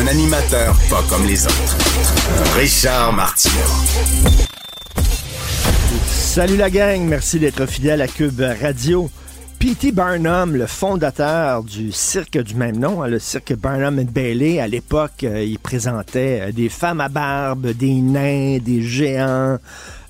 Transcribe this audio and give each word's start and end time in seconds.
Un 0.00 0.06
animateur 0.06 0.76
pas 0.88 1.02
comme 1.08 1.26
les 1.26 1.44
autres. 1.44 1.76
Richard 2.56 3.12
Martineau. 3.12 3.54
Salut 6.06 6.56
la 6.56 6.70
gang, 6.70 7.00
merci 7.02 7.40
d'être 7.40 7.66
fidèle 7.66 8.00
à 8.00 8.06
Cube 8.06 8.40
Radio. 8.62 9.10
P.T. 9.58 9.90
Barnum, 9.90 10.54
le 10.54 10.68
fondateur 10.68 11.64
du 11.64 11.90
cirque 11.90 12.38
du 12.38 12.54
même 12.54 12.78
nom, 12.78 13.02
hein, 13.02 13.08
le 13.08 13.18
cirque 13.18 13.54
Barnum 13.54 13.98
and 13.98 14.12
Bailey, 14.12 14.60
à 14.60 14.68
l'époque, 14.68 15.24
euh, 15.24 15.42
il 15.42 15.58
présentait 15.58 16.42
euh, 16.42 16.52
des 16.52 16.68
femmes 16.68 17.00
à 17.00 17.08
barbe, 17.08 17.66
des 17.72 18.00
nains, 18.00 18.58
des 18.58 18.82
géants, 18.82 19.58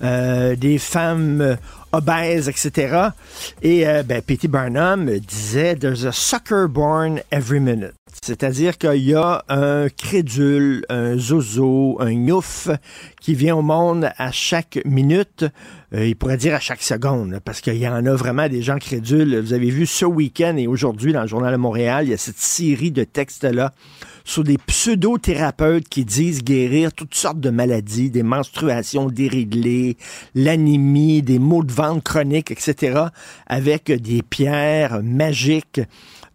euh, 0.03 0.55
des 0.55 0.77
femmes 0.77 1.57
obèses, 1.93 2.51
etc. 2.51 3.09
Et 3.63 3.87
ben, 4.05 4.21
P.T. 4.21 4.49
Barnum 4.49 5.11
disait 5.19 5.77
There's 5.77 6.05
a 6.05 6.13
sucker 6.13 6.69
born 6.69 7.23
every 7.31 7.59
minute. 7.59 7.98
C'est-à-dire 8.23 8.79
qu'il 8.79 9.05
y 9.05 9.15
a 9.15 9.45
un 9.49 9.89
crédule, 9.89 10.85
un 10.89 11.17
zozo, 11.17 11.97
un 12.01 12.11
youf 12.11 12.69
qui 13.21 13.35
vient 13.35 13.57
au 13.57 13.63
monde 13.63 14.11
à 14.17 14.33
chaque 14.33 14.81
minute. 14.85 15.45
Euh, 15.95 16.07
il 16.07 16.17
pourrait 16.17 16.37
dire 16.37 16.55
à 16.55 16.61
chaque 16.61 16.83
seconde, 16.83 17.41
parce 17.45 17.61
qu'il 17.61 17.77
y 17.77 17.89
en 17.89 18.05
a 18.05 18.15
vraiment 18.15 18.49
des 18.49 18.63
gens 18.63 18.79
crédules. 18.79 19.39
Vous 19.39 19.53
avez 19.53 19.71
vu 19.71 19.87
ce 19.87 20.05
week-end 20.05 20.57
et 20.57 20.67
aujourd'hui 20.67 21.13
dans 21.13 21.23
le 21.23 21.27
Journal 21.27 21.53
de 21.53 21.59
Montréal, 21.59 22.07
il 22.07 22.11
y 22.11 22.15
a 22.15 22.19
cette 22.19 22.39
série 22.39 22.91
de 22.91 23.05
textes-là 23.05 23.73
sur 24.25 24.45
des 24.45 24.59
pseudo-thérapeutes 24.59 25.89
qui 25.89 26.05
disent 26.05 26.45
guérir 26.45 26.93
toutes 26.93 27.15
sortes 27.15 27.41
de 27.41 27.49
maladies, 27.49 28.11
des 28.11 28.23
menstruations 28.23 29.07
déréglées, 29.07 29.97
l'anémie, 30.35 31.23
des 31.23 31.39
maux 31.39 31.65
de 31.65 31.73
ventre 31.73 32.03
chroniques, 32.03 32.51
etc., 32.51 33.05
avec 33.47 33.91
des 33.91 34.23
pierres 34.23 35.03
magiques 35.03 35.81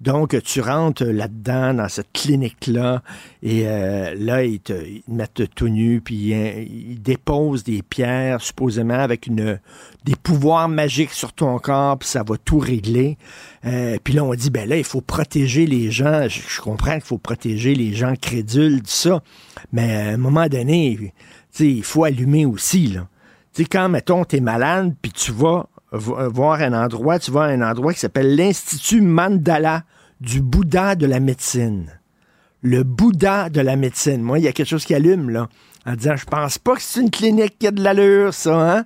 donc, 0.03 0.35
tu 0.43 0.59
rentres 0.59 1.05
là-dedans, 1.05 1.73
dans 1.73 1.87
cette 1.87 2.11
clinique-là, 2.11 3.01
et 3.41 3.63
euh, 3.65 4.13
là, 4.17 4.43
ils 4.43 4.59
te, 4.59 4.73
mettent 5.07 5.43
tout 5.55 5.69
nu, 5.69 6.01
puis 6.01 6.15
ils, 6.15 7.01
déposent 7.01 7.63
des 7.63 7.81
pierres, 7.81 8.41
supposément, 8.41 8.99
avec 8.99 9.27
une, 9.27 9.59
des 10.03 10.15
pouvoirs 10.17 10.67
magiques 10.67 11.13
sur 11.13 11.31
ton 11.31 11.57
corps, 11.57 11.97
puis 11.97 12.09
ça 12.09 12.21
va 12.21 12.35
tout 12.37 12.59
régler. 12.59 13.17
Euh, 13.65 13.97
puis 14.03 14.13
là, 14.13 14.25
on 14.25 14.33
dit, 14.33 14.49
ben 14.49 14.67
là, 14.67 14.77
il 14.77 14.83
faut 14.83 14.99
protéger 14.99 15.65
les 15.65 15.89
gens. 15.89 16.27
Je, 16.27 16.59
comprends 16.59 16.93
qu'il 16.93 17.01
faut 17.01 17.17
protéger 17.17 17.73
les 17.73 17.93
gens 17.93 18.15
crédules, 18.21 18.81
tout 18.81 18.89
ça. 18.89 19.23
Mais 19.71 19.95
à 19.95 20.09
un 20.09 20.17
moment 20.17 20.47
donné, 20.47 21.13
il 21.59 21.83
faut 21.83 22.03
allumer 22.03 22.45
aussi, 22.45 22.87
là. 22.87 23.07
Tu 23.53 23.61
sais, 23.61 23.69
quand, 23.69 23.87
mettons, 23.87 24.25
t'es 24.25 24.39
malade, 24.39 24.95
puis 25.01 25.11
tu 25.11 25.31
vas 25.31 25.67
voir 25.93 26.59
un 26.61 26.73
endroit, 26.73 27.19
tu 27.19 27.31
vas 27.31 27.43
à 27.43 27.47
un 27.49 27.61
endroit 27.61 27.93
qui 27.93 27.99
s'appelle 27.99 28.35
l'Institut 28.35 29.01
Mandala 29.01 29.83
du 30.23 30.41
Bouddha 30.41 30.95
de 30.95 31.05
la 31.05 31.19
médecine. 31.19 31.99
Le 32.61 32.83
Bouddha 32.83 33.49
de 33.49 33.59
la 33.59 33.75
médecine. 33.75 34.21
Moi, 34.21 34.39
il 34.39 34.45
y 34.45 34.47
a 34.47 34.53
quelque 34.53 34.69
chose 34.69 34.85
qui 34.85 34.95
allume, 34.95 35.29
là, 35.29 35.49
en 35.85 35.95
disant, 35.95 36.15
je 36.15 36.23
pense 36.23 36.57
pas 36.57 36.75
que 36.75 36.81
c'est 36.81 37.01
une 37.01 37.11
clinique 37.11 37.59
qui 37.59 37.67
a 37.67 37.71
de 37.71 37.83
l'allure, 37.83 38.33
ça, 38.33 38.77
hein? 38.77 38.85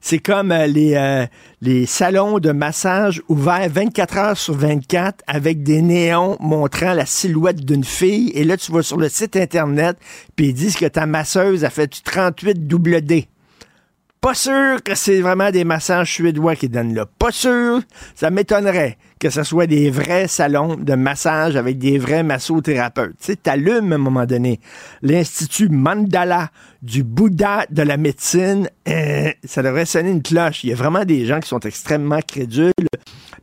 C'est 0.00 0.20
comme 0.20 0.52
euh, 0.52 0.68
les, 0.68 0.94
euh, 0.94 1.26
les 1.60 1.86
salons 1.86 2.38
de 2.38 2.52
massage 2.52 3.20
ouverts 3.26 3.68
24 3.68 4.16
heures 4.18 4.36
sur 4.36 4.54
24 4.54 5.24
avec 5.26 5.64
des 5.64 5.82
néons 5.82 6.36
montrant 6.38 6.92
la 6.92 7.04
silhouette 7.06 7.64
d'une 7.64 7.82
fille. 7.82 8.30
Et 8.36 8.44
là, 8.44 8.56
tu 8.56 8.70
vas 8.70 8.82
sur 8.82 8.98
le 8.98 9.08
site 9.08 9.34
Internet, 9.34 9.96
puis 10.36 10.48
ils 10.48 10.54
disent 10.54 10.76
que 10.76 10.86
ta 10.86 11.06
masseuse 11.06 11.64
a 11.64 11.70
fait 11.70 11.92
du 11.92 12.00
38 12.02 12.68
double 12.68 13.00
D. 13.00 13.26
Pas 14.20 14.34
sûr 14.34 14.82
que 14.84 14.94
c'est 14.94 15.20
vraiment 15.20 15.50
des 15.50 15.64
massages 15.64 16.12
suédois 16.12 16.54
qui 16.54 16.68
donnent 16.68 16.94
là. 16.94 17.06
Pas 17.18 17.32
sûr. 17.32 17.80
Ça 18.14 18.30
m'étonnerait 18.30 18.98
que 19.18 19.30
ce 19.30 19.42
soit 19.42 19.66
des 19.66 19.90
vrais 19.90 20.28
salons 20.28 20.76
de 20.76 20.94
massage 20.94 21.56
avec 21.56 21.78
des 21.78 21.98
vrais 21.98 22.22
massothérapeutes. 22.22 23.16
Tu 23.18 23.26
sais, 23.26 23.36
t'allumes 23.36 23.92
à 23.92 23.94
un 23.94 23.98
moment 23.98 24.26
donné. 24.26 24.60
L'Institut 25.02 25.68
Mandala 25.70 26.50
du 26.82 27.02
Bouddha 27.02 27.64
de 27.70 27.82
la 27.82 27.96
médecine, 27.96 28.68
euh, 28.88 29.30
ça 29.44 29.62
devrait 29.62 29.86
sonner 29.86 30.10
une 30.10 30.22
cloche. 30.22 30.64
Il 30.64 30.70
y 30.70 30.72
a 30.72 30.76
vraiment 30.76 31.04
des 31.04 31.24
gens 31.24 31.40
qui 31.40 31.48
sont 31.48 31.60
extrêmement 31.60 32.20
crédules. 32.20 32.72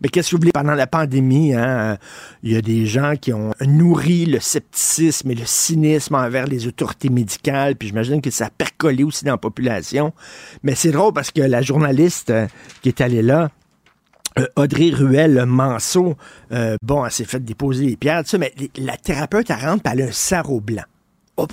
Mais 0.01 0.09
qu'est-ce 0.09 0.31
que 0.31 0.35
vous 0.35 0.41
voulez, 0.41 0.51
pendant 0.51 0.75
la 0.75 0.85
pandémie, 0.85 1.53
hein, 1.53 1.97
il 2.43 2.51
y 2.51 2.55
a 2.55 2.61
des 2.61 2.85
gens 2.85 3.13
qui 3.19 3.31
ont 3.31 3.53
nourri 3.61 4.25
le 4.25 4.39
scepticisme 4.39 5.31
et 5.31 5.35
le 5.35 5.45
cynisme 5.45 6.15
envers 6.15 6.45
les 6.45 6.67
autorités 6.67 7.09
médicales, 7.09 7.75
puis 7.75 7.87
j'imagine 7.87 8.21
que 8.21 8.29
ça 8.29 8.47
a 8.47 8.49
percolé 8.49 9.03
aussi 9.03 9.23
dans 9.23 9.31
la 9.31 9.37
population. 9.37 10.13
Mais 10.61 10.75
c'est 10.75 10.91
drôle 10.91 11.13
parce 11.13 11.31
que 11.31 11.41
la 11.41 11.61
journaliste 11.61 12.31
euh, 12.31 12.47
qui 12.81 12.89
est 12.89 13.01
allée 13.01 13.21
là, 13.21 13.49
euh, 14.39 14.47
Audrey 14.55 14.89
Ruel 14.89 15.45
Manceau, 15.45 16.15
euh, 16.51 16.75
bon, 16.81 17.05
elle 17.05 17.11
s'est 17.11 17.25
fait 17.25 17.43
déposer 17.43 17.85
les 17.85 17.97
pierres, 17.97 18.23
mais 18.39 18.53
la 18.77 18.97
thérapeute, 18.97 19.49
elle 19.49 19.65
rentre, 19.65 19.83
par 19.83 19.95
le 19.95 20.11
sarreau 20.11 20.59
blanc. 20.59 20.83
Oh, 21.35 21.47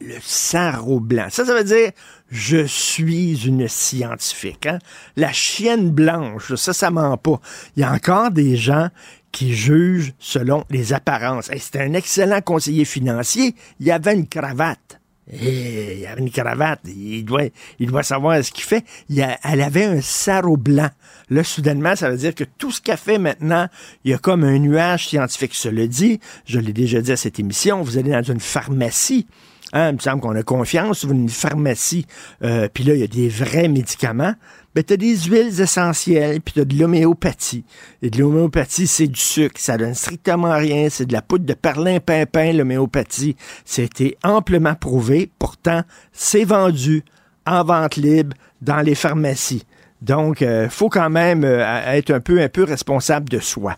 le 0.00 0.14
sarreau 0.20 1.00
blanc. 1.00 1.26
Ça, 1.28 1.44
ça 1.44 1.54
veut 1.54 1.64
dire 1.64 1.90
je 2.30 2.64
suis 2.66 3.46
une 3.46 3.68
scientifique. 3.68 4.66
Hein? 4.66 4.78
La 5.16 5.32
chienne 5.32 5.90
blanche, 5.90 6.54
ça, 6.54 6.72
ça 6.72 6.90
ment 6.90 7.16
pas. 7.16 7.40
Il 7.76 7.80
y 7.80 7.84
a 7.84 7.92
encore 7.92 8.30
des 8.30 8.56
gens 8.56 8.88
qui 9.32 9.54
jugent 9.54 10.14
selon 10.18 10.64
les 10.70 10.92
apparences. 10.92 11.50
C'était 11.58 11.82
un 11.82 11.94
excellent 11.94 12.40
conseiller 12.40 12.84
financier. 12.84 13.54
Il 13.80 13.90
avait 13.90 14.14
une 14.14 14.28
cravate. 14.28 15.00
Et 15.32 16.00
il 16.00 16.06
avait 16.06 16.20
une 16.20 16.30
cravate, 16.30 16.80
il 16.84 17.24
doit, 17.24 17.44
il 17.78 17.88
doit 17.88 18.02
savoir 18.02 18.44
ce 18.44 18.52
qu'il 18.52 18.64
fait. 18.64 18.84
Il 19.08 19.26
elle 19.42 19.60
avait 19.62 19.84
un 19.84 20.00
sarreau 20.00 20.56
blanc. 20.56 20.90
Là, 21.30 21.42
soudainement, 21.42 21.96
ça 21.96 22.10
veut 22.10 22.18
dire 22.18 22.34
que 22.34 22.44
tout 22.44 22.70
ce 22.70 22.82
qu'elle 22.82 22.98
fait 22.98 23.18
maintenant, 23.18 23.68
il 24.04 24.10
y 24.10 24.14
a 24.14 24.18
comme 24.18 24.44
un 24.44 24.58
nuage 24.58 25.08
scientifique. 25.08 25.58
Je 25.60 25.70
le 25.70 25.88
dis, 25.88 26.20
je 26.44 26.60
l'ai 26.60 26.74
déjà 26.74 27.00
dit 27.00 27.12
à 27.12 27.16
cette 27.16 27.40
émission, 27.40 27.80
vous 27.80 27.96
allez 27.96 28.10
dans 28.10 28.22
une 28.22 28.40
pharmacie, 28.40 29.26
hein, 29.72 29.90
il 29.90 29.94
me 29.94 30.00
semble 30.00 30.20
qu'on 30.20 30.36
a 30.36 30.42
confiance, 30.42 31.06
vous 31.06 31.14
une 31.14 31.30
pharmacie, 31.30 32.06
euh, 32.42 32.68
puis 32.72 32.84
là, 32.84 32.94
il 32.94 33.00
y 33.00 33.04
a 33.04 33.08
des 33.08 33.28
vrais 33.28 33.68
médicaments 33.68 34.34
ben, 34.74 34.82
tu 34.82 34.94
as 34.94 34.96
des 34.96 35.16
huiles 35.16 35.60
essentielles, 35.60 36.40
puis 36.40 36.54
tu 36.54 36.60
as 36.60 36.64
de 36.64 36.76
l'homéopathie. 36.76 37.64
Et 38.02 38.10
de 38.10 38.18
l'homéopathie, 38.18 38.86
c'est 38.86 39.06
du 39.06 39.20
sucre. 39.20 39.60
Ça 39.60 39.76
donne 39.76 39.94
strictement 39.94 40.56
rien. 40.56 40.88
C'est 40.90 41.06
de 41.06 41.12
la 41.12 41.22
poudre 41.22 41.44
de 41.44 41.54
perlin-pimpin, 41.54 42.52
l'homéopathie. 42.52 43.36
C'était 43.64 44.16
amplement 44.24 44.74
prouvé. 44.74 45.30
Pourtant, 45.38 45.82
c'est 46.12 46.44
vendu 46.44 47.04
en 47.46 47.62
vente 47.62 47.96
libre 47.96 48.36
dans 48.62 48.80
les 48.80 48.94
pharmacies. 48.94 49.64
Donc, 50.02 50.40
il 50.40 50.46
euh, 50.46 50.68
faut 50.68 50.88
quand 50.88 51.10
même 51.10 51.44
euh, 51.44 51.64
être 51.86 52.10
un 52.10 52.20
peu, 52.20 52.42
un 52.42 52.48
peu 52.48 52.64
responsable 52.64 53.28
de 53.28 53.38
soi. 53.38 53.76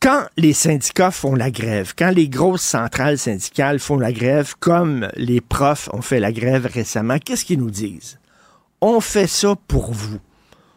Quand 0.00 0.24
les 0.36 0.52
syndicats 0.52 1.10
font 1.10 1.34
la 1.34 1.50
grève, 1.50 1.94
quand 1.96 2.10
les 2.10 2.28
grosses 2.28 2.62
centrales 2.62 3.18
syndicales 3.18 3.78
font 3.78 3.98
la 3.98 4.12
grève, 4.12 4.54
comme 4.60 5.08
les 5.16 5.40
profs 5.40 5.88
ont 5.92 6.02
fait 6.02 6.20
la 6.20 6.30
grève 6.30 6.66
récemment, 6.72 7.18
qu'est-ce 7.18 7.44
qu'ils 7.44 7.58
nous 7.58 7.70
disent? 7.70 8.18
On 8.84 9.00
fait 9.00 9.26
ça 9.26 9.56
pour 9.66 9.92
vous. 9.92 10.18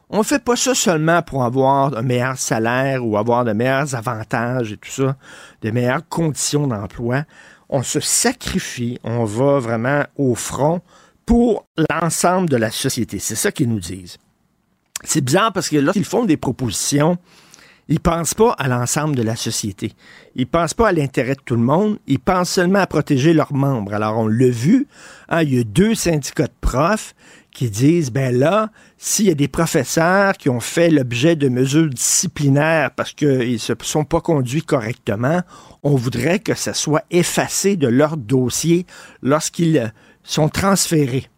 On 0.10 0.24
fait 0.24 0.42
pas 0.42 0.56
ça 0.56 0.74
seulement 0.74 1.22
pour 1.22 1.44
avoir 1.44 1.98
un 1.98 2.02
meilleur 2.02 2.38
salaire 2.38 3.06
ou 3.06 3.18
avoir 3.18 3.44
de 3.44 3.52
meilleurs 3.52 3.96
avantages 3.96 4.72
et 4.72 4.78
tout 4.78 4.90
ça, 4.90 5.18
de 5.62 5.72
meilleures 5.72 6.08
conditions 6.08 6.68
d'emploi. 6.68 7.26
On 7.68 7.84
se 7.84 8.00
sacrifie, 8.00 8.98
on 9.04 9.26
va 9.26 9.60
vraiment 9.60 10.06
au 10.16 10.36
front 10.36 10.80
pour 11.26 11.66
l'ensemble 11.90 12.48
de 12.50 12.56
la 12.56 12.72
société. 12.72 13.20
C'est 13.20 13.36
ça 13.36 13.52
qu'ils 13.52 13.68
nous 13.68 13.82
disent. 13.82 14.18
C'est 15.04 15.20
bizarre 15.20 15.52
parce 15.52 15.68
que 15.68 15.76
lorsqu'ils 15.76 16.06
font 16.06 16.24
des 16.24 16.38
propositions, 16.38 17.18
ils 17.90 18.00
pensent 18.00 18.34
pas 18.34 18.52
à 18.52 18.68
l'ensemble 18.68 19.16
de 19.16 19.22
la 19.22 19.36
société. 19.36 19.94
Ils 20.36 20.48
pensent 20.48 20.74
pas 20.74 20.90
à 20.90 20.92
l'intérêt 20.92 21.36
de 21.36 21.42
tout 21.44 21.56
le 21.56 21.62
monde. 21.62 22.00
Ils 22.08 22.20
pensent 22.20 22.50
seulement 22.50 22.80
à 22.80 22.88
protéger 22.88 23.34
leurs 23.34 23.54
membres. 23.54 23.94
Alors, 23.94 24.18
on 24.18 24.28
l'a 24.28 24.50
vu. 24.50 24.88
Hein, 25.30 25.44
il 25.44 25.56
y 25.56 25.60
a 25.60 25.64
deux 25.64 25.96
syndicats 25.96 26.48
de 26.48 26.54
profs 26.60 27.16
qui 27.58 27.72
disent, 27.72 28.12
ben 28.12 28.38
là, 28.38 28.70
s'il 29.00 29.26
y 29.26 29.32
a 29.32 29.34
des 29.34 29.48
professeurs 29.48 30.34
qui 30.34 30.48
ont 30.48 30.60
fait 30.60 30.92
l'objet 30.92 31.36
de 31.36 31.50
mesures 31.50 31.90
disciplinaires 31.90 32.92
parce 32.92 33.14
qu'ils 33.14 33.54
ne 33.54 33.58
se 33.58 33.74
sont 33.82 34.04
pas 34.04 34.22
conduits 34.22 34.62
correctement, 34.62 35.42
on 35.82 35.96
voudrait 35.96 36.38
que 36.38 36.54
ça 36.54 36.76
soit 36.76 37.04
effacé 37.10 37.76
de 37.76 37.88
leur 37.88 38.16
dossier 38.16 38.86
lorsqu'ils 39.24 39.92
sont 40.22 40.50
transférés. 40.50 41.32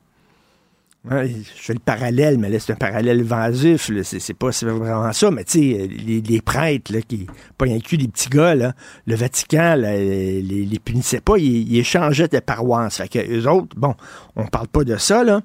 je 1.09 1.41
fais 1.55 1.73
le 1.73 1.79
parallèle, 1.79 2.37
mais 2.37 2.49
là, 2.49 2.59
c'est 2.59 2.73
un 2.73 2.75
parallèle 2.75 3.23
vasif. 3.23 3.89
C'est 4.03 4.33
pas 4.33 4.49
vraiment 4.49 5.13
ça, 5.13 5.31
mais 5.31 5.45
tu 5.45 5.71
sais, 5.71 5.87
les, 5.87 6.41
prêtres, 6.41 6.91
là, 6.91 7.01
qui, 7.01 7.27
pas 7.57 7.63
rien 7.63 7.79
que 7.79 7.95
des 7.95 8.09
petits 8.09 8.27
gars, 8.27 8.55
là, 8.55 8.73
le 9.07 9.15
Vatican, 9.15 9.75
les, 9.77 10.41
les, 10.41 10.79
punissait 10.79 11.21
pas, 11.21 11.37
ils, 11.37 11.77
échangeaient 11.77 12.27
des 12.27 12.41
paroisses. 12.41 12.97
Fait 12.97 13.07
que 13.07 13.19
eux 13.19 13.49
autres, 13.49 13.73
bon, 13.77 13.95
on 14.35 14.47
parle 14.47 14.67
pas 14.67 14.83
de 14.83 14.97
ça, 14.97 15.23
là. 15.23 15.39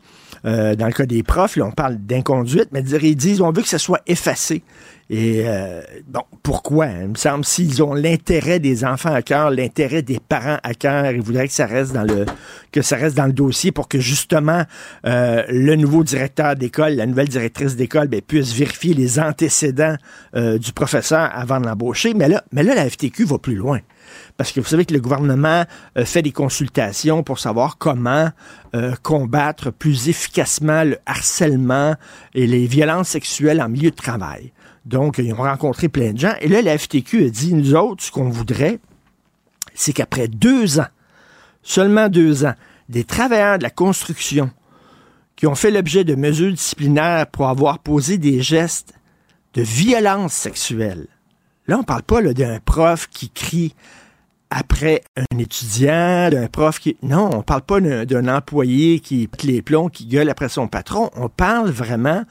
Euh, 0.45 0.75
dans 0.75 0.87
le 0.87 0.93
cas 0.93 1.07
des 1.07 1.23
profs, 1.23 1.57
là, 1.57 1.67
on 1.67 1.73
parle 1.73 1.97
d'inconduite, 1.97 2.69
mais 2.73 2.81
ils 2.81 3.17
disent, 3.17 3.41
on 3.41 3.51
veut 3.51 3.63
que 3.63 3.69
ça 3.69 3.79
soit 3.79 4.03
effacé. 4.07 4.63
Et 5.11 5.43
euh, 5.47 5.83
bon, 6.09 6.23
pourquoi? 6.43 6.87
Il 6.87 7.09
me 7.09 7.15
semble 7.15 7.45
s'ils 7.45 7.83
ont 7.83 7.93
l'intérêt 7.93 8.59
des 8.59 8.85
enfants 8.85 9.13
à 9.13 9.23
cœur, 9.23 9.51
l'intérêt 9.51 10.03
des 10.03 10.19
parents 10.19 10.59
à 10.63 10.75
cœur, 10.75 11.11
ils 11.13 11.21
voudraient 11.21 11.47
que 11.47 11.53
ça 11.53 11.67
reste 11.67 11.93
dans 11.93 12.05
le 12.05 12.25
que 12.73 12.81
ça 12.81 12.97
reste 12.97 13.15
dans 13.15 13.27
le 13.27 13.33
dossier 13.33 13.71
pour 13.71 13.87
que 13.87 13.99
justement 13.99 14.65
euh, 15.07 15.43
le 15.49 15.77
nouveau 15.77 16.05
directeur 16.05 16.57
d'école, 16.57 16.95
la 16.95 17.07
nouvelle 17.07 17.29
directrice 17.29 17.77
d'école, 17.77 18.09
ben, 18.09 18.23
puisse 18.23 18.55
vérifier 18.55 18.95
les 18.95 19.19
antécédents 19.19 19.97
du 20.35 20.73
professeur 20.73 21.31
avant 21.35 21.61
de 21.61 21.67
l'embaucher. 21.67 22.15
Mais 22.15 22.29
là, 22.29 22.43
mais 22.53 22.63
là, 22.63 22.75
la 22.75 22.89
FTQ 22.89 23.25
va 23.25 23.39
plus 23.39 23.55
loin. 23.55 23.81
Parce 24.37 24.51
que 24.51 24.61
vous 24.61 24.67
savez 24.67 24.85
que 24.85 24.93
le 24.93 25.01
gouvernement 25.01 25.65
fait 26.05 26.23
des 26.23 26.33
consultations 26.33 27.23
pour 27.23 27.39
savoir 27.39 27.79
comment 27.79 28.31
combattre 29.03 29.71
plus 29.71 30.09
efficacement 30.09 30.83
le 30.83 30.99
harcèlement 31.07 31.95
et 32.35 32.47
les 32.47 32.67
violences 32.67 33.11
sexuelles 33.11 33.63
en 33.63 33.69
milieu 33.69 33.91
de 33.91 33.97
travail. 33.97 34.53
Donc, 34.87 35.19
ils 35.19 35.33
ont 35.33 35.37
rencontré 35.37 35.89
plein 35.89 36.13
de 36.13 36.19
gens. 36.19 36.35
Et 36.41 36.49
là, 36.49 36.63
la 36.63 36.77
FTQ 36.77 37.27
a 37.27 37.31
dit, 37.31 37.55
nous 37.55 37.75
autres, 37.75 38.03
ce 38.03 38.11
qu'on 38.11 38.29
voudrait, 38.29 38.81
c'est 39.73 39.93
qu'après 39.93 40.29
deux 40.29 40.81
ans, 40.81 40.89
seulement 41.63 42.09
deux 42.09 42.45
ans, 42.45 42.55
des 42.89 43.05
travailleurs 43.05 43.59
de 43.59 43.63
la 43.63 43.71
construction 43.71 44.51
qui 45.37 45.47
ont 45.47 45.55
fait 45.55 45.71
l'objet 45.71 46.05
de 46.05 46.15
mesures 46.15 46.53
disciplinaires 46.53 47.27
pour 47.29 47.49
avoir 47.49 47.79
posé 47.79 48.19
des 48.19 48.43
gestes 48.43 48.95
de 49.55 49.63
violence 49.63 50.33
sexuelle. 50.35 51.07
Là, 51.67 51.77
on 51.77 51.81
ne 51.81 51.85
parle 51.85 52.03
pas 52.03 52.21
d'un 52.21 52.61
prof 52.61 53.09
qui 53.09 53.31
crie 53.31 53.75
après 54.55 55.03
un 55.17 55.39
étudiant, 55.39 56.31
d'un 56.31 56.47
prof 56.47 56.79
qui... 56.79 56.97
Non, 57.03 57.29
on 57.33 57.39
ne 57.39 57.43
parle 57.43 57.63
pas 57.63 57.81
d'un 57.81 58.29
employé 58.29 59.01
qui 59.01 59.27
pète 59.27 59.43
les 59.43 59.63
plombs, 59.63 59.89
qui 59.89 60.07
gueule 60.07 60.31
après 60.31 60.49
son 60.49 60.69
patron. 60.69 61.11
On 61.17 61.29
parle 61.29 61.71
vraiment 61.71 62.23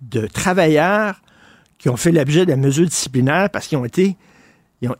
de 0.00 0.28
travailleurs 0.28 1.20
qui 1.78 1.88
ont 1.88 1.96
fait 1.96 2.12
l'objet 2.12 2.46
de 2.46 2.54
mesures 2.54 2.86
disciplinaires 2.86 3.50
parce 3.50 3.66
qu'ils 3.66 3.78
ont 3.78 3.84
été 3.84 4.16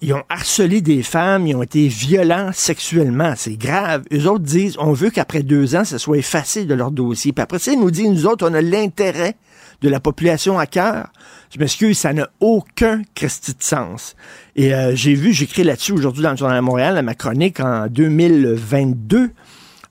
ils 0.00 0.14
ont, 0.14 0.22
harcelé 0.28 0.80
des 0.80 1.02
femmes, 1.02 1.46
ils 1.46 1.54
ont 1.54 1.62
été 1.62 1.86
violents 1.86 2.50
sexuellement. 2.52 3.34
C'est 3.36 3.56
grave. 3.56 4.02
Eux 4.12 4.26
autres 4.26 4.44
disent, 4.44 4.76
on 4.78 4.92
veut 4.92 5.10
qu'après 5.10 5.42
deux 5.42 5.76
ans, 5.76 5.84
ça 5.84 5.98
soit 5.98 6.16
effacé 6.16 6.64
de 6.64 6.74
leur 6.74 6.90
dossier. 6.90 7.32
Puis 7.32 7.42
après 7.42 7.58
ça, 7.58 7.72
ils 7.72 7.78
nous 7.78 7.90
disent, 7.90 8.08
nous 8.08 8.26
autres, 8.26 8.48
on 8.48 8.54
a 8.54 8.62
l'intérêt 8.62 9.36
de 9.82 9.88
la 9.88 10.00
population 10.00 10.58
à 10.58 10.67
cœur. 10.67 11.08
Je 11.52 11.58
m'excuse, 11.58 11.99
ça 11.99 12.12
n'a 12.12 12.28
aucun 12.40 13.02
Christi 13.14 13.52
de 13.52 13.62
sens. 13.62 14.17
Et 14.56 14.75
euh, 14.75 14.94
j'ai 14.94 15.14
vu, 15.14 15.32
j'écris 15.32 15.64
là-dessus 15.64 15.93
aujourd'hui 15.93 16.23
dans 16.23 16.32
le 16.32 16.37
Journal 16.37 16.56
de 16.56 16.64
Montréal, 16.64 16.96
à 16.96 17.02
ma 17.02 17.14
chronique 17.14 17.61
en 17.61 17.87
2022. 17.88 19.31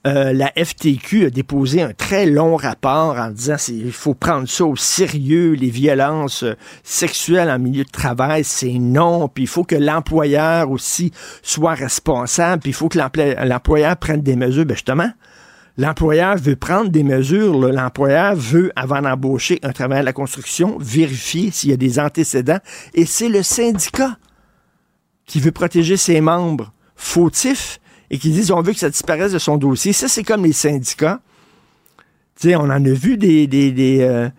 Euh, 0.06 0.34
la 0.34 0.52
FTQ 0.56 1.26
a 1.26 1.30
déposé 1.32 1.82
un 1.82 1.92
très 1.92 2.28
long 2.28 2.58
rapport 2.58 3.18
en 3.18 3.32
disant 3.32 3.56
qu'il 3.56 3.92
faut 3.92 4.14
prendre 4.14 4.48
ça 4.48 4.64
au 4.64 4.76
sérieux, 4.76 5.54
les 5.54 5.72
violences 5.72 6.44
euh, 6.44 6.54
sexuelles 6.84 7.50
en 7.50 7.58
milieu 7.58 7.84
de 7.84 7.90
travail, 7.90 8.44
c'est 8.44 8.74
non, 8.74 9.28
puis 9.28 9.46
il 9.46 9.48
faut 9.48 9.64
que 9.64 9.76
l'employeur 9.76 10.70
aussi 10.70 11.12
soit 11.42 11.74
responsable, 11.74 12.62
puis 12.62 12.70
il 12.70 12.76
faut 12.76 12.88
que 12.88 13.00
l'employeur 13.00 13.98
prenne 13.98 14.22
des 14.22 14.36
mesures. 14.36 14.66
Ben 14.66 14.76
justement, 14.76 15.10
l'employeur 15.78 16.38
veut 16.38 16.56
prendre 16.56 16.90
des 16.90 17.04
mesures, 17.04 17.60
l'employeur 17.60 18.36
veut, 18.36 18.72
avant 18.76 19.02
d'embaucher 19.02 19.60
un 19.64 19.72
travail 19.72 20.00
à 20.00 20.04
la 20.04 20.14
construction, 20.14 20.78
vérifier 20.80 21.52
s'il 21.52 21.70
y 21.70 21.74
a 21.74 21.78
des 21.78 22.00
antécédents, 22.00 22.60
et 22.94 23.06
c'est 23.06 23.30
le 23.30 23.44
syndicat 23.44 24.18
qui 25.26 25.40
veut 25.40 25.52
protéger 25.52 25.98
ses 25.98 26.22
membres 26.22 26.72
fautifs 26.96 27.80
et 28.10 28.18
qui 28.18 28.32
disent 28.32 28.52
on 28.52 28.62
veut 28.62 28.74
que 28.74 28.80
ça 28.80 28.90
disparaisse 28.90 29.32
de 29.32 29.40
son 29.40 29.58
dossier. 29.58 29.94
Ça, 29.94 30.08
c'est 30.08 30.24
comme 30.24 30.44
les 30.46 30.54
syndicats. 30.54 31.20
on 32.46 32.56
en 32.56 32.70
a 32.70 32.80
vu 32.80 33.18
des, 33.18 33.48
des, 33.48 34.02
euh, 34.02 34.30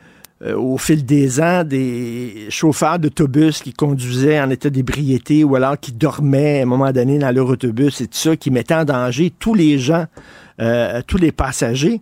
euh, 0.42 0.54
au 0.54 0.78
fil 0.78 1.04
des 1.04 1.40
ans 1.40 1.64
des 1.64 2.46
chauffeurs 2.50 2.98
d'autobus 2.98 3.62
qui 3.62 3.72
conduisaient 3.72 4.40
en 4.40 4.50
état 4.50 4.70
d'ébriété 4.70 5.44
ou 5.44 5.56
alors 5.56 5.80
qui 5.80 5.92
dormaient 5.92 6.60
à 6.60 6.62
un 6.62 6.66
moment 6.66 6.92
donné 6.92 7.18
dans 7.18 7.34
leur 7.34 7.48
autobus 7.48 8.00
et 8.00 8.06
tout 8.06 8.18
ça, 8.18 8.36
qui 8.36 8.50
mettaient 8.50 8.74
en 8.74 8.84
danger 8.84 9.32
tous 9.38 9.54
les 9.54 9.78
gens, 9.78 10.06
euh, 10.61 11.03
tous 11.06 11.19
les 11.19 11.32
passagers. 11.32 12.00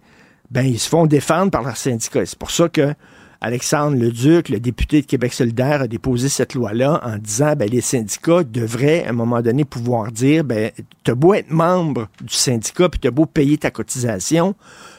Ben, 0.51 0.63
ils 0.63 0.79
se 0.79 0.89
font 0.89 1.07
défendre 1.07 1.51
par 1.51 1.63
leur 1.63 1.77
syndicat. 1.77 2.25
C'est 2.27 2.39
pour 2.39 2.51
ça 2.51 2.69
que 2.69 2.95
Alexandre 3.41 3.99
Leduc, 3.99 4.49
le 4.49 4.59
député 4.59 5.03
de 5.03 5.07
Québec 5.07 5.35
solidaire, 5.35 5.83
a 5.83 5.87
déposé 5.87 6.31
cette 6.31 6.55
loi-là 6.55 7.01
en 7.05 7.19
disant 7.19 7.55
ben, 7.57 7.69
les 7.69 7.83
syndicats 7.83 8.43
devraient, 8.43 9.05
à 9.05 9.11
un 9.11 9.13
moment 9.13 9.43
donné, 9.43 9.67
pouvoir 9.67 10.13
dire 10.13 10.45
ben, 10.45 10.71
as 11.07 11.15
beau 11.15 11.35
être 11.35 11.51
membre 11.51 12.09
du 12.23 12.35
syndicat, 12.35 12.89
puis 12.89 13.01
as 13.07 13.11
beau 13.11 13.27
payer 13.27 13.59
ta 13.59 13.71
cotisation, 13.71 14.55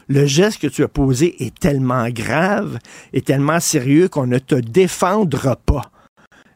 le 0.07 0.28
geste 0.28 0.62
que 0.62 0.68
tu 0.68 0.84
as 0.84 0.88
posé 0.88 1.44
est 1.44 1.57
tellement 1.57 2.07
grave 2.10 2.78
et 3.13 3.22
tellement 3.22 3.60
sérieux 3.60 4.10
qu'on 4.10 4.28
ne 4.28 4.38
te 4.38 4.56
défendra 4.56 5.56
pas. 5.56 5.90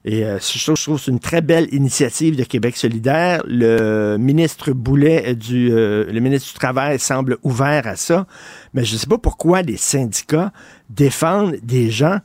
Et 0.06 0.26
euh, 0.26 0.40
je 0.40 0.64
trouve 0.64 0.98
que 0.98 1.04
c'est 1.04 1.12
une 1.12 1.20
très 1.20 1.42
belle 1.42 1.68
initiative 1.74 2.36
de 2.36 2.44
Québec 2.44 2.78
solidaire. 2.78 3.44
Le 3.46 4.18
ministre 4.18 4.72
Boulet 4.72 5.36
du 5.36 5.72
euh, 5.72 6.06
le 6.12 6.20
ministre 6.20 6.54
du 6.54 6.54
Travail 6.54 7.00
semble 7.00 7.38
ouvert 7.44 7.86
à 7.86 7.96
ça, 7.96 8.26
mais 8.74 8.86
je 8.86 8.94
ne 8.94 9.00
sais 9.00 9.08
pas 9.08 9.18
pourquoi 9.18 9.62
les 9.62 9.78
syndicats 9.78 10.52
défendent 10.90 11.58
des 11.64 11.90
gens 11.92 12.20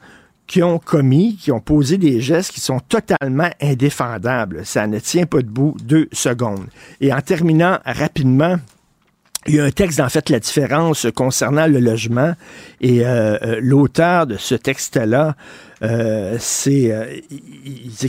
qui 0.47 0.63
ont 0.63 0.79
commis, 0.79 1.37
qui 1.37 1.51
ont 1.53 1.61
posé 1.61 1.99
des 1.99 2.21
gestes 2.21 2.53
qui 2.53 2.61
sont 2.61 2.79
totalement 2.79 3.49
indéfendables. 3.61 4.65
Ça 4.65 4.87
ne 4.87 4.99
tient 4.99 5.27
pas 5.27 5.41
debout 5.41 5.75
deux 5.83 6.09
secondes. 6.13 6.67
Et 7.01 7.13
en 7.13 7.21
terminant 7.23 7.79
rapidement, 7.85 8.57
il 9.47 9.57
y 9.57 9.61
a 9.61 9.65
un 9.65 9.71
texte, 9.71 10.01
en 10.01 10.09
fait, 10.09 10.31
la 10.31 10.41
différence 10.41 11.07
concernant 11.15 11.67
le 11.67 11.79
logement. 11.79 12.35
Et 12.81 13.05
euh, 13.05 13.37
euh, 13.43 13.61
l'auteur 13.61 14.27
de 14.27 14.37
ce 14.37 14.55
texte-là, 14.55 15.37
euh, 15.83 16.37
c'est 16.39 16.91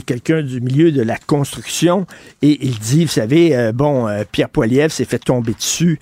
quelqu'un 0.06 0.42
du 0.42 0.60
milieu 0.62 0.92
de 0.92 1.02
la 1.02 1.18
construction. 1.18 2.06
Et 2.40 2.58
il 2.64 2.78
dit, 2.78 3.04
vous 3.04 3.10
savez, 3.10 3.70
bon, 3.74 4.08
Pierre 4.32 4.48
Poilievre 4.48 4.90
s'est 4.90 5.04
fait 5.04 5.18
tomber 5.18 5.52
dessus 5.52 5.98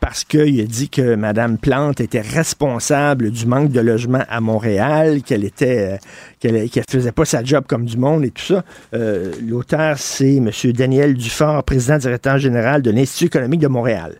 parce 0.00 0.24
qu'il 0.24 0.60
a 0.60 0.64
dit 0.64 0.88
que 0.88 1.16
Mme 1.16 1.58
Plante 1.58 2.00
était 2.00 2.22
responsable 2.22 3.30
du 3.30 3.46
manque 3.46 3.72
de 3.72 3.80
logement 3.80 4.24
à 4.28 4.40
Montréal, 4.40 5.22
qu'elle 5.22 5.44
était 5.44 5.98
qu'elle 6.40 6.68
faisait 6.88 7.12
pas 7.12 7.24
sa 7.24 7.42
job 7.44 7.64
comme 7.66 7.84
du 7.84 7.98
monde 7.98 8.24
et 8.24 8.30
tout 8.30 8.44
ça. 8.44 8.64
L'auteur, 9.46 9.98
c'est 9.98 10.36
M. 10.36 10.50
Daniel 10.72 11.14
Dufort, 11.14 11.62
président 11.64 11.98
directeur 11.98 12.38
général 12.38 12.80
de 12.80 12.90
l'Institut 12.90 13.26
économique 13.26 13.60
de 13.60 13.68
Montréal. 13.68 14.14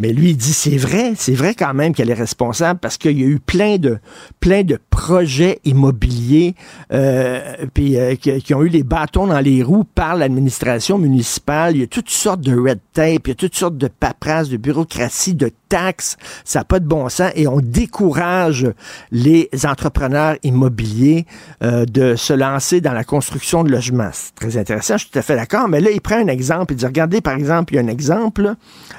Mais 0.00 0.12
lui, 0.12 0.30
il 0.30 0.36
dit 0.36 0.52
c'est 0.54 0.76
vrai, 0.76 1.12
c'est 1.14 1.34
vrai 1.34 1.54
quand 1.54 1.74
même 1.74 1.94
qu'elle 1.94 2.10
est 2.10 2.14
responsable 2.14 2.80
parce 2.80 2.96
qu'il 2.96 3.20
y 3.20 3.22
a 3.22 3.26
eu 3.26 3.38
plein 3.38 3.76
de 3.76 3.98
plein 4.40 4.62
de 4.62 4.78
projets 4.88 5.60
immobiliers 5.64 6.54
euh, 6.92 7.66
puis, 7.72 7.98
euh, 7.98 8.14
qui, 8.16 8.54
ont 8.54 8.62
eu 8.62 8.68
les 8.68 8.82
bâtons 8.82 9.26
dans 9.26 9.40
les 9.40 9.62
roues 9.62 9.84
par 9.84 10.16
l'administration 10.16 10.98
municipale. 10.98 11.76
Il 11.76 11.80
y 11.80 11.84
a 11.84 11.86
toutes 11.86 12.10
sortes 12.10 12.40
de 12.40 12.58
red 12.58 12.80
tape, 12.92 13.26
il 13.26 13.28
y 13.28 13.32
a 13.32 13.34
toutes 13.34 13.54
sortes 13.54 13.76
de 13.76 13.88
paperasses, 13.88 14.48
de 14.48 14.56
bureaucratie, 14.56 15.34
de 15.34 15.50
taxes. 15.68 16.16
Ça 16.44 16.60
n'a 16.60 16.64
pas 16.64 16.80
de 16.80 16.86
bon 16.86 17.08
sens 17.08 17.30
et 17.34 17.46
on 17.46 17.60
décourage 17.60 18.66
les 19.10 19.48
entrepreneurs 19.64 20.36
immobiliers 20.42 21.26
euh, 21.62 21.84
de 21.84 22.16
se 22.16 22.32
lancer 22.32 22.80
dans 22.80 22.92
la 22.92 23.04
construction 23.04 23.64
de 23.64 23.70
logements. 23.70 24.10
C'est 24.12 24.34
très 24.34 24.56
intéressant, 24.56 24.94
je 24.94 25.04
suis 25.04 25.10
tout 25.10 25.18
à 25.18 25.22
fait 25.22 25.36
d'accord. 25.36 25.68
Mais 25.68 25.80
là, 25.80 25.90
il 25.90 26.00
prend 26.00 26.16
un 26.16 26.28
exemple. 26.28 26.72
Il 26.72 26.76
dit 26.76 26.86
regardez, 26.86 27.20
par 27.20 27.34
exemple, 27.34 27.74
il 27.74 27.76
y 27.76 27.78
a 27.78 27.82
un 27.82 27.88
exemple. 27.88 28.54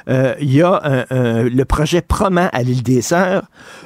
il 0.08 0.54
y 0.54 0.62
a 0.62 0.82
le 1.10 1.64
projet 1.64 2.02
Proman 2.02 2.50
à 2.54 2.64
l'île 2.64 2.84
des 2.84 3.02
Sœurs. 3.02 3.44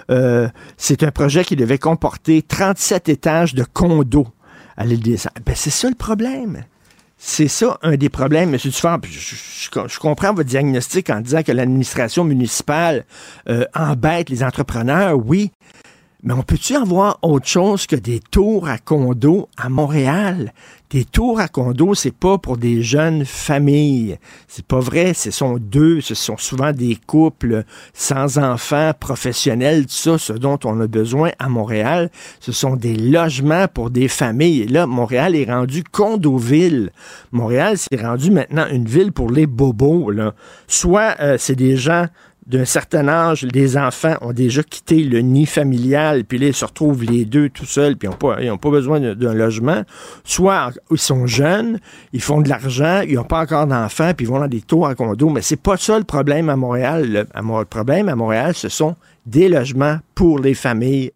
Euh, 0.09 0.47
c'est 0.77 1.03
un 1.03 1.11
projet 1.11 1.43
qui 1.43 1.55
devait 1.55 1.77
comporter 1.77 2.41
37 2.41 3.09
étages 3.09 3.53
de 3.53 3.63
condos 3.63 4.27
à 4.77 4.85
l'île 4.85 5.01
des 5.01 5.17
Sœurs. 5.17 5.33
Ben, 5.45 5.55
c'est 5.55 5.69
ça 5.69 5.89
le 5.89 5.95
problème. 5.95 6.63
C'est 7.17 7.47
ça 7.47 7.79
un 7.81 7.95
des 7.95 8.09
problèmes, 8.09 8.53
M. 8.53 8.59
Dufort. 8.61 8.99
Je, 9.03 9.99
comprends 9.99 10.33
votre 10.33 10.49
diagnostic 10.49 11.09
en 11.09 11.21
disant 11.21 11.43
que 11.43 11.51
l'administration 11.51 12.23
municipale 12.23 13.05
euh, 13.49 13.65
embête 13.73 14.29
les 14.29 14.43
entrepreneurs, 14.43 15.17
oui. 15.17 15.51
Mais 16.25 16.33
on 16.33 16.41
peut-tu 16.41 16.75
avoir 16.75 17.19
autre 17.21 17.45
chose 17.45 17.85
que 17.85 17.95
des 17.95 18.19
tours 18.19 18.67
à 18.67 18.79
condos 18.79 19.47
à 19.57 19.69
Montréal? 19.69 20.53
Des 20.89 21.05
tours 21.05 21.39
à 21.39 21.47
condos, 21.47 21.93
c'est 21.93 22.15
pas 22.15 22.39
pour 22.39 22.57
des 22.57 22.81
jeunes 22.81 23.25
familles. 23.25 24.17
C'est 24.47 24.65
pas 24.65 24.79
vrai. 24.79 25.13
Ce 25.13 25.29
sont 25.29 25.57
deux, 25.59 26.01
ce 26.01 26.15
sont 26.15 26.37
souvent 26.37 26.71
des 26.71 26.97
couples 27.05 27.63
sans 27.93 28.39
enfants, 28.39 28.91
professionnels, 28.99 29.85
tout 29.85 29.93
ça, 29.93 30.17
ce 30.17 30.33
dont 30.33 30.57
on 30.63 30.81
a 30.81 30.87
besoin 30.87 31.29
à 31.37 31.47
Montréal. 31.47 32.09
Ce 32.39 32.51
sont 32.51 32.75
des 32.75 32.95
logements 32.95 33.67
pour 33.67 33.91
des 33.91 34.07
familles. 34.07 34.63
Et 34.63 34.67
là, 34.67 34.87
Montréal 34.87 35.35
est 35.35 35.51
rendu 35.51 35.83
condo-ville. 35.83 36.89
Montréal, 37.33 37.77
c'est 37.77 38.01
rendu 38.01 38.31
maintenant 38.31 38.65
une 38.71 38.85
ville 38.85 39.11
pour 39.11 39.29
les 39.29 39.45
bobos. 39.45 40.09
Là. 40.09 40.33
Soit 40.67 41.17
euh, 41.19 41.35
c'est 41.37 41.55
des 41.55 41.77
gens 41.77 42.07
d'un 42.47 42.65
certain 42.65 43.07
âge, 43.07 43.45
les 43.53 43.77
enfants 43.77 44.15
ont 44.21 44.31
déjà 44.31 44.61
quitté 44.61 45.03
le 45.03 45.19
nid 45.19 45.47
familial, 45.47 46.25
puis 46.25 46.37
là, 46.37 46.47
ils 46.47 46.53
se 46.53 46.65
retrouvent 46.65 47.03
les 47.03 47.25
deux 47.25 47.49
tout 47.49 47.65
seuls, 47.65 47.97
puis 47.97 48.07
ils 48.07 48.47
n'ont 48.47 48.57
pas, 48.57 48.69
besoin 48.69 48.99
d'un 48.99 49.33
logement. 49.33 49.83
Soit 50.23 50.71
ils 50.91 50.97
sont 50.97 51.25
jeunes, 51.25 51.79
ils 52.13 52.21
font 52.21 52.41
de 52.41 52.49
l'argent, 52.49 53.01
ils 53.01 53.15
n'ont 53.15 53.23
pas 53.23 53.41
encore 53.41 53.65
d'enfants, 53.65 54.11
puis 54.15 54.25
ils 54.25 54.29
vont 54.29 54.39
dans 54.39 54.47
des 54.47 54.61
tours 54.61 54.87
à 54.87 54.95
condo. 54.95 55.29
Mais 55.29 55.41
c'est 55.41 55.59
pas 55.59 55.77
ça 55.77 55.97
le 55.97 56.03
problème 56.03 56.49
à 56.49 56.55
Montréal. 56.55 57.27
le 57.33 57.65
problème 57.65 58.09
à 58.09 58.15
Montréal, 58.15 58.53
ce 58.53 58.69
sont 58.69 58.95
des 59.25 59.49
logements 59.49 59.97
pour 60.13 60.39
les 60.39 60.53
familles 60.53 61.11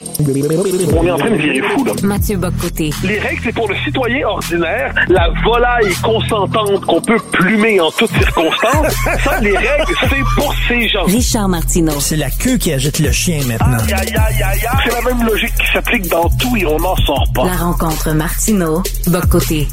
on 0.00 1.06
est 1.06 1.10
en 1.10 1.18
train 1.18 1.30
de 1.30 1.36
virer 1.36 1.62
fou, 1.68 1.84
là. 1.84 1.92
Mathieu 2.02 2.36
Bocoté. 2.36 2.90
Les 3.04 3.18
règles, 3.18 3.40
c'est 3.44 3.52
pour 3.54 3.68
le 3.68 3.76
citoyen 3.84 4.26
ordinaire, 4.26 4.94
la 5.08 5.30
volaille 5.44 5.94
consentante 6.02 6.84
qu'on 6.84 7.00
peut 7.00 7.20
plumer 7.32 7.80
en 7.80 7.90
toutes 7.90 8.10
circonstances. 8.10 8.94
Ça, 9.22 9.40
les 9.40 9.56
règles, 9.56 9.94
c'est 10.00 10.34
pour 10.36 10.54
ces 10.68 10.88
gens. 10.88 11.04
Richard 11.04 11.48
Martineau. 11.48 12.00
C'est 12.00 12.16
la 12.16 12.30
queue 12.30 12.56
qui 12.56 12.72
agite 12.72 12.98
le 12.98 13.12
chien 13.12 13.40
maintenant. 13.46 13.78
Aïe, 13.78 13.94
aïe, 13.94 14.14
aïe, 14.16 14.42
aïe, 14.42 14.66
aïe. 14.66 14.78
C'est 14.84 14.92
la 14.92 15.02
même 15.02 15.26
logique 15.26 15.54
qui 15.54 15.72
s'applique 15.72 16.08
dans 16.08 16.28
tout 16.28 16.56
et 16.56 16.66
on 16.66 16.78
n'en 16.78 16.96
sort 16.96 17.26
pas. 17.34 17.44
La 17.44 17.56
rencontre 17.56 18.12
Martineau, 18.12 18.82
Bocoté. 19.06 19.68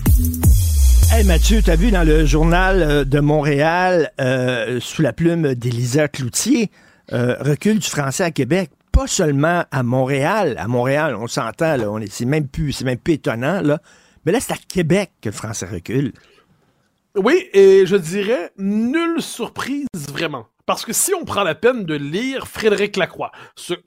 Hey 1.12 1.25
Mathieu, 1.25 1.62
t'as 1.63 1.75
vu 1.75 1.92
dans 1.92 2.08
le 2.08 2.25
journal 2.25 2.82
euh, 2.82 3.04
de 3.04 3.20
Montréal, 3.20 4.12
euh, 4.22 4.80
sous 4.80 5.01
la 5.01 5.12
plume 5.12 5.56
d'Élisa 5.56 6.08
Cloutier, 6.08 6.72
euh, 7.12 7.36
recul 7.42 7.80
du 7.80 7.90
français 7.90 8.24
à 8.24 8.32
Québec 8.32 8.70
seulement 9.08 9.65
à 9.72 9.84
Montréal. 9.84 10.55
À 10.58 10.67
Montréal, 10.67 11.15
on 11.15 11.27
s'entend, 11.27 11.77
là, 11.77 11.88
c'est 12.10 12.25
même 12.25 12.48
plus, 12.48 12.72
c'est 12.74 12.86
même 12.86 12.98
plus 12.98 13.15
étonnant. 13.15 13.62
Mais 14.25 14.31
là, 14.31 14.39
c'est 14.39 14.53
à 14.53 14.58
Québec 14.58 15.12
que 15.22 15.29
le 15.29 15.36
français 15.36 15.65
recule. 15.65 16.13
Oui, 17.15 17.50
et 17.53 17.86
je 17.86 17.96
dirais 17.96 18.51
nulle 18.58 19.22
surprise 19.22 19.88
vraiment. 20.10 20.48
Parce 20.65 20.86
que 20.86 20.93
si 20.93 21.13
on 21.13 21.25
prend 21.25 21.43
la 21.43 21.55
peine 21.55 21.84
de 21.84 21.96
lire 21.96 22.48
Frédéric 22.48 22.96
Lacroix, 22.96 23.31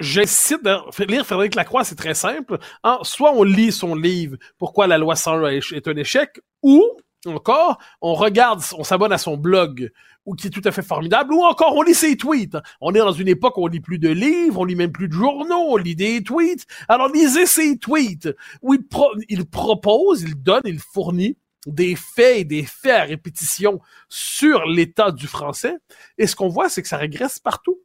j'incite 0.01 0.63
de 0.63 1.05
lire 1.05 1.25
Frédéric 1.25 1.55
Lacroix, 1.55 1.85
c'est 1.85 1.95
très 1.95 2.15
simple. 2.15 2.59
Soit 3.03 3.33
on 3.33 3.43
lit 3.43 3.73
son 3.73 3.95
livre 3.95 4.37
Pourquoi 4.59 4.87
la 4.87 4.99
loi 4.99 5.17
101 5.17 5.49
est 5.51 5.89
un 5.89 5.97
échec, 5.97 6.41
ou 6.63 6.83
encore, 7.27 7.79
on 8.03 8.13
regarde, 8.15 8.63
on 8.77 8.85
s'abonne 8.85 9.13
à 9.13 9.19
son 9.19 9.37
blog, 9.37 9.91
ou 10.27 10.35
qui 10.35 10.47
est 10.47 10.51
tout 10.51 10.63
à 10.65 10.73
fait 10.73 10.83
formidable, 10.83 11.35
ou 11.35 11.43
encore 11.43 11.77
on 11.77 11.83
lit 11.83 11.95
ses 11.95 12.17
tweets. 12.17 12.57
On 12.81 12.95
est 12.95 12.99
dans 12.99 13.13
une 13.13 13.29
époque 13.29 13.57
où 13.59 13.65
on 13.65 13.67
lit 13.67 13.81
plus 13.81 13.99
de 13.99 14.09
livres, 14.09 14.61
on 14.61 14.65
lit 14.65 14.77
même 14.77 14.93
plus 14.93 15.09
de 15.09 15.13
journaux, 15.13 15.67
on 15.69 15.77
lit 15.77 15.97
des 15.97 16.23
tweets. 16.23 16.67
Alors 16.89 17.09
lisez 17.09 17.47
ses 17.47 17.79
tweets, 17.79 18.29
où 18.63 18.75
il, 18.75 19.47
propose, 19.47 20.23
il 20.23 20.35
donne, 20.43 20.63
il 20.65 20.81
fournit 20.81 21.37
des 21.67 21.97
faits 21.97 22.39
et 22.39 22.45
des 22.45 22.65
faits 22.65 22.93
à 22.93 23.05
répétition 23.05 23.81
sur 24.09 24.67
l'état 24.67 25.11
du 25.11 25.27
français. 25.27 25.77
Et 26.19 26.27
ce 26.27 26.37
qu'on 26.37 26.49
voit, 26.49 26.69
c'est 26.69 26.83
que 26.83 26.89
ça 26.89 26.99
régresse 26.99 27.39
partout 27.39 27.79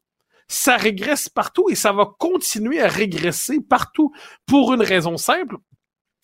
ça 0.51 0.77
régresse 0.77 1.29
partout 1.29 1.69
et 1.69 1.75
ça 1.75 1.93
va 1.93 2.09
continuer 2.17 2.81
à 2.81 2.87
régresser 2.87 3.61
partout 3.61 4.11
pour 4.47 4.73
une 4.73 4.81
raison 4.81 5.15
simple 5.15 5.57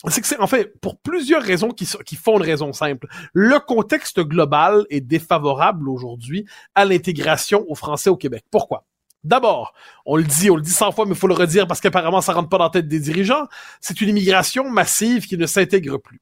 c'est 0.09 0.21
que 0.21 0.27
c'est 0.27 0.39
en 0.39 0.47
fait 0.47 0.79
pour 0.81 0.97
plusieurs 0.97 1.41
raisons 1.41 1.69
qui, 1.69 1.85
font 2.15 2.37
une 2.37 2.43
raison 2.43 2.73
simple. 2.73 3.07
Le 3.33 3.59
contexte 3.59 4.19
global 4.19 4.85
est 4.89 5.01
défavorable 5.01 5.89
aujourd'hui 5.89 6.45
à 6.75 6.85
l'intégration 6.85 7.65
aux 7.67 7.75
Français 7.75 8.09
au 8.09 8.17
Québec. 8.17 8.43
Pourquoi? 8.51 8.85
D'abord, 9.23 9.73
on 10.05 10.17
le 10.17 10.23
dit, 10.23 10.51
on 10.51 10.55
le 10.55 10.61
dit 10.61 10.69
cent 10.69 10.91
fois, 10.91 11.05
mais 11.05 11.13
il 11.13 11.17
faut 11.17 11.27
le 11.27 11.33
redire 11.33 11.65
parce 11.65 11.81
qu'apparemment 11.81 12.21
ça 12.21 12.33
rentre 12.33 12.49
pas 12.49 12.59
dans 12.59 12.65
la 12.65 12.69
tête 12.69 12.87
des 12.87 12.99
dirigeants. 12.99 13.47
C'est 13.81 13.99
une 14.01 14.09
immigration 14.09 14.69
massive 14.69 15.25
qui 15.25 15.37
ne 15.37 15.47
s'intègre 15.47 15.97
plus. 15.97 16.19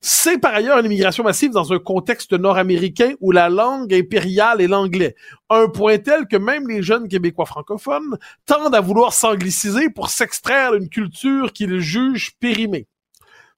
C'est 0.00 0.38
par 0.38 0.54
ailleurs 0.54 0.78
une 0.78 0.86
immigration 0.86 1.24
massive 1.24 1.50
dans 1.50 1.72
un 1.72 1.78
contexte 1.78 2.32
nord-américain 2.32 3.14
où 3.20 3.32
la 3.32 3.48
langue 3.48 3.92
impériale 3.92 4.60
est 4.60 4.68
l'anglais. 4.68 5.16
Un 5.50 5.68
point 5.68 5.98
tel 5.98 6.26
que 6.26 6.36
même 6.36 6.68
les 6.68 6.82
jeunes 6.82 7.08
Québécois 7.08 7.46
francophones 7.46 8.16
tendent 8.44 8.74
à 8.74 8.80
vouloir 8.80 9.12
s'angliciser 9.12 9.90
pour 9.90 10.10
s'extraire 10.10 10.72
d'une 10.72 10.88
culture 10.88 11.52
qu'ils 11.52 11.80
jugent 11.80 12.32
périmée. 12.38 12.86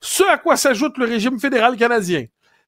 Ce 0.00 0.22
à 0.22 0.38
quoi 0.38 0.56
s'ajoute 0.56 0.96
le 0.98 1.04
régime 1.04 1.38
fédéral 1.38 1.76
canadien, 1.76 2.26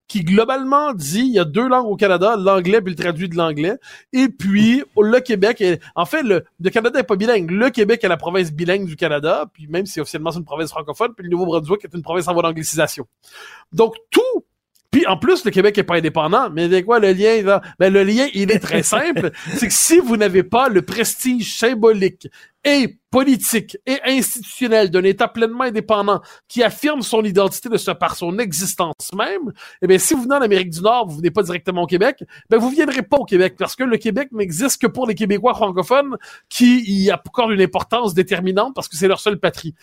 qui 0.09 0.25
globalement 0.25 0.93
dit 0.93 1.21
il 1.21 1.33
y 1.33 1.39
a 1.39 1.45
deux 1.45 1.69
langues 1.69 1.87
au 1.87 1.97
Canada, 1.97 2.37
l'anglais 2.37 2.81
puis 2.81 2.93
le 2.95 3.01
traduit 3.01 3.29
de 3.29 3.37
l'anglais, 3.37 3.77
et 4.13 4.29
puis 4.29 4.83
le 4.97 5.21
Québec 5.21 5.61
est, 5.61 5.81
en 5.95 6.07
fait 6.07 6.23
le, 6.23 6.45
le 6.61 6.71
Canada 6.71 6.99
est 6.99 7.05
pas 7.05 7.17
bilingue, 7.17 7.51
le 7.51 7.71
Québec 7.71 8.03
est 8.03 8.09
la 8.09 8.17
province 8.17 8.51
bilingue 8.51 8.87
du 8.87 8.97
Canada, 8.97 9.47
puis 9.53 9.69
même 9.69 9.87
si 9.87 10.01
officiellement 10.01 10.33
c'est 10.33 10.39
une 10.39 10.45
province 10.45 10.71
francophone, 10.71 11.13
puis 11.15 11.25
le 11.25 11.31
Nouveau-Brunswick 11.31 11.85
est 11.85 11.95
une 11.95 12.03
province 12.03 12.27
en 12.27 12.33
voie 12.33 12.43
d'anglicisation. 12.43 13.07
Donc 13.73 13.95
tout 14.11 14.45
puis 14.91 15.07
en 15.07 15.17
plus, 15.17 15.45
le 15.45 15.53
Québec 15.53 15.79
est 15.79 15.85
pas 15.85 15.97
indépendant, 15.97 16.51
mais 16.51 16.65
avec 16.65 16.85
quoi 16.85 16.99
le 16.99 17.13
lien 17.13 17.43
là? 17.43 17.63
Ben, 17.79 17.93
le 17.93 18.03
lien, 18.03 18.27
il 18.35 18.51
est 18.51 18.59
très 18.59 18.83
simple. 18.83 19.31
c'est 19.55 19.69
que 19.69 19.73
si 19.73 20.01
vous 20.01 20.17
n'avez 20.17 20.43
pas 20.43 20.69
le 20.69 20.83
prestige 20.83 21.57
symbolique 21.57 22.27
et 22.65 22.99
politique 23.11 23.77
et 23.87 23.99
institutionnel 24.05 24.91
d'un 24.91 25.03
État 25.03 25.29
pleinement 25.29 25.65
indépendant 25.65 26.21
qui 26.49 26.63
affirme 26.63 27.03
son 27.03 27.23
identité 27.25 27.69
de 27.69 27.77
ce 27.77 27.91
par 27.91 28.17
son 28.17 28.39
existence 28.39 29.13
même, 29.17 29.53
eh 29.83 29.87
bien, 29.87 29.99
si 29.99 30.15
vous 30.15 30.23
venez 30.23 30.35
en 30.35 30.43
Amérique 30.43 30.71
du 30.71 30.81
Nord, 30.81 31.09
vous 31.09 31.17
venez 31.17 31.31
pas 31.31 31.43
directement 31.43 31.83
au 31.83 31.87
Québec, 31.87 32.23
ben, 32.49 32.59
vous 32.59 32.71
viendrez 32.71 33.03
pas 33.03 33.17
au 33.17 33.25
Québec 33.25 33.55
parce 33.59 33.75
que 33.75 33.85
le 33.85 33.97
Québec 33.97 34.29
n'existe 34.33 34.81
que 34.81 34.87
pour 34.87 35.07
les 35.07 35.15
Québécois 35.15 35.55
francophones 35.55 36.17
qui 36.49 36.83
y 36.87 37.11
accordent 37.11 37.53
une 37.53 37.63
importance 37.63 38.15
déterminante 38.15 38.75
parce 38.75 38.89
que 38.89 38.97
c'est 38.97 39.09
leur 39.09 39.21
seule 39.21 39.39
patrie. 39.39 39.75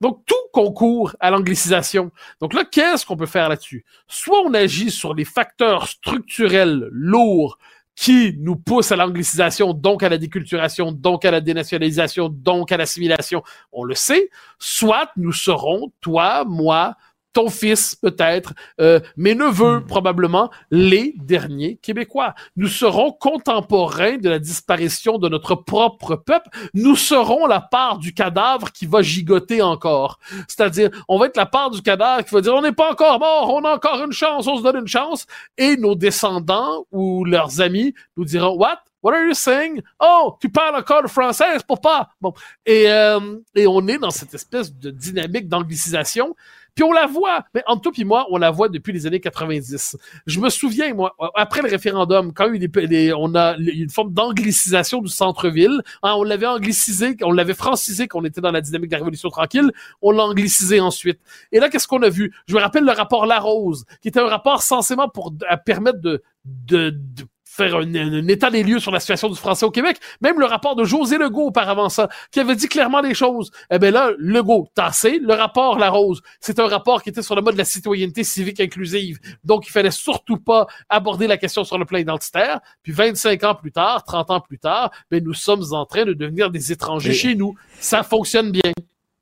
Donc, 0.00 0.24
tout 0.26 0.34
concourt 0.52 1.16
à 1.18 1.30
l'anglicisation. 1.30 2.12
Donc 2.40 2.54
là, 2.54 2.64
qu'est-ce 2.64 3.04
qu'on 3.04 3.16
peut 3.16 3.26
faire 3.26 3.48
là-dessus? 3.48 3.84
Soit 4.06 4.40
on 4.44 4.54
agit 4.54 4.90
sur 4.90 5.14
les 5.14 5.24
facteurs 5.24 5.88
structurels 5.88 6.88
lourds 6.92 7.58
qui 7.98 8.36
nous 8.38 8.54
poussent 8.54 8.92
à 8.92 8.96
l'anglicisation, 8.96 9.72
donc 9.74 10.04
à 10.04 10.08
la 10.08 10.18
déculturation, 10.18 10.92
donc 10.92 11.24
à 11.24 11.32
la 11.32 11.40
dénationalisation, 11.40 12.28
donc 12.28 12.70
à 12.70 12.76
l'assimilation, 12.76 13.42
on 13.72 13.82
le 13.82 13.96
sait, 13.96 14.30
soit 14.60 15.10
nous 15.16 15.32
serons, 15.32 15.92
toi, 16.00 16.44
moi, 16.44 16.94
ton 17.32 17.50
fils 17.50 17.94
peut-être, 17.94 18.52
euh, 18.80 19.00
mes 19.16 19.34
neveux 19.34 19.80
hmm. 19.80 19.86
probablement, 19.86 20.50
les 20.70 21.14
derniers 21.16 21.76
Québécois. 21.76 22.34
Nous 22.56 22.68
serons 22.68 23.12
contemporains 23.12 24.18
de 24.18 24.28
la 24.28 24.38
disparition 24.38 25.18
de 25.18 25.28
notre 25.28 25.54
propre 25.54 26.16
peuple. 26.16 26.48
Nous 26.74 26.96
serons 26.96 27.46
la 27.46 27.60
part 27.60 27.98
du 27.98 28.14
cadavre 28.14 28.72
qui 28.72 28.86
va 28.86 29.02
gigoter 29.02 29.62
encore. 29.62 30.18
C'est-à-dire, 30.48 30.90
on 31.08 31.18
va 31.18 31.26
être 31.26 31.36
la 31.36 31.46
part 31.46 31.70
du 31.70 31.82
cadavre 31.82 32.24
qui 32.24 32.34
va 32.34 32.40
dire, 32.40 32.54
on 32.54 32.62
n'est 32.62 32.72
pas 32.72 32.92
encore 32.92 33.18
mort, 33.18 33.52
on 33.54 33.64
a 33.64 33.74
encore 33.74 34.02
une 34.02 34.12
chance, 34.12 34.46
on 34.46 34.56
se 34.56 34.62
donne 34.62 34.76
une 34.76 34.88
chance. 34.88 35.26
Et 35.56 35.76
nos 35.76 35.94
descendants 35.94 36.86
ou 36.90 37.24
leurs 37.24 37.60
amis 37.60 37.94
nous 38.16 38.24
diront, 38.24 38.56
what? 38.56 38.78
What 39.00 39.12
are 39.12 39.24
you 39.24 39.34
saying? 39.34 39.80
Oh, 40.00 40.36
tu 40.40 40.48
parles 40.48 40.74
encore 40.74 41.02
le 41.02 41.08
français, 41.08 41.56
pour 41.68 41.80
pas. 41.80 42.08
Bon. 42.20 42.34
Et, 42.66 42.90
euh, 42.90 43.38
et 43.54 43.66
on 43.68 43.86
est 43.86 43.98
dans 43.98 44.10
cette 44.10 44.34
espèce 44.34 44.74
de 44.74 44.90
dynamique 44.90 45.48
d'anglicisation 45.48 46.34
puis 46.78 46.84
on 46.84 46.92
la 46.92 47.06
voit, 47.08 47.44
mais 47.54 47.64
entre 47.66 47.82
toi 47.82 47.92
et 47.98 48.04
moi, 48.04 48.28
on 48.30 48.38
la 48.38 48.52
voit 48.52 48.68
depuis 48.68 48.92
les 48.92 49.04
années 49.04 49.18
90. 49.18 49.96
Je 50.28 50.38
me 50.38 50.48
souviens, 50.48 50.94
moi, 50.94 51.16
après 51.34 51.60
le 51.60 51.68
référendum, 51.68 52.32
quand 52.32 52.52
il 52.52 52.62
y 52.62 52.64
a 52.64 53.02
eu 53.06 53.12
on 53.14 53.34
a 53.34 53.56
une 53.56 53.90
forme 53.90 54.12
d'anglicisation 54.12 55.02
du 55.02 55.08
centre-ville, 55.08 55.82
hein, 56.04 56.14
on 56.16 56.22
l'avait 56.22 56.46
anglicisé, 56.46 57.16
on 57.24 57.32
l'avait 57.32 57.54
francisé 57.54 58.06
quand 58.06 58.20
on 58.20 58.24
était 58.24 58.40
dans 58.40 58.52
la 58.52 58.60
dynamique 58.60 58.90
de 58.90 58.94
la 58.94 58.98
Révolution 58.98 59.28
tranquille, 59.28 59.72
on 60.02 60.12
l'a 60.12 60.22
anglicisé 60.22 60.78
ensuite. 60.78 61.18
Et 61.50 61.58
là, 61.58 61.68
qu'est-ce 61.68 61.88
qu'on 61.88 62.02
a 62.02 62.10
vu? 62.10 62.32
Je 62.46 62.54
me 62.54 62.60
rappelle 62.60 62.84
le 62.84 62.92
rapport 62.92 63.26
Larose, 63.26 63.84
qui 64.00 64.06
était 64.06 64.20
un 64.20 64.28
rapport 64.28 64.62
censément 64.62 65.08
pour 65.08 65.34
permettre 65.66 66.00
de, 66.00 66.22
de, 66.44 66.90
de 66.90 67.24
faire 67.58 67.74
un, 67.74 68.28
état 68.28 68.50
des 68.50 68.62
lieux 68.62 68.78
sur 68.78 68.92
la 68.92 69.00
situation 69.00 69.28
du 69.28 69.36
français 69.36 69.66
au 69.66 69.70
Québec. 69.70 69.98
Même 70.20 70.38
le 70.38 70.46
rapport 70.46 70.76
de 70.76 70.84
José 70.84 71.18
Legault 71.18 71.48
auparavant 71.48 71.88
ça, 71.88 72.08
qui 72.30 72.38
avait 72.38 72.54
dit 72.54 72.68
clairement 72.68 73.02
des 73.02 73.14
choses. 73.14 73.50
Eh 73.70 73.78
bien 73.78 73.90
là, 73.90 74.12
Legault, 74.18 74.68
tassé. 74.74 75.18
Le 75.20 75.34
rapport 75.34 75.78
La 75.78 75.90
Rose, 75.90 76.22
c'est 76.40 76.60
un 76.60 76.68
rapport 76.68 77.02
qui 77.02 77.10
était 77.10 77.22
sur 77.22 77.34
le 77.34 77.42
mode 77.42 77.54
de 77.54 77.58
la 77.58 77.64
citoyenneté 77.64 78.22
civique 78.22 78.60
inclusive. 78.60 79.18
Donc, 79.42 79.66
il 79.66 79.70
fallait 79.70 79.90
surtout 79.90 80.38
pas 80.38 80.66
aborder 80.88 81.26
la 81.26 81.36
question 81.36 81.64
sur 81.64 81.78
le 81.78 81.84
plan 81.84 81.98
identitaire. 81.98 82.60
Puis 82.82 82.92
25 82.92 83.42
ans 83.44 83.54
plus 83.56 83.72
tard, 83.72 84.04
30 84.04 84.30
ans 84.30 84.40
plus 84.40 84.58
tard, 84.58 84.92
ben, 85.10 85.22
nous 85.22 85.34
sommes 85.34 85.64
en 85.72 85.84
train 85.84 86.04
de 86.04 86.12
devenir 86.12 86.50
des 86.50 86.70
étrangers 86.70 87.12
chez 87.12 87.34
nous. 87.34 87.54
Ça 87.80 88.04
fonctionne 88.04 88.52
bien. 88.52 88.72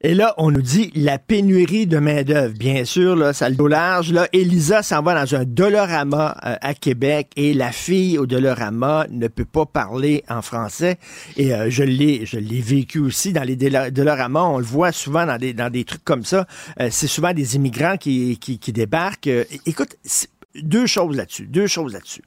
Et 0.03 0.15
là, 0.15 0.35
on 0.37 0.51
nous 0.51 0.61
dit 0.61 0.93
la 0.95 1.19
pénurie 1.19 1.87
de 1.87 1.97
main-d'œuvre. 1.99 2.53
Bien 2.53 2.85
sûr, 2.85 3.17
là, 3.17 3.33
ça 3.33 3.49
le 3.49 3.57
dos. 3.57 3.67
Là, 3.67 4.03
Elisa 4.35 4.83
s'en 4.83 5.01
va 5.03 5.15
dans 5.15 5.35
un 5.35 5.45
Dolorama 5.45 6.37
euh, 6.45 6.57
à 6.61 6.75
Québec 6.75 7.31
et 7.35 7.55
la 7.55 7.73
fille 7.73 8.19
au 8.19 8.27
Dolorama 8.27 9.07
ne 9.09 9.27
peut 9.27 9.47
pas 9.47 9.65
parler 9.65 10.23
en 10.29 10.43
français. 10.43 10.99
Et 11.39 11.55
euh, 11.55 11.71
je 11.71 11.83
l'ai, 11.83 12.27
je 12.27 12.39
l'ai 12.39 12.61
vécu 12.61 12.99
aussi 12.99 13.33
dans 13.33 13.43
les 13.43 13.57
Dolorama. 13.57 14.45
On 14.45 14.59
le 14.59 14.65
voit 14.65 14.93
souvent 14.93 15.25
dans 15.25 15.39
des, 15.39 15.55
dans 15.55 15.71
des 15.71 15.85
trucs 15.85 16.05
comme 16.05 16.27
ça. 16.27 16.47
Euh, 16.79 16.89
c'est 16.91 17.07
souvent 17.07 17.33
des 17.33 17.57
immigrants 17.57 17.97
qui, 17.97 18.37
qui, 18.39 18.59
qui 18.59 18.75
débarquent. 18.75 19.31
écoute, 19.65 19.97
deux 20.55 20.87
choses 20.87 21.17
là-dessus. 21.17 21.47
Deux 21.47 21.69
choses 21.69 21.95
là-dessus. 21.95 22.23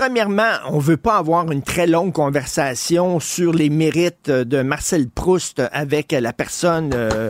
Premièrement, 0.00 0.52
on 0.68 0.78
veut 0.78 0.98
pas 0.98 1.16
avoir 1.16 1.50
une 1.50 1.62
très 1.62 1.86
longue 1.86 2.12
conversation 2.12 3.18
sur 3.18 3.52
les 3.54 3.70
mérites 3.70 4.30
de 4.30 4.60
Marcel 4.60 5.08
Proust 5.08 5.62
avec 5.72 6.12
la 6.12 6.34
personne 6.34 6.90
euh, 6.92 7.28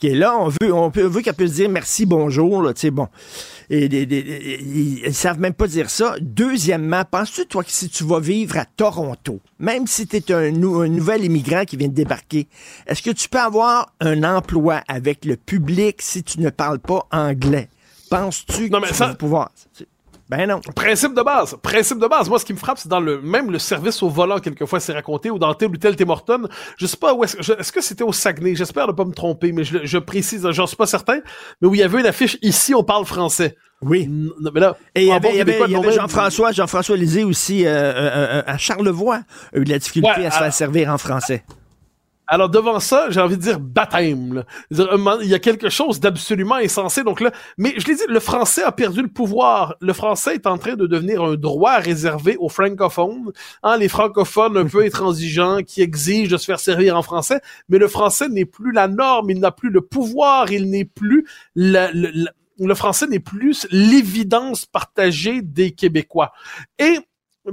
qui 0.00 0.08
est 0.08 0.14
là. 0.16 0.34
On 0.36 0.48
veut, 0.48 0.72
on 0.72 0.90
peut- 0.90 1.04
veut 1.06 1.20
qu'elle 1.20 1.34
puisse 1.34 1.52
dire 1.54 1.68
merci, 1.68 2.06
bonjour, 2.06 2.60
là, 2.62 2.74
tu 2.74 2.80
sais, 2.80 2.90
bon. 2.90 3.06
Et, 3.70 3.84
ils, 3.86 5.14
savent 5.14 5.38
même 5.38 5.54
pas 5.54 5.68
dire 5.68 5.90
ça. 5.90 6.16
Deuxièmement, 6.20 7.04
penses-tu, 7.08 7.46
toi, 7.46 7.62
que 7.62 7.70
si 7.70 7.88
tu 7.88 8.02
vas 8.02 8.18
vivre 8.18 8.56
à 8.58 8.64
Toronto, 8.64 9.38
même 9.60 9.86
si 9.86 10.08
tu 10.08 10.16
es 10.16 10.32
un, 10.32 10.50
nou- 10.50 10.80
un 10.80 10.88
nouvel 10.88 11.24
immigrant 11.24 11.64
qui 11.64 11.76
vient 11.76 11.86
de 11.88 11.94
débarquer, 11.94 12.48
est-ce 12.88 13.00
que 13.00 13.10
tu 13.10 13.28
peux 13.28 13.38
avoir 13.38 13.92
un 14.00 14.24
emploi 14.24 14.82
avec 14.88 15.24
le 15.24 15.36
public 15.36 16.02
si 16.02 16.24
tu 16.24 16.40
ne 16.40 16.50
parles 16.50 16.80
pas 16.80 17.06
anglais? 17.12 17.68
Penses-tu 18.10 18.68
que 18.68 18.72
Non, 18.72 18.80
mais 18.80 18.88
tu 18.88 18.94
ça- 18.94 19.06
vas 19.08 19.14
pouvoir? 19.14 19.52
Ben 20.30 20.46
non. 20.46 20.60
Principe 20.74 21.14
de 21.14 21.22
base, 21.22 21.56
principe 21.62 21.98
de 21.98 22.06
base. 22.06 22.28
Moi, 22.28 22.38
ce 22.38 22.44
qui 22.44 22.52
me 22.52 22.58
frappe, 22.58 22.78
c'est 22.78 22.88
dans 22.88 23.00
le 23.00 23.20
même 23.22 23.50
le 23.50 23.58
service 23.58 24.02
au 24.02 24.10
volant 24.10 24.38
quelquefois, 24.40 24.78
c'est 24.78 24.92
raconté 24.92 25.30
ou 25.30 25.38
dans 25.38 25.54
tel 25.54 25.70
ou 25.70 25.76
tel 25.78 25.96
Tim 25.96 26.10
Hortons. 26.10 26.48
Je 26.76 26.84
sais 26.86 26.98
pas 26.98 27.14
où 27.14 27.24
est-ce, 27.24 27.38
je- 27.40 27.54
est-ce 27.54 27.72
que 27.72 27.80
c'était 27.80 28.04
au 28.04 28.12
Saguenay? 28.12 28.54
J'espère 28.54 28.86
ne 28.88 28.92
pas 28.92 29.06
me 29.06 29.12
tromper, 29.14 29.52
mais 29.52 29.64
je, 29.64 29.78
je 29.84 29.96
précise, 29.98 30.46
j'en 30.50 30.66
suis 30.66 30.76
pas 30.76 30.86
certain. 30.86 31.20
Mais 31.62 31.68
où 31.68 31.74
il 31.74 31.80
y 31.80 31.82
avait 31.82 32.00
une 32.00 32.06
affiche 32.06 32.36
ici, 32.42 32.74
on 32.74 32.84
parle 32.84 33.06
français. 33.06 33.56
Oui. 33.80 34.08
Mais 34.52 34.60
là, 34.60 34.76
Et 34.94 35.02
il 35.02 35.08
y 35.08 35.12
avait, 35.12 35.40
avait- 35.40 35.92
Jean-François, 35.92 36.52
Jean-François 36.52 36.96
Lisée 36.96 37.24
aussi 37.24 37.64
euh, 37.64 37.70
euh, 37.70 38.10
euh, 38.38 38.42
à 38.46 38.58
Charlevoix 38.58 39.20
a 39.54 39.58
eu 39.58 39.64
de 39.64 39.70
la 39.70 39.78
difficulté 39.78 40.08
Ouais, 40.20 40.26
à 40.26 40.30
se 40.30 40.36
à- 40.36 40.40
faire 40.40 40.52
servir 40.54 40.92
en 40.92 40.98
français. 40.98 41.44
Alors 42.30 42.50
devant 42.50 42.78
ça, 42.78 43.06
j'ai 43.08 43.20
envie 43.20 43.38
de 43.38 43.42
dire 43.42 43.58
baptême. 43.58 44.34
là. 44.34 44.44
Il 45.22 45.28
y 45.28 45.34
a 45.34 45.38
quelque 45.38 45.70
chose 45.70 45.98
d'absolument 45.98 46.56
insensé. 46.56 47.02
Donc 47.02 47.20
là, 47.22 47.32
mais 47.56 47.72
je 47.78 47.86
l'ai 47.86 47.94
dit, 47.94 48.02
le 48.06 48.20
français 48.20 48.62
a 48.62 48.70
perdu 48.70 49.00
le 49.00 49.08
pouvoir. 49.08 49.76
Le 49.80 49.94
français 49.94 50.34
est 50.34 50.46
en 50.46 50.58
train 50.58 50.74
de 50.74 50.86
devenir 50.86 51.22
un 51.24 51.36
droit 51.36 51.78
réservé 51.78 52.36
aux 52.38 52.50
francophones. 52.50 53.32
Hein, 53.62 53.78
les 53.78 53.88
francophones 53.88 54.58
un 54.58 54.66
peu 54.66 54.82
intransigeants 54.84 55.62
qui 55.62 55.80
exigent 55.80 56.30
de 56.30 56.36
se 56.36 56.44
faire 56.44 56.60
servir 56.60 56.96
en 56.98 57.02
français. 57.02 57.40
Mais 57.70 57.78
le 57.78 57.88
français 57.88 58.28
n'est 58.28 58.44
plus 58.44 58.72
la 58.72 58.88
norme. 58.88 59.30
Il 59.30 59.40
n'a 59.40 59.50
plus 59.50 59.70
le 59.70 59.80
pouvoir. 59.80 60.52
Il 60.52 60.68
n'est 60.68 60.84
plus 60.84 61.26
la- 61.54 61.90
la- 61.92 62.10
la- 62.12 62.32
le 62.60 62.74
français 62.74 63.06
n'est 63.06 63.20
plus 63.20 63.66
l'évidence 63.70 64.66
partagée 64.66 65.40
des 65.42 65.70
Québécois. 65.70 66.32
Et 66.78 66.98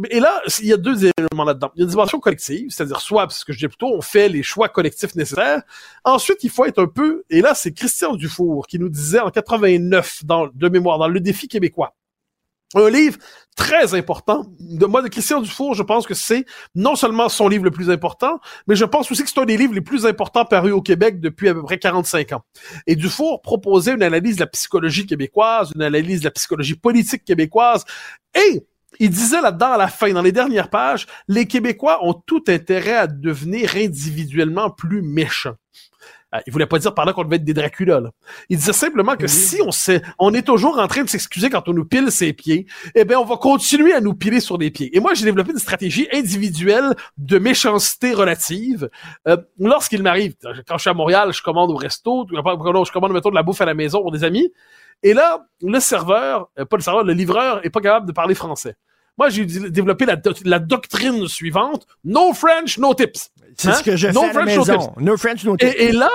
et 0.09 0.19
là, 0.19 0.41
il 0.59 0.67
y 0.67 0.73
a 0.73 0.77
deux 0.77 1.05
éléments 1.05 1.43
là-dedans. 1.45 1.71
Il 1.75 1.79
y 1.79 1.81
a 1.81 1.85
une 1.85 1.89
dimension 1.89 2.19
collective, 2.19 2.69
c'est-à-dire 2.69 2.99
soit, 3.01 3.27
parce 3.27 3.43
que 3.43 3.53
je 3.53 3.57
disais 3.57 3.67
plutôt, 3.67 3.93
on 3.93 4.01
fait 4.01 4.29
les 4.29 4.43
choix 4.43 4.69
collectifs 4.69 5.15
nécessaires. 5.15 5.61
Ensuite, 6.03 6.43
il 6.43 6.49
faut 6.49 6.65
être 6.65 6.81
un 6.81 6.87
peu, 6.87 7.23
et 7.29 7.41
là, 7.41 7.53
c'est 7.55 7.71
Christian 7.71 8.15
Dufour 8.15 8.67
qui 8.67 8.79
nous 8.79 8.89
disait 8.89 9.19
en 9.19 9.29
89, 9.29 10.25
dans, 10.25 10.47
de 10.53 10.69
mémoire, 10.69 10.97
dans 10.97 11.07
Le 11.07 11.19
Défi 11.19 11.47
québécois. 11.47 11.95
Un 12.73 12.89
livre 12.89 13.17
très 13.55 13.93
important. 13.93 14.47
De 14.59 14.85
moi, 14.85 15.01
de 15.01 15.07
Christian 15.07 15.39
Dufour, 15.39 15.75
je 15.75 15.83
pense 15.83 16.05
que 16.05 16.13
c'est 16.13 16.45
non 16.73 16.95
seulement 16.95 17.29
son 17.29 17.47
livre 17.47 17.63
le 17.63 17.71
plus 17.71 17.89
important, 17.89 18.39
mais 18.67 18.75
je 18.75 18.83
pense 18.83 19.09
aussi 19.11 19.23
que 19.23 19.29
c'est 19.29 19.39
un 19.39 19.45
des 19.45 19.55
livres 19.55 19.73
les 19.73 19.81
plus 19.81 20.05
importants 20.05 20.43
parus 20.43 20.73
au 20.73 20.81
Québec 20.81 21.21
depuis 21.21 21.47
à 21.47 21.53
peu 21.53 21.63
près 21.63 21.77
45 21.77 22.33
ans. 22.33 22.41
Et 22.87 22.95
Dufour 22.95 23.41
proposait 23.41 23.93
une 23.93 24.03
analyse 24.03 24.35
de 24.35 24.41
la 24.41 24.47
psychologie 24.47 25.05
québécoise, 25.05 25.71
une 25.75 25.83
analyse 25.83 26.19
de 26.19 26.25
la 26.25 26.31
psychologie 26.31 26.75
politique 26.75 27.23
québécoise, 27.23 27.85
et 28.35 28.65
il 28.99 29.09
disait 29.09 29.41
là-dedans, 29.41 29.73
à 29.73 29.77
la 29.77 29.87
fin, 29.87 30.11
dans 30.11 30.21
les 30.21 30.31
dernières 30.31 30.69
pages, 30.69 31.07
les 31.27 31.45
Québécois 31.45 32.05
ont 32.05 32.13
tout 32.13 32.43
intérêt 32.47 32.95
à 32.95 33.07
devenir 33.07 33.75
individuellement 33.75 34.69
plus 34.69 35.01
méchants. 35.01 35.55
Euh, 36.35 36.39
Il 36.47 36.53
voulait 36.53 36.65
pas 36.65 36.79
dire 36.79 36.93
par 36.93 37.05
là 37.05 37.13
qu'on 37.13 37.23
devait 37.23 37.37
être 37.37 37.43
des 37.43 37.53
Dracula. 37.53 37.99
Là. 37.99 38.11
Il 38.49 38.57
disait 38.57 38.73
simplement 38.73 39.15
que 39.15 39.27
si 39.27 39.61
on 39.61 39.71
sait, 39.71 40.01
on 40.19 40.33
est 40.33 40.43
toujours 40.43 40.79
en 40.79 40.87
train 40.87 41.03
de 41.03 41.09
s'excuser 41.09 41.49
quand 41.49 41.67
on 41.67 41.73
nous 41.73 41.85
pile 41.85 42.11
ses 42.11 42.33
pieds, 42.33 42.65
eh 42.93 43.05
bien, 43.05 43.19
on 43.19 43.25
va 43.25 43.37
continuer 43.37 43.93
à 43.93 44.01
nous 44.01 44.13
piler 44.13 44.39
sur 44.39 44.57
les 44.57 44.71
pieds. 44.71 44.95
Et 44.95 44.99
moi, 44.99 45.13
j'ai 45.13 45.25
développé 45.25 45.51
une 45.51 45.59
stratégie 45.59 46.07
individuelle 46.13 46.95
de 47.17 47.39
méchanceté 47.39 48.13
relative. 48.13 48.89
Euh, 49.27 49.37
Lorsqu'il 49.59 50.03
m'arrive, 50.03 50.35
quand 50.67 50.77
je 50.77 50.81
suis 50.81 50.89
à 50.89 50.93
Montréal, 50.93 51.31
je 51.33 51.41
commande 51.41 51.71
au 51.71 51.75
resto, 51.75 52.27
je 52.29 52.91
commande, 52.91 53.13
mettons, 53.13 53.29
de 53.29 53.35
la 53.35 53.43
bouffe 53.43 53.61
à 53.61 53.65
la 53.65 53.73
maison 53.73 54.01
pour 54.01 54.11
des 54.11 54.23
amis. 54.23 54.51
Et 55.03 55.13
là, 55.13 55.45
le 55.61 55.79
serveur, 55.79 56.49
euh, 56.59 56.65
pas 56.65 56.77
le 56.77 56.81
serveur, 56.83 57.03
le 57.03 57.13
livreur 57.13 57.65
est 57.65 57.69
pas 57.69 57.81
capable 57.81 58.07
de 58.07 58.11
parler 58.11 58.35
français. 58.35 58.75
Moi, 59.17 59.29
j'ai 59.29 59.45
développé 59.45 60.05
la, 60.05 60.15
do- 60.15 60.33
la 60.43 60.59
doctrine 60.59 61.27
suivante. 61.27 61.85
No 62.03 62.33
French, 62.33 62.77
no 62.77 62.93
tips. 62.93 63.29
C'est 63.57 63.69
Hein? 63.69 63.73
ce 63.75 63.83
que 63.83 63.95
je 63.95 64.07
No 64.09 64.21
fais 64.23 64.29
à 64.29 64.33
la 64.33 64.33
French, 64.41 64.55
no 64.55 64.65
maison. 64.65 64.77
tips. 64.93 65.01
No 65.05 65.17
French, 65.17 65.43
no 65.45 65.57
tips. 65.57 65.73
Et, 65.77 65.85
et 65.85 65.91
là, 65.93 66.09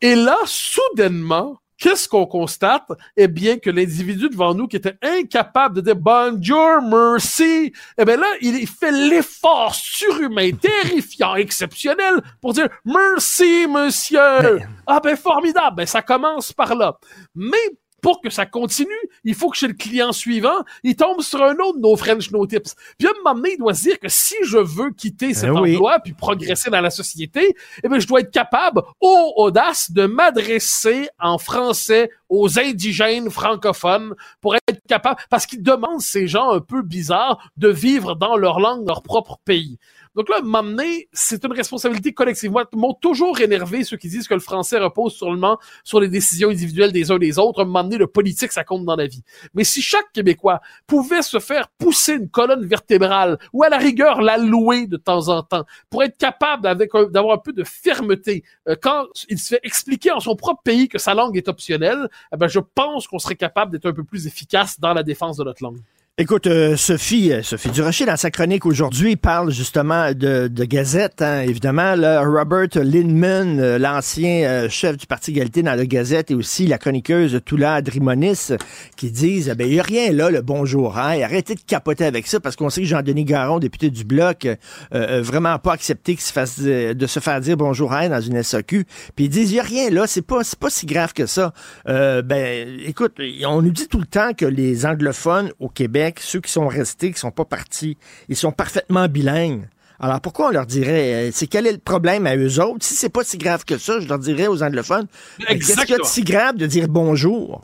et 0.00 0.14
là, 0.16 0.36
soudainement, 0.44 1.58
qu'est-ce 1.78 2.08
qu'on 2.08 2.26
constate? 2.26 2.82
Eh 3.16 3.28
bien, 3.28 3.58
que 3.58 3.70
l'individu 3.70 4.28
devant 4.28 4.54
nous 4.54 4.66
qui 4.66 4.76
était 4.76 4.96
incapable 5.02 5.76
de 5.76 5.80
dire 5.82 5.96
bonjour, 5.96 6.80
merci, 6.82 7.72
eh 7.98 8.04
bien 8.04 8.16
là, 8.16 8.26
il, 8.40 8.66
fait 8.66 8.90
l'effort 8.90 9.74
surhumain, 9.74 10.50
terrifiant, 10.52 11.36
exceptionnel 11.36 12.20
pour 12.40 12.52
dire 12.52 12.68
merci, 12.84 13.66
monsieur. 13.68 14.60
Ah 14.86 15.00
ben 15.02 15.16
formidable, 15.16 15.76
ben 15.76 15.86
ça 15.86 16.02
commence 16.02 16.52
par 16.52 16.74
là. 16.74 16.96
Mais 17.34 17.56
pour 18.02 18.20
que 18.20 18.28
ça 18.28 18.44
continue, 18.44 18.90
il 19.24 19.34
faut 19.34 19.48
que 19.48 19.56
chez 19.56 19.68
le 19.68 19.74
client 19.74 20.12
suivant, 20.12 20.64
il 20.82 20.96
tombe 20.96 21.22
sur 21.22 21.42
un 21.42 21.54
autre 21.54 21.78
No 21.78 21.96
French 21.96 22.30
No 22.32 22.46
Tips. 22.46 22.74
Puis 22.98 23.06
à 23.08 23.10
un 23.10 23.14
moment 23.22 23.36
donné, 23.36 23.52
il 23.54 23.58
doit 23.58 23.72
se 23.72 23.82
dire 23.82 23.98
que 23.98 24.08
si 24.08 24.34
je 24.44 24.58
veux 24.58 24.90
quitter 24.90 25.32
cet 25.32 25.50
oui. 25.50 25.74
emploi 25.74 26.00
puis 26.00 26.12
progresser 26.12 26.68
dans 26.68 26.80
la 26.80 26.90
société, 26.90 27.54
eh 27.82 27.88
bien, 27.88 28.00
je 28.00 28.06
dois 28.06 28.20
être 28.20 28.32
capable, 28.32 28.82
ô 29.00 29.32
audace, 29.36 29.92
de 29.92 30.06
m'adresser 30.06 31.08
en 31.20 31.38
français 31.38 32.10
aux 32.28 32.58
indigènes 32.58 33.30
francophones 33.30 34.14
pour 34.40 34.56
être 34.56 34.82
capable, 34.88 35.20
parce 35.30 35.46
qu'ils 35.46 35.62
demandent 35.62 36.00
ces 36.00 36.26
gens 36.26 36.50
un 36.50 36.60
peu 36.60 36.82
bizarres 36.82 37.50
de 37.56 37.68
vivre 37.68 38.16
dans 38.16 38.36
leur 38.36 38.58
langue, 38.58 38.86
leur 38.86 39.02
propre 39.02 39.38
pays. 39.44 39.78
Donc 40.14 40.28
là, 40.28 40.42
m'amener, 40.42 41.08
c'est 41.12 41.42
une 41.44 41.52
responsabilité 41.52 42.12
collective. 42.12 42.50
Moi, 42.50 42.66
m'ont 42.74 42.92
toujours 42.92 43.40
énervé 43.40 43.82
ceux 43.82 43.96
qui 43.96 44.08
disent 44.08 44.28
que 44.28 44.34
le 44.34 44.40
français 44.40 44.78
repose 44.78 45.14
seulement 45.14 45.58
sur 45.84 46.00
les 46.00 46.08
décisions 46.08 46.50
individuelles 46.50 46.92
des 46.92 47.10
uns 47.10 47.18
des 47.18 47.38
autres. 47.38 47.64
M'amener 47.64 47.96
le 47.96 48.06
politique, 48.06 48.52
ça 48.52 48.62
compte 48.62 48.84
dans 48.84 48.96
la 48.96 49.06
vie. 49.06 49.22
Mais 49.54 49.64
si 49.64 49.80
chaque 49.80 50.12
Québécois 50.12 50.60
pouvait 50.86 51.22
se 51.22 51.38
faire 51.38 51.68
pousser 51.78 52.14
une 52.14 52.28
colonne 52.28 52.66
vertébrale 52.66 53.38
ou 53.54 53.62
à 53.62 53.70
la 53.70 53.78
rigueur 53.78 54.20
la 54.20 54.36
louer 54.36 54.86
de 54.86 54.98
temps 54.98 55.28
en 55.28 55.42
temps 55.42 55.64
pour 55.88 56.02
être 56.02 56.18
capable 56.18 56.62
d'avoir 57.10 57.34
un 57.34 57.38
peu 57.38 57.52
de 57.52 57.64
fermeté 57.64 58.44
euh, 58.68 58.76
quand 58.80 59.06
il 59.28 59.38
se 59.38 59.54
fait 59.54 59.60
expliquer 59.62 60.10
en 60.10 60.20
son 60.20 60.36
propre 60.36 60.62
pays 60.62 60.88
que 60.88 60.98
sa 60.98 61.14
langue 61.14 61.36
est 61.36 61.48
optionnelle, 61.48 62.08
eh 62.32 62.36
ben 62.36 62.48
je 62.48 62.60
pense 62.60 63.06
qu'on 63.06 63.18
serait 63.18 63.36
capable 63.36 63.72
d'être 63.72 63.86
un 63.86 63.94
peu 63.94 64.04
plus 64.04 64.26
efficace 64.26 64.78
dans 64.78 64.92
la 64.92 65.02
défense 65.02 65.38
de 65.38 65.44
notre 65.44 65.62
langue. 65.62 65.80
Écoute, 66.18 66.46
euh, 66.46 66.76
Sophie, 66.76 67.32
euh, 67.32 67.42
Sophie 67.42 67.70
Durocher, 67.70 68.04
dans 68.04 68.18
sa 68.18 68.30
chronique 68.30 68.66
aujourd'hui, 68.66 69.16
parle 69.16 69.50
justement 69.50 70.12
de, 70.12 70.46
Gazette, 70.64 71.22
hein, 71.22 71.40
évidemment. 71.40 71.94
Robert 72.22 72.68
Lindman, 72.74 73.58
euh, 73.58 73.78
l'ancien 73.78 74.68
chef 74.68 74.98
du 74.98 75.06
Parti 75.06 75.30
égalité 75.30 75.62
dans 75.62 75.74
la 75.74 75.86
Gazette, 75.86 76.30
et 76.30 76.34
aussi 76.34 76.66
la 76.66 76.76
chroniqueuse 76.76 77.40
Toula 77.46 77.76
Adrimonis, 77.76 78.48
euh, 78.50 78.58
qui 78.94 79.10
disent, 79.10 79.48
eh 79.50 79.54
ben, 79.54 79.66
il 79.66 79.72
n'y 79.72 79.80
a 79.80 79.82
rien 79.82 80.12
là, 80.12 80.30
le 80.30 80.42
bonjour, 80.42 80.98
hein, 80.98 81.12
et 81.12 81.24
arrêtez 81.24 81.54
de 81.54 81.62
capoter 81.66 82.04
avec 82.04 82.26
ça, 82.26 82.40
parce 82.40 82.56
qu'on 82.56 82.68
sait 82.68 82.82
que 82.82 82.88
Jean-Denis 82.88 83.24
Garon, 83.24 83.58
député 83.58 83.88
du 83.88 84.04
Bloc, 84.04 84.46
vraiment 84.90 85.58
pas 85.58 85.72
accepté 85.72 86.14
de 86.14 87.06
se 87.06 87.20
faire 87.20 87.40
dire 87.40 87.56
bonjour 87.56 87.94
hein, 87.94 88.10
dans 88.10 88.20
une 88.20 88.42
SAQ. 88.42 88.84
Puis 89.16 89.24
ils 89.24 89.28
disent, 89.30 89.50
il 89.50 89.54
n'y 89.54 89.60
a 89.60 89.62
rien 89.62 89.88
là, 89.88 90.06
c'est 90.06 90.20
pas, 90.20 90.42
pas 90.60 90.68
si 90.68 90.84
grave 90.84 91.14
que 91.14 91.24
ça. 91.24 91.54
Ben, 91.86 92.68
écoute, 92.84 93.18
on 93.46 93.62
nous 93.62 93.70
dit 93.70 93.88
tout 93.88 94.00
le 94.00 94.06
temps 94.06 94.34
que 94.36 94.44
les 94.44 94.84
anglophones 94.84 95.52
au 95.58 95.70
Québec, 95.70 96.01
ceux 96.18 96.40
qui 96.40 96.50
sont 96.50 96.68
restés, 96.68 97.12
qui 97.12 97.18
sont 97.18 97.30
pas 97.30 97.44
partis, 97.44 97.96
ils 98.28 98.36
sont 98.36 98.52
parfaitement 98.52 99.08
bilingues. 99.08 99.68
Alors 100.00 100.20
pourquoi 100.20 100.48
on 100.48 100.50
leur 100.50 100.66
dirait, 100.66 101.28
euh, 101.28 101.30
c'est 101.32 101.46
quel 101.46 101.66
est 101.66 101.72
le 101.72 101.78
problème 101.78 102.26
à 102.26 102.36
eux 102.36 102.60
autres? 102.60 102.84
Si 102.84 102.94
c'est 102.94 103.08
pas 103.08 103.22
si 103.22 103.38
grave 103.38 103.64
que 103.64 103.78
ça, 103.78 104.00
je 104.00 104.08
leur 104.08 104.18
dirais 104.18 104.48
aux 104.48 104.62
anglophones, 104.62 105.06
ben, 105.38 105.58
qu'est-ce 105.58 105.80
qu'il 105.80 105.90
y 105.90 105.94
a 105.94 105.98
de 105.98 106.02
Exactement. 106.02 106.04
si 106.08 106.22
grave 106.22 106.56
de 106.56 106.66
dire 106.66 106.88
bonjour? 106.88 107.62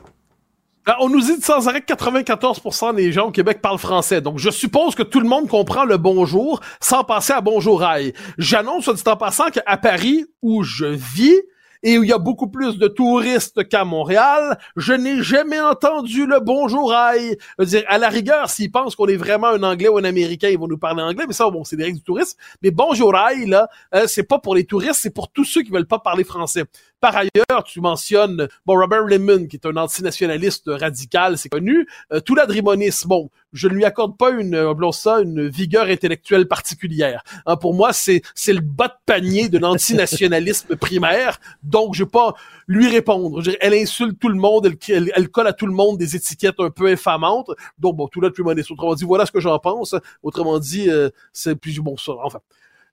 Ben, 0.85 0.95
On 1.01 1.09
nous 1.09 1.19
dit 1.19 1.41
sans 1.41 1.67
arrêt 1.67 1.81
que 1.81 1.93
94% 1.93 2.95
des 2.95 3.11
gens 3.11 3.27
au 3.27 3.31
Québec 3.31 3.61
parlent 3.61 3.77
français. 3.77 4.21
Donc, 4.21 4.39
je 4.39 4.49
suppose 4.49 4.95
que 4.95 5.03
tout 5.03 5.19
le 5.19 5.27
monde 5.27 5.49
comprend 5.49 5.83
le 5.83 5.97
bonjour 5.97 6.61
sans 6.79 7.03
passer 7.03 7.33
à 7.33 7.41
bonjour 7.41 7.83
aïe. 7.83 8.13
J'annonce, 8.37 8.85
soit 8.85 8.93
dit 8.93 9.03
en 9.05 9.17
passant, 9.17 9.49
qu'à 9.49 9.77
Paris, 9.77 10.25
où 10.41 10.63
je 10.63 10.85
vis, 10.85 11.35
et 11.83 11.97
où 11.97 12.03
il 12.03 12.09
y 12.09 12.13
a 12.13 12.17
beaucoup 12.17 12.47
plus 12.47 12.77
de 12.77 12.87
touristes 12.87 13.67
qu'à 13.67 13.85
Montréal, 13.85 14.57
je 14.75 14.93
n'ai 14.93 15.21
jamais 15.21 15.59
entendu 15.59 16.25
le 16.25 16.39
bonjour 16.39 16.93
aïe. 16.93 17.37
Dire, 17.59 17.83
à 17.87 17.97
la 17.97 18.09
rigueur, 18.09 18.49
s'ils 18.49 18.71
pensent 18.71 18.95
qu'on 18.95 19.07
est 19.07 19.15
vraiment 19.15 19.47
un 19.47 19.63
Anglais 19.63 19.87
ou 19.87 19.97
un 19.97 20.03
Américain, 20.03 20.49
ils 20.49 20.59
vont 20.59 20.67
nous 20.67 20.77
parler 20.77 21.01
anglais, 21.01 21.25
mais 21.27 21.33
ça, 21.33 21.49
bon, 21.49 21.63
c'est 21.63 21.75
des 21.75 21.83
règles 21.83 21.97
du 21.97 22.03
tourisme. 22.03 22.37
Mais 22.61 22.71
bonjour 22.71 23.15
aïe, 23.15 23.45
là, 23.45 23.69
euh, 23.95 24.05
c'est 24.07 24.23
pas 24.23 24.39
pour 24.39 24.55
les 24.55 24.65
touristes, 24.65 24.99
c'est 25.01 25.13
pour 25.13 25.29
tous 25.29 25.45
ceux 25.45 25.61
qui 25.61 25.71
veulent 25.71 25.87
pas 25.87 25.99
parler 25.99 26.23
français. 26.23 26.63
Par 27.01 27.15
ailleurs, 27.15 27.63
tu 27.65 27.79
mentionnes 27.79 28.49
bon 28.65 28.77
Robert 28.77 29.03
Lemon, 29.03 29.47
qui 29.47 29.55
est 29.55 29.65
un 29.65 29.77
antinationaliste 29.77 30.65
radical, 30.67 31.37
c'est 31.37 31.47
connu. 31.47 31.87
Euh, 32.11 32.19
Toula 32.19 32.45
Drimonis, 32.45 33.03
bon, 33.05 33.29
je 33.53 33.69
ne 33.69 33.73
lui 33.73 33.85
accorde 33.85 34.17
pas 34.17 34.31
une, 34.31 34.53
euh, 34.53 34.71
appelons 34.71 34.91
ça, 34.91 35.21
une 35.21 35.47
vigueur 35.47 35.87
intellectuelle 35.87 36.47
particulière. 36.47 37.23
Hein, 37.45 37.55
pour 37.55 37.73
moi, 37.73 37.93
c'est 37.93 38.21
c'est 38.35 38.51
le 38.51 38.59
bas 38.59 38.89
de 38.89 38.93
panier 39.05 39.47
de 39.47 39.57
l'antinationalisme 39.57 40.75
primaire, 40.77 41.39
donc 41.63 41.95
je 41.95 42.03
vais 42.03 42.09
pas 42.09 42.35
lui 42.67 42.89
répondre. 42.89 43.41
Je 43.41 43.51
elle 43.61 43.73
insulte 43.73 44.19
tout 44.19 44.29
le 44.29 44.35
monde, 44.35 44.65
elle, 44.65 44.77
elle, 44.93 45.11
elle 45.15 45.29
colle 45.29 45.47
à 45.47 45.53
tout 45.53 45.67
le 45.67 45.73
monde 45.73 45.97
des 45.97 46.17
étiquettes 46.17 46.59
un 46.59 46.69
peu 46.69 46.87
infamantes. 46.87 47.49
Donc 47.77 47.95
bon, 47.95 48.07
Toula 48.09 48.29
Drimonis, 48.29 48.63
autrement 48.69 48.95
dit, 48.95 49.05
voilà 49.05 49.25
ce 49.25 49.31
que 49.31 49.39
j'en 49.39 49.57
pense. 49.59 49.95
Autrement 50.21 50.59
dit, 50.59 50.89
euh, 50.89 51.09
c'est 51.31 51.55
plus 51.55 51.79
bon 51.79 51.95
ça. 51.95 52.13
Enfin. 52.23 52.39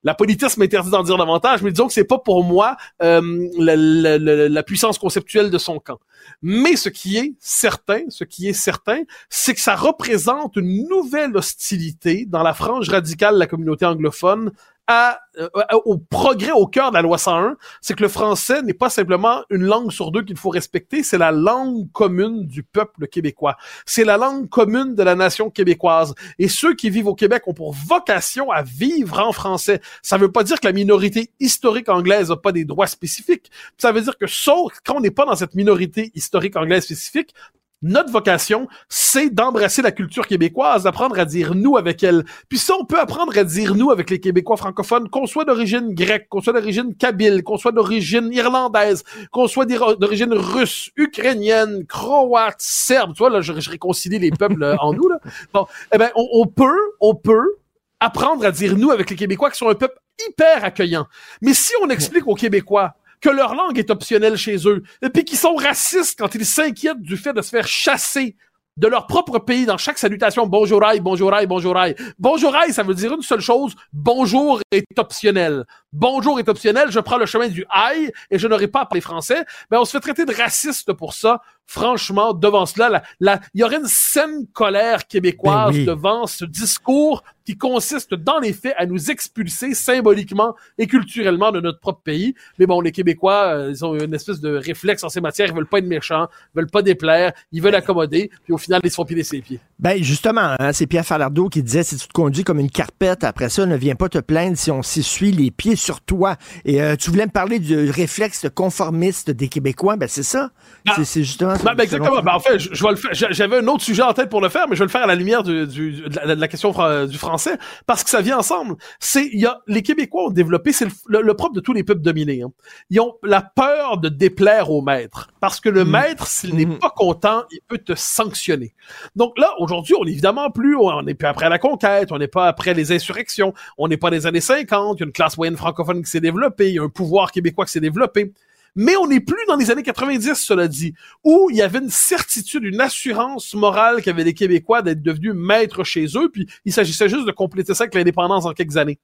La 0.06 0.14
politisme 0.14 0.60
m'interdit 0.60 0.90
d'en 0.90 1.02
dire 1.02 1.18
davantage, 1.18 1.62
mais 1.62 1.72
disons 1.72 1.88
que 1.88 1.92
c'est 1.92 2.04
pas 2.04 2.20
pour 2.20 2.44
moi 2.44 2.76
euh, 3.02 3.48
la, 3.58 3.74
la 3.76 4.62
puissance 4.62 4.98
conceptuelle 4.98 5.50
de 5.50 5.58
son 5.58 5.80
camp. 5.80 5.98
Mais 6.42 6.76
ce 6.76 6.88
qui 6.88 7.16
est 7.16 7.34
certain, 7.40 8.02
ce 8.08 8.22
qui 8.22 8.46
est 8.46 8.52
certain, 8.52 9.00
c'est 9.30 9.52
que 9.52 9.60
ça 9.60 9.74
représente 9.74 10.54
une 10.54 10.86
nouvelle 10.88 11.36
hostilité 11.36 12.24
dans 12.24 12.44
la 12.44 12.54
frange 12.54 12.88
radicale 12.88 13.34
de 13.34 13.40
la 13.40 13.48
communauté 13.48 13.84
anglophone 13.84 14.52
à, 14.86 15.20
euh, 15.38 15.48
au 15.84 15.98
progrès 15.98 16.52
au 16.52 16.66
cœur 16.66 16.90
de 16.90 16.94
la 16.94 17.02
loi 17.02 17.18
101, 17.18 17.56
c'est 17.80 17.94
que 17.94 18.02
le 18.02 18.08
français 18.08 18.62
n'est 18.62 18.74
pas 18.74 18.90
simplement 18.90 19.42
une 19.50 19.64
langue 19.64 19.90
sur 19.90 20.12
deux 20.12 20.22
qu'il 20.22 20.36
faut 20.36 20.50
respecter, 20.50 21.02
c'est 21.02 21.18
la 21.18 21.32
langue 21.32 21.90
commune 21.92 22.46
du 22.46 22.62
peuple 22.62 23.08
québécois. 23.08 23.56
C'est 23.84 24.04
la 24.04 24.16
langue 24.16 24.48
commune 24.48 24.94
de 24.94 25.02
la 25.02 25.14
nation 25.14 25.50
québécoise. 25.50 26.14
Et 26.38 26.48
ceux 26.48 26.74
qui 26.74 26.90
vivent 26.90 27.08
au 27.08 27.14
Québec 27.14 27.42
ont 27.46 27.54
pour 27.54 27.72
vocation 27.72 28.50
à 28.50 28.62
vivre 28.62 29.18
en 29.20 29.32
français. 29.32 29.80
Ça 30.02 30.18
veut 30.18 30.30
pas 30.30 30.44
dire 30.44 30.60
que 30.60 30.66
la 30.66 30.72
minorité 30.72 31.30
historique 31.40 31.88
anglaise 31.88 32.30
n'a 32.30 32.36
pas 32.36 32.52
des 32.52 32.64
droits 32.64 32.86
spécifiques. 32.86 33.50
Ça 33.78 33.92
veut 33.92 34.02
dire 34.02 34.16
que 34.16 34.26
sauf 34.26 34.72
quand 34.84 34.96
on 34.96 35.00
n'est 35.00 35.10
pas 35.10 35.24
dans 35.24 35.36
cette 35.36 35.54
minorité 35.54 36.12
historique 36.14 36.56
anglaise 36.56 36.84
spécifique, 36.84 37.34
notre 37.82 38.10
vocation, 38.10 38.68
c'est 38.88 39.30
d'embrasser 39.30 39.82
la 39.82 39.92
culture 39.92 40.26
québécoise, 40.26 40.84
d'apprendre 40.84 41.18
à 41.18 41.24
dire 41.24 41.54
nous 41.54 41.76
avec 41.76 42.02
elle. 42.02 42.24
Puis 42.48 42.58
ça, 42.58 42.74
on 42.80 42.84
peut 42.84 42.98
apprendre 42.98 43.36
à 43.36 43.44
dire 43.44 43.74
nous 43.74 43.90
avec 43.90 44.10
les 44.10 44.18
Québécois 44.18 44.56
francophones, 44.56 45.08
qu'on 45.08 45.26
soit 45.26 45.44
d'origine 45.44 45.94
grecque, 45.94 46.28
qu'on 46.28 46.40
soit 46.40 46.54
d'origine 46.54 46.94
kabyle, 46.96 47.42
qu'on 47.42 47.58
soit 47.58 47.72
d'origine 47.72 48.32
irlandaise, 48.32 49.04
qu'on 49.30 49.46
soit 49.46 49.66
d'origine 49.66 50.32
russe, 50.32 50.90
ukrainienne, 50.96 51.84
croate, 51.86 52.56
serbe. 52.58 53.12
Tu 53.12 53.18
vois, 53.18 53.30
là, 53.30 53.40
je, 53.40 53.52
réconcilie 53.52 54.18
les 54.18 54.30
peuples 54.30 54.62
euh, 54.62 54.76
en 54.78 54.92
nous, 54.92 55.08
là. 55.08 55.18
Bon, 55.52 55.66
eh 55.92 55.98
ben, 55.98 56.10
on, 56.14 56.26
on 56.32 56.46
peut, 56.46 56.80
on 57.00 57.14
peut 57.14 57.56
apprendre 58.00 58.44
à 58.44 58.50
dire 58.50 58.76
nous 58.76 58.90
avec 58.90 59.10
les 59.10 59.16
Québécois 59.16 59.50
qui 59.50 59.58
sont 59.58 59.68
un 59.68 59.74
peuple 59.74 59.98
hyper 60.28 60.64
accueillant. 60.64 61.06
Mais 61.42 61.54
si 61.54 61.72
on 61.82 61.88
explique 61.88 62.26
aux 62.26 62.34
Québécois 62.34 62.94
que 63.20 63.30
leur 63.30 63.54
langue 63.54 63.78
est 63.78 63.90
optionnelle 63.90 64.36
chez 64.36 64.56
eux, 64.68 64.82
et 65.02 65.10
puis 65.10 65.24
qu'ils 65.24 65.38
sont 65.38 65.54
racistes 65.54 66.18
quand 66.18 66.34
ils 66.34 66.46
s'inquiètent 66.46 67.02
du 67.02 67.16
fait 67.16 67.32
de 67.32 67.42
se 67.42 67.50
faire 67.50 67.66
chasser 67.66 68.36
de 68.76 68.88
leur 68.88 69.06
propre 69.06 69.38
pays 69.38 69.64
dans 69.64 69.78
chaque 69.78 69.98
salutation 69.98 70.46
bonjour 70.46 70.84
aïe, 70.84 71.00
bonjour 71.00 71.32
aïe, 71.32 71.46
bonjour 71.46 71.76
aïe. 71.76 71.94
Bonjour 72.18 72.54
aïe, 72.54 72.72
ça 72.72 72.82
veut 72.82 72.94
dire 72.94 73.12
une 73.14 73.22
seule 73.22 73.40
chose, 73.40 73.74
bonjour 73.92 74.60
est 74.70 74.98
optionnel. 74.98 75.64
Bonjour 75.92 76.38
est 76.38 76.48
optionnel, 76.48 76.90
je 76.90 77.00
prends 77.00 77.16
le 77.16 77.26
chemin 77.26 77.48
du 77.48 77.64
aïe 77.70 78.12
et 78.30 78.38
je 78.38 78.46
n'aurai 78.46 78.68
pas 78.68 78.80
à 78.80 78.86
parler 78.86 79.00
français. 79.00 79.44
Mais 79.70 79.78
on 79.78 79.84
se 79.84 79.92
fait 79.92 80.00
traiter 80.00 80.26
de 80.26 80.34
raciste 80.34 80.92
pour 80.92 81.14
ça. 81.14 81.40
Franchement, 81.66 82.32
devant 82.32 82.64
cela, 82.64 83.02
il 83.20 83.60
y 83.60 83.64
aurait 83.64 83.78
une 83.78 83.86
saine 83.86 84.46
colère 84.52 85.06
québécoise 85.06 85.76
ben 85.76 85.84
devant 85.84 86.26
ce 86.26 86.44
discours 86.44 87.22
qui 87.46 87.56
consiste 87.56 88.12
dans 88.12 88.38
les 88.40 88.52
faits 88.52 88.74
à 88.76 88.86
nous 88.86 89.10
expulser 89.10 89.74
symboliquement 89.74 90.54
et 90.78 90.86
culturellement 90.86 91.52
de 91.52 91.60
notre 91.60 91.78
propre 91.78 92.00
pays. 92.02 92.34
Mais 92.58 92.66
bon, 92.66 92.80
les 92.80 92.90
Québécois, 92.90 93.54
euh, 93.54 93.70
ils 93.70 93.84
ont 93.84 93.94
une 93.94 94.12
espèce 94.14 94.40
de 94.40 94.56
réflexe 94.56 95.04
en 95.04 95.08
ces 95.08 95.20
matières. 95.20 95.48
Ils 95.48 95.54
veulent 95.54 95.68
pas 95.68 95.78
être 95.78 95.86
méchants, 95.86 96.26
ils 96.54 96.58
veulent 96.58 96.70
pas 96.70 96.82
déplaire, 96.82 97.32
ils 97.52 97.62
veulent 97.62 97.76
accommoder. 97.76 98.30
Puis 98.44 98.52
au 98.52 98.58
final, 98.58 98.80
ils 98.82 98.90
se 98.90 98.96
font 98.96 99.04
piler 99.04 99.22
ses 99.22 99.40
pieds. 99.40 99.60
Ben 99.78 100.02
justement, 100.02 100.56
hein, 100.58 100.72
c'est 100.72 100.86
Pierre 100.88 101.06
Falardeau 101.06 101.48
qui 101.48 101.62
disait 101.62 101.84
si 101.84 101.96
tu 101.96 102.08
te 102.08 102.12
conduis 102.12 102.42
comme 102.42 102.58
une 102.58 102.70
carpette, 102.70 103.22
après 103.22 103.48
ça, 103.48 103.64
ne 103.64 103.76
viens 103.76 103.94
pas 103.94 104.08
te 104.08 104.18
plaindre 104.18 104.56
si 104.56 104.72
on 104.72 104.82
s'essuie 104.82 105.30
les 105.30 105.52
pieds 105.52 105.76
sur 105.76 106.00
toi. 106.00 106.36
Et 106.64 106.82
euh, 106.82 106.96
tu 106.96 107.10
voulais 107.10 107.26
me 107.26 107.30
parler 107.30 107.60
du 107.60 107.90
réflexe 107.90 108.46
conformiste 108.52 109.30
des 109.30 109.46
Québécois, 109.46 109.96
ben 109.96 110.08
c'est 110.08 110.24
ça. 110.24 110.50
Ah. 110.88 110.96
C'est 111.04 111.22
justement. 111.22 111.55
Ben, 111.64 111.74
ben 111.74 111.84
exactement. 111.84 112.22
Ben, 112.22 112.34
en 112.34 112.40
fait, 112.40 112.58
je, 112.58 112.82
vais 112.82 112.90
le 112.90 112.96
faire. 112.96 113.10
J'avais 113.12 113.58
un 113.58 113.66
autre 113.68 113.82
sujet 113.82 114.02
en 114.02 114.12
tête 114.12 114.28
pour 114.28 114.40
le 114.40 114.48
faire, 114.48 114.66
mais 114.68 114.76
je 114.76 114.80
vais 114.80 114.86
le 114.86 114.90
faire 114.90 115.02
à 115.02 115.06
la 115.06 115.14
lumière 115.14 115.42
du, 115.42 115.66
du, 115.66 115.92
de, 116.02 116.32
la, 116.32 116.48
question 116.48 116.72
du 117.06 117.18
français 117.18 117.58
parce 117.86 118.04
que 118.04 118.10
ça 118.10 118.20
vient 118.20 118.38
ensemble. 118.38 118.76
C'est 118.98 119.26
il 119.26 119.40
y 119.40 119.46
a 119.46 119.60
les 119.66 119.82
Québécois 119.82 120.26
ont 120.26 120.30
développé, 120.30 120.72
c'est 120.72 120.86
le, 121.08 121.34
propre 121.34 121.54
de 121.54 121.60
tous 121.60 121.72
les 121.72 121.84
peuples 121.84 122.02
dominés. 122.02 122.42
Hein. 122.42 122.52
Ils 122.90 123.00
ont 123.00 123.14
la 123.22 123.42
peur 123.42 123.98
de 123.98 124.08
déplaire 124.08 124.70
au 124.70 124.82
maître 124.82 125.28
parce 125.40 125.60
que 125.60 125.68
le 125.68 125.84
mm. 125.84 125.90
maître, 125.90 126.26
s'il 126.26 126.54
n'est 126.54 126.66
mm. 126.66 126.78
pas 126.78 126.90
content, 126.90 127.44
il 127.50 127.60
peut 127.66 127.78
te 127.78 127.94
sanctionner. 127.94 128.74
Donc 129.14 129.38
là, 129.38 129.50
aujourd'hui, 129.58 129.94
on 129.98 130.04
est 130.04 130.10
évidemment 130.10 130.50
plus, 130.50 130.76
on 130.76 131.02
n'est 131.02 131.14
plus 131.14 131.28
après 131.28 131.48
la 131.48 131.58
conquête, 131.58 132.12
on 132.12 132.18
n'est 132.18 132.28
pas 132.28 132.46
après 132.48 132.74
les 132.74 132.92
insurrections, 132.92 133.54
on 133.78 133.88
n'est 133.88 133.96
pas 133.96 134.10
des 134.10 134.26
années 134.26 134.40
50, 134.40 134.98
il 134.98 135.00
y 135.00 135.04
a 135.04 135.06
une 135.06 135.12
classe 135.12 135.36
moyenne 135.36 135.56
francophone 135.56 136.02
qui 136.02 136.10
s'est 136.10 136.20
développée, 136.20 136.68
il 136.68 136.74
y 136.74 136.78
a 136.78 136.82
un 136.82 136.88
pouvoir 136.88 137.32
québécois 137.32 137.64
qui 137.64 137.72
s'est 137.72 137.80
développé. 137.80 138.32
Mais 138.76 138.96
on 138.96 139.06
n'est 139.06 139.20
plus 139.20 139.44
dans 139.48 139.56
les 139.56 139.70
années 139.70 139.82
90, 139.82 140.34
cela 140.34 140.68
dit, 140.68 140.94
où 141.24 141.48
il 141.50 141.56
y 141.56 141.62
avait 141.62 141.78
une 141.78 141.90
certitude, 141.90 142.62
une 142.64 142.80
assurance 142.80 143.54
morale 143.54 144.02
qu'avaient 144.02 144.24
les 144.24 144.34
Québécois 144.34 144.82
d'être 144.82 145.02
devenus 145.02 145.32
maîtres 145.34 145.82
chez 145.82 146.06
eux, 146.14 146.30
puis 146.30 146.46
il 146.64 146.72
s'agissait 146.72 147.08
juste 147.08 147.26
de 147.26 147.32
compléter 147.32 147.74
ça 147.74 147.84
avec 147.84 147.94
l'indépendance 147.94 148.44
en 148.44 148.52
quelques 148.52 148.76
années. 148.76 148.98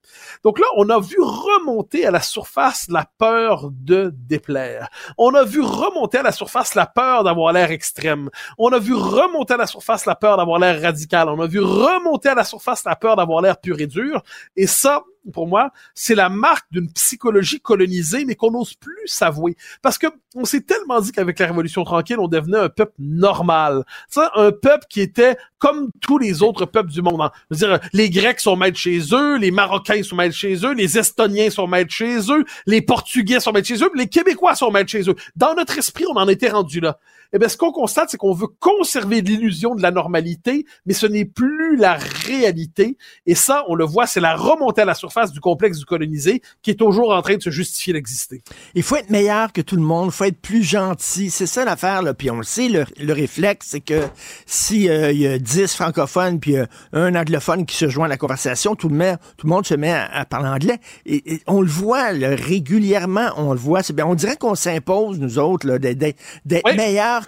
Donc 0.45 0.59
là, 0.59 0.67
on 0.77 0.89
a 0.91 1.01
vu 1.01 1.17
remonter 1.19 2.05
à 2.05 2.11
la 2.11 2.21
surface 2.21 2.87
la 2.89 3.09
peur 3.19 3.71
de 3.73 4.13
déplaire. 4.15 4.89
On 5.17 5.35
a 5.35 5.45
vu 5.45 5.61
remonter 5.61 6.19
à 6.19 6.23
la 6.23 6.33
surface 6.33 6.75
la 6.75 6.87
peur 6.87 7.25
d'avoir 7.25 7.53
l'air 7.53 7.71
extrême. 7.71 8.29
On 8.59 8.69
a 8.73 8.79
vu 8.79 8.95
remonter 8.95 9.55
à 9.55 9.57
la 9.57 9.67
surface 9.67 10.05
la 10.07 10.15
peur 10.15 10.37
d'avoir 10.37 10.59
l'air 10.59 10.81
radical. 10.81 11.29
On 11.29 11.41
a 11.41 11.47
vu 11.47 11.61
remonter 11.61 12.29
à 12.29 12.35
la 12.35 12.45
surface 12.45 12.85
la 12.85 12.97
peur 12.97 13.17
d'avoir 13.17 13.41
l'air 13.41 13.59
pur 13.59 13.81
et 13.81 13.87
dur. 13.87 14.23
Et 14.57 14.67
ça, 14.67 15.03
pour 15.33 15.47
moi, 15.47 15.71
c'est 15.95 16.15
la 16.15 16.29
marque 16.29 16.67
d'une 16.71 16.91
psychologie 16.93 17.61
colonisée, 17.61 18.25
mais 18.25 18.35
qu'on 18.35 18.51
n'ose 18.51 18.75
plus 18.75 19.07
s'avouer. 19.07 19.57
Parce 19.83 19.99
que 19.99 20.07
on 20.35 20.45
s'est 20.45 20.63
tellement 20.63 21.01
dit 21.01 21.13
qu'avec 21.13 21.39
la 21.39 21.47
Révolution 21.47 21.85
tranquille, 21.85 22.19
on 22.19 22.29
devenait 22.29 22.59
un 22.59 22.69
peuple 22.69 22.95
normal. 22.99 23.85
Ça, 24.09 24.33
un 24.35 24.51
peuple 24.51 24.87
qui 24.89 25.01
était 25.01 25.37
comme 25.59 25.91
tous 26.01 26.19
les 26.19 26.43
autres 26.43 26.65
peuples 26.67 26.91
du 26.91 27.03
monde. 27.03 27.21
Hein. 27.21 27.31
Je 27.51 27.57
veux 27.57 27.69
dire, 27.69 27.81
les 27.93 28.11
Grecs 28.11 28.41
sont 28.41 28.57
maîtres 28.57 28.79
chez 28.79 29.01
eux, 29.13 29.37
les 29.37 29.51
Marocains 29.51 30.03
sont 30.03 30.17
maîtres 30.17 30.35
chez 30.35 30.55
eux, 30.65 30.73
les 30.73 30.99
Estoniens 30.99 31.51
sont 31.51 31.67
maîtres 31.67 31.93
chez 31.93 32.19
eux, 32.31 32.45
les 32.67 32.83
Portugais 32.83 33.41
sont 33.41 33.53
maîtres 33.53 33.69
chez 33.69 33.83
eux, 33.83 33.91
les 33.95 34.09
Québécois 34.09 34.55
sont 34.55 34.71
maîtres 34.71 34.91
chez 34.91 35.09
eux. 35.09 35.15
Dans 35.37 35.55
notre 35.55 35.79
esprit, 35.79 36.05
on 36.11 36.17
en 36.17 36.29
était 36.29 36.49
rendu 36.49 36.81
là 36.81 36.99
eh 37.33 37.39
bien, 37.39 37.49
ce 37.49 37.57
qu'on 37.57 37.73
constate, 37.73 38.11
c'est 38.11 38.19
qu'on 38.19 38.35
veut 38.35 38.49
conserver 38.61 39.23
l'illusion 39.23 39.75
de 39.75 39.81
la 39.81 39.91
normalité, 39.91 40.67
mais 40.85 40.93
ce 40.93 41.07
n'est 41.07 41.25
plus 41.25 41.77
la 41.77 41.95
réalité. 41.95 42.99
Et 43.27 43.35
ça, 43.35 43.65
on 43.69 43.75
le 43.75 43.85
voit, 43.85 44.07
c'est 44.07 44.21
la 44.21 44.37
remontée 44.37 44.83
à 44.83 44.85
la 44.85 44.95
surface 44.95 45.33
du 45.33 45.41
complexe 45.41 45.79
du 45.79 45.87
colonisé 45.87 46.43
qui 46.63 46.71
est 46.71 46.79
toujours 46.79 47.13
en 47.13 47.23
train 47.23 47.37
de 47.37 47.43
se 47.43 47.51
justifier 47.51 47.95
d'exister. 47.95 48.43
Il 48.75 48.83
faut 48.83 48.97
être 48.97 49.09
meilleur 49.11 49.53
que 49.53 49.63
tout 49.63 49.77
le 49.77 49.83
monde, 49.83 50.09
il 50.09 50.13
faut 50.13 50.25
être 50.25 50.41
plus 50.41 50.63
gentil. 50.63 51.31
C'est 51.31 51.47
ça 51.47 51.65
l'affaire, 51.65 52.03
là. 52.03 52.13
Puis 52.13 52.31
on 52.31 52.37
le 52.37 52.45
sait, 52.45 52.69
le, 52.69 53.13
réflexe, 53.13 53.69
c'est 53.71 53.81
que 53.81 54.03
si 54.45 54.89
euh, 54.89 55.13
il 55.13 55.21
y 55.21 55.27
a 55.27 55.39
dix 55.39 55.75
francophones 55.75 56.39
puis 56.39 56.57
euh, 56.57 56.67
un 56.93 57.15
anglophone 57.15 57.65
qui 57.65 57.77
se 57.77 57.89
joint 57.89 58.07
à 58.07 58.09
la 58.09 58.17
conversation, 58.17 58.75
tout 58.75 58.89
le, 58.89 58.97
monde, 58.97 59.19
tout 59.39 59.47
le 59.47 59.53
monde 59.53 59.67
se 59.67 59.75
met 59.75 59.93
à, 59.93 60.25
parler 60.27 60.49
anglais. 60.49 60.79
Et, 61.07 61.41
on 61.47 61.63
le 61.63 61.69
voit 61.69 62.09
régulièrement, 62.11 63.31
on 63.37 63.53
le 63.53 63.59
voit. 63.59 63.83
C'est 63.83 63.95
bien, 63.95 64.07
on 64.07 64.15
dirait 64.15 64.37
qu'on 64.37 64.55
s'impose, 64.55 65.19
nous 65.19 65.39
autres, 65.39 65.79
d'être 65.79 66.17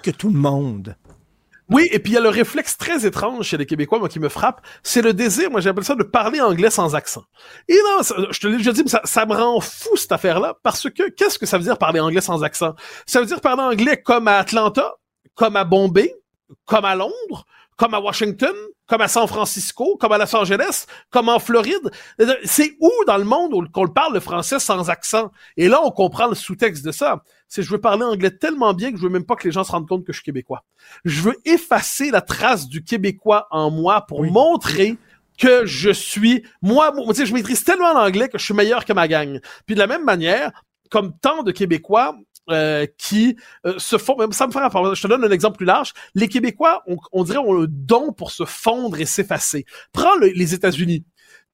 que 0.01 0.11
tout 0.11 0.29
le 0.29 0.39
monde. 0.39 0.97
Oui, 1.71 1.89
et 1.93 1.99
puis 1.99 2.13
il 2.13 2.15
y 2.15 2.19
a 2.19 2.21
le 2.21 2.29
réflexe 2.29 2.77
très 2.77 3.07
étrange 3.07 3.47
chez 3.47 3.57
les 3.57 3.65
Québécois, 3.65 3.99
moi, 3.99 4.11
qui 4.11 4.21
me 4.21 4.29
frappe, 4.29 4.61
c'est 4.83 5.01
le 5.01 5.15
désir, 5.15 5.51
moi 5.51 5.61
j'appelle 5.61 5.85
ça 5.85 5.95
de 5.95 6.03
parler 6.03 6.41
anglais 6.41 6.69
sans 6.69 6.95
accent. 6.95 7.25
Et 7.69 7.79
non, 7.85 8.03
je 8.31 8.39
te 8.39 8.47
l'ai 8.47 8.59
déjà 8.59 8.73
dit, 8.73 8.83
mais 8.83 8.91
ça, 8.91 9.01
ça, 9.05 9.25
me 9.25 9.35
rend 9.35 9.61
fou 9.61 9.97
cette 9.97 10.13
affaire-là, 10.13 10.59
parce 10.63 10.91
que 10.91 11.09
qu'est-ce 11.09 11.39
que 11.39 11.47
ça 11.47 11.57
veut 11.57 11.65
dire 11.65 11.79
parler 11.79 12.01
anglais 12.01 12.21
sans 12.21 12.45
accent? 12.45 12.75
Ça 13.07 13.21
veut 13.21 13.27
dire 13.27 13.41
parler 13.41 13.63
anglais 13.63 14.03
comme 14.03 14.29
à 14.29 14.37
Atlanta, 14.37 14.95
comme 15.35 15.57
à 15.57 15.65
Bombay, 15.65 16.15
comme 16.67 16.85
à 16.85 16.95
Londres, 16.95 17.47
comme 17.77 17.95
à 17.95 18.01
Washington, 18.01 18.55
comme 18.87 19.01
à 19.01 19.09
San 19.09 19.27
Francisco, 19.27 19.97
comme 19.99 20.13
à 20.13 20.19
Los 20.19 20.35
Angeles, 20.35 20.87
comme 21.11 21.29
en 21.29 21.39
Floride. 21.39 21.91
C'est 22.45 22.77
où 22.81 22.91
dans 23.07 23.17
le 23.17 23.25
monde 23.25 23.71
qu'on 23.73 23.89
parle 23.89 24.15
le 24.15 24.21
français 24.21 24.59
sans 24.59 24.91
accent? 24.91 25.31
Et 25.57 25.69
là, 25.69 25.81
on 25.85 25.91
comprend 25.91 26.27
le 26.27 26.35
sous-texte 26.35 26.85
de 26.85 26.93
ça. 26.93 27.23
C'est 27.49 27.63
je 27.63 27.71
veux 27.71 27.81
parler 27.81 28.05
anglais 28.05 28.31
tellement 28.31 28.75
bien 28.75 28.91
que 28.91 28.99
je 28.99 29.03
veux 29.03 29.11
même 29.11 29.25
pas 29.25 29.37
que 29.37 29.47
les 29.47 29.53
gens 29.53 29.65
se 29.65 29.73
rendent 29.73 29.89
compte 29.89 30.05
que 30.05 30.13
je 30.13 30.19
suis 30.19 30.25
québécois. 30.25 30.65
Je 31.05 31.23
veux 31.23 31.37
effacer 31.45 32.11
la 32.11 32.21
trace 32.21 32.69
du 32.69 32.83
québécois 32.83 33.47
en 33.51 33.71
moi 33.71 34.03
pour 34.07 34.25
montrer 34.25 34.97
que 35.39 35.67
je 35.67 35.91
suis 35.91 36.45
moi, 36.63 36.93
moi 36.93 37.13
je 37.13 37.33
maîtrise 37.33 37.65
tellement 37.65 37.93
l'anglais 37.93 38.29
que 38.29 38.39
je 38.39 38.45
suis 38.45 38.55
meilleur 38.55 38.85
que 38.85 38.93
ma 38.93 39.09
gang. 39.09 39.41
Puis 39.67 39.75
de 39.75 39.81
la 39.81 39.87
même 39.87 40.05
manière, 40.05 40.53
comme 40.91 41.17
tant 41.19 41.43
de 41.43 41.51
Québécois, 41.51 42.17
euh, 42.51 42.87
qui 42.99 43.37
euh, 43.67 43.79
se 43.79 43.99
font. 43.99 44.17
Ça 44.33 44.47
me 44.47 44.53
fait 44.53 44.59
Je 44.61 45.03
te 45.03 45.07
donne 45.07 45.25
un 45.25 45.31
exemple 45.31 45.57
plus 45.57 45.67
large. 45.67 45.93
Les 46.15 46.29
Québécois, 46.29 46.83
on, 46.87 46.97
on 47.13 47.25
dirait, 47.25 47.39
ont 47.39 47.53
le 47.53 47.67
don 47.67 48.13
pour 48.13 48.31
se 48.31 48.45
fondre 48.45 49.01
et 49.01 49.07
s'effacer. 49.07 49.65
Prends 49.93 50.17
les 50.21 50.55
États-Unis. 50.55 51.05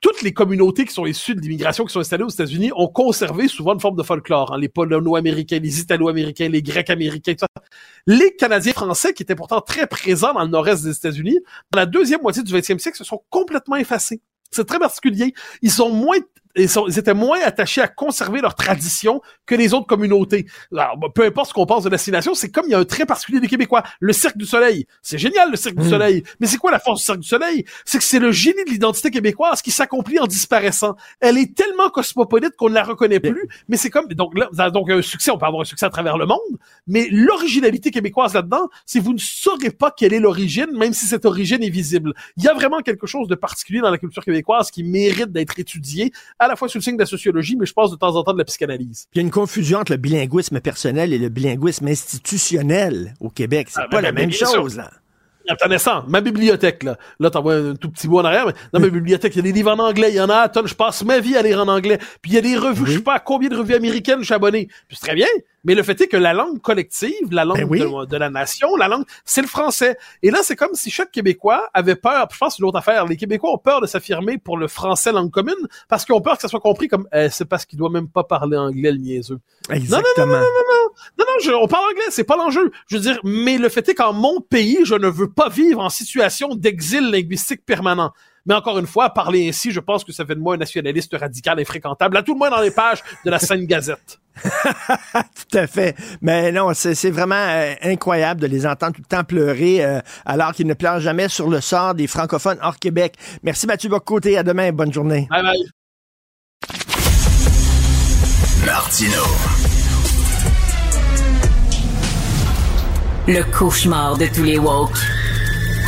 Toutes 0.00 0.22
les 0.22 0.32
communautés 0.32 0.86
qui 0.86 0.94
sont 0.94 1.04
issues 1.04 1.34
de 1.34 1.40
l'immigration, 1.40 1.84
qui 1.84 1.92
sont 1.92 2.00
installées 2.00 2.24
aux 2.24 2.30
États-Unis, 2.30 2.72
ont 2.74 2.88
conservé 2.88 3.48
souvent 3.48 3.74
une 3.74 3.80
forme 3.80 3.96
de 3.96 4.02
folklore. 4.02 4.54
Hein. 4.54 4.58
Les 4.58 4.70
Polono-Américains, 4.70 5.58
les 5.58 5.80
Italo-Américains, 5.80 6.48
les 6.48 6.62
Grecs-Américains, 6.62 7.34
tout 7.34 7.40
ça. 7.40 7.62
Les 8.06 8.34
Canadiens 8.34 8.72
français, 8.72 9.12
qui 9.12 9.22
étaient 9.22 9.34
pourtant 9.34 9.60
très 9.60 9.86
présents 9.86 10.32
dans 10.32 10.42
le 10.42 10.48
nord-est 10.48 10.84
des 10.84 10.96
États-Unis, 10.96 11.38
dans 11.70 11.80
la 11.80 11.86
deuxième 11.86 12.22
moitié 12.22 12.42
du 12.42 12.52
20e 12.52 12.78
siècle, 12.78 12.96
se 12.96 13.04
sont 13.04 13.22
complètement 13.28 13.76
effacés. 13.76 14.22
C'est 14.50 14.64
très 14.66 14.78
particulier. 14.78 15.34
Ils 15.60 15.70
sont 15.70 15.90
moins 15.90 16.16
ils, 16.56 16.68
sont- 16.68 16.86
ils 16.88 16.98
étaient 16.98 17.14
moins 17.14 17.38
attachés 17.44 17.80
à 17.80 17.88
conserver 17.88 18.40
leur 18.40 18.54
tradition 18.54 19.20
que 19.46 19.54
les 19.54 19.74
autres 19.74 19.86
communautés. 19.86 20.46
Alors, 20.72 20.96
bah, 20.96 21.08
peu 21.14 21.24
importe 21.24 21.48
ce 21.50 21.54
qu'on 21.54 21.66
pense 21.66 21.84
de 21.84 21.88
destination, 21.90 22.34
c'est 22.34 22.50
comme 22.50 22.64
il 22.66 22.70
y 22.70 22.74
a 22.74 22.78
un 22.78 22.84
trait 22.84 23.06
particulier 23.06 23.40
des 23.40 23.48
Québécois. 23.48 23.82
Le 24.00 24.12
Cirque 24.12 24.36
du 24.36 24.46
Soleil, 24.46 24.86
c'est 25.02 25.18
génial 25.18 25.50
le 25.50 25.56
Cirque 25.56 25.76
du 25.76 25.88
Soleil. 25.88 26.22
Mais 26.40 26.46
c'est 26.46 26.56
quoi 26.58 26.70
la 26.70 26.78
force 26.78 27.00
du 27.00 27.04
Cirque 27.04 27.20
du 27.20 27.28
Soleil? 27.28 27.64
C'est 27.84 27.98
que 27.98 28.04
c'est 28.04 28.18
le 28.18 28.32
génie 28.32 28.64
de 28.64 28.70
l'identité 28.70 29.10
québécoise 29.10 29.62
qui 29.62 29.70
s'accomplit 29.70 30.18
en 30.18 30.26
disparaissant. 30.26 30.96
Elle 31.20 31.38
est 31.38 31.54
tellement 31.56 31.88
cosmopolite 31.90 32.56
qu'on 32.56 32.68
ne 32.68 32.74
la 32.74 32.84
reconnaît 32.84 33.20
plus. 33.20 33.48
Mais 33.68 33.76
c'est 33.76 33.90
comme 33.90 34.06
donc 34.08 34.32
là, 34.38 34.70
donc 34.70 34.90
un 34.90 35.02
succès. 35.02 35.30
On 35.30 35.38
peut 35.38 35.46
avoir 35.46 35.62
un 35.62 35.64
succès 35.64 35.86
à 35.86 35.90
travers 35.90 36.18
le 36.18 36.26
monde. 36.26 36.38
Mais 36.86 37.08
l'originalité 37.10 37.90
québécoise 37.90 38.34
là-dedans, 38.34 38.68
c'est 38.86 39.00
vous 39.00 39.12
ne 39.12 39.18
saurez 39.18 39.70
pas 39.70 39.90
quelle 39.96 40.12
est 40.12 40.20
l'origine, 40.20 40.68
même 40.72 40.92
si 40.92 41.06
cette 41.06 41.24
origine 41.24 41.62
est 41.62 41.70
visible. 41.70 42.12
Il 42.36 42.44
y 42.44 42.48
a 42.48 42.54
vraiment 42.54 42.80
quelque 42.80 43.06
chose 43.06 43.28
de 43.28 43.34
particulier 43.34 43.80
dans 43.80 43.90
la 43.90 43.98
culture 43.98 44.24
québécoise 44.24 44.70
qui 44.70 44.82
mérite 44.82 45.32
d'être 45.32 45.58
étudié, 45.58 46.12
à 46.40 46.48
la 46.48 46.56
fois 46.56 46.68
sous 46.68 46.78
le 46.78 46.82
signe 46.82 46.96
de 46.96 47.02
la 47.02 47.06
sociologie, 47.06 47.54
mais 47.54 47.66
je 47.66 47.72
pense 47.72 47.90
de 47.90 47.96
temps 47.96 48.16
en 48.16 48.24
temps 48.24 48.32
de 48.32 48.38
la 48.38 48.44
psychanalyse. 48.44 49.06
Il 49.14 49.18
y 49.18 49.20
a 49.20 49.22
une 49.22 49.30
confusion 49.30 49.78
entre 49.78 49.92
le 49.92 49.98
bilinguisme 49.98 50.58
personnel 50.60 51.12
et 51.12 51.18
le 51.18 51.28
bilinguisme 51.28 51.86
institutionnel 51.86 53.14
au 53.20 53.28
Québec. 53.28 53.68
C'est 53.70 53.80
Ah, 53.80 53.88
pas 53.88 53.98
ben, 53.98 54.02
la 54.02 54.12
ben, 54.12 54.22
même 54.22 54.32
chose, 54.32 54.76
là. 54.76 54.90
Intéressant. 55.48 56.04
Ma 56.06 56.20
bibliothèque, 56.20 56.82
là. 56.82 56.96
Là, 57.18 57.28
t'envoies 57.30 57.56
un 57.56 57.74
tout 57.74 57.90
petit 57.90 58.06
bout 58.08 58.18
en 58.18 58.24
arrière, 58.24 58.46
mais 58.46 58.52
dans 58.72 58.80
ma 58.80 58.88
bibliothèque, 58.88 59.34
il 59.34 59.38
y 59.38 59.40
a 59.40 59.42
des 59.42 59.52
livres 59.52 59.72
en 59.72 59.78
anglais, 59.80 60.10
il 60.10 60.16
y 60.16 60.20
en 60.20 60.28
a 60.30 60.36
à 60.36 60.48
tonnes. 60.48 60.68
Je 60.68 60.74
passe 60.74 61.02
ma 61.04 61.18
vie 61.18 61.36
à 61.36 61.42
lire 61.42 61.60
en 61.60 61.68
anglais. 61.68 61.98
Puis 62.22 62.30
il 62.32 62.34
y 62.34 62.38
a 62.38 62.40
des 62.40 62.56
revues, 62.56 62.86
je 62.86 62.92
sais 62.98 63.02
pas 63.02 63.14
à 63.14 63.20
combien 63.20 63.48
de 63.48 63.56
revues 63.56 63.74
américaines 63.74 64.20
je 64.20 64.24
suis 64.26 64.34
abonné. 64.34 64.66
Puis 64.88 64.96
c'est 64.98 65.06
très 65.06 65.14
bien. 65.14 65.26
Mais 65.64 65.74
le 65.74 65.82
fait 65.82 66.00
est 66.00 66.06
que 66.08 66.16
la 66.16 66.32
langue 66.32 66.60
collective, 66.60 67.12
la 67.30 67.44
langue 67.44 67.58
Ben 67.58 67.68
oui. 67.68 67.80
de, 67.80 68.06
de 68.06 68.16
la 68.16 68.30
nation, 68.30 68.76
la 68.76 68.88
langue, 68.88 69.04
c'est 69.24 69.42
le 69.42 69.46
français. 69.48 69.98
Et 70.22 70.30
là, 70.30 70.38
c'est 70.42 70.56
comme 70.56 70.74
si 70.74 70.90
chaque 70.90 71.10
Québécois 71.10 71.68
avait 71.74 71.96
peur. 71.96 72.28
Je 72.32 72.38
pense 72.38 72.48
que 72.54 72.56
c'est 72.56 72.62
une 72.62 72.68
autre 72.68 72.78
affaire. 72.78 73.04
Les 73.06 73.16
Québécois 73.16 73.52
ont 73.52 73.58
peur 73.58 73.80
de 73.82 73.86
s'affirmer 73.86 74.38
pour 74.38 74.56
le 74.56 74.68
français 74.68 75.12
langue 75.12 75.30
commune 75.30 75.54
parce 75.88 76.04
qu'ils 76.04 76.14
ont 76.14 76.20
peur 76.22 76.36
que 76.36 76.42
ça 76.42 76.48
soit 76.48 76.60
compris 76.60 76.88
comme 76.88 77.06
eh, 77.12 77.28
c'est 77.30 77.44
parce 77.44 77.66
qu'il 77.66 77.78
doit 77.78 77.90
même 77.90 78.08
pas 78.08 78.24
parler 78.24 78.56
anglais, 78.56 78.92
le 78.92 78.98
niaiseux. 78.98 79.38
Exactement. 79.68 80.26
Non, 81.18 81.24
non, 81.26 81.26
je- 81.42 81.50
on 81.52 81.68
parle 81.68 81.84
anglais, 81.90 82.04
c'est 82.10 82.24
pas 82.24 82.36
l'enjeu. 82.36 82.70
Je 82.88 82.96
veux 82.96 83.02
dire, 83.02 83.18
mais 83.24 83.58
le 83.58 83.68
fait 83.68 83.88
est 83.88 83.94
qu'en 83.94 84.12
mon 84.12 84.40
pays, 84.40 84.78
je 84.84 84.94
ne 84.94 85.08
veux 85.08 85.30
pas 85.30 85.48
vivre 85.48 85.80
en 85.80 85.90
situation 85.90 86.54
d'exil 86.54 87.10
linguistique 87.10 87.64
permanent. 87.66 88.12
Mais 88.46 88.54
encore 88.54 88.78
une 88.78 88.86
fois, 88.86 89.10
parler 89.10 89.48
ainsi, 89.48 89.70
je 89.70 89.80
pense 89.80 90.04
que 90.04 90.12
ça 90.12 90.24
fait 90.24 90.34
de 90.34 90.40
moi 90.40 90.54
un 90.54 90.58
nationaliste 90.58 91.14
radical 91.18 91.60
infréquentable, 91.60 92.16
à 92.16 92.22
tout 92.22 92.34
le 92.34 92.38
moins 92.38 92.50
dans 92.50 92.60
les 92.60 92.70
pages 92.70 93.02
de 93.24 93.30
la 93.30 93.38
Sainte 93.38 93.66
Gazette. 93.66 94.18
Tout 94.42 95.58
à 95.58 95.66
fait. 95.66 95.94
Mais 96.22 96.52
non, 96.52 96.72
c'est 96.74 97.10
vraiment 97.10 97.34
euh, 97.34 97.74
incroyable 97.82 98.40
de 98.40 98.46
les 98.46 98.66
entendre 98.66 98.94
tout 98.94 99.02
le 99.02 99.16
temps 99.16 99.24
pleurer 99.24 99.84
euh, 99.84 100.00
alors 100.24 100.52
qu'ils 100.52 100.66
ne 100.66 100.74
pleurent 100.74 101.00
jamais 101.00 101.28
sur 101.28 101.48
le 101.48 101.60
sort 101.60 101.94
des 101.94 102.06
francophones 102.06 102.58
hors 102.62 102.78
Québec. 102.78 103.16
Merci 103.42 103.66
Mathieu 103.66 103.90
Bocoté. 103.90 104.38
À 104.38 104.42
demain. 104.42 104.72
Bonne 104.72 104.92
journée. 104.92 105.28
Bye 105.30 105.42
bye. 105.42 105.58
Martino. 108.64 109.22
Le 113.26 113.42
cauchemar 113.52 114.16
de 114.16 114.26
tous 114.26 114.44
les 114.44 114.58
woke. 114.58 114.98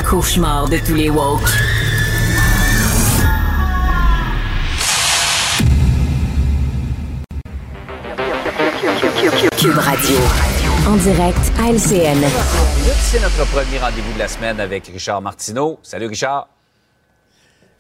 Cauchemar 0.09 0.69
de 0.69 0.79
tous 0.79 0.95
les 0.95 1.11
woke. 1.11 1.49
Cube 9.51 9.77
Radio. 9.77 10.17
En 10.87 10.97
direct 10.97 11.39
à 11.59 11.71
LCN. 11.73 12.19
C'est 13.01 13.21
notre 13.21 13.45
premier 13.51 13.79
rendez-vous 13.79 14.13
de 14.15 14.19
la 14.19 14.29
semaine 14.29 14.61
avec 14.61 14.87
Richard 14.87 15.21
Martineau. 15.21 15.79
Salut 15.83 16.07
Richard. 16.07 16.49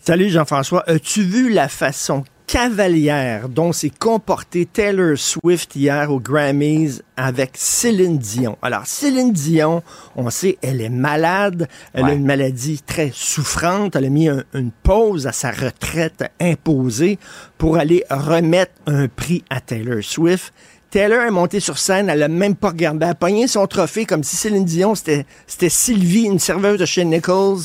Salut 0.00 0.28
Jean-François. 0.30 0.82
As-tu 0.88 1.22
vu 1.22 1.50
la 1.52 1.68
façon 1.68 2.24
cavalière 2.48 3.48
dont 3.48 3.72
s'est 3.72 3.90
comporté 3.96 4.66
Taylor 4.66 5.16
Swift 5.16 5.74
hier 5.76 6.10
aux 6.12 6.20
Grammys 6.20 7.00
avec 7.16 7.52
Céline 7.54 8.18
Dion? 8.18 8.58
Alors, 8.60 8.84
Céline 8.86 9.32
Dion, 9.32 9.82
on 10.16 10.28
sait, 10.30 10.58
elle 10.62 10.80
est 10.80 10.88
malade. 10.90 11.68
Elle 11.94 12.04
a 12.06 12.12
une 12.12 12.26
maladie 12.26 12.82
très 12.84 13.10
souffrante. 13.14 13.94
Elle 13.96 14.06
a 14.06 14.10
mis 14.10 14.28
un- 14.28 14.42
une 14.54 14.70
pause 14.72 15.26
à 15.26 15.32
sa 15.32 15.50
retraite 15.52 16.24
imposée 16.40 17.18
pour 17.56 17.76
aller 17.78 18.04
remettre 18.10 18.72
un 18.86 19.06
prix 19.08 19.44
à 19.48 19.60
Taylor 19.60 20.02
Swift. 20.02 20.52
Taylor 20.92 21.22
est 21.22 21.30
montée 21.30 21.58
sur 21.58 21.78
scène, 21.78 22.10
elle 22.10 22.22
a 22.22 22.28
même 22.28 22.54
pas 22.54 22.68
regardé. 22.68 23.04
Elle 23.06 23.12
a 23.12 23.14
pogné 23.14 23.46
son 23.48 23.66
trophée 23.66 24.04
comme 24.04 24.22
si 24.22 24.36
Céline 24.36 24.64
Dion, 24.66 24.94
c'était 24.94 25.24
c'était 25.46 25.70
Sylvie, 25.70 26.24
une 26.24 26.38
serveuse 26.38 26.78
de 26.78 26.84
chez 26.84 27.04
Nichols. 27.04 27.60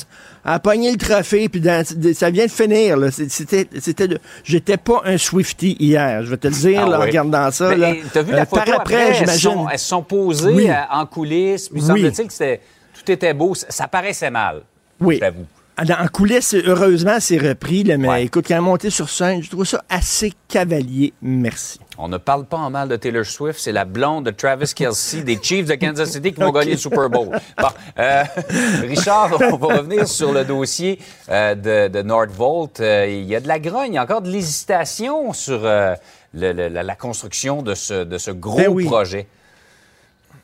Elle 0.46 0.52
a 0.54 0.60
pogné 0.60 0.92
le 0.92 0.98
trophée, 0.98 1.50
puis 1.50 1.60
dans- 1.60 1.84
ça 2.16 2.30
vient 2.30 2.46
de 2.46 2.52
finir. 2.52 2.96
là. 2.96 3.12
C'était, 3.12 3.68
c'était 3.82 4.08
de- 4.08 4.20
J'étais 4.46 4.78
pas 4.78 5.02
un 5.04 5.18
Swifty 5.18 5.76
hier, 5.78 6.24
je 6.24 6.30
vais 6.30 6.38
te 6.38 6.48
le 6.48 6.54
dire, 6.54 6.84
Ah 6.86 6.90
là, 6.90 6.98
en 7.00 7.02
regardant 7.02 7.52
ça. 7.52 7.68
Mais, 7.70 7.76
là. 7.76 7.94
T'as 8.14 8.22
vu 8.22 8.32
Euh, 8.34 8.38
la 8.38 8.46
photo 8.46 8.64
Par 8.72 8.80
après, 8.80 9.14
j'imagine. 9.14 9.52
sont, 9.52 9.70
elles 9.70 9.78
sont 9.78 10.04
posées 10.04 10.50
Oui. 10.54 10.70
euh, 10.70 10.74
en 10.90 11.06
coulisses. 11.06 11.68
Puis 11.68 11.82
Oui. 11.82 11.86
semble-t-il 11.86 12.28
que 12.28 12.34
c'était- 12.34 12.62
tout 12.94 13.12
était 13.12 13.34
beau. 13.34 13.54
Ça, 13.56 13.88
paraissait 13.90 14.32
mal. 14.32 14.62
Oui. 15.02 15.18
J'avoue. 15.22 15.46
Ah, 15.76 15.84
En 16.02 16.08
coulisses, 16.08 16.56
heureusement, 16.56 17.18
c'est 17.20 17.38
repris, 17.38 17.84
là, 17.84 17.98
mais 17.98 18.08
Ouais. 18.08 18.24
écoute, 18.24 18.46
quand 18.48 18.54
elle 18.56 18.62
est 18.62 18.64
montée 18.64 18.90
sur 18.90 19.10
scène, 19.10 19.44
je 19.44 19.50
trouve 19.50 19.66
ça 19.66 19.84
assez 19.90 20.32
cavalier. 20.48 21.12
Merci. 21.22 21.80
On 22.00 22.08
ne 22.08 22.18
parle 22.18 22.46
pas 22.46 22.58
en 22.58 22.70
mal 22.70 22.88
de 22.90 22.96
Taylor 22.96 23.26
Swift. 23.26 23.60
C'est 23.60 23.72
la 23.72 23.84
blonde 23.86 24.26
de 24.26 24.32
Travis 24.32 24.72
Kelsey 24.76 25.24
des 25.24 25.40
Chiefs 25.42 25.66
de 25.66 25.76
Kansas 25.76 26.12
City 26.12 26.32
qui 26.34 26.40
vont 26.40 26.52
gagner 26.52 26.72
le 26.72 26.78
Super 26.78 27.10
Bowl. 27.10 27.30
Bon, 27.58 27.68
euh, 28.00 28.24
Richard, 28.84 29.32
on 29.42 29.58
va 29.58 29.78
revenir 29.78 30.08
sur 30.08 30.32
le 30.32 30.46
dossier 30.46 31.00
euh, 31.30 31.56
de, 31.56 31.88
de 31.88 32.02
Nordvolt. 32.04 32.80
Euh, 32.80 33.08
il 33.10 33.24
y 33.26 33.36
a 33.36 33.40
de 33.40 33.48
la 33.48 33.60
grogne, 33.60 33.94
il 33.94 33.96
y 33.96 33.98
a 33.98 34.04
encore 34.04 34.22
de 34.22 34.30
l'hésitation 34.30 35.34
sur 35.34 35.62
euh, 35.66 35.96
le- 36.34 36.52
le- 36.54 36.68
la, 36.68 36.84
la 36.84 36.96
construction 36.96 37.62
de 37.64 37.74
ce, 37.74 38.04
de 38.04 38.18
ce 38.18 38.32
gros 38.32 38.58
Ben 38.58 38.68
oui. 38.68 38.86
projet. 38.86 39.28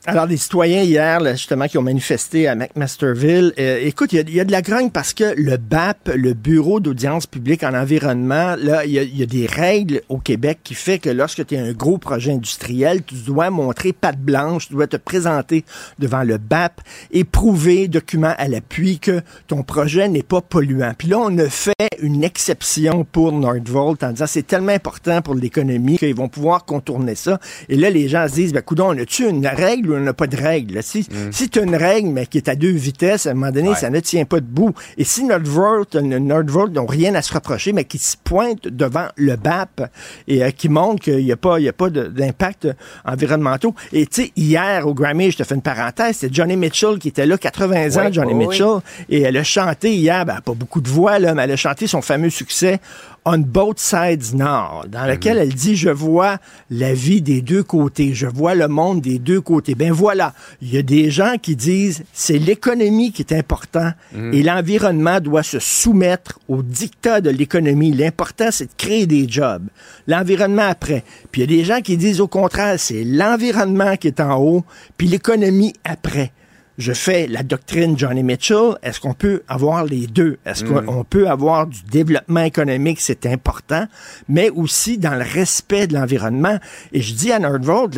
Alors, 0.06 0.26
les 0.26 0.36
citoyens 0.36 0.82
hier, 0.82 1.18
là, 1.18 1.32
justement, 1.32 1.66
qui 1.66 1.78
ont 1.78 1.82
manifesté 1.82 2.46
à 2.46 2.54
McMasterville, 2.54 3.54
euh, 3.58 3.78
écoute, 3.82 4.12
il 4.12 4.28
y 4.28 4.34
y, 4.34 4.40
a 4.40 4.44
de 4.44 4.52
la 4.52 4.60
grogne 4.60 4.90
parce 4.90 5.14
que 5.14 5.32
le 5.34 5.56
BAP, 5.56 6.10
le 6.14 6.34
Bureau 6.34 6.78
d'audience 6.78 7.26
publique 7.26 7.62
en 7.62 7.72
environnement, 7.72 8.54
là, 8.58 8.84
il 8.84 8.92
y, 8.92 9.18
y 9.18 9.22
a 9.22 9.26
des 9.26 9.46
règles 9.46 10.02
au 10.10 10.18
Québec 10.18 10.58
qui 10.62 10.74
fait 10.74 10.98
que 10.98 11.08
lorsque 11.08 11.46
tu 11.46 11.56
as 11.56 11.62
un 11.62 11.72
gros 11.72 11.96
projet 11.96 12.32
industriel, 12.32 13.02
tu 13.02 13.14
dois 13.14 13.48
montrer 13.48 13.94
patte 13.94 14.18
blanche, 14.18 14.68
tu 14.68 14.74
dois 14.74 14.88
te 14.88 14.98
présenter 14.98 15.64
devant 15.98 16.22
le 16.22 16.36
BAP 16.36 16.82
et 17.10 17.24
prouver, 17.24 17.88
document 17.88 18.34
à 18.36 18.46
l'appui, 18.46 18.98
que 18.98 19.22
ton 19.46 19.62
projet 19.62 20.06
n'est 20.08 20.22
pas 20.22 20.42
polluant. 20.42 20.92
Puis 20.98 21.08
là, 21.08 21.18
on 21.18 21.38
a 21.38 21.48
fait 21.48 21.72
une 22.02 22.24
exception 22.24 23.04
pour 23.10 23.32
Nordvolt 23.32 24.02
en 24.04 24.10
disant 24.10 24.26
c'est 24.26 24.46
tellement 24.46 24.72
important 24.72 25.22
pour 25.22 25.34
l'économie 25.34 25.96
qu'ils 25.96 26.14
vont 26.14 26.28
pouvoir 26.28 26.66
contourner 26.66 27.14
ça. 27.14 27.40
Et 27.70 27.76
là, 27.76 27.88
les 27.88 28.08
gens 28.08 28.28
se 28.28 28.34
disent, 28.34 28.52
ben, 28.52 28.60
coudon, 28.60 28.88
on 28.88 28.98
a-tu 28.98 29.26
une 29.26 29.46
règle 29.46 29.93
on 29.96 30.00
n'a 30.00 30.12
pas 30.12 30.26
de 30.26 30.36
règle? 30.36 30.82
Si, 30.82 31.06
si 31.30 31.48
tu 31.48 31.58
as 31.58 31.62
une 31.62 31.76
règle, 31.76 32.08
mais 32.08 32.26
qui 32.26 32.38
est 32.38 32.48
à 32.48 32.54
deux 32.54 32.70
vitesses, 32.70 33.26
à 33.26 33.30
un 33.30 33.34
moment 33.34 33.50
donné, 33.52 33.70
Ouais. 33.70 33.74
ça 33.74 33.90
ne 33.90 34.00
tient 34.00 34.24
pas 34.24 34.40
debout. 34.40 34.72
Et 34.98 35.04
si 35.04 35.24
Nordvolt, 35.24 35.94
Nordvolt 35.96 36.72
n'ont 36.72 36.86
rien 36.86 37.14
à 37.14 37.22
se 37.22 37.32
reprocher, 37.32 37.72
mais 37.72 37.84
qui 37.84 37.98
se 37.98 38.16
pointent 38.22 38.68
devant 38.68 39.06
le 39.16 39.36
BAP 39.36 39.82
et 40.28 40.44
euh, 40.44 40.50
qui 40.50 40.68
montrent 40.68 41.02
qu'il 41.02 41.24
n'y 41.24 41.32
a 41.32 41.36
pas, 41.36 41.58
il 41.58 41.64
y 41.64 41.68
a 41.68 41.72
pas 41.72 41.90
d'impact 41.90 42.68
environnementaux. 43.04 43.74
Et 43.92 44.06
tu 44.06 44.22
sais, 44.24 44.32
hier 44.36 44.86
au 44.86 44.94
Grammy, 44.94 45.30
je 45.30 45.38
te 45.38 45.44
fais 45.44 45.54
une 45.54 45.62
parenthèse, 45.62 46.16
c'est 46.18 46.32
Johnny 46.34 46.56
Mitchell 46.56 46.98
qui 46.98 47.08
était 47.08 47.26
là, 47.26 47.38
80 47.38 47.96
ans, 47.96 48.12
Johnny 48.12 48.32
oui. 48.34 48.46
Mitchell. 48.46 48.78
Et 49.08 49.22
elle 49.22 49.36
a 49.36 49.44
chanté 49.44 49.94
hier, 49.94 50.24
ben, 50.24 50.40
pas 50.44 50.54
beaucoup 50.54 50.80
de 50.80 50.88
voix, 50.88 51.18
là, 51.18 51.34
mais 51.34 51.42
elle 51.44 51.52
a 51.52 51.56
chanté 51.56 51.86
son 51.86 52.02
fameux 52.02 52.30
succès 52.30 52.80
On 53.26 53.38
Both 53.38 53.78
Sides 53.78 54.34
Now, 54.34 54.86
dans 54.86 55.06
lequel 55.06 55.38
elle 55.38 55.54
dit 55.54 55.76
Je 55.76 55.88
vois 55.88 56.36
la 56.68 56.92
vie 56.92 57.22
des 57.22 57.40
deux 57.40 57.62
côtés, 57.62 58.12
je 58.12 58.26
vois 58.26 58.54
le 58.54 58.68
monde 58.68 59.00
des 59.00 59.18
deux 59.18 59.40
côtés. 59.40 59.74
Ben 59.74 59.92
voilà, 59.92 60.34
il 60.60 60.74
y 60.74 60.76
a 60.76 60.82
des 60.82 61.10
gens 61.10 61.36
qui 61.40 61.56
disent 61.56 62.04
c'est 62.12 62.38
l'économie 62.38 63.12
qui 63.12 63.22
est 63.22 63.32
important 63.32 63.92
et 64.14 64.42
l'environnement 64.42 65.20
doit 65.20 65.42
se 65.42 65.58
soumettre 65.58 66.38
au 66.48 66.62
dictat 66.62 67.22
de 67.22 67.30
l'économie. 67.30 67.92
L'important, 67.92 68.48
c'est 68.50 68.66
de 68.66 68.76
créer 68.76 69.06
des 69.06 69.26
jobs. 69.26 69.68
L'environnement 70.06 70.68
après. 70.68 71.02
Puis 71.32 71.40
il 71.40 71.50
y 71.50 71.54
a 71.54 71.58
des 71.58 71.64
gens 71.64 71.80
qui 71.80 71.96
disent 71.96 72.20
au 72.20 72.28
contraire, 72.28 72.78
c'est 72.78 73.04
l'environnement 73.04 73.96
qui 73.96 74.08
est 74.08 74.20
en 74.20 74.36
haut, 74.38 74.64
puis 74.98 75.08
l'économie 75.08 75.72
après 75.84 76.30
je 76.78 76.92
fais 76.92 77.26
la 77.28 77.42
doctrine 77.42 77.96
Johnny 77.98 78.22
Mitchell. 78.22 78.76
Est-ce 78.82 78.98
qu'on 79.00 79.14
peut 79.14 79.42
avoir 79.48 79.84
les 79.84 80.06
deux? 80.06 80.38
Est-ce 80.44 80.64
qu'on 80.64 81.04
peut 81.04 81.28
avoir 81.28 81.66
du 81.66 81.82
développement 81.84 82.42
économique? 82.42 83.00
C'est 83.00 83.26
important, 83.26 83.86
mais 84.28 84.50
aussi 84.50 84.98
dans 84.98 85.14
le 85.14 85.22
respect 85.22 85.86
de 85.86 85.94
l'environnement. 85.94 86.58
Et 86.92 87.00
je 87.00 87.14
dis 87.14 87.30
à 87.32 87.38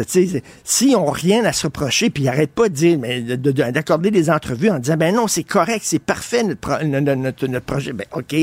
sais, 0.07 0.43
si 0.65 0.95
on 0.97 1.07
rien 1.07 1.45
à 1.45 1.53
se 1.53 1.67
reprocher, 1.67 2.11
puis 2.11 2.29
arrête 2.29 2.51
pas 2.51 2.69
de 2.69 2.75
dire, 2.75 2.99
mais 2.99 3.21
de- 3.23 3.37
de- 3.37 3.53
d'accorder 3.71 4.11
des 4.11 4.29
entrevues 4.31 4.71
en 4.71 4.79
disant, 4.79 4.97
ben 4.97 5.15
non, 5.15 5.27
c'est 5.27 5.45
correct, 5.45 5.81
c'est 5.85 5.99
parfait 5.99 6.43
notre, 6.43 6.61
pro- 6.61 6.85
notre, 6.85 7.15
notre- 7.15 7.47
notre 7.47 7.67
projet. 7.67 7.93
Ben 7.93 8.07
OK. 8.13 8.35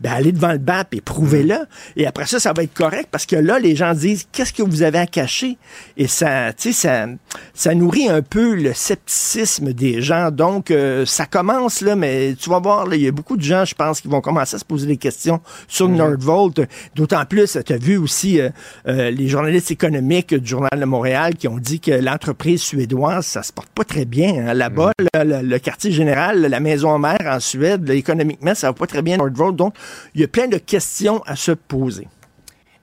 Ben 0.00 0.12
allez 0.12 0.32
devant 0.32 0.52
le 0.52 0.58
BAP 0.58 0.94
et 0.94 1.00
prouvez-le. 1.00 1.56
Et 1.96 2.06
après 2.06 2.26
ça, 2.26 2.40
ça 2.40 2.52
va 2.52 2.62
être 2.62 2.74
correct 2.74 3.08
parce 3.10 3.26
que 3.26 3.36
là, 3.36 3.58
les 3.58 3.76
gens 3.76 3.92
disent 3.94 4.26
qu'est-ce 4.32 4.52
que 4.52 4.62
vous 4.62 4.82
avez 4.82 4.98
à 4.98 5.06
cacher? 5.06 5.58
Et 5.96 6.06
ça, 6.08 6.52
tu 6.52 6.72
sais, 6.72 6.88
ça, 6.88 7.06
ça 7.54 7.74
nourrit 7.74 8.08
un 8.08 8.22
peu 8.22 8.54
le 8.54 8.72
scepticisme 8.72 9.72
des 9.72 10.00
gens. 10.02 10.30
Donc, 10.30 10.70
euh, 10.70 11.04
ça 11.06 11.26
commence 11.26 11.80
là, 11.80 11.96
mais 11.96 12.34
tu 12.34 12.48
vas 12.50 12.60
voir, 12.60 12.92
il 12.94 13.02
y 13.02 13.08
a 13.08 13.12
beaucoup 13.12 13.36
de 13.36 13.42
gens, 13.42 13.64
je 13.64 13.74
pense, 13.74 14.00
qui 14.00 14.08
vont 14.08 14.20
commencer 14.20 14.56
à 14.56 14.58
se 14.58 14.64
poser 14.64 14.86
des 14.86 14.96
questions 14.96 15.40
sur 15.68 15.88
Mhm. 15.88 15.96
Nordvolt. 15.96 16.60
D'autant 16.94 17.24
plus, 17.24 17.58
tu 17.64 17.72
as 17.72 17.76
vu 17.78 17.96
aussi 17.96 18.40
euh, 18.40 18.50
euh, 18.88 19.10
les 19.10 19.28
journalistes 19.28 19.70
économiques 19.70 20.34
du 20.34 20.48
Journal 20.48 20.70
de 20.78 20.84
Montréal 20.84 21.34
qui 21.34 21.48
ont 21.48 21.58
dit 21.58 21.80
que 21.80 21.90
l'entreprise 21.90 22.62
suédoise, 22.62 23.26
ça 23.26 23.42
se 23.42 23.52
porte 23.52 23.70
pas 23.70 23.84
très 23.84 24.04
bien. 24.04 24.46
hein. 24.48 24.54
Là-bas, 24.54 24.92
là, 25.14 25.24
le, 25.24 25.42
le 25.46 25.58
quartier 25.58 25.90
général, 25.92 26.40
la 26.40 26.60
maison 26.60 26.98
mère 26.98 27.18
en 27.26 27.40
Suède, 27.40 27.86
là, 27.88 27.94
économiquement, 27.94 28.54
ça 28.54 28.68
va 28.68 28.72
pas 28.72 28.86
très 28.86 29.02
bien 29.02 29.16
Nordvolt. 29.18 29.56
Donc, 29.56 29.74
il 30.14 30.20
y 30.20 30.24
a 30.24 30.28
plein 30.28 30.48
de 30.48 30.58
questions 30.58 31.22
à 31.26 31.36
se 31.36 31.52
poser. 31.52 32.08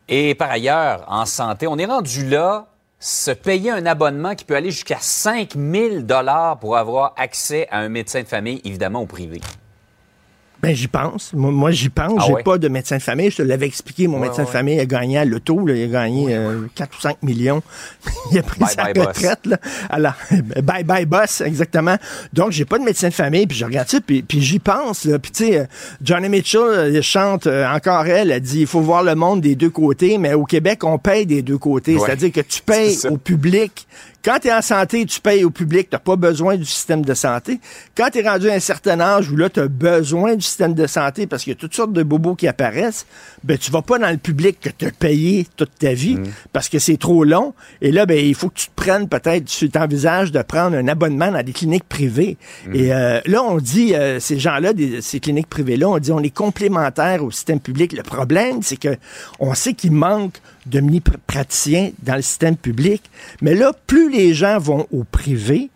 Et 0.07 0.35
par 0.35 0.49
ailleurs, 0.49 1.05
en 1.07 1.25
santé, 1.25 1.67
on 1.67 1.77
est 1.77 1.85
rendu 1.85 2.27
là, 2.27 2.67
se 2.99 3.31
payer 3.31 3.71
un 3.71 3.85
abonnement 3.85 4.35
qui 4.35 4.45
peut 4.45 4.55
aller 4.55 4.71
jusqu'à 4.71 4.97
5 4.99 5.53
000 5.55 6.05
pour 6.59 6.77
avoir 6.77 7.13
accès 7.17 7.67
à 7.69 7.79
un 7.79 7.89
médecin 7.89 8.21
de 8.21 8.27
famille, 8.27 8.61
évidemment 8.63 9.01
au 9.01 9.05
privé. 9.05 9.41
Ben, 10.61 10.75
j'y 10.75 10.87
pense. 10.87 11.33
Moi, 11.33 11.51
moi, 11.51 11.69
j'y 11.71 11.89
pense. 11.89 12.13
Ah 12.19 12.23
J'ai 12.25 12.33
ouais? 12.33 12.43
pas 12.43 12.57
de 12.57 12.67
médecin 12.67 12.97
de 12.97 13.01
famille. 13.03 13.29
Je 13.29 13.37
te 13.37 13.41
l'avais 13.43 13.67
expliqué. 13.67 14.07
Mon 14.07 14.17
Ouais, 14.19 14.27
médecin 14.27 14.43
de 14.43 14.47
famille 14.49 14.79
a 14.79 14.85
gagné 14.87 15.19
à 15.19 15.25
l'auto. 15.25 15.63
Il 15.67 15.83
a 15.83 15.87
gagné 15.87 16.35
euh, 16.35 16.61
4 16.73 16.97
ou 16.97 17.01
5 17.01 17.21
millions. 17.23 17.61
il 18.31 18.39
a 18.39 18.43
pris 18.43 18.59
Bye 18.59 18.69
sa 18.69 18.83
bye, 18.85 18.93
boss. 18.93 19.05
retraite. 19.07 19.45
Là. 19.45 19.57
Alors, 19.89 20.13
bye 20.63 20.83
bye 20.83 21.05
boss, 21.05 21.41
exactement. 21.41 21.97
Donc, 22.33 22.51
j'ai 22.51 22.65
pas 22.65 22.79
de 22.79 22.83
médecin 22.83 23.09
de 23.09 23.13
famille. 23.13 23.45
Puis 23.45 23.57
je 23.57 23.65
regarde 23.65 23.87
ça, 23.87 23.99
puis, 24.01 24.23
puis 24.23 24.41
j'y 24.41 24.57
pense. 24.57 25.05
Là. 25.05 25.19
Puis 25.19 25.31
tu 25.31 25.45
sais, 25.45 25.59
euh, 25.59 25.65
Johnny 26.01 26.27
Mitchell 26.27 26.61
euh, 26.61 27.01
chante 27.03 27.45
euh, 27.45 27.67
encore 27.67 28.05
elle. 28.07 28.31
Elle 28.31 28.41
dit, 28.41 28.61
il 28.61 28.67
faut 28.67 28.81
voir 28.81 29.03
le 29.03 29.13
monde 29.13 29.41
des 29.41 29.53
deux 29.55 29.69
côtés. 29.69 30.17
Mais 30.17 30.33
au 30.33 30.45
Québec, 30.45 30.83
on 30.83 30.97
paye 30.97 31.27
des 31.27 31.43
deux 31.43 31.59
côtés. 31.59 31.97
C'est-à-dire 31.99 32.31
que 32.31 32.41
tu 32.41 32.61
payes 32.63 32.97
au 33.09 33.17
public. 33.17 33.87
Quand 34.27 34.39
tu 34.39 34.49
es 34.49 34.53
en 34.53 34.61
santé, 34.61 35.05
tu 35.05 35.21
payes 35.21 35.45
au 35.45 35.49
public, 35.51 35.89
tu 35.89 35.97
pas 35.97 36.17
besoin 36.17 36.57
du 36.57 36.65
système 36.65 37.05
de 37.05 37.13
santé. 37.13 37.61
Quand 37.95 38.09
tu 38.11 38.19
es 38.19 38.29
rendu 38.29 38.49
à 38.49 38.55
un 38.55 38.59
certain 38.59 38.99
âge 38.99 39.31
où 39.31 39.37
là, 39.37 39.49
tu 39.49 39.61
as 39.61 39.69
besoin 39.69 40.35
du 40.35 40.41
système 40.41 40.73
de 40.73 40.85
santé 40.85 41.27
parce 41.27 41.45
qu'il 41.45 41.51
y 41.51 41.55
a 41.55 41.57
toutes 41.57 41.73
sortes 41.73 41.93
de 41.93 42.03
bobos 42.03 42.35
qui 42.35 42.45
apparaissent, 42.45 43.05
ben 43.45 43.57
tu 43.57 43.71
vas 43.71 43.81
pas 43.81 43.97
dans 43.99 44.09
le 44.09 44.17
public 44.17 44.59
que 44.59 44.67
tu 44.69 44.85
as 44.85 44.91
payé 44.91 45.47
toute 45.55 45.71
ta 45.79 45.93
vie 45.93 46.17
parce 46.51 46.67
que 46.67 46.77
c'est 46.77 46.97
trop 46.97 47.23
long. 47.23 47.53
Et 47.81 47.93
là, 47.93 48.05
ben 48.05 48.19
il 48.19 48.35
faut 48.35 48.49
que 48.49 48.59
tu 48.59 48.67
te 48.67 48.75
prennes 48.75 49.07
peut-être, 49.07 49.45
tu 49.45 49.69
t'envisages 49.69 50.33
de 50.33 50.41
prendre 50.41 50.75
un 50.75 50.89
abonnement 50.89 51.31
dans 51.31 51.41
des 51.41 51.53
cliniques 51.53 51.87
privées. 51.87 52.35
Et 52.73 52.93
euh, 52.93 53.21
là, 53.27 53.43
on 53.43 53.59
dit, 53.59 53.95
euh, 53.95 54.19
ces 54.19 54.39
gens-là, 54.39 54.73
ces 54.99 55.21
cliniques 55.21 55.47
privées-là, 55.47 55.87
on 55.87 55.99
dit 55.99 56.11
on 56.11 56.19
est 56.19 56.35
complémentaires 56.35 57.23
au 57.23 57.31
système 57.31 57.61
public. 57.61 57.93
Le 57.93 58.03
problème, 58.03 58.61
c'est 58.61 58.75
que 58.75 58.97
on 59.39 59.53
sait 59.53 59.71
qu'il 59.71 59.93
manque 59.93 60.41
de 60.69 60.99
praticiens 61.25 61.91
dans 62.03 62.15
le 62.15 62.21
système 62.21 62.55
public. 62.55 63.03
Mais 63.41 63.55
là, 63.55 63.71
plus 63.87 64.11
les 64.11 64.33
gens 64.33 64.57
vont 64.59 64.87
au 64.91 65.03
privé, 65.03 65.69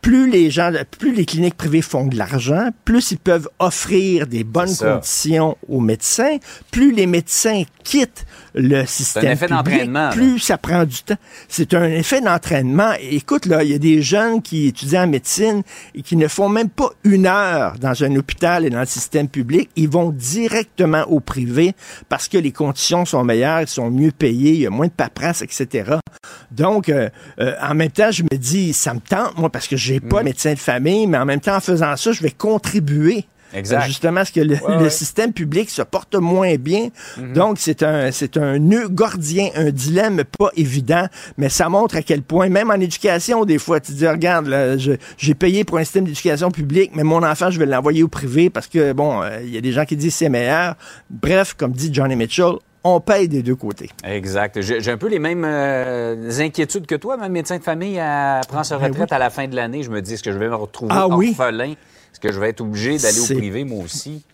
plus 0.00 0.30
les 0.30 0.50
gens, 0.50 0.72
plus 0.98 1.14
les 1.14 1.24
cliniques 1.24 1.56
privées 1.56 1.82
font 1.82 2.06
de 2.06 2.16
l'argent, 2.16 2.70
plus 2.84 3.10
ils 3.10 3.18
peuvent 3.18 3.48
offrir 3.58 4.26
des 4.26 4.44
bonnes 4.44 4.74
conditions 4.74 5.56
aux 5.68 5.80
médecins, 5.80 6.38
plus 6.70 6.92
les 6.92 7.06
médecins 7.06 7.64
quittent 7.84 8.24
le 8.58 8.84
système 8.86 9.24
effet 9.24 9.46
public, 9.46 9.64
d'entraînement, 9.64 10.00
là. 10.00 10.10
plus 10.10 10.38
ça 10.40 10.58
prend 10.58 10.84
du 10.84 11.02
temps. 11.02 11.16
C'est 11.48 11.74
un 11.74 11.84
effet 11.84 12.20
d'entraînement. 12.20 12.90
Écoute, 13.00 13.46
là, 13.46 13.62
il 13.62 13.70
y 13.70 13.74
a 13.74 13.78
des 13.78 14.02
jeunes 14.02 14.42
qui 14.42 14.66
étudient 14.66 15.04
en 15.04 15.06
médecine 15.06 15.62
et 15.94 16.02
qui 16.02 16.16
ne 16.16 16.26
font 16.26 16.48
même 16.48 16.68
pas 16.68 16.90
une 17.04 17.26
heure 17.26 17.78
dans 17.78 18.02
un 18.02 18.14
hôpital 18.16 18.64
et 18.66 18.70
dans 18.70 18.80
le 18.80 18.86
système 18.86 19.28
public. 19.28 19.70
Ils 19.76 19.88
vont 19.88 20.10
directement 20.10 21.04
au 21.08 21.20
privé 21.20 21.74
parce 22.08 22.26
que 22.28 22.36
les 22.38 22.50
conditions 22.52 23.04
sont 23.04 23.22
meilleures, 23.24 23.60
ils 23.62 23.68
sont 23.68 23.90
mieux 23.90 24.10
payés, 24.10 24.52
il 24.52 24.60
y 24.62 24.66
a 24.66 24.70
moins 24.70 24.86
de 24.86 24.92
paperasse, 24.92 25.42
etc. 25.42 25.92
Donc, 26.50 26.88
euh, 26.88 27.08
euh, 27.40 27.54
en 27.62 27.74
même 27.74 27.90
temps, 27.90 28.10
je 28.10 28.24
me 28.24 28.36
dis, 28.36 28.72
ça 28.72 28.92
me 28.94 29.00
tente, 29.00 29.38
moi, 29.38 29.50
parce 29.50 29.68
que 29.68 29.76
j'ai 29.76 30.00
Mm. 30.00 30.08
pas 30.08 30.18
de 30.20 30.24
médecin 30.24 30.54
de 30.54 30.58
famille, 30.58 31.06
mais 31.06 31.18
en 31.18 31.24
même 31.24 31.40
temps, 31.40 31.56
en 31.56 31.60
faisant 31.60 31.96
ça, 31.96 32.12
je 32.12 32.22
vais 32.22 32.30
contribuer 32.30 33.24
Exact. 33.54 33.82
euh, 33.82 33.86
Justement, 33.86 34.14
parce 34.16 34.30
que 34.30 34.40
le, 34.40 34.54
Ouais, 34.54 34.76
le 34.76 34.82
ouais. 34.84 34.90
système 34.90 35.32
public 35.32 35.70
se 35.70 35.82
porte 35.82 36.14
moins 36.14 36.54
bien. 36.56 36.88
Mhm. 37.16 37.32
Donc, 37.32 37.56
c'est 37.58 37.82
un, 37.82 38.10
c'est 38.12 38.36
un 38.36 38.58
nœud 38.58 38.88
gordien, 38.88 39.48
un 39.54 39.70
dilemme 39.70 40.22
pas 40.38 40.50
évident, 40.56 41.06
mais 41.36 41.48
ça 41.48 41.68
montre 41.68 41.96
à 41.96 42.02
quel 42.02 42.22
point, 42.22 42.48
même 42.48 42.70
en 42.70 42.74
éducation, 42.74 43.44
des 43.44 43.58
fois, 43.58 43.80
tu 43.80 43.92
te 43.92 43.96
dis, 43.98 44.06
regarde, 44.06 44.48
j'ai 45.18 45.34
payé 45.34 45.64
pour 45.64 45.78
un 45.78 45.84
système 45.84 46.04
d'éducation 46.04 46.50
publique, 46.50 46.90
mais 46.94 47.04
mon 47.04 47.22
enfant, 47.22 47.50
je 47.50 47.58
vais 47.58 47.66
l'envoyer 47.66 48.02
au 48.02 48.08
privé 48.08 48.50
parce 48.50 48.66
que, 48.66 48.92
bon, 48.92 49.22
euh, 49.22 49.40
il 49.42 49.54
y 49.54 49.58
a 49.58 49.60
des 49.60 49.72
gens 49.72 49.84
qui 49.84 49.96
disent 49.96 50.14
c'est 50.14 50.28
meilleur. 50.28 50.74
Bref, 51.10 51.54
comme 51.56 51.72
dit 51.72 51.90
Johnny 51.92 52.16
Mitchell, 52.16 52.52
on 52.84 53.00
paye 53.00 53.28
des 53.28 53.42
deux 53.42 53.56
côtés. 53.56 53.90
Exact. 54.04 54.60
J'ai 54.60 54.90
un 54.90 54.96
peu 54.96 55.08
les 55.08 55.18
mêmes 55.18 55.44
euh, 55.44 56.30
inquiétudes 56.38 56.86
que 56.86 56.94
toi. 56.94 57.16
Ma 57.16 57.28
médecin 57.28 57.58
de 57.58 57.62
famille 57.62 57.96
elle 57.96 58.40
prend 58.48 58.62
sa 58.62 58.78
Ben 58.78 58.88
retraite 58.88 59.12
à 59.12 59.18
la 59.18 59.30
fin 59.30 59.48
de 59.48 59.56
l'année. 59.56 59.82
Je 59.82 59.90
me 59.90 60.00
dis, 60.00 60.14
est-ce 60.14 60.22
que 60.22 60.32
je 60.32 60.38
vais 60.38 60.48
me 60.48 60.54
retrouver 60.54 60.92
Ah 60.94 61.08
oui? 61.08 61.36
Est-ce 62.12 62.20
que 62.20 62.32
je 62.32 62.38
vais 62.40 62.50
être 62.50 62.60
obligé 62.60 62.98
d'aller 62.98 63.20
au 63.20 63.24
C'est- 63.24 63.34
privé, 63.34 63.64
moi 63.64 63.84
aussi? 63.84 64.24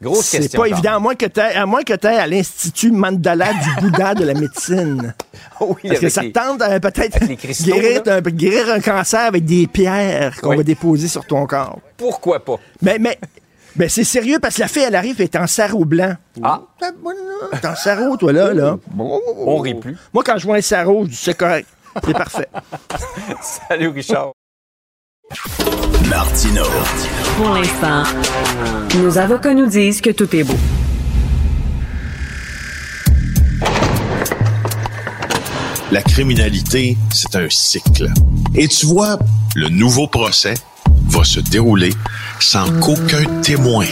Grosse 0.00 0.26
C'est 0.26 0.38
question. 0.38 0.60
pas 0.62 0.68
quand 0.68 0.74
évident, 0.76 0.94
à 0.94 0.98
moins 1.00 1.14
que 1.16 1.26
tu 1.26 1.40
à 1.40 1.66
moins 1.66 1.82
que 1.82 1.92
t'aies 1.94 2.06
à 2.18 2.26
l'Institut 2.28 2.92
Mandala 2.92 3.52
du 3.52 3.80
Bouddha 3.80 4.14
de 4.14 4.24
la 4.24 4.34
médecine. 4.34 5.12
Oui, 5.60 5.74
Parce 5.88 5.98
que 5.98 6.08
ça 6.08 6.22
les- 6.22 6.30
tente 6.30 6.62
euh, 6.62 6.78
peut-être 6.78 7.18
guérir, 7.64 8.02
un, 8.06 8.20
guérir 8.20 8.72
un 8.72 8.78
cancer 8.80 9.18
avec 9.22 9.44
des 9.44 9.66
pierres 9.66 10.40
qu'on 10.40 10.50
Oui. 10.50 10.58
va 10.58 10.62
déposer 10.62 11.08
sur 11.08 11.24
ton 11.26 11.44
corps. 11.48 11.80
Pourquoi 11.96 12.44
pas? 12.44 12.54
Mais, 12.80 12.98
mais, 13.00 13.18
mais 13.74 13.88
c'est 13.88 14.04
sérieux 14.04 14.38
parce 14.40 14.54
que 14.54 14.60
la 14.60 14.68
fille, 14.68 14.84
elle 14.86 14.94
arrive, 14.94 15.16
elle 15.18 15.24
est 15.24 15.34
en 15.36 15.48
sarrau 15.48 15.84
blanc. 15.84 16.14
Ah, 16.44 16.62
T'es 17.60 17.66
en 17.66 17.74
sarrau, 17.74 18.16
toi, 18.16 18.32
là, 18.32 18.54
là. 18.54 18.78
on 18.96 19.58
rit 19.58 19.74
plus. 19.74 19.96
Moi, 20.14 20.22
quand 20.24 20.38
je 20.38 20.46
vois 20.46 20.58
un 20.58 20.60
sarrau, 20.60 21.06
je 21.06 21.10
dis 21.10 21.16
c'est 21.16 21.36
correct. 21.36 21.66
C'est 22.06 22.12
parfait. 22.12 22.48
Salut, 23.68 23.88
Richard. 23.88 24.30
Martino. 26.08 26.62
Pour 27.36 27.50
l'instant, 27.50 28.02
nos 28.98 29.18
avocats 29.18 29.54
nous 29.54 29.66
disent 29.66 30.00
que 30.00 30.10
tout 30.10 30.34
est 30.34 30.44
beau. 30.44 30.54
La 35.92 36.02
criminalité, 36.02 36.96
c'est 37.12 37.36
un 37.36 37.48
cycle. 37.50 38.10
Et 38.54 38.68
tu 38.68 38.86
vois, 38.86 39.18
le 39.54 39.68
nouveau 39.68 40.06
procès 40.06 40.54
va 41.08 41.24
se 41.24 41.40
dérouler 41.40 41.90
sans 42.40 42.70
qu'aucun 42.80 43.24
témoin 43.42 43.86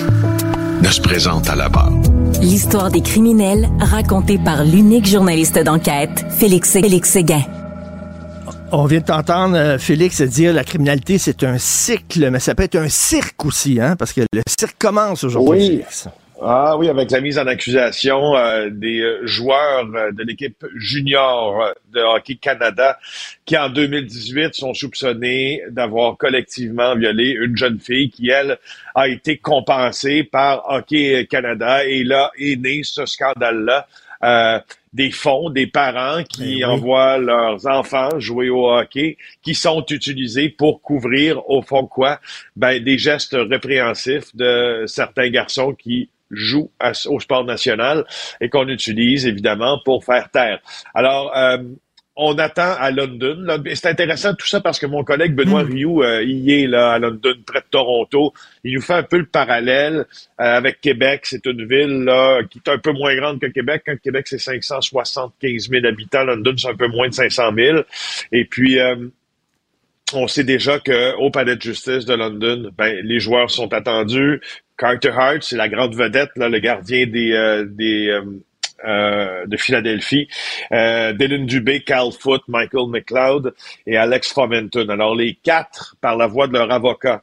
ne 0.83 0.89
se 0.89 1.01
présente 1.01 1.49
à 1.49 1.55
la 1.55 1.69
barre. 1.69 1.93
L'histoire 2.41 2.91
des 2.91 3.01
criminels 3.01 3.69
racontée 3.81 4.39
par 4.39 4.65
l'unique 4.65 5.07
journaliste 5.07 5.59
d'enquête, 5.59 6.27
Félix, 6.39 6.73
Félix 6.73 7.11
Séguin. 7.11 7.43
On 8.73 8.87
vient 8.87 9.01
de 9.01 9.05
t'entendre, 9.05 9.57
euh, 9.57 9.79
Félix, 9.79 10.21
dire 10.23 10.53
la 10.53 10.65
criminalité, 10.65 11.19
c'est 11.19 11.45
un 11.45 11.57
cycle, 11.57 12.31
mais 12.31 12.41
ça 12.41 12.55
peut 12.55 12.65
être 12.65 12.77
un 12.77 12.89
cirque 12.89 13.45
aussi, 13.45 13.81
hein, 13.81 13.95
parce 13.97 14.13
que 14.13 14.23
le 14.33 14.43
cirque 14.59 14.77
commence 14.79 15.23
aujourd'hui. 15.23 15.59
Oui. 15.59 15.67
Félix. 15.69 16.09
Ah 16.43 16.77
oui, 16.77 16.91
avec 16.91 17.11
la 17.13 17.23
mise 17.23 17.39
en 17.39 17.47
accusation 17.47 18.37
euh, 18.37 18.69
des 18.71 19.01
euh, 19.01 19.27
joueurs 19.27 19.87
euh, 19.95 20.13
de 20.13 20.23
l'équipe 20.23 20.67
junior 20.75 21.73
de 21.95 22.01
Hockey 22.01 22.35
Canada 22.35 22.99
qui, 23.47 23.57
en 23.57 23.71
2018, 23.71 24.55
sont 24.55 24.75
soupçonnés 24.75 25.63
d'avoir 25.71 26.19
collectivement 26.19 26.95
violé 26.95 27.31
une 27.31 27.57
jeune 27.57 27.81
fille 27.81 28.11
qui, 28.11 28.29
elle, 28.29 28.59
a 28.95 29.09
été 29.09 29.39
compensée 29.39 30.25
par 30.25 30.69
Hockey 30.69 31.27
Canada. 31.31 31.87
Et 31.87 32.05
là 32.05 32.31
est 32.39 32.61
né 32.61 32.83
ce 32.85 33.07
scandale-là. 33.07 33.87
Euh, 34.25 34.59
des 34.93 35.11
fonds, 35.11 35.51
des 35.51 35.67
parents 35.67 36.23
qui 36.25 36.43
Ben 36.43 36.57
oui. 36.57 36.65
envoient 36.65 37.19
leurs 37.19 37.67
enfants 37.67 38.19
jouer 38.19 38.49
au 38.49 38.71
hockey, 38.71 39.19
qui 39.43 39.55
sont 39.55 39.85
utilisés 39.91 40.49
pour 40.49 40.81
couvrir, 40.81 41.49
au 41.51 41.61
fond 41.61 41.87
quoi, 41.87 42.19
ben, 42.57 42.83
des 42.83 42.97
gestes 42.97 43.37
répréhensifs 43.39 44.35
de 44.35 44.85
certains 44.87 45.29
garçons 45.29 45.75
qui 45.75 46.09
jouent 46.31 46.71
à- 46.81 46.93
au 47.09 47.21
sport 47.21 47.45
national 47.45 48.05
et 48.41 48.49
qu'on 48.49 48.67
utilise 48.69 49.27
évidemment 49.27 49.81
pour 49.85 50.05
faire 50.05 50.31
taire. 50.31 50.61
Alors, 50.95 51.37
euh, 51.37 51.59
on 52.17 52.39
attend 52.39 52.75
à 52.79 52.91
London. 52.91 53.47
C'est 53.75 53.89
intéressant 53.89 54.35
tout 54.35 54.47
ça 54.47 54.61
parce 54.61 54.79
que 54.79 54.87
mon 54.87 55.05
collègue 55.05 55.35
Benoît 55.35 55.63
Rioux, 55.63 56.03
euh, 56.03 56.23
il 56.23 56.51
est 56.51 56.67
là 56.67 56.93
à 56.93 56.99
London, 56.99 57.35
près 57.47 57.61
de 57.61 57.67
Toronto. 57.71 58.33
Il 58.65 58.75
nous 58.75 58.81
fait 58.81 58.95
un 58.95 59.03
peu 59.03 59.19
le 59.19 59.27
parallèle 59.27 59.99
euh, 59.99 60.05
avec 60.39 60.81
Québec. 60.81 61.23
C'est 61.25 61.45
une 61.45 61.69
ville 61.69 62.05
là, 62.05 62.41
qui 62.51 62.59
est 62.65 62.71
un 62.71 62.79
peu 62.79 62.93
moins 62.93 63.15
grande 63.15 63.39
que 63.39 63.47
Québec. 63.47 63.83
Quand 63.85 63.97
Québec, 64.03 64.27
c'est 64.29 64.39
575 64.39 65.69
000 65.69 65.85
habitants. 65.85 66.25
London, 66.25 66.55
c'est 66.57 66.69
un 66.69 66.77
peu 66.77 66.89
moins 66.89 67.09
de 67.09 67.15
500 67.15 67.53
000. 67.55 67.79
Et 68.33 68.47
puis, 68.47 68.81
euh, 68.81 68.97
on 70.15 70.27
sait 70.27 70.45
déjà 70.45 70.79
que 70.79 71.15
au 71.17 71.31
palais 71.31 71.57
de 71.57 71.63
justice 71.63 72.07
de 72.07 72.15
London, 72.15 72.71
ben, 72.79 72.99
les 73.05 73.21
joueurs 73.21 73.51
sont 73.51 73.75
attendus. 73.75 74.41
Carter 74.79 75.11
Hart, 75.11 75.43
c'est 75.43 75.57
la 75.57 75.69
grande 75.69 75.95
vedette, 75.95 76.31
là, 76.37 76.49
le 76.49 76.61
gardien 76.61 77.07
des, 77.07 77.33
euh, 77.33 77.67
des 77.69 78.21
euh, 78.85 79.47
de 79.47 79.57
Philadelphie. 79.57 80.29
Euh, 80.73 81.13
Dylan 81.13 81.47
Dubé, 81.47 81.81
Cal 81.83 82.13
Foot, 82.13 82.43
Michael 82.49 82.89
McLeod 82.89 83.55
et 83.87 83.97
Alex 83.97 84.33
Fomenton. 84.33 84.89
Alors 84.89 85.15
les 85.15 85.35
quatre, 85.35 85.97
par 86.01 86.17
la 86.17 86.27
voix 86.27 86.47
de 86.47 86.53
leur 86.53 86.71
avocat, 86.71 87.23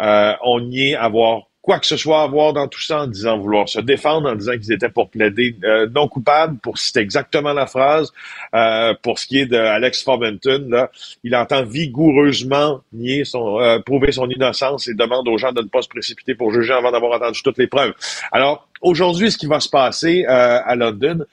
euh, 0.00 0.32
ont 0.42 0.60
nié 0.60 0.96
avoir 0.96 1.48
quoi 1.68 1.78
que 1.78 1.86
ce 1.86 1.98
soit 1.98 2.22
à 2.22 2.26
voir 2.26 2.52
dans 2.52 2.66
tout 2.68 2.80
ça 2.80 3.02
en 3.02 3.06
disant 3.06 3.38
vouloir 3.38 3.68
se 3.68 3.80
défendre, 3.80 4.30
en 4.30 4.34
disant 4.34 4.52
qu'ils 4.52 4.72
étaient 4.72 4.88
pour 4.88 5.10
plaider 5.10 5.56
euh, 5.64 5.86
non 5.94 6.08
coupable, 6.08 6.58
pour 6.60 6.78
citer 6.78 7.00
exactement 7.00 7.52
la 7.52 7.66
phrase. 7.66 8.12
Euh, 8.54 8.94
pour 9.02 9.18
ce 9.18 9.26
qui 9.26 9.40
est 9.40 9.46
de 9.46 9.56
Alex 9.56 10.02
Formenton, 10.02 10.66
là, 10.68 10.90
il 11.24 11.36
entend 11.36 11.64
vigoureusement 11.64 12.80
nier 12.92 13.24
son, 13.24 13.60
euh, 13.60 13.80
prouver 13.80 14.12
son 14.12 14.30
innocence 14.30 14.88
et 14.88 14.94
demande 14.94 15.28
aux 15.28 15.36
gens 15.36 15.52
de 15.52 15.60
ne 15.60 15.68
pas 15.68 15.82
se 15.82 15.88
précipiter 15.88 16.34
pour 16.34 16.52
juger 16.52 16.72
avant 16.72 16.90
d'avoir 16.90 17.20
entendu 17.20 17.42
toutes 17.42 17.58
les 17.58 17.66
preuves. 17.66 17.92
Alors, 18.32 18.67
aujourd'hui, 18.80 19.30
ce 19.30 19.38
qui 19.38 19.46
va 19.46 19.60
se 19.60 19.68
passer 19.68 20.24
à 20.26 20.74
London, 20.74 21.24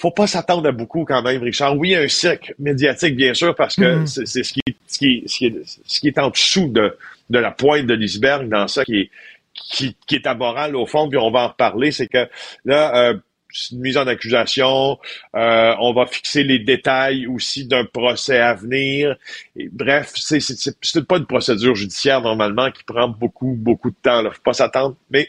faut 0.00 0.10
pas 0.10 0.26
s'attendre 0.26 0.66
à 0.66 0.72
beaucoup 0.72 1.04
quand 1.04 1.22
même, 1.22 1.42
Richard. 1.42 1.76
Oui, 1.76 1.94
un 1.94 2.08
cirque 2.08 2.54
médiatique, 2.58 3.16
bien 3.16 3.34
sûr, 3.34 3.54
parce 3.54 3.76
que 3.76 4.02
mm-hmm. 4.02 4.24
c'est 4.24 4.42
ce 4.42 4.52
qui, 4.54 4.62
ce, 4.86 4.98
qui, 4.98 5.22
ce, 5.26 5.38
qui 5.38 5.46
est, 5.46 5.62
ce 5.84 6.00
qui 6.00 6.08
est 6.08 6.18
en 6.18 6.30
dessous 6.30 6.68
de, 6.68 6.96
de 7.28 7.38
la 7.38 7.50
pointe 7.50 7.86
de 7.86 7.94
l'iceberg 7.94 8.48
dans 8.48 8.66
ça 8.66 8.84
qui 8.84 8.96
est, 8.96 9.10
qui, 9.52 9.96
qui 10.06 10.14
est 10.14 10.26
amoral 10.26 10.74
au 10.74 10.86
fond, 10.86 11.08
puis 11.08 11.18
on 11.18 11.30
va 11.30 11.40
en 11.40 11.48
reparler, 11.48 11.92
c'est 11.92 12.06
que 12.06 12.28
là, 12.64 13.10
euh, 13.10 13.14
c'est 13.52 13.74
une 13.74 13.80
mise 13.80 13.98
en 13.98 14.06
accusation, 14.06 14.98
euh, 15.34 15.74
on 15.80 15.92
va 15.92 16.06
fixer 16.06 16.44
les 16.44 16.60
détails 16.60 17.26
aussi 17.26 17.66
d'un 17.66 17.84
procès 17.84 18.38
à 18.38 18.54
venir. 18.54 19.16
Et, 19.56 19.68
bref, 19.70 20.12
c'est, 20.14 20.40
c'est, 20.40 21.06
pas 21.06 21.18
une 21.18 21.26
procédure 21.26 21.74
judiciaire 21.74 22.22
normalement 22.22 22.70
qui 22.70 22.84
prend 22.84 23.08
beaucoup, 23.08 23.56
beaucoup 23.58 23.90
de 23.90 23.96
temps. 24.00 24.22
Il 24.24 24.30
faut 24.30 24.42
pas 24.44 24.52
s'attendre. 24.52 24.96
Mais 25.10 25.28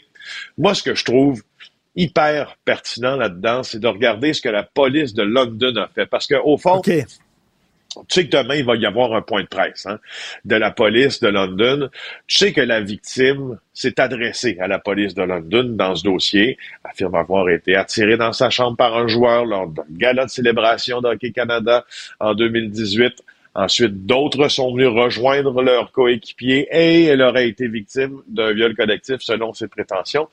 moi, 0.57 0.73
ce 0.75 0.83
que 0.83 0.95
je 0.95 1.05
trouve 1.05 1.41
hyper 1.95 2.57
pertinent 2.63 3.15
là-dedans, 3.15 3.63
c'est 3.63 3.79
de 3.79 3.87
regarder 3.87 4.33
ce 4.33 4.41
que 4.41 4.49
la 4.49 4.63
police 4.63 5.13
de 5.13 5.23
London 5.23 5.75
a 5.75 5.87
fait. 5.87 6.05
Parce 6.05 6.27
qu'au 6.27 6.57
fond, 6.57 6.81
tu 6.81 8.05
sais 8.07 8.27
que 8.27 8.37
demain, 8.37 8.55
il 8.55 8.65
va 8.65 8.75
y 8.75 8.85
avoir 8.85 9.13
un 9.13 9.21
point 9.21 9.43
de 9.43 9.47
presse 9.47 9.85
hein, 9.85 9.99
de 10.45 10.55
la 10.55 10.71
police 10.71 11.19
de 11.19 11.27
London. 11.27 11.89
Tu 12.27 12.37
sais 12.37 12.53
que 12.53 12.61
la 12.61 12.79
victime 12.79 13.59
s'est 13.73 13.99
adressée 13.99 14.57
à 14.61 14.67
la 14.67 14.79
police 14.79 15.13
de 15.13 15.23
London 15.23 15.63
dans 15.75 15.95
ce 15.95 16.03
dossier, 16.03 16.57
affirme 16.83 17.15
avoir 17.15 17.49
été 17.49 17.75
attirée 17.75 18.15
dans 18.17 18.31
sa 18.31 18.49
chambre 18.49 18.77
par 18.77 18.97
un 18.97 19.07
joueur 19.07 19.45
lors 19.45 19.67
d'un 19.67 19.83
gala 19.89 20.25
de 20.25 20.29
célébration 20.29 21.01
d'Hockey 21.01 21.31
Canada 21.31 21.85
en 22.19 22.33
2018. 22.33 23.21
Ensuite, 23.53 24.05
d'autres 24.05 24.47
sont 24.47 24.73
venus 24.73 24.87
rejoindre 24.87 25.61
leur 25.61 25.91
coéquipier 25.91 26.67
et 26.71 27.05
elle 27.05 27.21
aurait 27.21 27.49
été 27.49 27.67
victime 27.67 28.21
d'un 28.27 28.53
viol 28.53 28.75
collectif 28.75 29.17
selon 29.19 29.53
ses 29.53 29.67
prétentions. 29.67 30.29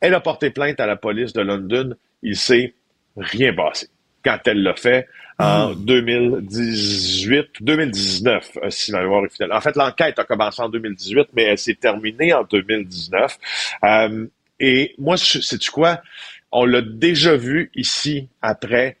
Elle 0.00 0.14
a 0.14 0.20
porté 0.20 0.50
plainte 0.50 0.80
à 0.80 0.86
la 0.86 0.96
police 0.96 1.32
de 1.32 1.42
London. 1.42 1.94
Il 2.22 2.36
s'est 2.36 2.74
rien 3.16 3.52
passé 3.54 3.88
quand 4.24 4.38
elle 4.46 4.62
l'a 4.62 4.74
fait 4.74 5.06
en 5.38 5.74
2018, 5.74 7.46
2019, 7.60 8.50
euh, 8.62 8.70
si 8.70 8.90
ma 8.90 9.02
mémoire 9.02 9.24
est 9.26 9.32
fidèle. 9.32 9.52
En 9.52 9.60
fait, 9.60 9.76
l'enquête 9.76 10.18
a 10.18 10.24
commencé 10.24 10.62
en 10.62 10.68
2018, 10.68 11.28
mais 11.34 11.44
elle 11.44 11.58
s'est 11.58 11.74
terminée 11.74 12.32
en 12.32 12.42
2019. 12.44 13.38
Euh, 13.84 14.26
et 14.58 14.94
moi, 14.98 15.16
sais-tu 15.16 15.70
quoi? 15.70 16.00
On 16.50 16.64
l'a 16.64 16.80
déjà 16.80 17.36
vu 17.36 17.70
ici 17.74 18.28
après 18.40 18.96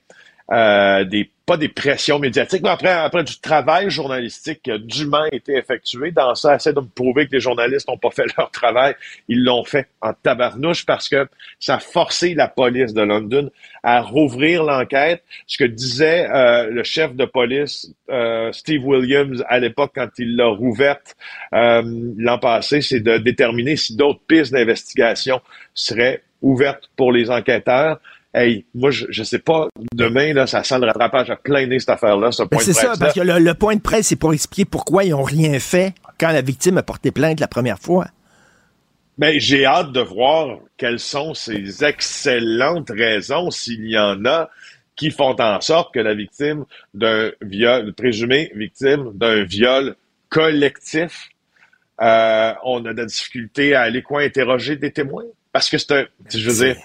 euh, 0.52 1.04
pas 1.46 1.56
des 1.56 1.68
pressions 1.68 2.18
médiatiques, 2.18 2.62
mais 2.62 2.70
après, 2.70 2.90
après 2.90 3.22
du 3.22 3.38
travail 3.38 3.88
journalistique 3.88 4.62
qui 4.64 4.72
a 4.72 4.78
dûment 4.78 5.24
été 5.30 5.56
effectué. 5.56 6.10
Dans 6.10 6.34
ça, 6.34 6.56
essaie 6.56 6.72
de 6.72 6.80
me 6.80 6.88
prouver 6.88 7.28
que 7.28 7.32
les 7.32 7.40
journalistes 7.40 7.88
n'ont 7.88 7.96
pas 7.96 8.10
fait 8.10 8.24
leur 8.36 8.50
travail. 8.50 8.96
Ils 9.28 9.44
l'ont 9.44 9.62
fait 9.62 9.86
en 10.02 10.12
tabarnouche 10.12 10.84
parce 10.84 11.08
que 11.08 11.28
ça 11.60 11.76
a 11.76 11.78
forcé 11.78 12.34
la 12.34 12.48
police 12.48 12.92
de 12.92 13.02
London 13.02 13.48
à 13.84 14.00
rouvrir 14.00 14.64
l'enquête. 14.64 15.22
Ce 15.46 15.56
que 15.56 15.64
disait 15.64 16.28
euh, 16.28 16.68
le 16.68 16.82
chef 16.82 17.14
de 17.14 17.24
police 17.24 17.92
euh, 18.10 18.50
Steve 18.50 18.84
Williams 18.84 19.44
à 19.48 19.60
l'époque 19.60 19.92
quand 19.94 20.08
il 20.18 20.34
l'a 20.34 20.46
rouverte 20.46 21.16
euh, 21.54 21.82
l'an 22.18 22.38
passé, 22.38 22.80
c'est 22.80 23.00
de 23.00 23.18
déterminer 23.18 23.76
si 23.76 23.94
d'autres 23.94 24.20
pistes 24.26 24.52
d'investigation 24.52 25.40
seraient 25.74 26.22
ouvertes 26.42 26.90
pour 26.96 27.12
les 27.12 27.30
enquêteurs 27.30 28.00
hey, 28.36 28.66
moi, 28.74 28.90
je, 28.90 29.06
je 29.08 29.22
sais 29.22 29.38
pas, 29.38 29.68
demain, 29.94 30.34
là, 30.34 30.46
ça 30.46 30.62
sent 30.62 30.78
le 30.78 30.86
rattrapage 30.86 31.30
à 31.30 31.36
plein 31.36 31.66
nez, 31.66 31.78
cette 31.78 31.90
affaire-là, 31.90 32.30
ce 32.30 32.42
point 32.42 32.60
C'est 32.60 32.74
ça, 32.74 32.92
parce 32.98 33.14
que 33.14 33.20
le, 33.20 33.54
point 33.54 33.74
de 33.74 33.80
presse, 33.80 34.08
c'est 34.08 34.16
pour 34.16 34.34
expliquer 34.34 34.66
pourquoi 34.66 35.04
ils 35.04 35.14
ont 35.14 35.22
rien 35.22 35.58
fait 35.58 35.94
quand 36.20 36.30
la 36.30 36.42
victime 36.42 36.76
a 36.78 36.82
porté 36.82 37.10
plainte 37.10 37.40
la 37.40 37.48
première 37.48 37.78
fois. 37.78 38.06
Ben, 39.18 39.40
j'ai 39.40 39.64
hâte 39.64 39.92
de 39.92 40.00
voir 40.00 40.58
quelles 40.76 41.00
sont 41.00 41.32
ces 41.32 41.82
excellentes 41.82 42.90
raisons, 42.90 43.50
s'il 43.50 43.86
y 43.88 43.98
en 43.98 44.24
a, 44.26 44.50
qui 44.94 45.10
font 45.10 45.34
en 45.40 45.60
sorte 45.62 45.94
que 45.94 46.00
la 46.00 46.14
victime 46.14 46.64
d'un 46.92 47.30
viol, 47.40 47.94
présumée 47.94 48.52
victime 48.54 49.12
d'un 49.14 49.44
viol 49.44 49.96
collectif, 50.28 51.30
euh, 52.02 52.52
on 52.62 52.84
a 52.84 52.92
de 52.92 52.98
la 52.98 53.06
difficulté 53.06 53.74
à 53.74 53.82
aller 53.82 54.02
quoi 54.02 54.20
interroger 54.20 54.76
des 54.76 54.90
témoins? 54.90 55.24
Parce 55.52 55.70
que 55.70 55.78
c'est 55.78 55.92
un, 55.92 56.04
je 56.28 56.50
veux 56.50 56.66
dire, 56.66 56.76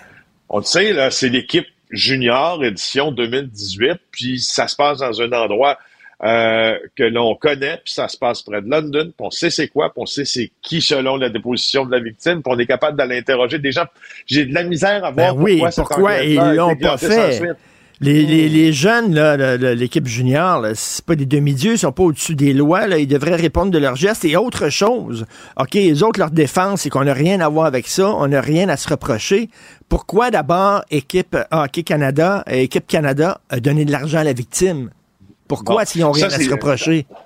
on 0.51 0.57
le 0.59 0.65
sait, 0.65 0.91
là, 0.91 1.09
c'est 1.11 1.29
l'équipe 1.29 1.65
junior 1.91 2.63
édition 2.63 3.11
2018, 3.11 3.93
puis 4.11 4.39
ça 4.39 4.67
se 4.67 4.75
passe 4.75 4.99
dans 4.99 5.21
un 5.21 5.31
endroit 5.31 5.77
euh, 6.23 6.77
que 6.95 7.03
l'on 7.03 7.35
connaît, 7.35 7.79
puis 7.83 7.93
ça 7.93 8.09
se 8.09 8.17
passe 8.17 8.41
près 8.41 8.61
de 8.61 8.69
London, 8.69 9.05
puis 9.05 9.25
on 9.25 9.31
sait 9.31 9.49
c'est 9.49 9.69
quoi, 9.69 9.91
puis 9.93 10.01
on 10.01 10.05
sait 10.05 10.25
c'est 10.25 10.51
qui 10.61 10.81
selon 10.81 11.15
la 11.15 11.29
déposition 11.29 11.85
de 11.85 11.91
la 11.91 12.01
victime, 12.01 12.43
puis 12.43 12.53
on 12.53 12.59
est 12.59 12.65
capable 12.65 12.97
d'aller 12.97 13.17
interroger 13.17 13.59
des 13.59 13.71
gens. 13.71 13.85
J'ai 14.27 14.45
de 14.45 14.53
la 14.53 14.63
misère 14.63 15.05
à 15.05 15.11
voir 15.11 15.35
ben 15.35 15.41
oui, 15.41 15.63
pourquoi, 15.75 16.21
ils 16.21 16.35
l'ont 16.35 16.75
pas 16.75 16.97
fait. 16.97 17.41
Les, 18.03 18.25
les, 18.25 18.49
les, 18.49 18.73
jeunes, 18.73 19.13
l'équipe 19.75 20.07
junior, 20.07 20.65
c'est 20.73 21.05
pas 21.05 21.13
des 21.13 21.27
demi-dieux, 21.27 21.73
ils 21.73 21.77
sont 21.77 21.91
pas 21.91 22.01
au-dessus 22.01 22.33
des 22.33 22.51
lois, 22.51 22.87
là, 22.87 22.97
ils 22.97 23.07
devraient 23.07 23.35
répondre 23.35 23.69
de 23.69 23.77
leurs 23.77 23.95
gestes 23.95 24.25
et 24.25 24.35
autre 24.35 24.69
chose. 24.69 25.27
OK, 25.55 25.75
les 25.75 26.01
autres, 26.01 26.19
leur 26.19 26.31
défense, 26.31 26.81
c'est 26.81 26.89
qu'on 26.89 27.03
n'a 27.03 27.13
rien 27.13 27.39
à 27.41 27.47
voir 27.47 27.67
avec 27.67 27.87
ça, 27.87 28.09
on 28.09 28.27
n'a 28.27 28.41
rien 28.41 28.69
à 28.69 28.77
se 28.77 28.89
reprocher. 28.89 29.49
Pourquoi 29.91 30.31
d'abord 30.31 30.85
équipe 30.89 31.35
Hockey 31.51 31.83
Canada, 31.83 32.45
équipe 32.47 32.87
Canada 32.87 33.41
a 33.49 33.59
donné 33.59 33.83
de 33.83 33.91
l'argent 33.91 34.19
à 34.19 34.23
la 34.23 34.31
victime? 34.31 34.89
Pourquoi 35.49 35.83
s'ils 35.83 35.99
n'ont 35.99 36.13
rien 36.13 36.27
à 36.27 36.39
se 36.39 36.49
reprocher? 36.49 37.05
Ça, 37.09 37.17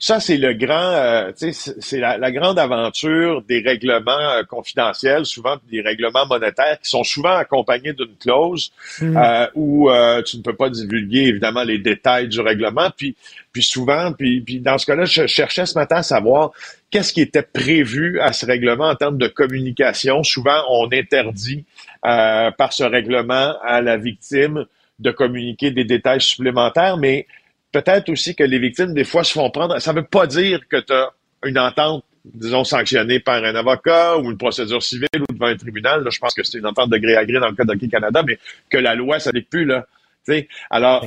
c'est 0.00 0.38
le 0.38 0.54
grand, 0.54 0.94
euh, 0.94 1.32
c'est 1.36 1.98
la, 1.98 2.16
la, 2.16 2.32
grande 2.32 2.58
aventure 2.58 3.42
des 3.42 3.60
règlements 3.60 4.18
euh, 4.18 4.42
confidentiels, 4.44 5.26
souvent 5.26 5.56
des 5.70 5.82
règlements 5.82 6.26
monétaires, 6.26 6.78
qui 6.82 6.88
sont 6.88 7.04
souvent 7.04 7.36
accompagnés 7.36 7.92
d'une 7.92 8.16
clause 8.18 8.72
mm. 9.00 9.16
euh, 9.16 9.46
où 9.54 9.90
euh, 9.90 10.22
tu 10.22 10.38
ne 10.38 10.42
peux 10.42 10.54
pas 10.56 10.70
divulguer 10.70 11.26
évidemment 11.26 11.64
les 11.64 11.78
détails 11.78 12.28
du 12.28 12.40
règlement. 12.40 12.90
Puis, 12.96 13.14
puis 13.52 13.62
souvent, 13.62 14.12
puis, 14.12 14.40
puis 14.40 14.60
dans 14.60 14.78
ce 14.78 14.86
cas-là, 14.86 15.04
je 15.04 15.26
cherchais 15.26 15.66
ce 15.66 15.78
matin 15.78 15.96
à 15.96 16.02
savoir 16.02 16.52
qu'est-ce 16.90 17.12
qui 17.12 17.20
était 17.20 17.42
prévu 17.42 18.20
à 18.20 18.32
ce 18.32 18.46
règlement 18.46 18.88
en 18.88 18.94
termes 18.94 19.18
de 19.18 19.28
communication. 19.28 20.22
Souvent, 20.24 20.62
on 20.70 20.88
interdit 20.92 21.64
par 22.02 22.72
ce 22.72 22.84
règlement 22.84 23.54
à 23.62 23.82
la 23.82 23.98
victime 23.98 24.64
de 24.98 25.10
communiquer 25.10 25.70
des 25.70 25.84
détails 25.84 26.20
supplémentaires, 26.20 26.96
mais 26.96 27.26
peut-être 27.72 28.08
aussi 28.08 28.34
que 28.34 28.44
les 28.44 28.58
victimes, 28.58 28.94
des 28.94 29.04
fois, 29.04 29.24
se 29.24 29.32
font 29.32 29.50
prendre. 29.50 29.78
Ça 29.78 29.92
ne 29.92 30.00
veut 30.00 30.06
pas 30.06 30.26
dire 30.26 30.60
que 30.68 30.80
tu 30.80 30.92
as 30.92 31.10
une 31.44 31.58
entente, 31.58 32.04
disons, 32.24 32.64
sanctionnée 32.64 33.20
par 33.20 33.42
un 33.42 33.54
avocat 33.54 34.18
ou 34.18 34.30
une 34.30 34.38
procédure 34.38 34.82
civile 34.82 35.08
ou 35.28 35.32
devant 35.32 35.46
un 35.46 35.56
tribunal. 35.56 36.02
Là, 36.02 36.10
je 36.10 36.18
pense 36.18 36.34
que 36.34 36.42
c'est 36.42 36.58
une 36.58 36.66
entente 36.66 36.90
de 36.90 36.98
gré 36.98 37.16
à 37.16 37.24
gré 37.24 37.38
dans 37.38 37.48
le 37.48 37.54
cas 37.54 37.64
d'Hockey 37.64 37.88
Canada, 37.88 38.22
mais 38.26 38.38
que 38.68 38.78
la 38.78 38.94
loi, 38.94 39.18
ça 39.18 39.30
n'est 39.32 39.42
plus, 39.42 39.64
là. 39.64 39.86
T'sais, 40.22 40.48
alors, 40.68 41.06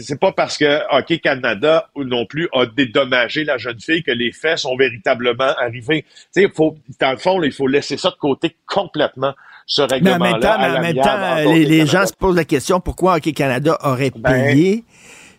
c'est 0.00 0.20
pas 0.20 0.30
parce 0.30 0.56
que 0.56 0.80
Hockey 0.96 1.18
Canada 1.18 1.90
ou 1.96 2.04
non 2.04 2.26
plus 2.26 2.48
a 2.52 2.64
dédommagé 2.64 3.42
la 3.42 3.58
jeune 3.58 3.80
fille 3.80 4.04
que 4.04 4.12
les 4.12 4.30
faits 4.30 4.58
sont 4.58 4.76
véritablement 4.76 5.52
arrivés. 5.58 6.04
T'sais, 6.30 6.48
faut, 6.48 6.76
dans 7.00 7.10
le 7.10 7.16
fond, 7.16 7.42
il 7.42 7.50
faut 7.50 7.66
laisser 7.66 7.96
ça 7.96 8.10
de 8.10 8.14
côté 8.14 8.54
complètement 8.66 9.34
ce 9.66 9.82
règlement-là. 9.82 10.18
Mais 10.18 10.28
en 10.28 10.32
même 10.32 10.40
temps, 10.40 10.54
en 10.54 10.80
même 10.80 10.96
temps 11.44 11.52
les, 11.52 11.86
gens 11.86 12.06
se 12.06 12.12
posent 12.12 12.36
la 12.36 12.44
question 12.44 12.78
pourquoi 12.78 13.16
Hockey 13.16 13.32
Canada 13.32 13.76
aurait 13.82 14.12
ben, 14.14 14.30
payé 14.30 14.84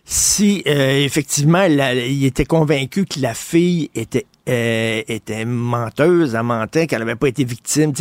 si 0.04 0.62
euh, 0.66 0.98
effectivement 1.04 1.62
il 1.62 2.24
était 2.24 2.44
convaincu 2.44 3.06
que 3.06 3.20
la 3.20 3.34
fille 3.34 3.90
était 3.94 4.26
euh, 4.46 5.00
était 5.08 5.46
menteuse, 5.46 6.34
elle 6.34 6.42
mentait, 6.42 6.86
qu'elle 6.86 6.98
n'avait 6.98 7.16
pas 7.16 7.28
été 7.28 7.44
victime. 7.44 7.94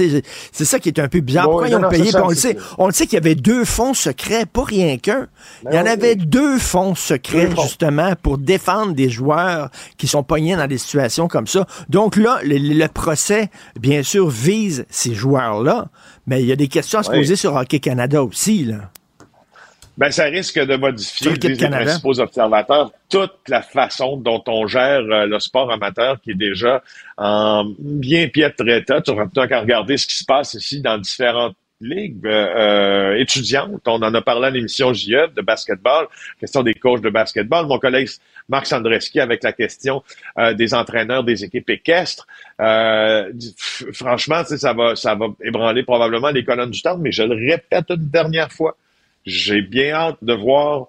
C'est 0.52 0.66
ça 0.66 0.78
qui 0.78 0.90
est 0.90 1.00
un 1.00 1.08
peu 1.08 1.22
bizarre. 1.22 1.46
Pourquoi 1.46 1.70
ils 1.70 1.76
ont 1.76 1.88
payé? 1.88 2.12
on, 2.22 2.28
le 2.28 2.36
sait, 2.36 2.58
on 2.78 2.88
le 2.88 2.92
sait 2.92 3.06
qu'il 3.06 3.14
y 3.14 3.22
avait 3.22 3.36
deux 3.36 3.64
fonds 3.64 3.94
secrets, 3.94 4.46
pas 4.46 4.66
rien 4.66 4.98
qu'un. 4.98 5.30
Ben 5.64 5.72
il 5.72 5.76
y 5.78 5.80
en 5.80 5.86
avait 5.86 6.16
deux 6.18 6.60
fonds 6.60 6.96
secrets, 6.96 7.50
justement, 7.62 8.14
pour 8.22 8.38
défendre 8.38 8.92
des 8.92 9.10
joueurs 9.10 9.70
qui 9.98 10.08
sont 10.08 10.24
pognés 10.24 10.58
dans 10.58 10.68
des 10.68 10.78
situations 10.78 11.30
comme 11.30 11.48
ça. 11.48 11.66
Donc 11.88 12.18
là, 12.18 12.40
le, 12.44 12.88
procès, 12.88 13.50
bien 13.80 14.04
sûr, 14.04 14.28
vise 14.28 14.86
ces 14.90 15.14
joueurs-là, 15.14 15.88
mais 16.28 16.42
il 16.42 16.48
y 16.48 16.52
a 16.52 16.58
des 16.58 16.68
questions 16.68 17.00
à 17.00 17.04
se 17.04 17.12
poser 17.12 17.38
sur 17.38 17.56
Hockey 17.56 17.80
Canada 17.80 18.22
aussi. 18.22 18.66
Là. 18.66 18.92
Ben, 19.96 20.10
ça 20.10 20.24
risque 20.24 20.60
de 20.60 20.76
modifier, 20.76 21.34
les 21.34 21.56
principaux 21.56 22.20
observateurs, 22.20 22.92
toute 23.10 23.36
la 23.48 23.62
façon 23.62 24.18
dont 24.18 24.44
on 24.48 24.66
gère 24.66 25.02
euh, 25.02 25.28
le 25.28 25.40
sport 25.40 25.72
amateur 25.72 26.20
qui 26.20 26.32
est 26.32 26.36
déjà 26.36 26.82
en 27.18 27.66
bien 27.78 28.28
piètre 28.28 28.68
état. 28.68 29.02
Tu 29.02 29.14
plus 29.14 29.48
qu'à 29.48 29.60
regarder 29.60 29.98
ce 29.98 30.08
qui 30.08 30.16
se 30.16 30.26
passe 30.26 30.56
ici 30.56 30.82
dans 30.82 30.98
différentes 30.98 31.56
ligue 31.80 32.26
euh, 32.26 33.16
étudiante. 33.18 33.82
On 33.88 34.02
en 34.02 34.14
a 34.14 34.22
parlé 34.22 34.48
à 34.48 34.50
l'émission 34.50 34.94
JE 34.94 35.34
de 35.36 35.42
basketball, 35.42 36.08
question 36.40 36.64
des 36.64 36.74
coachs 36.74 37.02
de 37.02 37.10
basketball. 37.10 37.68
Mon 37.68 37.78
collègue 37.78 38.10
Marc 38.48 38.68
Sandreski 38.68 39.20
avec 39.20 39.44
la 39.44 39.52
question 39.52 40.02
des 40.56 40.74
entraîneurs 40.74 41.26
des 41.26 41.44
équipes 41.44 41.70
équestres. 41.70 42.26
franchement, 43.92 44.44
ça 44.46 44.74
va, 44.74 44.96
ça 44.96 45.16
va 45.16 45.28
ébranler 45.44 45.84
probablement 45.84 46.30
les 46.30 46.46
colonnes 46.46 46.72
du 46.72 46.82
temps, 46.82 46.98
mais 46.98 47.12
je 47.12 47.24
le 47.24 47.36
répète 47.36 47.90
une 47.90 48.10
dernière 48.10 48.52
fois. 48.52 48.78
J'ai 49.26 49.62
bien 49.62 49.94
hâte 49.94 50.18
de 50.22 50.34
voir 50.34 50.88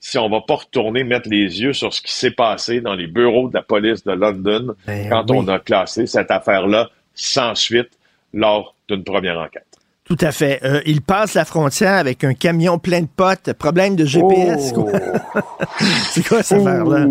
si 0.00 0.18
on 0.18 0.28
va 0.28 0.40
pas 0.40 0.56
retourner 0.56 1.04
mettre 1.04 1.28
les 1.28 1.60
yeux 1.60 1.72
sur 1.72 1.92
ce 1.92 2.00
qui 2.00 2.14
s'est 2.14 2.30
passé 2.30 2.80
dans 2.80 2.94
les 2.94 3.06
bureaux 3.06 3.48
de 3.48 3.54
la 3.54 3.62
police 3.62 4.04
de 4.04 4.12
London 4.12 4.74
ben 4.86 5.08
quand 5.08 5.30
on 5.30 5.48
a 5.48 5.58
classé 5.58 6.06
cette 6.06 6.30
affaire-là 6.30 6.88
sans 7.14 7.54
suite 7.54 7.90
lors 8.32 8.74
d'une 8.88 9.02
première 9.02 9.38
enquête. 9.38 9.64
Tout 10.04 10.16
à 10.22 10.32
fait. 10.32 10.60
Euh, 10.64 10.80
il 10.86 11.02
passe 11.02 11.34
la 11.34 11.44
frontière 11.44 11.96
avec 11.96 12.24
un 12.24 12.32
camion 12.32 12.78
plein 12.78 13.02
de 13.02 13.08
potes. 13.14 13.52
Problème 13.52 13.94
de 13.94 14.06
GPS. 14.06 14.72
Oh! 14.74 14.90
c'est 16.10 16.26
quoi 16.26 16.42
cette 16.42 16.60
affaire-là? 16.60 17.06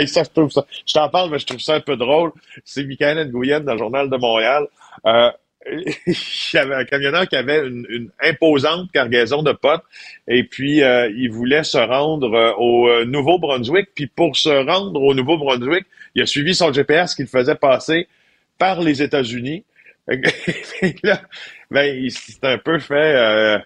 ça, 0.06 0.22
je 0.22 0.30
trouve 0.30 0.50
ça. 0.50 0.64
Je 0.86 0.94
t'en 0.94 1.10
parle, 1.10 1.30
mais 1.30 1.38
je 1.38 1.44
trouve 1.44 1.60
ça 1.60 1.74
un 1.74 1.80
peu 1.80 1.96
drôle. 1.96 2.32
C'est 2.64 2.84
Michael 2.84 3.30
Nguyen 3.30 3.60
dans 3.60 3.72
le 3.72 3.78
Journal 3.78 4.08
de 4.08 4.16
Montréal. 4.16 4.66
Euh, 5.04 5.30
il 6.06 6.14
y 6.52 6.58
avait 6.58 6.74
un 6.74 6.84
camionneur 6.84 7.28
qui 7.28 7.36
avait 7.36 7.66
une, 7.66 8.10
imposante 8.20 8.90
cargaison 8.92 9.42
de 9.42 9.52
potes 9.52 9.84
et 10.28 10.44
puis 10.44 10.82
euh, 10.82 11.10
il 11.16 11.30
voulait 11.30 11.64
se 11.64 11.78
rendre 11.78 12.34
euh, 12.34 12.52
au 12.58 12.88
euh, 12.88 13.04
Nouveau-Brunswick. 13.04 13.88
Puis 13.94 14.06
pour 14.06 14.36
se 14.36 14.48
rendre 14.48 15.00
au 15.00 15.14
Nouveau-Brunswick, 15.14 15.86
il 16.14 16.22
a 16.22 16.26
suivi 16.26 16.54
son 16.54 16.72
GPS 16.72 17.14
qu'il 17.14 17.26
faisait 17.26 17.54
passer 17.54 18.08
par 18.58 18.80
les 18.80 19.02
États-Unis. 19.02 19.64
là, 21.02 21.22
ben, 21.70 22.08
c'est 22.10 22.44
un 22.44 22.58
peu 22.58 22.78
fait 22.78 23.58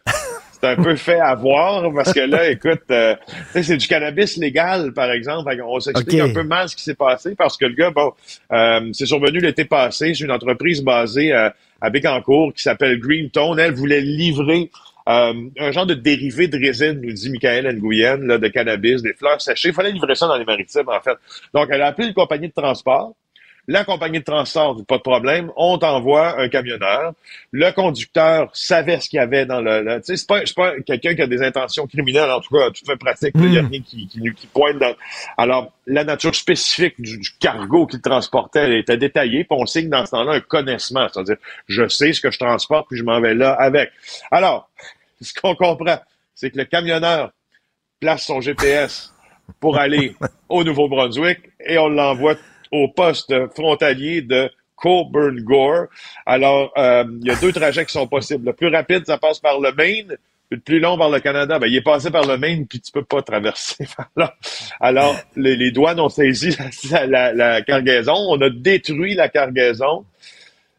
c'est 0.61 0.69
un 0.69 0.77
peu 0.77 0.97
fait 0.97 1.21
avoir 1.21 1.93
parce 1.95 2.13
que 2.13 2.21
là, 2.21 2.51
écoute, 2.51 2.83
euh, 2.91 3.15
c'est 3.53 3.77
du 3.77 3.87
cannabis 3.87 4.37
légal, 4.37 4.93
par 4.93 5.11
exemple. 5.11 5.55
On 5.67 5.81
s'explique 5.81 6.21
un 6.21 6.33
peu 6.33 6.43
mal 6.43 6.69
ce 6.69 6.77
qui 6.77 6.83
s'est 6.83 6.95
passé 6.95 7.35
parce 7.37 7.57
que 7.57 7.67
le 7.67 7.75
gars, 7.75 7.91
bon, 7.91 8.13
euh, 8.53 8.91
c'est 8.93 9.07
survenu 9.07 9.39
l'été 9.39 9.65
passé. 9.65 10.15
C'est 10.15 10.25
une 10.25 10.33
entreprise 10.33 10.83
basée 10.83 11.33
euh, 11.33 11.51
à 11.81 11.91
Bécancourt 11.91 12.53
qui 12.55 12.63
s'appelle 12.63 12.99
Green 12.99 13.31
Tone. 13.31 13.59
Elle 13.59 13.75
voulait 13.75 14.01
livrer 14.01 14.71
euh, 15.09 15.33
un 15.59 15.73
genre 15.73 15.87
de 15.87 15.95
dérivé 15.95 16.49
de 16.49 16.59
résine, 16.59 17.01
nous 17.01 17.13
dit 17.13 17.31
Michael 17.31 17.79
Nguyen, 17.79 18.19
là, 18.27 18.37
de 18.37 18.49
cannabis, 18.49 19.01
des 19.01 19.15
fleurs 19.15 19.41
séchées. 19.41 19.69
Il 19.69 19.75
fallait 19.75 19.93
livrer 19.93 20.15
ça 20.15 20.27
dans 20.27 20.37
les 20.37 20.45
maritimes, 20.45 20.89
en 20.89 21.01
fait. 21.01 21.17
Donc, 21.55 21.69
elle 21.71 21.81
a 21.81 21.87
appelé 21.87 22.09
une 22.09 22.15
compagnie 22.15 22.49
de 22.49 22.53
transport. 22.53 23.15
La 23.71 23.85
compagnie 23.85 24.21
de 24.21 24.25
transport 24.25 24.75
dit 24.77 24.83
pas 24.83 24.97
de 24.97 25.03
problème, 25.03 25.53
on 25.55 25.77
t'envoie 25.77 26.41
un 26.41 26.49
camionneur. 26.49 27.13
Le 27.53 27.71
conducteur 27.71 28.49
savait 28.55 28.99
ce 28.99 29.11
qu'il 29.11 29.19
y 29.19 29.21
avait 29.21 29.45
dans 29.45 29.61
le. 29.61 29.99
tu 29.99 30.05
sais, 30.05 30.17
c'est 30.17 30.27
pas, 30.27 30.41
pas 30.57 30.81
quelqu'un 30.81 31.15
qui 31.15 31.21
a 31.21 31.27
des 31.27 31.43
intentions 31.43 31.87
criminelles, 31.87 32.31
en 32.31 32.41
tout 32.41 32.57
cas, 32.57 32.71
tout 32.71 32.87
fait 32.87 32.97
pratique. 32.97 33.33
Il 33.35 33.51
n'y 33.51 33.59
a 33.59 33.63
hmm. 33.63 33.69
rien 33.69 33.83
qui, 33.83 34.09
qui, 34.09 34.33
qui, 34.33 34.47
pointe 34.47 34.79
dans. 34.79 34.95
Alors, 35.37 35.71
la 35.87 36.03
nature 36.05 36.35
spécifique 36.35 36.95
du, 36.99 37.21
cargo 37.39 37.87
qu'il 37.87 38.01
transportait 38.01 38.61
elle 38.61 38.73
était 38.73 38.97
détaillée, 38.97 39.45
puis 39.45 39.59
on 39.61 39.67
signe 39.67 39.91
dans 39.91 40.07
ce 40.07 40.13
temps-là 40.13 40.33
un 40.33 40.41
connaissement. 40.41 41.07
C'est-à-dire, 41.13 41.37
je 41.67 41.87
sais 41.89 42.15
ce 42.15 42.23
que 42.23 42.31
je 42.31 42.39
transporte, 42.39 42.89
puis 42.89 42.99
je 42.99 43.05
m'en 43.05 43.21
vais 43.21 43.35
là 43.35 43.53
avec. 43.53 43.91
Alors, 44.31 44.71
ce 45.21 45.35
qu'on 45.35 45.55
comprend, 45.55 45.99
c'est 46.35 46.51
que 46.51 46.57
le 46.57 46.65
camionneur 46.65 47.33
place 48.01 48.25
son 48.25 48.41
GPS 48.41 49.13
pour 49.61 49.77
aller 49.77 50.15
au 50.49 50.65
Nouveau-Brunswick 50.65 51.41
et 51.67 51.77
on 51.77 51.89
l'envoie 51.89 52.37
au 52.71 52.89
poste 52.89 53.35
frontalier 53.55 54.23
de 54.23 54.51
Coburn 54.79 55.41
Gore. 55.41 55.87
Alors, 56.25 56.73
euh, 56.79 57.05
il 57.21 57.27
y 57.27 57.31
a 57.31 57.37
deux 57.37 57.53
trajets 57.53 57.85
qui 57.85 57.93
sont 57.93 58.07
possibles. 58.07 58.47
Le 58.47 58.53
plus 58.53 58.69
rapide, 58.69 59.05
ça 59.07 59.19
passe 59.19 59.41
par 59.41 59.61
le 59.61 59.73
Maine. 59.73 60.17
Le 60.51 60.59
plus 60.59 60.81
long 60.81 60.97
par 60.97 61.11
le 61.11 61.21
Canada, 61.21 61.59
ben, 61.59 61.67
il 61.67 61.77
est 61.77 61.83
passé 61.83 62.11
par 62.11 62.27
le 62.27 62.39
Maine, 62.39 62.67
puis 62.67 62.81
tu 62.81 62.91
peux 62.91 63.05
pas 63.05 63.21
traverser 63.21 63.87
Alors, 64.81 65.15
les, 65.37 65.71
douanes 65.73 66.01
ont 66.01 66.09
saisi 66.09 66.57
la, 67.07 67.63
cargaison. 67.63 68.15
On 68.15 68.41
a 68.41 68.49
détruit 68.49 69.15
la 69.15 69.29
cargaison. 69.29 70.07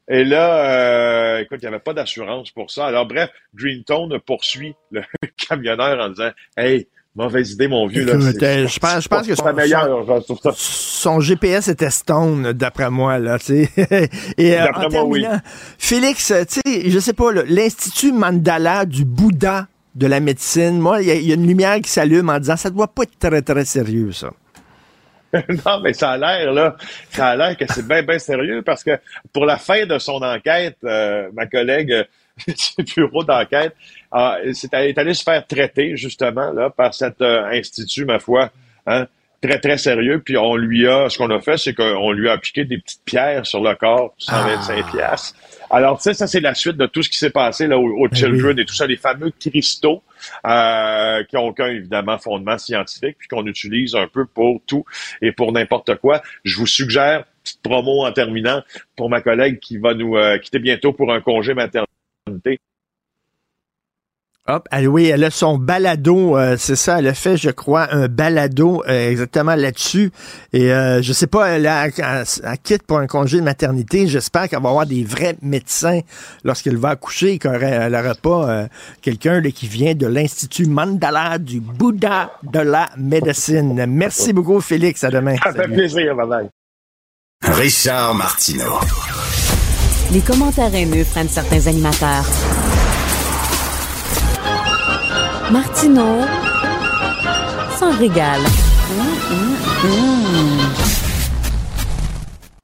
Et 0.07 0.23
là, 0.23 1.35
euh, 1.35 1.39
écoute, 1.41 1.59
il 1.61 1.65
n'y 1.65 1.67
avait 1.67 1.83
pas 1.83 1.93
d'assurance 1.93 2.49
pour 2.49 2.71
ça. 2.71 2.87
Alors, 2.87 3.05
bref, 3.05 3.29
Greenton 3.53 4.09
poursuit 4.25 4.73
le 4.89 5.03
camionneur 5.47 6.03
en 6.03 6.09
disant 6.09 6.31
Hey, 6.57 6.87
Mauvaise 7.19 7.51
idée, 7.51 7.67
mon 7.67 7.85
vieux. 7.85 8.05
là, 8.05 8.13
euh, 8.13 8.65
je 8.65 8.79
pense, 8.79 9.03
je 9.03 9.09
pense 9.09 9.27
que 9.27 9.35
son, 9.35 9.51
meilleur, 9.51 10.05
son, 10.55 11.19
GPS 11.19 11.67
était 11.67 11.89
stone, 11.89 12.53
d'après 12.53 12.89
moi. 12.89 13.19
Là, 13.19 13.37
Et 13.49 14.57
euh, 14.57 14.65
en 14.73 14.87
terminant, 14.87 15.41
Félix, 15.77 16.33
tu 16.47 16.61
sais, 16.65 16.89
je 16.89 16.97
sais 16.97 17.11
pas, 17.11 17.33
l'Institut 17.45 18.13
Mandala 18.13 18.85
du 18.85 19.03
Bouddha 19.03 19.67
de 19.95 20.07
la 20.07 20.21
médecine, 20.21 20.79
moi, 20.79 21.01
il 21.01 21.09
y, 21.09 21.31
a 21.31 21.35
une 21.35 21.45
lumière 21.45 21.81
qui 21.81 21.89
s'allume 21.89 22.29
en 22.29 22.39
disant 22.39 22.55
ça 22.55 22.69
doit 22.69 22.87
pas 22.87 23.03
être 23.03 23.19
très, 23.19 23.41
très 23.41 23.65
sérieux, 23.65 24.13
ça. 24.13 24.31
non, 25.33 25.81
mais 25.83 25.91
ça 25.91 26.11
a 26.11 26.17
l'air, 26.17 26.53
là, 26.53 26.77
ça 27.09 27.27
a 27.27 27.35
l'air 27.35 27.57
que 27.57 27.65
c'est 27.67 27.85
bien, 27.85 28.01
bien 28.01 28.17
sérieux 28.17 28.61
parce 28.61 28.81
que 28.81 28.97
pour 29.33 29.45
la 29.45 29.57
fin 29.57 29.85
de 29.85 29.99
son 29.99 30.21
enquête, 30.23 30.77
euh, 30.85 31.27
ma 31.33 31.47
collègue 31.47 32.07
du 32.47 32.83
bureau 32.95 33.25
d'enquête 33.25 33.75
est 34.13 34.97
allé 34.97 35.13
se 35.13 35.23
faire 35.23 35.45
traiter, 35.45 35.95
justement, 35.95 36.51
là, 36.51 36.69
par 36.69 36.93
cet 36.93 37.21
euh, 37.21 37.45
institut, 37.45 38.05
ma 38.05 38.19
foi, 38.19 38.51
hein, 38.87 39.07
très, 39.41 39.59
très 39.59 39.77
sérieux. 39.77 40.21
Puis 40.23 40.37
on 40.37 40.55
lui 40.55 40.87
a, 40.87 41.09
ce 41.09 41.17
qu'on 41.17 41.29
a 41.29 41.39
fait, 41.39 41.57
c'est 41.57 41.73
qu'on 41.73 42.11
lui 42.11 42.29
a 42.29 42.33
appliqué 42.33 42.65
des 42.65 42.77
petites 42.77 43.03
pierres 43.05 43.45
sur 43.45 43.61
le 43.61 43.75
corps, 43.75 44.13
125 44.17 44.77
ah. 44.77 44.91
piastres. 44.91 45.35
Alors, 45.71 45.97
tu 45.97 46.03
sais, 46.03 46.13
ça, 46.15 46.25
c'est 46.25 46.39
la 46.39 46.55
suite 46.55 46.77
de 46.77 46.87
tout 46.87 47.03
ce 47.03 47.09
qui 47.09 47.17
s'est 47.17 47.29
passé 47.29 47.67
là, 47.67 47.77
au, 47.77 48.07
ben 48.07 48.15
Children 48.15 48.57
et 48.57 48.65
tout 48.65 48.73
ça, 48.73 48.87
les 48.87 48.97
fameux 48.97 49.31
cristaux 49.39 50.01
euh, 50.47 51.23
qui 51.25 51.37
ont 51.37 51.47
aucun, 51.47 51.67
évidemment, 51.67 52.17
fondement 52.17 52.57
scientifique, 52.57 53.17
puis 53.19 53.27
qu'on 53.27 53.45
utilise 53.45 53.95
un 53.95 54.07
peu 54.07 54.25
pour 54.25 54.61
tout 54.65 54.83
et 55.21 55.31
pour 55.31 55.51
n'importe 55.51 55.95
quoi. 55.97 56.23
Je 56.43 56.57
vous 56.57 56.65
suggère, 56.65 57.25
petite 57.43 57.61
promo 57.61 58.05
en 58.05 58.11
terminant, 58.11 58.63
pour 58.95 59.09
ma 59.09 59.21
collègue 59.21 59.59
qui 59.59 59.77
va 59.77 59.93
nous 59.93 60.17
euh, 60.17 60.39
quitter 60.39 60.59
bientôt 60.59 60.91
pour 60.91 61.13
un 61.13 61.21
congé 61.21 61.53
maternité. 61.53 62.59
Hop, 64.49 64.67
oui, 64.87 65.09
elle 65.09 65.23
a 65.23 65.29
son 65.29 65.59
balado, 65.59 66.35
euh, 66.35 66.55
c'est 66.57 66.75
ça, 66.75 66.97
elle 66.97 67.07
a 67.07 67.13
fait, 67.13 67.37
je 67.37 67.51
crois, 67.51 67.93
un 67.93 68.07
balado 68.07 68.81
euh, 68.87 69.11
exactement 69.11 69.53
là-dessus. 69.53 70.11
Et 70.53 70.73
euh, 70.73 71.03
je 71.03 71.13
sais 71.13 71.27
pas, 71.27 71.49
elle, 71.49 71.67
a, 71.67 71.87
quitte 72.63 72.81
pour 72.81 72.97
un 72.97 73.05
congé 73.05 73.37
de 73.37 73.43
maternité. 73.43 74.07
J'espère 74.07 74.49
qu'elle 74.49 74.63
va 74.63 74.69
avoir 74.69 74.87
des 74.87 75.03
vrais 75.03 75.35
médecins 75.43 75.99
lorsqu'elle 76.43 76.77
va 76.77 76.89
accoucher, 76.89 77.37
qu'elle 77.37 77.91
n'aura 77.91 78.15
pas 78.15 78.67
quelqu'un 79.03 79.39
qui 79.41 79.67
vient 79.67 79.93
de 79.93 80.07
l'Institut 80.07 80.65
Mandala 80.65 81.37
du 81.37 81.61
Bouddha 81.61 82.31
de 82.41 82.59
la 82.59 82.89
médecine. 82.97 83.85
Merci 83.87 84.33
beaucoup, 84.33 84.61
Félix. 84.61 85.03
À 85.03 85.11
demain. 85.11 85.35
Ça 85.43 85.53
fait 85.53 85.67
plaisir, 85.67 86.15
bye 86.15 86.49
Richard 87.43 88.15
Martineau. 88.15 88.79
Les 90.11 90.21
commentaires 90.21 90.73
haineux 90.73 91.05
prennent 91.05 91.29
certains 91.29 91.67
animateurs. 91.67 92.25
Martineau 95.51 96.21
s'en 97.79 97.91
régale. 97.97 98.41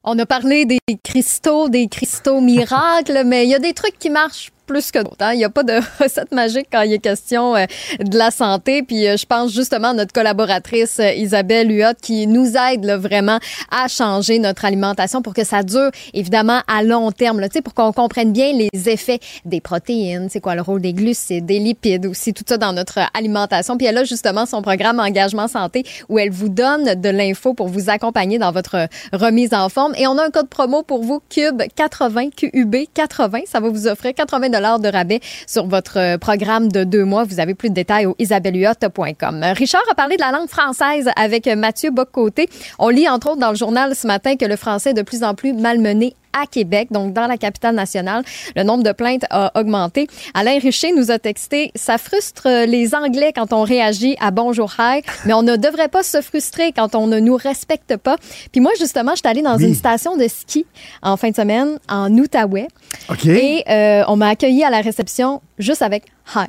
On 0.03 0.19
a 0.19 0.25
parlé 0.27 0.65
des 0.65 0.77
cristaux, 1.03 1.67
des 1.67 1.87
cristaux 1.87 2.41
miracles, 2.41 3.23
mais 3.25 3.45
il 3.45 3.49
y 3.49 3.55
a 3.55 3.59
des 3.59 3.73
trucs 3.73 3.97
qui 3.97 4.11
marchent 4.11 4.51
plus 4.65 4.91
que 4.91 4.99
d'autres. 4.99 5.17
Hein. 5.21 5.33
Il 5.33 5.37
n'y 5.37 5.45
a 5.45 5.49
pas 5.49 5.63
de 5.63 5.73
recette 5.99 6.31
magique 6.31 6.67
quand 6.71 6.81
il 6.81 6.93
est 6.93 6.99
question 6.99 7.55
euh, 7.55 7.65
de 7.99 8.17
la 8.17 8.31
santé. 8.31 8.83
Puis 8.83 9.07
euh, 9.07 9.17
je 9.17 9.25
pense 9.25 9.53
justement 9.53 9.89
à 9.89 9.93
notre 9.93 10.13
collaboratrice 10.13 10.99
euh, 10.99 11.13
Isabelle 11.13 11.71
Huot 11.71 11.95
qui 12.01 12.27
nous 12.27 12.53
aide 12.57 12.85
vraiment 12.85 13.39
à 13.71 13.87
changer 13.87 14.39
notre 14.39 14.65
alimentation 14.65 15.21
pour 15.21 15.33
que 15.33 15.43
ça 15.43 15.63
dure 15.63 15.91
évidemment 16.13 16.61
à 16.67 16.83
long 16.83 17.11
terme. 17.11 17.39
Là, 17.39 17.47
pour 17.63 17.73
qu'on 17.73 17.93
comprenne 17.93 18.33
bien 18.33 18.51
les 18.53 18.89
effets 18.89 19.19
des 19.45 19.61
protéines, 19.61 20.27
c'est 20.29 20.41
quoi 20.41 20.55
le 20.55 20.61
rôle 20.61 20.81
des 20.81 20.93
glucides, 20.93 21.45
des 21.45 21.59
lipides 21.59 22.05
aussi, 22.05 22.33
tout 22.33 22.43
ça 22.47 22.57
dans 22.57 22.73
notre 22.73 22.99
alimentation. 23.13 23.77
Puis 23.77 23.87
elle 23.87 23.97
a 23.97 24.03
justement 24.03 24.45
son 24.45 24.61
programme 24.61 24.99
Engagement 24.99 25.47
Santé 25.47 25.83
où 26.09 26.19
elle 26.19 26.31
vous 26.31 26.49
donne 26.49 26.95
de 26.99 27.09
l'info 27.09 27.53
pour 27.53 27.67
vous 27.67 27.89
accompagner 27.89 28.39
dans 28.39 28.51
votre 28.51 28.87
remise 29.13 29.53
en 29.53 29.69
forme. 29.69 29.93
Et 29.97 30.07
on 30.07 30.17
a 30.17 30.25
un 30.25 30.29
code 30.31 30.49
promo 30.49 30.83
pour 30.83 31.03
vous, 31.03 31.21
Cube 31.29 31.61
80, 31.75 32.29
QUB 32.35 32.75
80. 32.93 33.39
Ça 33.45 33.59
va 33.59 33.69
vous 33.69 33.87
offrir 33.87 34.13
80 34.13 34.54
de 34.55 34.87
rabais 34.91 35.19
sur 35.47 35.67
votre 35.67 35.99
euh, 35.99 36.17
programme 36.17 36.71
de 36.71 36.83
deux 36.83 37.03
mois. 37.03 37.23
Vous 37.23 37.39
avez 37.39 37.55
plus 37.55 37.69
de 37.69 37.73
détails 37.73 38.05
au 38.05 38.15
isabelluot.com. 38.19 39.43
Richard 39.55 39.83
a 39.91 39.95
parlé 39.95 40.15
de 40.15 40.21
la 40.21 40.31
langue 40.31 40.47
française 40.47 41.09
avec 41.15 41.47
Mathieu 41.47 41.91
Boccoté. 41.91 42.47
On 42.79 42.89
lit 42.89 43.09
entre 43.09 43.31
autres 43.31 43.39
dans 43.39 43.49
le 43.49 43.55
journal 43.55 43.95
ce 43.95 44.07
matin 44.07 44.35
que 44.37 44.45
le 44.45 44.55
français 44.55 44.91
est 44.91 44.93
de 44.93 45.01
plus 45.01 45.23
en 45.23 45.35
plus 45.35 45.53
malmené 45.53 46.15
à 46.39 46.45
Québec, 46.45 46.89
donc 46.91 47.13
dans 47.13 47.27
la 47.27 47.37
capitale 47.37 47.75
nationale. 47.75 48.23
Le 48.55 48.63
nombre 48.63 48.83
de 48.83 48.91
plaintes 48.91 49.25
a 49.29 49.51
augmenté. 49.59 50.07
Alain 50.33 50.59
Richer 50.59 50.91
nous 50.91 51.11
a 51.11 51.19
texté, 51.19 51.71
ça 51.75 51.97
frustre 51.97 52.47
les 52.67 52.93
Anglais 52.93 53.31
quand 53.33 53.53
on 53.53 53.63
réagit 53.63 54.15
à 54.19 54.31
Bonjour 54.31 54.73
Hi, 54.79 55.01
mais 55.25 55.33
on 55.33 55.43
ne 55.43 55.55
devrait 55.55 55.87
pas 55.87 56.03
se 56.03 56.21
frustrer 56.21 56.71
quand 56.71 56.95
on 56.95 57.07
ne 57.07 57.19
nous 57.19 57.35
respecte 57.35 57.95
pas. 57.97 58.17
Puis 58.51 58.61
moi, 58.61 58.71
justement, 58.79 59.11
je 59.13 59.17
suis 59.19 59.27
allée 59.27 59.41
dans 59.41 59.57
Oui. 59.57 59.65
une 59.65 59.75
station 59.75 60.17
de 60.17 60.27
ski 60.27 60.65
en 61.01 61.17
fin 61.17 61.29
de 61.29 61.35
semaine 61.35 61.79
en 61.89 62.11
Outaouais. 62.17 62.67
OK. 63.09 63.25
Et 63.25 63.63
euh, 63.69 64.03
on 64.07 64.15
m'a 64.15 64.29
accueilli 64.29 64.63
à 64.63 64.69
la 64.69 64.81
réception 64.81 65.41
juste 65.57 65.81
avec 65.81 66.03
Hi. 66.35 66.47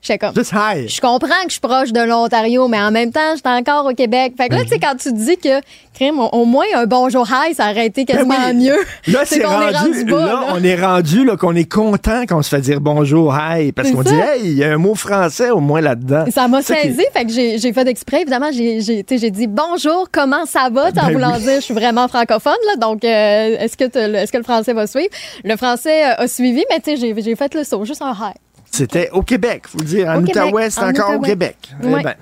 J'étais 0.00 0.18
comme. 0.18 0.34
Just 0.34 0.52
hi. 0.52 0.86
Je 0.88 1.00
comprends 1.00 1.28
que 1.28 1.48
je 1.48 1.52
suis 1.52 1.60
proche 1.60 1.92
de 1.92 2.00
l'Ontario, 2.00 2.68
mais 2.68 2.80
en 2.80 2.92
même 2.92 3.10
temps, 3.10 3.34
j'étais 3.34 3.48
encore 3.48 3.84
au 3.84 3.94
Québec. 3.94 4.34
Fait 4.36 4.48
que 4.48 4.54
là, 4.54 4.62
tu 4.62 4.68
sais, 4.68 4.78
quand 4.78 4.94
tu 4.96 5.10
te 5.10 5.16
dis 5.16 5.36
que, 5.36 5.60
crime, 5.92 6.20
au, 6.20 6.44
moins 6.44 6.66
un 6.76 6.86
bonjour 6.86 7.26
hi, 7.28 7.52
ça 7.54 7.70
aurait 7.70 7.86
été 7.86 8.04
quasiment 8.04 8.28
Ben 8.28 8.56
oui. 8.56 8.66
mieux. 8.68 9.12
Là, 9.12 9.22
C'est 9.26 9.40
est 9.40 9.44
rendu, 9.44 10.04
bas, 10.04 10.18
là, 10.20 10.26
là. 10.26 10.40
on 10.54 10.62
est 10.62 10.76
rendu 10.76 11.24
là 11.24 11.36
qu'on 11.36 11.56
est 11.56 11.70
content 11.70 12.26
qu'on 12.26 12.42
se 12.42 12.48
fait 12.48 12.60
dire 12.60 12.80
bonjour, 12.80 13.36
hi, 13.36 13.72
parce 13.72 13.90
qu'on 13.90 14.02
dit, 14.02 14.14
hey, 14.14 14.42
il 14.44 14.54
y 14.54 14.62
a 14.62 14.72
un 14.72 14.76
mot 14.78 14.94
français 14.94 15.50
au 15.50 15.60
moins 15.60 15.80
là-dedans. 15.80 16.26
Ça 16.30 16.46
m'a 16.46 16.62
saisi, 16.62 17.04
fait 17.12 17.24
que 17.24 17.32
j'ai 17.32 17.72
fait 17.72 17.88
exprès. 17.88 18.22
Évidemment, 18.22 18.52
j'ai 18.52 19.30
dit 19.30 19.46
bonjour, 19.48 20.08
comment 20.12 20.46
ça 20.46 20.68
va? 20.70 20.88
En 20.88 20.92
Ben 20.92 21.12
voulant 21.12 21.34
oui. 21.36 21.42
dire, 21.42 21.56
je 21.56 21.64
suis 21.64 21.74
vraiment 21.74 22.06
francophone, 22.06 22.52
là, 22.68 22.76
donc 22.76 23.04
euh, 23.04 23.56
est-ce 23.58 23.76
que, 23.76 24.38
le 24.38 24.42
français 24.44 24.72
va 24.72 24.86
suivre? 24.86 25.10
Le 25.44 25.56
français 25.56 26.04
euh, 26.04 26.22
a 26.22 26.28
suivi, 26.28 26.64
mais 26.70 26.78
tu 26.80 26.92
sais, 26.92 26.96
j'ai 26.96 27.20
j'ai 27.20 27.34
fait 27.34 27.52
le 27.54 27.64
saut, 27.64 27.84
juste 27.84 28.02
un 28.02 28.12
hi. 28.12 28.32
C'était 28.70 29.10
au 29.12 29.22
Québec, 29.22 29.62
faut 29.66 29.78
le 29.78 29.84
dire. 29.84 30.08
En 30.08 30.22
Outaouais, 30.22 30.70
c'est 30.70 30.80
en 30.82 30.88
encore 30.90 31.16
au. 31.16 31.20
Québec. 31.20 31.56
Eh 31.82 31.86
ben, 31.86 32.14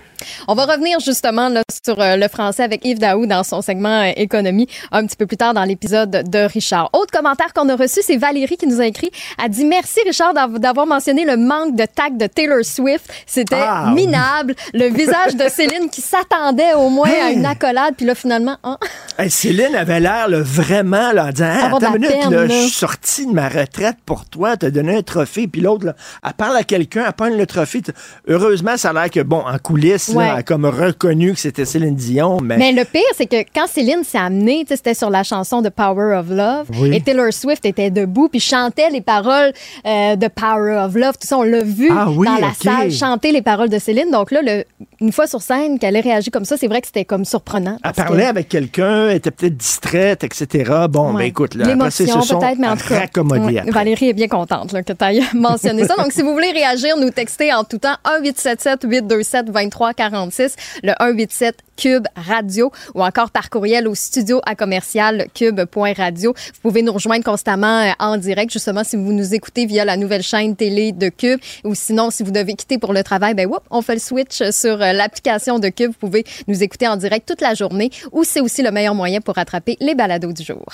On 0.49 0.55
va 0.55 0.65
revenir 0.65 0.99
justement 1.01 1.49
là, 1.49 1.63
sur 1.85 2.01
euh, 2.01 2.17
le 2.17 2.29
français 2.29 2.63
avec 2.63 2.85
Yves 2.85 2.99
Daou 2.99 3.27
dans 3.27 3.43
son 3.45 3.61
segment 3.63 4.03
euh, 4.03 4.13
économie 4.17 4.67
un 4.93 5.05
petit 5.07 5.17
peu 5.17 5.27
plus 5.27 5.37
tard 5.37 5.55
dans 5.55 5.65
l'épisode 5.65 6.11
de 6.11 6.39
Richard. 6.39 6.89
Autre 6.93 7.13
commentaire 7.13 7.53
qu'on 7.53 7.69
a 7.69 7.77
reçu, 7.77 8.01
c'est 8.03 8.17
Valérie 8.17 8.57
qui 8.57 8.67
nous 8.67 8.81
a 8.81 8.87
écrit. 8.87 9.11
Elle 9.43 9.51
dit 9.51 9.65
merci 9.65 10.01
Richard 10.07 10.33
d'av- 10.35 10.59
d'avoir 10.59 10.87
mentionné 10.87 11.25
le 11.25 11.37
manque 11.37 11.77
de 11.77 11.85
tact 11.85 12.17
de 12.17 12.27
Taylor 12.27 12.65
Swift. 12.65 13.11
C'était 13.27 13.57
Ah, 13.59 13.91
minable. 13.95 14.55
Le 14.73 14.89
visage 14.89 15.35
de 15.37 15.49
Céline 15.49 15.91
qui 15.91 16.01
s'attendait 16.01 16.75
au 16.75 16.89
moins 16.89 17.09
à 17.09 17.31
Hey. 17.31 17.37
une 17.37 17.47
accolade, 17.47 17.95
puis 17.97 18.07
là 18.07 18.15
finalement, 18.15 18.57
hein? 18.65 18.79
hey, 19.19 19.31
Céline 19.31 19.75
avait 19.75 20.01
l'air 20.01 20.27
vraiment 20.31 21.13
là, 21.13 21.27
en 21.27 21.31
disant 21.33 21.47
de 21.71 21.77
Attends 21.77 21.95
une 21.95 22.01
minute, 22.01 22.11
peine, 22.21 22.31
là, 22.31 22.47
là. 22.47 22.49
je 22.49 22.53
suis 22.63 22.71
sorti 22.71 23.27
de 23.27 23.33
ma 23.33 23.49
retraite 23.49 23.97
pour 24.07 24.25
toi, 24.27 24.57
t'as 24.57 24.71
donné 24.71 24.97
un 24.97 25.03
trophée, 25.03 25.47
puis 25.49 25.61
l'autre, 25.61 25.95
elle 26.25 26.33
parle 26.37 26.57
à 26.57 26.63
quelqu'un, 26.65 27.05
elle 27.07 27.13
pogne 27.13 27.37
le 27.37 27.47
trophée. 27.47 27.83
Heureusement, 28.29 28.77
ça 28.77 28.91
a 28.91 28.93
l'air 28.93 29.11
que, 29.11 29.21
bon, 29.21 29.39
en 29.47 29.59
coulisses, 29.59 30.15
là, 30.15 30.33
elle 30.33 30.39
a 30.39 30.43
comme 30.43 30.65
reconnu 30.67 31.33
que 31.33 31.39
c'était 31.39 31.65
Céline 31.65 31.95
Dion, 31.95 32.39
mais. 32.43 32.57
Mais 32.57 32.73
le 32.73 32.85
pire, 32.85 33.03
c'est 33.15 33.27
que 33.27 33.37
quand 33.55 33.67
Céline 33.67 34.05
s'est 34.05 34.19
amenée, 34.19 34.61
tu 34.63 34.69
sais, 34.69 34.77
c'était 34.77 34.95
sur 34.95 35.11
la 35.11 35.23
chanson 35.23 35.63
de 35.63 35.69
Power 35.69 36.15
of 36.17 36.27
Love, 36.31 36.67
Oui. 36.81 36.95
et 36.95 37.01
Taylor 37.01 37.33
Swift 37.33 37.65
était 37.65 37.91
debout 37.91 38.29
puis 38.29 38.41
chantait 38.41 38.91
les 38.91 39.01
paroles 39.01 39.53
euh, 39.87 40.17
de 40.17 40.29
Power 40.29 40.77
of 40.85 40.95
Love. 40.95 41.15
Tout 41.21 41.27
ça, 41.27 41.39
on 41.39 41.43
l'a 41.43 41.63
vu 41.63 41.89
Ah 41.91 42.09
oui, 42.11 42.27
dans 42.27 42.37
la 42.37 42.53
salle 42.55 42.91
chanter 42.93 43.33
les 43.33 43.43
paroles 43.43 43.69
de 43.69 43.79
Céline. 43.79 44.11
Donc 44.11 44.31
là, 44.31 44.41
le- 44.43 44.65
une 45.01 45.13
fois 45.13 45.27
sur 45.27 45.43
scène, 45.43 45.79
qu'elle 45.79 45.97
ait 45.97 46.01
réagi 46.01 46.31
comme 46.31 46.45
ça, 46.45 46.57
c'est 46.57 46.69
vrai 46.69 46.81
que 46.81 46.87
c'était 46.87 47.05
comme 47.05 47.25
surprenant. 47.25 47.79
Elle 47.85 47.91
que- 47.93 47.97
parlait 47.97 48.27
avec 48.27 48.49
quelqu'un, 48.49 49.09
elle 49.09 49.17
était 49.17 49.31
peut-être 49.31 49.57
distraite, 49.57 50.25
etc. 50.25 50.73
Bon, 50.89 51.13
ben 51.13 51.21
écoute, 51.21 51.55
là, 51.55 51.67
L'émotion, 51.67 52.21
peut-être, 52.21 52.59
mais 52.59 52.69
en 52.69 52.77
tout 52.77 52.89
cas. 52.89 53.01
raccommodés 53.01 53.45
ouais, 53.55 53.59
après. 53.59 53.73
Valérie 53.73 54.09
est 54.11 54.15
bien 54.15 54.29
contente 54.29 54.73
là, 54.73 54.83
que 54.83 54.93
tu 54.93 55.05
aies 55.05 55.21
mentionné 55.35 55.85
ça. 55.87 55.97
Donc, 55.97 56.13
si 56.13 56.23
vous 56.23 56.33
voulez 56.33 56.51
réagir, 56.53 56.97
nous 56.97 57.11
texter 57.11 57.53
en 57.53 57.65
tout 57.65 57.79
temps 57.79 57.97
1-877-827-2346, 58.23 60.55
le 60.83 60.93
187 60.99 61.57
Cube 61.77 62.07
Radio 62.17 62.71
ou 62.95 63.03
encore 63.03 63.31
par 63.31 63.51
courriel 63.51 63.87
au 63.89 63.95
studio 63.95 64.41
à 64.47 64.55
commercial 64.55 65.27
cube.radio. 65.35 66.35
Vous 66.37 66.61
pouvez 66.63 66.83
nous 66.83 66.93
rejoindre 66.93 67.25
constamment 67.25 67.83
euh, 67.83 67.93
en 67.99 68.17
direct, 68.17 68.53
justement, 68.53 68.85
si 68.85 68.97
vous 68.97 69.13
nous 69.13 69.35
écoutez 69.35 69.67
via 69.67 69.85
la 69.85 69.97
nouvelle 69.97 70.23
chaîne 70.23 70.57
télé 70.57 70.93
de 70.93 71.09
Cube 71.09 71.41
ou 71.65 71.75
sinon, 71.75 72.11
si 72.11 72.23
vous 72.23 72.31
devez 72.31 72.55
quitter 72.55 72.79
pour 72.79 72.93
le 72.93 73.03
travail, 73.03 73.35
ben, 73.35 73.47
whoop, 73.47 73.63
on 73.71 73.83
fait 73.83 73.95
le 73.95 74.01
switch 74.01 74.43
sur 74.51 74.81
euh, 74.83 74.93
l'application 74.93 75.59
de 75.59 75.69
Cube. 75.69 75.93
Vous 75.93 76.09
pouvez 76.09 76.25
nous 76.49 76.63
écouter 76.63 76.89
en 76.89 76.97
direct 76.97 77.29
toute 77.29 77.41
la 77.41 77.55
journée 77.55 77.91
ou 78.13 78.25
c'est 78.25 78.41
aussi 78.41 78.63
le 78.63 78.71
meilleur 78.71 78.95
moyen 78.95 79.21
pour 79.21 79.35
rattraper 79.35 79.77
les 79.81 79.95
balados 79.95 80.33
du 80.33 80.43
jour. 80.43 80.67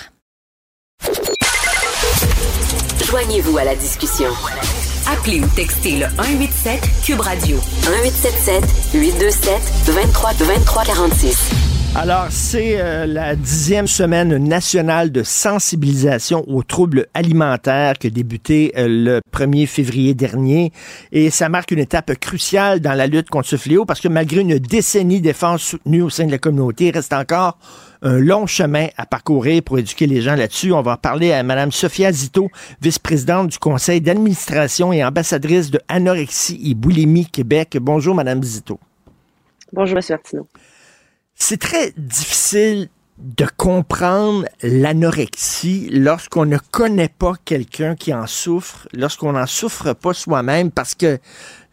Joignez-vous 3.05 3.57
à 3.57 3.63
la 3.63 3.75
discussion. 3.75 4.29
Appelez 5.11 5.41
ou 5.41 5.47
textez 5.55 5.99
le 5.99 6.05
187 6.15 6.79
Cube 7.05 7.19
Radio 7.19 7.57
1877 7.57 8.63
827 8.93 9.61
23 9.87 10.31
23 10.33 10.83
46. 10.83 11.49
Alors, 11.95 12.27
c'est 12.29 12.79
euh, 12.79 13.05
la 13.05 13.35
dixième 13.35 13.85
semaine 13.85 14.37
nationale 14.37 15.11
de 15.11 15.21
sensibilisation 15.21 16.43
aux 16.47 16.63
troubles 16.63 17.07
alimentaires 17.13 17.99
qui 17.99 18.07
a 18.07 18.09
débuté 18.09 18.73
euh, 18.77 18.87
le 18.87 19.21
1er 19.31 19.67
février 19.67 20.13
dernier. 20.13 20.71
Et 21.11 21.29
ça 21.29 21.49
marque 21.49 21.71
une 21.71 21.79
étape 21.79 22.15
cruciale 22.15 22.79
dans 22.79 22.93
la 22.93 23.05
lutte 23.05 23.29
contre 23.29 23.49
ce 23.49 23.57
fléau 23.57 23.85
parce 23.85 23.99
que 23.99 24.07
malgré 24.07 24.41
une 24.41 24.57
décennie 24.57 25.21
d'efforts 25.21 25.59
soutenus 25.59 26.03
au 26.03 26.09
sein 26.09 26.25
de 26.25 26.31
la 26.31 26.39
communauté, 26.39 26.85
il 26.87 26.91
reste 26.95 27.13
encore 27.13 27.57
un 28.03 28.19
long 28.19 28.45
chemin 28.45 28.87
à 28.97 29.05
parcourir 29.05 29.63
pour 29.63 29.79
éduquer 29.79 30.05
les 30.05 30.21
gens 30.21 30.35
là-dessus. 30.35 30.73
On 30.73 30.81
va 30.81 30.97
parler 30.97 31.31
à 31.31 31.41
Mme 31.41 31.71
Sophia 31.71 32.11
Zito, 32.11 32.49
vice-présidente 32.81 33.47
du 33.47 33.57
conseil 33.57 34.01
d'administration 34.01 34.91
et 34.93 35.03
ambassadrice 35.03 35.71
de 35.71 35.79
Anorexie 35.87 36.61
et 36.65 36.75
Boulimie 36.75 37.25
Québec. 37.25 37.77
Bonjour, 37.81 38.13
Mme 38.13 38.43
Zito. 38.43 38.79
Bonjour, 39.71 39.97
M. 39.97 40.03
Martineau. 40.09 40.47
C'est 41.33 41.59
très 41.59 41.93
difficile 41.97 42.89
de 43.17 43.45
comprendre 43.57 44.45
l'anorexie 44.61 45.89
lorsqu'on 45.91 46.45
ne 46.45 46.57
connaît 46.57 47.09
pas 47.09 47.33
quelqu'un 47.45 47.95
qui 47.95 48.13
en 48.13 48.27
souffre, 48.27 48.87
lorsqu'on 48.93 49.31
n'en 49.31 49.45
souffre 49.45 49.93
pas 49.93 50.13
soi-même, 50.13 50.71
parce 50.71 50.93
que 50.93 51.19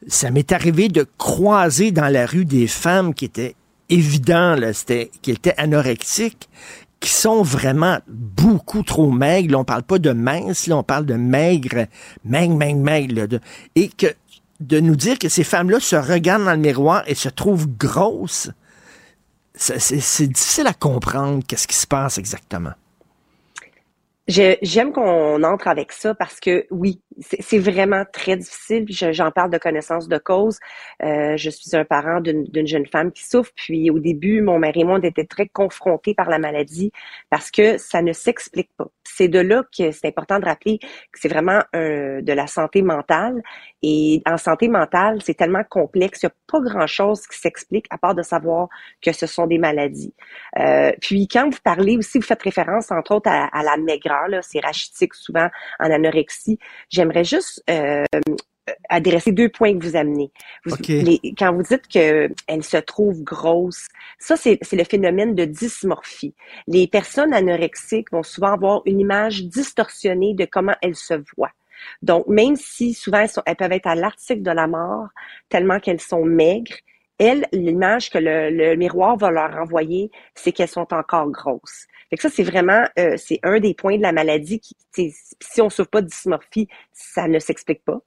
ça 0.07 0.31
m'est 0.31 0.53
arrivé 0.53 0.89
de 0.89 1.07
croiser 1.19 1.91
dans 1.91 2.09
la 2.09 2.25
rue 2.25 2.45
des 2.45 2.67
femmes 2.67 3.15
qui 3.15 3.25
étaient 3.25 3.57
évidents, 3.91 4.55
là, 4.55 4.73
c'était, 4.73 5.11
qui 5.23 5.31
étaient 5.31 5.55
anorexiques, 5.57 6.49
qui 7.01 7.11
sont 7.11 7.43
vraiment 7.43 7.99
beaucoup 8.09 8.83
trop 8.83 9.11
maigres. 9.11 9.59
On 9.59 9.65
parle 9.65 9.83
pas 9.83 9.99
de 9.99 10.13
minces, 10.13 10.67
là, 10.67 10.77
on 10.77 10.83
parle 10.83 11.07
de 11.07 11.15
maigres, 11.15 11.87
maigres, 12.25 12.57
maigres, 12.57 12.81
maigres. 12.81 13.15
là, 13.15 13.39
et 13.75 13.89
que 13.89 14.07
de 14.61 14.79
nous 14.79 14.97
dire 14.97 15.19
que 15.19 15.29
ces 15.29 15.45
femmes-là 15.45 15.81
se 15.81 15.97
regardent 15.97 16.45
dans 16.45 16.53
le 16.53 16.59
miroir 16.59 17.03
et 17.07 17.15
se 17.15 17.31
trouvent 17.31 17.67
grosses, 17.67 18.51
c'est 19.55 19.81
c'est 19.81 20.27
difficile 20.27 20.67
à 20.67 20.75
comprendre 20.75 21.43
qu'est-ce 21.47 21.67
qui 21.67 21.77
se 21.77 21.87
passe 21.87 22.19
exactement. 22.19 22.73
J'aime 24.29 24.93
qu'on 24.93 25.43
entre 25.43 25.67
avec 25.67 25.93
ça 25.93 26.15
parce 26.15 26.39
que 26.39 26.67
oui, 26.71 27.01
c'est 27.21 27.59
vraiment 27.59 28.05
très 28.13 28.37
difficile. 28.37 28.87
J'en 28.89 29.31
parle 29.31 29.51
de 29.51 29.59
connaissance 29.59 30.09
de 30.09 30.19
cause. 30.19 30.59
Euh, 31.03 31.37
je 31.37 31.51
suis 31.51 31.77
un 31.77 31.85
parent 31.85 32.21
d'une 32.21 32.67
jeune 32.67 32.87
femme 32.87 33.13
qui 33.13 33.25
souffre. 33.25 33.51
Puis 33.55 33.91
au 33.91 33.99
début, 33.99 34.41
mon 34.43 34.59
mari 34.59 34.81
et 34.81 34.85
moi, 34.85 34.99
on 34.99 35.03
était 35.03 35.25
très 35.25 35.47
confrontés 35.47 36.15
par 36.15 36.31
la 36.31 36.39
maladie 36.39 36.93
parce 37.29 37.51
que 37.51 37.79
ça 37.79 38.01
ne 38.03 38.13
s'explique 38.13 38.71
pas. 38.77 38.89
C'est 39.05 39.29
de 39.29 39.39
là 39.39 39.65
que 39.77 39.91
c'est 39.91 40.07
important 40.07 40.39
de 40.39 40.45
rappeler 40.47 40.79
que 40.79 41.19
c'est 41.21 41.29
vraiment 41.29 41.61
un- 41.73 42.23
de 42.23 42.33
la 42.33 42.47
santé 42.47 42.81
mentale. 42.83 43.43
Et 43.83 44.23
en 44.27 44.37
santé 44.37 44.69
mentale, 44.69 45.21
c'est 45.23 45.35
tellement 45.35 45.65
complexe. 45.69 46.23
Il 46.23 46.27
n'y 46.27 46.31
a 46.31 46.35
pas 46.51 46.61
grand-chose 46.61 47.27
qui 47.27 47.39
s'explique 47.39 47.87
à 47.91 47.99
part 47.99 48.15
de 48.15 48.23
savoir 48.23 48.69
que 49.03 49.13
ce 49.13 49.27
sont 49.27 49.47
des 49.47 49.59
maladies. 49.59 50.15
Euh, 50.59 50.93
puis 51.01 51.29
quand 51.29 51.49
vous 51.51 51.59
parlez 51.63 51.97
aussi, 51.97 52.19
vous 52.19 52.25
faites 52.25 52.43
référence 52.43 52.91
entre 52.91 53.15
autres 53.17 53.31
à, 53.31 53.47
à 53.47 53.63
la 53.63 53.77
maigreur, 53.77 54.27
c'est 54.43 54.61
rachitique 54.61 55.15
souvent 55.15 55.49
en 55.79 55.91
anorexie. 55.91 56.59
J'aimerais 57.11 57.25
juste 57.25 57.63
euh, 57.69 58.05
adresser 58.89 59.33
deux 59.33 59.49
points 59.49 59.77
que 59.77 59.85
vous 59.85 59.97
amenez. 59.97 60.31
Vous- 60.65 60.75
OK. 60.75 60.87
les- 60.89 61.21
quand 61.37 61.53
vous 61.53 61.63
dites 61.63 61.89
qu'elle 61.89 62.63
se 62.63 62.77
trouve 62.77 63.23
grosse, 63.25 63.89
ça 64.19 64.37
c'est 64.37 64.59
le 64.73 64.85
phénomène 64.85 65.35
de 65.35 65.45
dysmorphie. 65.45 66.35
Les 66.69 66.87
personnes 66.87 67.35
anorexiques 67.35 68.13
vont 68.13 68.23
souvent 68.23 68.53
avoir 68.53 68.83
une 68.87 69.01
image 69.01 69.45
distorsionnée 69.45 70.35
de 70.35 70.45
comment 70.45 70.75
elles 70.83 70.95
se 70.97 71.15
voient. 71.37 71.53
Donc, 72.03 72.27
même 72.29 72.57
si 72.57 72.93
souvent 72.95 73.21
elles, 73.21 73.29
sont- 73.31 73.43
elles 73.47 73.57
peuvent 73.57 73.73
être 73.73 73.87
à 73.87 73.95
l'article 73.95 74.43
de 74.43 74.51
la 74.51 74.67
mort, 74.67 75.09
tellement 75.49 75.81
qu'elles 75.81 76.01
sont 76.01 76.25
maigres, 76.25 76.77
elles, 77.19 77.47
l'image 77.53 78.11
que 78.11 78.19
le, 78.19 78.51
le 78.51 78.77
miroir 78.77 79.17
va 79.17 79.31
leur 79.31 79.53
renvoyer, 79.53 80.11
c'est 80.35 80.53
qu'elles 80.53 80.69
sont 80.69 80.93
encore 80.95 81.29
grosses. 81.31 81.87
Fait 82.11 82.17
que 82.17 82.23
ça, 82.23 82.31
c'est 82.31 82.43
vraiment, 82.43 82.85
euh, 82.99 83.17
c'est 83.17 83.39
un 83.43 83.61
des 83.61 83.75
points 83.75 83.97
de 83.97 84.03
la 84.03 84.13
maladie 84.13 84.61
qui, 84.61 84.77
si 85.41 85.63
on 85.63 85.71
souffre 85.71 85.91
pas 85.91 86.03
de 86.03 86.09
dysmorphie, 86.09 86.69
ça 86.93 87.29
ne 87.29 87.39
s'explique 87.39 87.85
pas. 87.85 88.01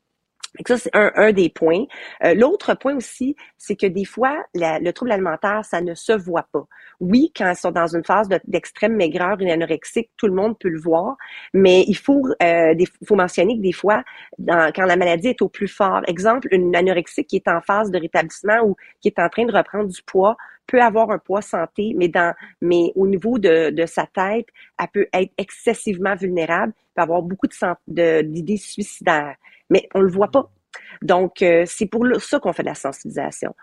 ça, 0.67 0.77
c'est 0.77 0.95
un, 0.95 1.11
un, 1.15 1.31
des 1.31 1.49
points. 1.49 1.85
Euh, 2.25 2.33
L'autre 2.35 2.73
point 2.75 2.95
aussi, 2.95 3.35
c'est 3.57 3.75
que 3.75 3.87
des 3.87 4.05
fois, 4.05 4.43
le 4.53 4.91
trouble 4.91 5.11
alimentaire, 5.13 5.63
ça 5.65 5.81
ne 5.81 5.95
se 5.95 6.11
voit 6.11 6.47
pas. 6.51 6.65
Oui, 6.99 7.31
quand 7.35 7.49
ils 7.49 7.55
sont 7.55 7.71
dans 7.71 7.87
une 7.95 8.03
phase 8.03 8.27
d'extrême 8.45 8.95
maigreur, 8.95 9.39
une 9.39 9.49
anorexique, 9.49 10.11
tout 10.17 10.27
le 10.27 10.33
monde 10.33 10.57
peut 10.59 10.69
le 10.69 10.79
voir, 10.79 11.15
mais 11.53 11.83
il 11.87 11.97
faut, 11.97 12.23
euh, 12.43 12.75
des, 12.75 12.87
faut 13.07 13.15
mentionner 13.15 13.57
que 13.57 13.61
des 13.61 13.71
fois, 13.71 14.03
dans, 14.37 14.71
quand 14.75 14.85
la 14.85 14.97
maladie 14.97 15.29
est 15.29 15.41
au 15.41 15.49
plus 15.49 15.67
fort, 15.69 16.01
exemple, 16.07 16.49
une 16.51 16.75
anorexique 16.75 17.27
qui 17.27 17.37
est 17.37 17.47
en 17.47 17.61
phase 17.61 17.89
de 17.89 17.99
rétablissement 17.99 18.59
ou 18.65 18.75
qui 19.01 19.07
est 19.07 19.19
en 19.19 19.29
train 19.29 19.45
de 19.45 19.55
reprendre 19.55 19.87
du 19.89 20.01
poids, 20.03 20.35
peut 20.67 20.81
avoir 20.81 21.11
un 21.11 21.19
poids 21.19 21.41
santé, 21.41 21.93
mais 21.95 22.07
dans, 22.07 22.33
mais 22.61 22.91
au 22.95 23.07
niveau 23.07 23.37
de, 23.37 23.69
de 23.69 23.85
sa 23.85 24.05
tête, 24.05 24.47
elle 24.79 24.87
peut 24.93 25.07
être 25.13 25.31
excessivement 25.37 26.15
vulnérable, 26.15 26.73
peut 26.95 27.01
avoir 27.01 27.21
beaucoup 27.21 27.47
de 27.47 28.21
d'idées 28.21 28.57
suicidaires 28.57 29.35
mais 29.73 29.89
on 29.93 30.01
le 30.01 30.11
voit 30.11 30.31
pas. 30.31 30.49
Donc, 31.01 31.41
euh, 31.41 31.65
c'est 31.67 31.87
pour 31.87 32.05
ça 32.19 32.39
qu'on 32.39 32.53
fait 32.53 32.63
de 32.63 32.69
la 32.69 32.75
sensibilisation. 32.75 33.53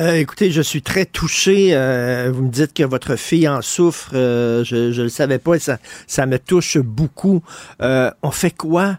Euh, 0.00 0.14
écoutez, 0.14 0.50
je 0.52 0.62
suis 0.62 0.80
très 0.80 1.04
touché. 1.04 1.74
Euh, 1.74 2.30
vous 2.32 2.44
me 2.44 2.50
dites 2.50 2.72
que 2.72 2.84
votre 2.84 3.16
fille 3.16 3.48
en 3.48 3.62
souffre. 3.62 4.10
je 4.12 4.96
ne 4.96 5.02
le 5.02 5.08
savais 5.08 5.40
pas 5.40 5.58
ça, 5.58 5.78
ça 6.06 6.24
me 6.24 6.38
touche 6.38 6.78
beaucoup. 6.78 7.42
on 7.80 8.30
fait 8.30 8.56
quoi? 8.56 8.98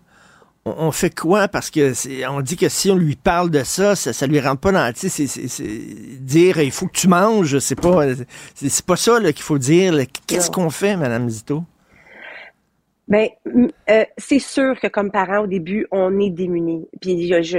On, 0.65 0.91
fait 0.91 1.17
quoi? 1.17 1.47
Parce 1.47 1.71
que 1.71 1.93
on 2.29 2.41
dit 2.41 2.57
que 2.57 2.69
si 2.69 2.91
on 2.91 2.95
lui 2.95 3.15
parle 3.15 3.49
de 3.49 3.63
ça, 3.63 3.95
ça, 3.95 4.13
ça 4.13 4.27
lui 4.27 4.39
rentre 4.39 4.61
pas 4.61 4.71
dans. 4.71 4.93
Tu 4.93 5.09
c'est 5.09 5.25
dire 6.19 6.59
il 6.59 6.71
faut 6.71 6.87
que 6.87 6.97
tu 6.97 7.07
manges. 7.07 7.59
C'est 7.59 7.79
pas, 7.79 8.05
c'est 8.53 8.85
pas 8.85 8.95
ça 8.95 9.19
qu'il 9.31 9.43
faut 9.43 9.57
dire. 9.57 9.95
Qu'est-ce 10.27 10.51
qu'on 10.51 10.69
fait, 10.69 10.95
Madame 10.95 11.29
Zito? 11.29 11.63
Ben, 13.09 13.27
euh, 13.89 14.05
c'est 14.19 14.37
sûr 14.37 14.79
que 14.79 14.85
comme 14.85 15.09
parents 15.11 15.39
au 15.39 15.47
début, 15.47 15.87
on 15.91 16.19
est 16.19 16.29
démunis. 16.29 16.87
Puis 17.01 17.27
je, 17.27 17.41
je 17.41 17.57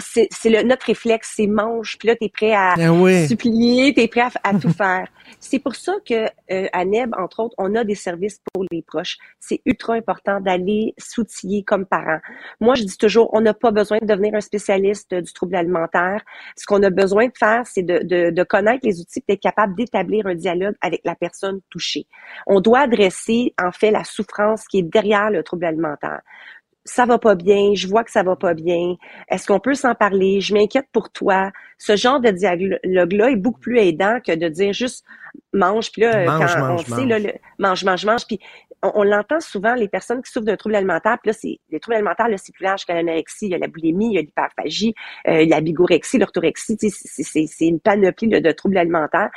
c'est 0.00 0.48
le 0.48 0.62
notre 0.62 0.86
réflexe, 0.86 1.34
c'est 1.36 1.46
mange. 1.46 1.98
Puis 1.98 2.08
là, 2.08 2.16
t'es 2.16 2.30
prêt 2.30 2.54
à 2.54 2.74
ben 2.76 3.28
supplier, 3.28 3.92
t'es 3.92 4.08
prêt 4.08 4.22
à, 4.42 4.54
tout 4.58 4.72
faire. 4.72 5.08
C'est 5.40 5.58
pour 5.58 5.74
ça 5.74 5.94
que 6.08 6.24
euh, 6.50 6.68
à 6.72 6.84
NEB, 6.86 7.14
entre 7.18 7.40
autres, 7.40 7.54
on 7.58 7.74
a 7.74 7.84
des 7.84 7.94
services 7.94 8.40
pour 8.52 8.64
les 8.70 8.80
proches. 8.80 9.18
C'est 9.40 9.60
ultra 9.66 9.94
important 9.94 10.40
d'aller 10.40 10.94
s'outiller 10.96 11.64
comme 11.64 11.84
parents. 11.84 12.20
Moi, 12.60 12.74
je 12.74 12.84
dis 12.84 12.96
toujours, 12.96 13.28
on 13.34 13.42
n'a 13.42 13.52
pas 13.52 13.72
besoin 13.72 13.98
de 14.00 14.06
devenir 14.06 14.34
un 14.34 14.40
spécialiste 14.40 15.14
du 15.14 15.32
trouble 15.34 15.54
alimentaire. 15.54 16.22
Ce 16.56 16.64
qu'on 16.64 16.82
a 16.82 16.90
besoin 16.90 17.26
de 17.26 17.32
faire, 17.38 17.66
c'est 17.66 17.82
de, 17.82 17.98
de, 18.04 18.30
de 18.30 18.42
connaître 18.42 18.86
les 18.86 19.00
outils, 19.00 19.22
d'être 19.28 19.42
capable 19.42 19.74
d'établir 19.74 20.26
un 20.26 20.34
dialogue 20.34 20.74
avec 20.80 21.02
la 21.04 21.14
personne 21.14 21.60
touchée. 21.68 22.06
On 22.46 22.60
doit 22.60 22.80
adresser 22.80 23.54
en 23.62 23.70
fait 23.70 23.90
la 23.90 24.04
souffrance 24.04 24.61
qui 24.68 24.78
est 24.78 24.82
derrière 24.82 25.30
le 25.30 25.42
trouble 25.42 25.64
alimentaire. 25.64 26.20
Ça 26.84 27.06
va 27.06 27.18
pas 27.18 27.36
bien, 27.36 27.74
je 27.74 27.86
vois 27.86 28.02
que 28.02 28.10
ça 28.10 28.24
va 28.24 28.34
pas 28.34 28.54
bien. 28.54 28.96
Est-ce 29.28 29.46
qu'on 29.46 29.60
peut 29.60 29.74
s'en 29.74 29.94
parler? 29.94 30.40
Je 30.40 30.52
m'inquiète 30.52 30.88
pour 30.92 31.10
toi. 31.10 31.52
Ce 31.78 31.94
genre 31.94 32.18
de 32.18 32.30
dialogue-là 32.30 33.30
est 33.30 33.36
beaucoup 33.36 33.60
plus 33.60 33.78
aidant 33.78 34.18
que 34.24 34.34
de 34.34 34.48
dire 34.48 34.72
juste 34.72 35.04
mange, 35.52 35.92
puis 35.92 36.02
là, 36.02 36.24
mange, 36.24 36.54
quand 36.54 36.60
mange, 36.60 36.84
on 36.90 36.96
sait, 36.96 37.06
là, 37.06 37.18
le, 37.18 37.32
mange, 37.58 37.84
mange, 37.84 38.04
mange, 38.04 38.26
puis 38.26 38.38
on, 38.82 39.02
l'entend 39.04 39.40
souvent, 39.40 39.74
les 39.74 39.88
personnes 39.88 40.22
qui 40.22 40.30
souffrent 40.30 40.46
d'un 40.46 40.56
trouble 40.56 40.74
alimentaire, 40.74 41.18
puis 41.22 41.30
là, 41.30 41.38
c'est, 41.38 41.58
les 41.70 41.78
troubles 41.78 41.96
alimentaires, 41.96 42.28
là, 42.28 42.36
c'est 42.36 42.52
plus 42.52 42.64
large 42.64 42.84
que 42.84 42.92
l'anorexie, 42.92 43.46
il 43.46 43.52
y 43.52 43.54
a 43.54 43.58
la 43.58 43.68
boulimie, 43.68 44.10
il 44.10 44.14
y 44.14 44.18
a 44.18 44.22
l'hyperphagie, 44.22 44.94
euh, 45.28 45.46
la 45.46 45.60
bigorexie, 45.60 46.18
l'orthorexie, 46.18 46.76
c'est, 46.80 47.46
c'est 47.46 47.66
une 47.66 47.80
panoplie 47.80 48.28
de 48.28 48.50
troubles 48.50 48.78
alimentaires. 48.78 49.30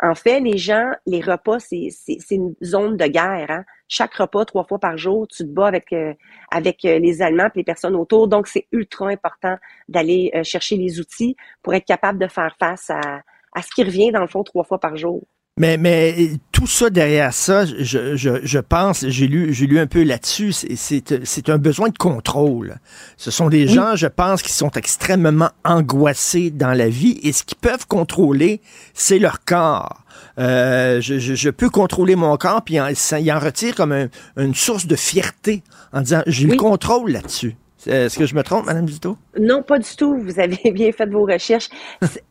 En 0.00 0.14
fait, 0.14 0.40
les 0.40 0.56
gens, 0.56 0.92
les 1.06 1.20
repas, 1.20 1.58
c'est, 1.58 1.88
c'est, 1.90 2.34
une 2.34 2.54
zone 2.62 2.96
de 2.96 3.06
guerre, 3.06 3.50
hein? 3.50 3.64
Chaque 3.92 4.14
repas 4.14 4.46
trois 4.46 4.64
fois 4.64 4.78
par 4.78 4.96
jour, 4.96 5.28
tu 5.28 5.44
te 5.44 5.48
bats 5.48 5.66
avec 5.66 5.92
euh, 5.92 6.14
avec 6.50 6.82
euh, 6.86 6.98
les 6.98 7.20
Allemands 7.20 7.48
et 7.54 7.58
les 7.58 7.64
personnes 7.64 7.94
autour. 7.94 8.26
Donc, 8.26 8.46
c'est 8.46 8.66
ultra 8.72 9.08
important 9.08 9.56
d'aller 9.86 10.30
euh, 10.34 10.42
chercher 10.44 10.76
les 10.76 10.98
outils 10.98 11.36
pour 11.62 11.74
être 11.74 11.84
capable 11.84 12.18
de 12.18 12.26
faire 12.26 12.56
face 12.58 12.88
à, 12.88 13.20
à 13.52 13.60
ce 13.60 13.68
qui 13.74 13.84
revient, 13.84 14.10
dans 14.10 14.22
le 14.22 14.28
fond, 14.28 14.42
trois 14.44 14.64
fois 14.64 14.80
par 14.80 14.96
jour. 14.96 15.22
Mais, 15.58 15.76
mais 15.76 16.30
tout 16.50 16.66
ça 16.66 16.88
derrière 16.88 17.34
ça, 17.34 17.66
je, 17.66 18.16
je, 18.16 18.40
je 18.42 18.58
pense, 18.58 19.06
j'ai 19.06 19.26
lu, 19.26 19.52
j'ai 19.52 19.66
lu 19.66 19.78
un 19.78 19.86
peu 19.86 20.02
là-dessus, 20.02 20.52
c'est 20.52 21.48
un 21.50 21.58
besoin 21.58 21.90
de 21.90 21.98
contrôle. 21.98 22.76
Ce 23.18 23.30
sont 23.30 23.50
des 23.50 23.68
gens, 23.68 23.94
je 23.94 24.06
pense, 24.06 24.40
qui 24.40 24.50
sont 24.50 24.70
extrêmement 24.70 25.50
angoissés 25.62 26.50
dans 26.50 26.72
la 26.72 26.88
vie 26.88 27.20
et 27.22 27.32
ce 27.32 27.44
qu'ils 27.44 27.58
peuvent 27.58 27.86
contrôler, 27.86 28.62
c'est 28.94 29.18
leur 29.18 29.44
corps. 29.44 30.04
Euh, 30.38 31.02
je, 31.02 31.18
je, 31.18 31.50
peux 31.50 31.68
contrôler 31.68 32.16
mon 32.16 32.34
corps, 32.38 32.62
puis 32.62 32.76
il 32.76 33.32
en 33.32 33.38
retire 33.38 33.74
comme 33.74 34.08
une 34.38 34.54
source 34.54 34.86
de 34.86 34.96
fierté 34.96 35.62
en 35.92 36.00
disant, 36.00 36.22
j'ai 36.26 36.46
le 36.46 36.56
contrôle 36.56 37.10
là-dessus. 37.10 37.56
Est-ce 37.86 38.18
que 38.18 38.26
je 38.26 38.34
me 38.34 38.42
trompe, 38.42 38.66
Madame 38.66 38.88
Zito? 38.88 39.16
Non, 39.38 39.62
pas 39.62 39.78
du 39.78 39.96
tout. 39.96 40.16
Vous 40.16 40.38
avez 40.38 40.70
bien 40.72 40.92
fait 40.92 41.06
vos 41.06 41.24
recherches. 41.24 41.68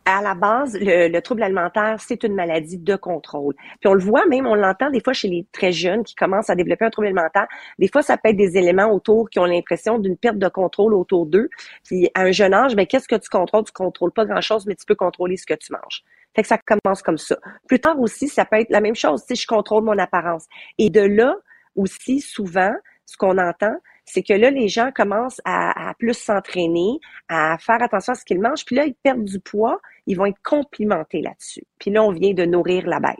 à 0.06 0.22
la 0.22 0.34
base, 0.34 0.78
le, 0.80 1.20
trouble 1.20 1.44
alimentaire, 1.44 1.98
c'est 2.00 2.24
une 2.24 2.34
maladie 2.34 2.78
de 2.78 2.96
contrôle. 2.96 3.56
Puis 3.80 3.88
on 3.88 3.94
le 3.94 4.02
voit 4.02 4.26
même, 4.28 4.48
on 4.48 4.56
l'entend 4.56 4.90
des 4.90 5.02
fois 5.02 5.14
chez 5.14 5.28
les 5.28 5.46
très 5.52 5.72
jeunes 5.72 6.04
qui 6.04 6.16
commencent 6.16 6.50
à 6.50 6.56
développer 6.56 6.86
un 6.86 6.90
trouble 6.90 7.08
alimentaire. 7.08 7.48
Des 7.80 7.88
fois, 7.88 8.02
ça 8.02 8.18
peut 8.18 8.30
être 8.30 8.38
des 8.38 8.58
éléments 8.58 8.92
autour 8.92 9.30
qui 9.30 9.40
ont 9.40 9.46
l'impression 9.46 10.00
d'une 10.00 10.18
perte 10.18 10.38
de 10.38 10.48
contrôle 10.48 10.94
autour 10.94 11.26
d'eux. 11.26 11.50
Puis 11.84 12.10
à 12.16 12.22
un 12.22 12.32
jeune 12.32 12.54
âge, 12.54 12.76
ben 12.76 12.86
qu'est-ce 12.86 13.08
que 13.08 13.16
tu 13.16 13.30
contrôles? 13.30 13.66
Tu 13.66 13.74
contrôles 13.74 14.12
pas 14.12 14.26
grand-chose, 14.26 14.66
mais 14.66 14.76
tu 14.76 14.86
peux 14.86 14.96
contrôler 14.96 15.38
ce 15.38 15.46
que 15.46 15.54
tu 15.54 15.72
manges. 15.74 16.04
Fait 16.36 16.44
que 16.44 16.48
ça 16.48 16.58
commence 16.58 17.02
comme 17.02 17.18
ça. 17.18 17.38
Plus 17.68 17.80
tard 17.80 18.00
aussi, 18.00 18.28
ça 18.28 18.46
peut 18.46 18.58
être 18.58 18.70
la 18.70 18.82
même 18.82 18.96
chose. 18.96 19.24
Si 19.28 19.36
je 19.36 19.46
contrôle 19.46 19.84
mon 19.84 19.98
apparence. 19.98 20.46
Et 20.78 20.90
de 20.90 21.02
là 21.02 21.36
aussi, 21.76 22.22
souvent, 22.22 22.74
ce 23.06 23.18
qu'on 23.18 23.38
entend, 23.38 23.76
c'est 24.12 24.24
que 24.24 24.34
là, 24.34 24.50
les 24.50 24.68
gens 24.68 24.92
commencent 24.94 25.40
à, 25.46 25.94
plus 25.98 26.14
s'entraîner, 26.14 27.00
à 27.30 27.58
faire 27.58 27.82
attention 27.82 28.12
à 28.12 28.16
ce 28.16 28.26
qu'ils 28.26 28.42
mangent, 28.42 28.66
puis 28.66 28.76
là, 28.76 28.86
ils 28.86 28.94
perdent 28.94 29.24
du 29.24 29.40
poids, 29.40 29.80
ils 30.06 30.18
vont 30.18 30.26
être 30.26 30.42
complimentés 30.44 31.22
là-dessus. 31.22 31.64
Puis 31.80 31.92
là, 31.92 32.04
on 32.04 32.12
vient 32.12 32.34
de 32.34 32.44
nourrir 32.44 32.88
la 32.88 33.00
bête. 33.00 33.18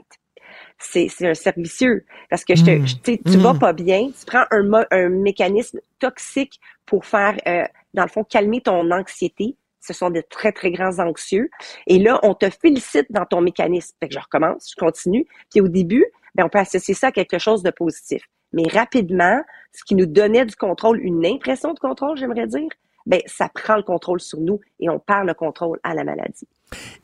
C'est, 0.78 1.08
un 1.22 1.32
servicieux 1.32 2.04
parce 2.28 2.44
que 2.44 2.54
je 2.54 2.64
te, 2.64 2.70
mmh. 2.70 3.18
tu 3.24 3.38
vas 3.38 3.54
mmh. 3.54 3.58
pas 3.58 3.72
bien, 3.72 4.08
tu 4.08 4.26
prends 4.26 4.44
un, 4.50 4.84
un 4.90 5.08
mécanisme 5.08 5.80
toxique 5.98 6.60
pour 6.84 7.06
faire, 7.06 7.38
euh, 7.46 7.64
dans 7.94 8.02
le 8.02 8.08
fond, 8.08 8.22
calmer 8.22 8.60
ton 8.60 8.90
anxiété. 8.90 9.56
Ce 9.80 9.94
sont 9.94 10.10
des 10.10 10.22
très, 10.22 10.52
très 10.52 10.72
grands 10.72 10.98
anxieux. 10.98 11.48
Et 11.86 11.98
là, 11.98 12.20
on 12.22 12.34
te 12.34 12.50
félicite 12.50 13.10
dans 13.10 13.24
ton 13.24 13.40
mécanisme. 13.40 13.96
Fait 13.98 14.08
que 14.08 14.14
je 14.14 14.20
recommence, 14.20 14.70
je 14.70 14.76
continue. 14.76 15.26
Puis 15.50 15.60
au 15.60 15.68
début, 15.68 16.04
ben, 16.34 16.44
on 16.44 16.48
peut 16.50 16.58
associer 16.58 16.94
ça 16.94 17.08
à 17.08 17.12
quelque 17.12 17.38
chose 17.38 17.62
de 17.62 17.70
positif 17.70 18.22
mais 18.52 18.64
rapidement, 18.72 19.40
ce 19.72 19.84
qui 19.84 19.94
nous 19.94 20.06
donnait 20.06 20.44
du 20.44 20.56
contrôle, 20.56 21.00
une 21.00 21.24
impression 21.24 21.72
de 21.72 21.78
contrôle, 21.78 22.16
j'aimerais 22.16 22.46
dire, 22.46 22.68
ben, 23.06 23.20
ça 23.26 23.48
prend 23.48 23.76
le 23.76 23.82
contrôle 23.82 24.20
sur 24.20 24.40
nous 24.40 24.60
et 24.80 24.88
on 24.88 24.98
perd 24.98 25.26
le 25.26 25.34
contrôle 25.34 25.78
à 25.82 25.94
la 25.94 26.04
maladie. 26.04 26.46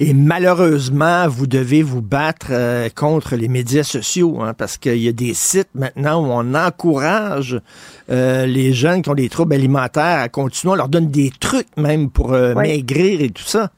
Et 0.01 0.15
malheureusement, 0.15 1.29
vous 1.29 1.47
devez 1.47 1.83
vous 1.83 2.01
battre 2.01 2.49
euh, 2.51 2.89
contre 2.95 3.37
les 3.37 3.49
médias 3.49 3.83
sociaux, 3.83 4.41
hein, 4.41 4.55
parce 4.55 4.79
qu'il 4.79 4.97
y 4.97 5.09
a 5.09 5.13
des 5.13 5.35
sites 5.35 5.69
maintenant 5.75 6.23
où 6.23 6.31
on 6.31 6.55
encourage 6.55 7.61
euh, 8.11 8.47
les 8.47 8.73
jeunes 8.73 9.03
qui 9.03 9.11
ont 9.11 9.15
des 9.15 9.29
troubles 9.29 9.55
alimentaires 9.55 10.21
à 10.21 10.29
continuer, 10.29 10.73
on 10.73 10.77
leur 10.77 10.89
donne 10.89 11.11
des 11.11 11.31
trucs 11.39 11.77
même 11.77 12.11
pour 12.11 12.33
euh, 12.33 12.55
maigrir 12.55 13.21
et 13.21 13.31
tout 13.31 13.43
ça. 13.43 13.71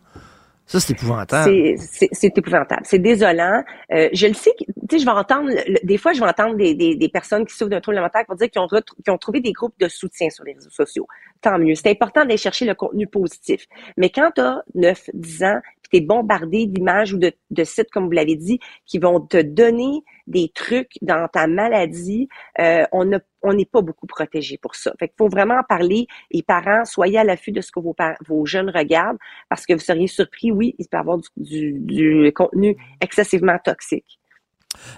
Ça, 0.71 0.79
c'est 0.79 0.93
épouvantable. 0.93 1.77
C'est 2.13 2.39
épouvantable. 2.39 2.83
C'est 2.85 3.01
désolant. 3.01 3.65
Euh, 3.93 4.09
je 4.13 4.29
le 4.29 4.35
sais, 4.35 4.53
tu 4.57 4.67
sais, 4.89 4.99
je 5.01 5.05
vais 5.05 5.11
entendre, 5.11 5.51
des 5.83 5.99
fois, 5.99 6.13
je 6.13 6.21
vais 6.21 6.29
entendre 6.29 6.55
des, 6.55 6.77
des, 6.77 6.95
des 6.95 7.09
personnes 7.09 7.45
qui 7.45 7.57
souffrent 7.57 7.71
d'un 7.71 7.81
trouble 7.81 7.97
alimentaire 7.97 8.21
qui 8.21 8.31
vont 8.31 8.37
dire 8.37 8.49
qu'ils 8.49 8.61
ont, 8.61 9.13
ont 9.13 9.19
trouvé 9.19 9.41
des 9.41 9.51
groupes 9.51 9.75
de 9.81 9.89
soutien 9.89 10.31
sur 10.31 10.45
les 10.45 10.53
réseaux 10.53 10.71
sociaux. 10.71 11.09
Tant 11.41 11.59
mieux. 11.59 11.75
C'est 11.75 11.91
important 11.91 12.21
d'aller 12.21 12.37
chercher 12.37 12.67
le 12.67 12.77
contenu 12.77 13.09
positif. 13.09 13.67
Mais 13.97 14.11
quand 14.11 14.31
tu 14.33 14.43
as 14.43 14.63
9, 14.77 15.11
10 15.13 15.43
ans, 15.43 15.61
puis 15.83 15.91
tu 15.91 15.97
es 16.05 16.07
bombardé 16.07 16.67
d'images 16.67 17.15
ou 17.15 17.19
de, 17.19 17.33
de 17.51 17.65
sites, 17.65 17.91
comme 17.91 18.05
vous 18.05 18.13
l'avez 18.13 18.37
dit, 18.37 18.61
qui 18.87 19.01
vont 19.01 19.19
te 19.21 19.43
donner 19.43 20.05
des 20.31 20.51
trucs 20.55 20.93
dans 21.03 21.29
ta 21.29 21.47
maladie, 21.47 22.29
euh, 22.61 22.85
on 22.93 23.05
n'est 23.05 23.65
pas 23.65 23.83
beaucoup 23.83 24.07
protégé 24.07 24.59
pour 24.59 24.75
ça. 24.75 24.93
Fait 24.99 25.09
qu'il 25.09 25.17
faut 25.19 25.29
vraiment 25.29 25.59
en 25.59 25.65
parler. 25.65 26.07
Et 26.31 26.43
parents, 26.43 26.85
soyez 26.85 27.19
à 27.19 27.25
l'affût 27.25 27.53
de 27.53 27.61
ce 27.61 27.71
que 27.73 27.81
vos, 27.81 27.95
vos 28.27 28.47
jeunes 28.47 28.71
regardent 28.71 29.19
parce 29.49 29.67
que 29.67 29.75
vous 29.75 29.81
seriez 29.81 30.07
surpris, 30.07 30.53
oui, 30.53 30.75
il 30.79 30.87
peut 30.87 30.97
y 30.97 31.01
avoir 31.01 31.19
du, 31.37 31.73
du, 31.81 32.33
contenu 32.35 32.77
excessivement 33.01 33.59
toxique. 33.63 34.19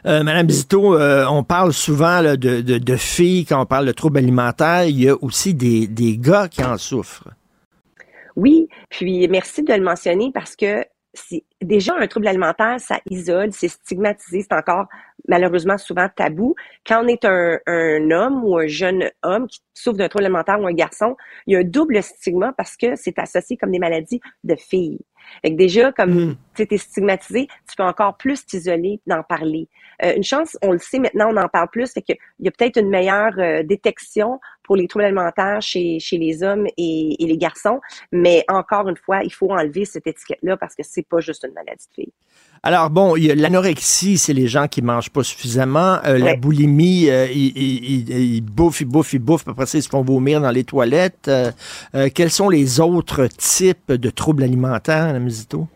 Euh, 0.04 0.22
Madame 0.22 0.50
Zito, 0.50 0.94
euh, 0.94 1.26
on 1.28 1.44
parle 1.44 1.72
souvent 1.72 2.22
de, 2.22 2.36
de, 2.36 2.60
de, 2.60 2.96
filles 2.96 3.46
quand 3.46 3.60
on 3.60 3.66
parle 3.66 3.86
de 3.86 3.92
troubles 3.92 4.18
alimentaires. 4.18 4.84
Il 4.84 5.02
y 5.02 5.08
a 5.08 5.16
aussi 5.22 5.54
des, 5.54 5.86
des 5.86 6.18
gars 6.18 6.46
qui 6.48 6.62
en 6.62 6.76
souffrent. 6.76 7.30
Oui, 8.36 8.68
puis 8.90 9.26
merci 9.28 9.62
de 9.62 9.72
le 9.72 9.82
mentionner 9.82 10.30
parce 10.32 10.56
que 10.56 10.84
déjà, 11.60 11.94
un 11.96 12.06
trouble 12.06 12.28
alimentaire, 12.28 12.80
ça 12.80 13.00
isole, 13.10 13.52
c'est 13.52 13.68
stigmatisé, 13.68 14.42
c'est 14.42 14.54
encore 14.56 14.86
malheureusement 15.28 15.78
souvent 15.78 16.08
tabou. 16.08 16.54
Quand 16.86 17.04
on 17.04 17.08
est 17.08 17.24
un, 17.24 17.58
un 17.66 18.10
homme 18.10 18.44
ou 18.44 18.58
un 18.58 18.66
jeune 18.66 19.10
homme 19.22 19.46
qui 19.46 19.60
souffre 19.74 19.98
d'un 19.98 20.08
trouble 20.08 20.24
alimentaire 20.24 20.60
ou 20.60 20.66
un 20.66 20.72
garçon, 20.72 21.16
il 21.46 21.52
y 21.52 21.56
a 21.56 21.60
un 21.60 21.64
double 21.64 22.02
stigma 22.02 22.52
parce 22.56 22.76
que 22.76 22.96
c'est 22.96 23.18
associé 23.18 23.56
comme 23.56 23.70
des 23.70 23.78
maladies 23.78 24.20
de 24.44 24.56
filles. 24.56 25.00
Fait 25.42 25.50
que 25.50 25.56
déjà, 25.56 25.92
comme 25.92 26.30
Mm. 26.30 26.36
tu 26.54 26.66
es 26.70 26.76
stigmatisé, 26.76 27.46
tu 27.68 27.76
peux 27.76 27.84
encore 27.84 28.16
plus 28.16 28.44
t'isoler 28.44 29.00
d'en 29.06 29.22
parler. 29.22 29.68
Euh, 30.04 30.14
une 30.16 30.24
chance, 30.24 30.58
on 30.62 30.72
le 30.72 30.78
sait 30.78 30.98
maintenant, 30.98 31.30
on 31.32 31.36
en 31.36 31.48
parle 31.48 31.68
plus, 31.70 31.92
fait 31.92 32.02
qu'il 32.02 32.16
y 32.40 32.48
a 32.48 32.50
peut-être 32.50 32.78
une 32.78 32.88
meilleure 32.88 33.38
euh, 33.38 33.62
détection 33.62 34.40
pour 34.64 34.76
les 34.76 34.86
troubles 34.88 35.04
alimentaires 35.04 35.60
chez, 35.60 35.98
chez 36.00 36.18
les 36.18 36.42
hommes 36.42 36.66
et, 36.76 37.22
et 37.22 37.26
les 37.26 37.36
garçons, 37.36 37.80
mais 38.12 38.44
encore 38.48 38.88
une 38.88 38.96
fois, 38.96 39.22
il 39.24 39.32
faut 39.32 39.50
enlever 39.50 39.84
cette 39.84 40.06
étiquette-là 40.06 40.56
parce 40.56 40.74
que 40.74 40.82
c'est 40.84 41.06
pas 41.06 41.20
juste 41.20 41.44
une 41.46 41.54
maladie 41.54 41.86
de 41.88 41.94
filles. 41.94 42.12
Alors 42.64 42.90
bon, 42.90 43.14
l'anorexie, 43.16 44.18
c'est 44.18 44.32
les 44.32 44.46
gens 44.46 44.68
qui 44.68 44.82
mangent 44.82 45.10
pas 45.10 45.24
suffisamment. 45.24 45.98
Euh, 46.04 46.18
La 46.18 46.36
boulimie, 46.36 47.10
euh, 47.10 47.26
ils, 47.26 47.52
ils- 47.58 47.84
ils- 48.10 48.34
ils 48.36 48.40
bouffent, 48.40 48.80
ils 48.80 48.84
bouffent, 48.86 49.12
ils 49.14 49.18
bouffent, 49.18 49.48
après 49.48 49.66
ça, 49.66 49.78
ils 49.78 49.82
se 49.82 49.88
font 49.88 50.02
vomir 50.02 50.40
dans 50.40 50.50
les 50.52 50.62
toilettes. 50.62 51.26
Euh, 51.26 51.50
euh, 51.96 52.08
quels 52.14 52.30
sont 52.30 52.48
les 52.48 52.78
autres 52.78 53.26
types 53.26 53.90
de 53.90 54.10
troubles 54.10 54.44
alimentaires, 54.44 55.12
la 55.12 55.18
Musito? 55.18 55.66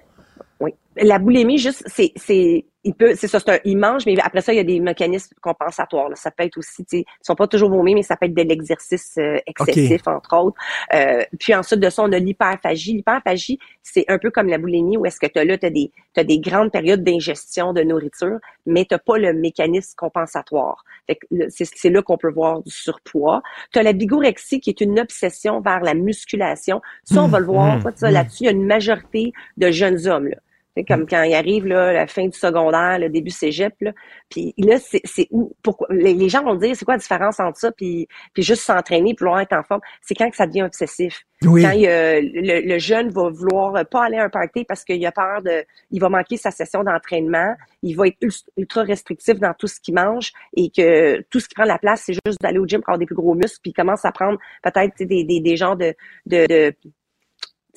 Oui. 0.60 0.74
La 0.96 1.18
boulimie, 1.18 1.58
juste, 1.58 1.82
c'est, 1.86 2.12
c'est, 2.14 2.64
il 2.86 2.94
peut, 2.94 3.14
c'est 3.16 3.26
ça, 3.26 3.40
c'est 3.40 3.50
un, 3.50 3.58
il 3.64 3.76
mange, 3.76 4.06
mais 4.06 4.16
après 4.20 4.40
ça, 4.40 4.52
il 4.52 4.56
y 4.56 4.60
a 4.60 4.64
des 4.64 4.80
mécanismes 4.80 5.34
compensatoires. 5.42 6.08
là. 6.08 6.16
Ça 6.16 6.30
peut 6.30 6.44
être 6.44 6.56
aussi, 6.56 6.84
ils 6.92 7.04
sont 7.20 7.34
pas 7.34 7.46
toujours 7.46 7.68
vomis, 7.68 7.94
mais 7.94 8.02
ça 8.02 8.16
peut 8.16 8.26
être 8.26 8.34
de 8.34 8.42
l'exercice 8.42 9.14
euh, 9.18 9.38
excessif, 9.46 10.06
entre 10.06 10.36
autres. 10.36 10.56
Euh, 10.94 11.22
puis 11.38 11.54
ensuite 11.54 11.80
de 11.80 11.90
ça, 11.90 12.02
on 12.02 12.12
a 12.12 12.18
l'hyperphagie. 12.18 12.94
L'hyperphagie, 12.94 13.58
c'est 13.82 14.04
un 14.08 14.18
peu 14.18 14.30
comme 14.30 14.46
la 14.48 14.58
boulimie, 14.58 14.96
où 14.96 15.04
est-ce 15.04 15.18
que 15.18 15.26
tu 15.26 15.38
as 15.38 15.44
là, 15.44 15.58
tu 15.58 15.66
as 15.66 15.70
des, 15.70 15.90
t'as 16.14 16.24
des 16.24 16.38
grandes 16.38 16.70
périodes 16.70 17.02
d'ingestion 17.02 17.72
de 17.72 17.82
nourriture, 17.82 18.38
mais 18.64 18.84
tu 18.84 18.96
pas 19.04 19.18
le 19.18 19.32
mécanisme 19.34 19.94
compensatoire. 19.96 20.84
Fait 21.06 21.16
que 21.16 21.26
c'est, 21.50 21.66
c'est 21.66 21.90
là 21.90 22.02
qu'on 22.02 22.16
peut 22.16 22.32
voir 22.32 22.62
du 22.62 22.70
surpoids. 22.70 23.42
Tu 23.72 23.78
as 23.78 23.82
la 23.82 23.92
bigorexie, 23.92 24.60
qui 24.60 24.70
est 24.70 24.80
une 24.80 24.98
obsession 24.98 25.60
vers 25.60 25.80
la 25.80 25.94
musculation. 25.94 26.80
Ça, 27.04 27.22
on 27.22 27.28
va 27.28 27.40
le 27.40 27.46
voir, 27.46 27.76
Mmh, 27.76 27.82
toi, 27.82 27.92
ça, 27.94 28.10
mmh. 28.10 28.12
là-dessus, 28.12 28.42
il 28.42 28.46
y 28.46 28.48
a 28.48 28.52
une 28.52 28.66
majorité 28.66 29.32
de 29.56 29.70
jeunes 29.70 30.06
hommes, 30.06 30.28
là. 30.28 30.36
C'est 30.76 30.84
comme 30.84 31.06
quand 31.06 31.22
il 31.22 31.32
arrive 31.34 31.66
là, 31.66 31.92
la 31.92 32.06
fin 32.06 32.26
du 32.26 32.36
secondaire, 32.36 32.98
le 32.98 33.08
début 33.08 33.30
cégep, 33.30 33.74
là. 33.80 33.92
Puis 34.28 34.52
là, 34.58 34.78
c'est 34.78 35.00
c'est 35.04 35.26
où 35.30 35.54
pourquoi 35.62 35.86
les, 35.90 36.12
les 36.12 36.28
gens 36.28 36.42
vont 36.44 36.54
dire 36.54 36.76
c'est 36.76 36.84
quoi 36.84 36.94
la 36.94 36.98
différence 37.00 37.40
entre 37.40 37.58
ça 37.58 37.72
puis 37.72 38.06
puis 38.34 38.42
juste 38.42 38.62
s'entraîner 38.62 39.14
puis 39.14 39.24
vouloir 39.24 39.40
être 39.40 39.54
en 39.54 39.62
forme, 39.62 39.80
c'est 40.02 40.14
quand 40.14 40.28
que 40.28 40.36
ça 40.36 40.46
devient 40.46 40.62
obsessif. 40.64 41.22
Oui. 41.44 41.62
Quand 41.62 41.70
il 41.70 41.86
a- 41.86 42.20
le, 42.20 42.66
le 42.66 42.78
jeune 42.78 43.08
va 43.10 43.30
vouloir 43.30 43.86
pas 43.86 44.04
aller 44.04 44.18
à 44.18 44.24
un 44.24 44.28
party 44.28 44.64
parce 44.64 44.84
qu'il 44.84 45.04
a 45.06 45.12
peur 45.12 45.42
de 45.42 45.64
il 45.90 46.00
va 46.00 46.08
manquer 46.10 46.36
sa 46.36 46.50
session 46.50 46.84
d'entraînement, 46.84 47.54
il 47.82 47.94
va 47.96 48.08
être 48.08 48.16
ul- 48.20 48.30
ultra 48.58 48.82
restrictif 48.82 49.38
dans 49.38 49.54
tout 49.54 49.66
ce 49.68 49.80
qu'il 49.80 49.94
mange 49.94 50.32
et 50.56 50.70
que 50.70 51.22
tout 51.30 51.40
ce 51.40 51.48
qui 51.48 51.54
prend 51.54 51.64
la 51.64 51.78
place, 51.78 52.02
c'est 52.04 52.14
juste 52.26 52.40
d'aller 52.42 52.58
au 52.58 52.66
gym 52.66 52.80
pour 52.80 52.90
avoir 52.90 52.98
des 52.98 53.06
plus 53.06 53.14
gros 53.14 53.34
muscles 53.34 53.60
puis 53.62 53.70
il 53.70 53.74
commence 53.74 54.04
à 54.04 54.12
prendre 54.12 54.38
peut-être 54.62 54.96
des, 54.98 55.24
des, 55.24 55.40
des 55.40 55.56
genres 55.56 55.76
de, 55.76 55.94
de, 56.26 56.46
de 56.46 56.74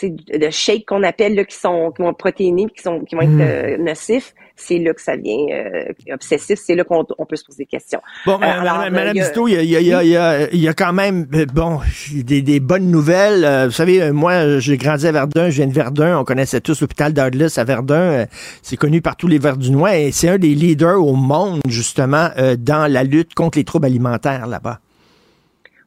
de 0.08 0.50
shakes 0.50 0.86
qu'on 0.88 1.04
appelle 1.04 1.36
là, 1.36 1.44
qui 1.44 1.56
sont 1.58 1.92
qui 1.96 2.02
vont 2.02 2.12
être 2.12 2.18
protéinés, 2.18 2.68
qui 2.76 2.82
sont 2.82 3.02
qui 3.02 3.16
vont 3.16 3.22
être 3.22 3.30
Mm. 3.30 3.42
euh, 3.42 3.78
nocifs, 3.80 4.34
c'est 4.56 4.78
là 4.78 4.94
que 4.94 5.02
ça 5.02 5.16
vient 5.16 5.46
euh, 5.52 5.86
obsessif, 6.14 6.60
c'est 6.62 6.76
là 6.76 6.84
qu'on 6.84 7.06
on 7.18 7.26
peut 7.26 7.36
se 7.36 7.44
poser 7.46 7.64
des 7.64 7.66
questions. 7.66 8.02
Bon, 8.26 8.34
Euh, 8.36 8.38
Madame, 8.40 8.60
alors, 8.68 8.92
Madame 8.92 9.16
il 9.16 9.18
y 9.18 9.22
a- 9.22 9.26
Zito, 9.26 9.48
il 9.48 9.54
y 9.54 9.58
a, 9.58 9.62
il 9.82 9.88
y 9.88 9.94
a- 9.94 10.50
il 10.54 10.60
y 10.60 10.68
a- 10.68 10.74
quand 10.74 10.94
même, 10.94 11.28
euh, 11.34 11.46
bon, 11.54 11.80
des, 12.14 12.42
des 12.42 12.60
bonnes 12.60 12.90
nouvelles. 12.92 13.44
Euh, 13.46 13.66
Vous 13.66 13.72
savez, 13.72 14.12
moi, 14.12 14.60
j'ai 14.60 14.78
grandi 14.78 15.08
à 15.08 15.12
Verdun, 15.12 15.50
je 15.50 15.56
viens 15.58 15.68
de 15.68 15.74
Verdun, 15.74 16.18
on 16.20 16.24
connaissait 16.24 16.62
tous 16.62 16.82
l'hôpital 16.82 17.14
Douglas 17.14 17.56
à 17.58 17.64
Verdun. 17.64 18.26
C'est 18.62 18.78
connu 18.78 19.02
par 19.02 19.16
tous 19.16 19.28
les 19.28 19.40
Verdunois 19.40 19.98
et 19.98 20.12
c'est 20.12 20.30
un 20.30 20.38
des 20.38 20.54
leaders 20.56 21.02
au 21.04 21.14
monde, 21.16 21.62
justement, 21.68 22.30
dans 22.58 22.92
la 22.92 23.04
lutte 23.04 23.34
contre 23.34 23.58
les 23.58 23.64
troubles 23.64 23.86
alimentaires 23.86 24.46
là-bas. 24.48 24.80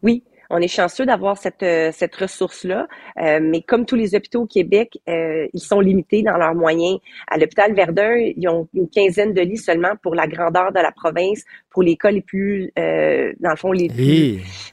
Oui, 0.03 0.23
on 0.53 0.59
est 0.59 0.69
chanceux 0.69 1.07
d'avoir 1.07 1.37
cette, 1.39 1.63
euh, 1.63 1.91
cette 1.93 2.15
ressource-là, 2.15 2.87
euh, 3.21 3.41
mais 3.43 3.63
comme 3.63 3.87
tous 3.87 3.97
les 3.97 4.15
hôpitaux 4.15 4.43
au 4.43 4.47
Québec, 4.47 4.99
euh, 5.09 5.49
ils 5.53 5.61
sont 5.61 5.81
limités 5.81 6.23
dans 6.23 6.37
leurs 6.37 6.55
moyens. 6.55 6.99
À 7.27 7.39
l'hôpital 7.39 7.75
Verdun, 7.75 8.15
ils 8.37 8.49
ont 8.49 8.69
une 8.75 8.89
quinzaine 8.89 9.33
de 9.33 9.41
lits 9.41 9.57
seulement 9.57 9.95
pour 10.03 10.15
la 10.15 10.27
grandeur 10.27 10.71
de 10.71 10.79
la 10.79 10.93
province, 10.93 11.43
pour 11.71 11.83
les 11.83 11.97
cas 11.97 12.11
les 12.11 12.21
plus, 12.21 12.71
euh, 12.79 13.33
dans 13.41 13.51
le 13.51 13.57
fond, 13.57 13.73
les 13.73 13.89
plus, 13.89 13.97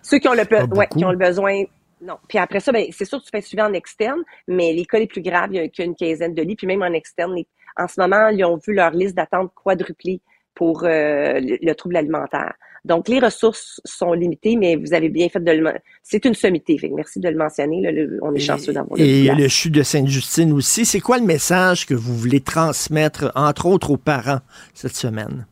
ceux 0.04 0.20
qui 0.20 0.28
ont 0.28 0.34
le, 0.34 0.44
ouais, 0.76 0.88
qui 0.88 1.04
ont 1.06 1.12
le 1.12 1.18
besoin. 1.18 1.64
Non. 2.02 2.18
Puis 2.28 2.38
après 2.38 2.60
ça, 2.60 2.72
ben, 2.72 2.86
c'est 2.92 3.06
sûr 3.06 3.20
que 3.20 3.24
tu 3.26 3.30
fais 3.32 3.42
suivre 3.42 3.64
en 3.64 3.74
externe, 3.74 4.22
mais 4.48 4.74
les 4.74 4.86
cas 4.86 5.00
les 5.00 5.08
plus 5.08 5.22
graves, 5.22 5.50
il 5.52 5.56
y 5.58 5.60
a 5.60 5.68
qu'une 5.70 5.96
quinzaine 5.96 6.34
de 6.34 6.42
lits. 6.42 6.56
Puis 6.56 6.68
même 6.68 6.82
en 6.82 6.94
externe, 6.94 7.34
les- 7.36 7.48
en 7.78 7.88
ce 7.88 8.00
moment, 8.02 8.28
ils 8.30 8.44
ont 8.44 8.58
vu 8.58 8.74
leur 8.74 8.92
liste 8.92 9.16
d'attente 9.16 9.52
quadruplée 9.56 10.20
pour 10.56 10.84
euh, 10.84 11.40
le, 11.40 11.58
le 11.62 11.74
trouble 11.74 11.96
alimentaire. 11.96 12.54
Donc, 12.86 13.08
les 13.10 13.20
ressources 13.20 13.82
sont 13.86 14.14
limitées, 14.14 14.56
mais 14.56 14.76
vous 14.76 14.94
avez 14.94 15.10
bien 15.10 15.30
fait 15.30 15.44
de 15.44 15.52
le... 15.52 15.72
C'est 16.04 16.26
une 16.26 16.34
sommité, 16.34 16.78
fait 16.78 16.90
merci 16.90 17.20
de 17.20 17.30
le 17.30 17.38
mentionner. 17.38 17.82
là, 17.82 17.92
le- 17.92 18.20
on 18.22 18.34
est 18.34 18.40
chanceux 18.40 18.74
d'avoir 18.74 18.98
le 18.98 19.04
Et 19.06 19.20
il 19.20 19.26
y 19.26 19.30
a 19.30 19.34
place. 19.36 19.44
le 19.44 19.50
CHU 19.50 19.70
de 19.70 19.84
Sainte-Justine 19.84 20.52
aussi. 20.54 20.86
C'est 20.86 21.00
quoi 21.00 21.18
le 21.20 21.26
message 21.26 21.86
que 21.86 21.94
vous 21.94 22.16
voulez 22.16 22.40
transmettre, 22.42 23.32
entre 23.36 23.66
autres, 23.66 23.92
aux 23.92 23.98
parents 23.98 24.40
cette 24.74 24.96
semaine? 24.96 25.46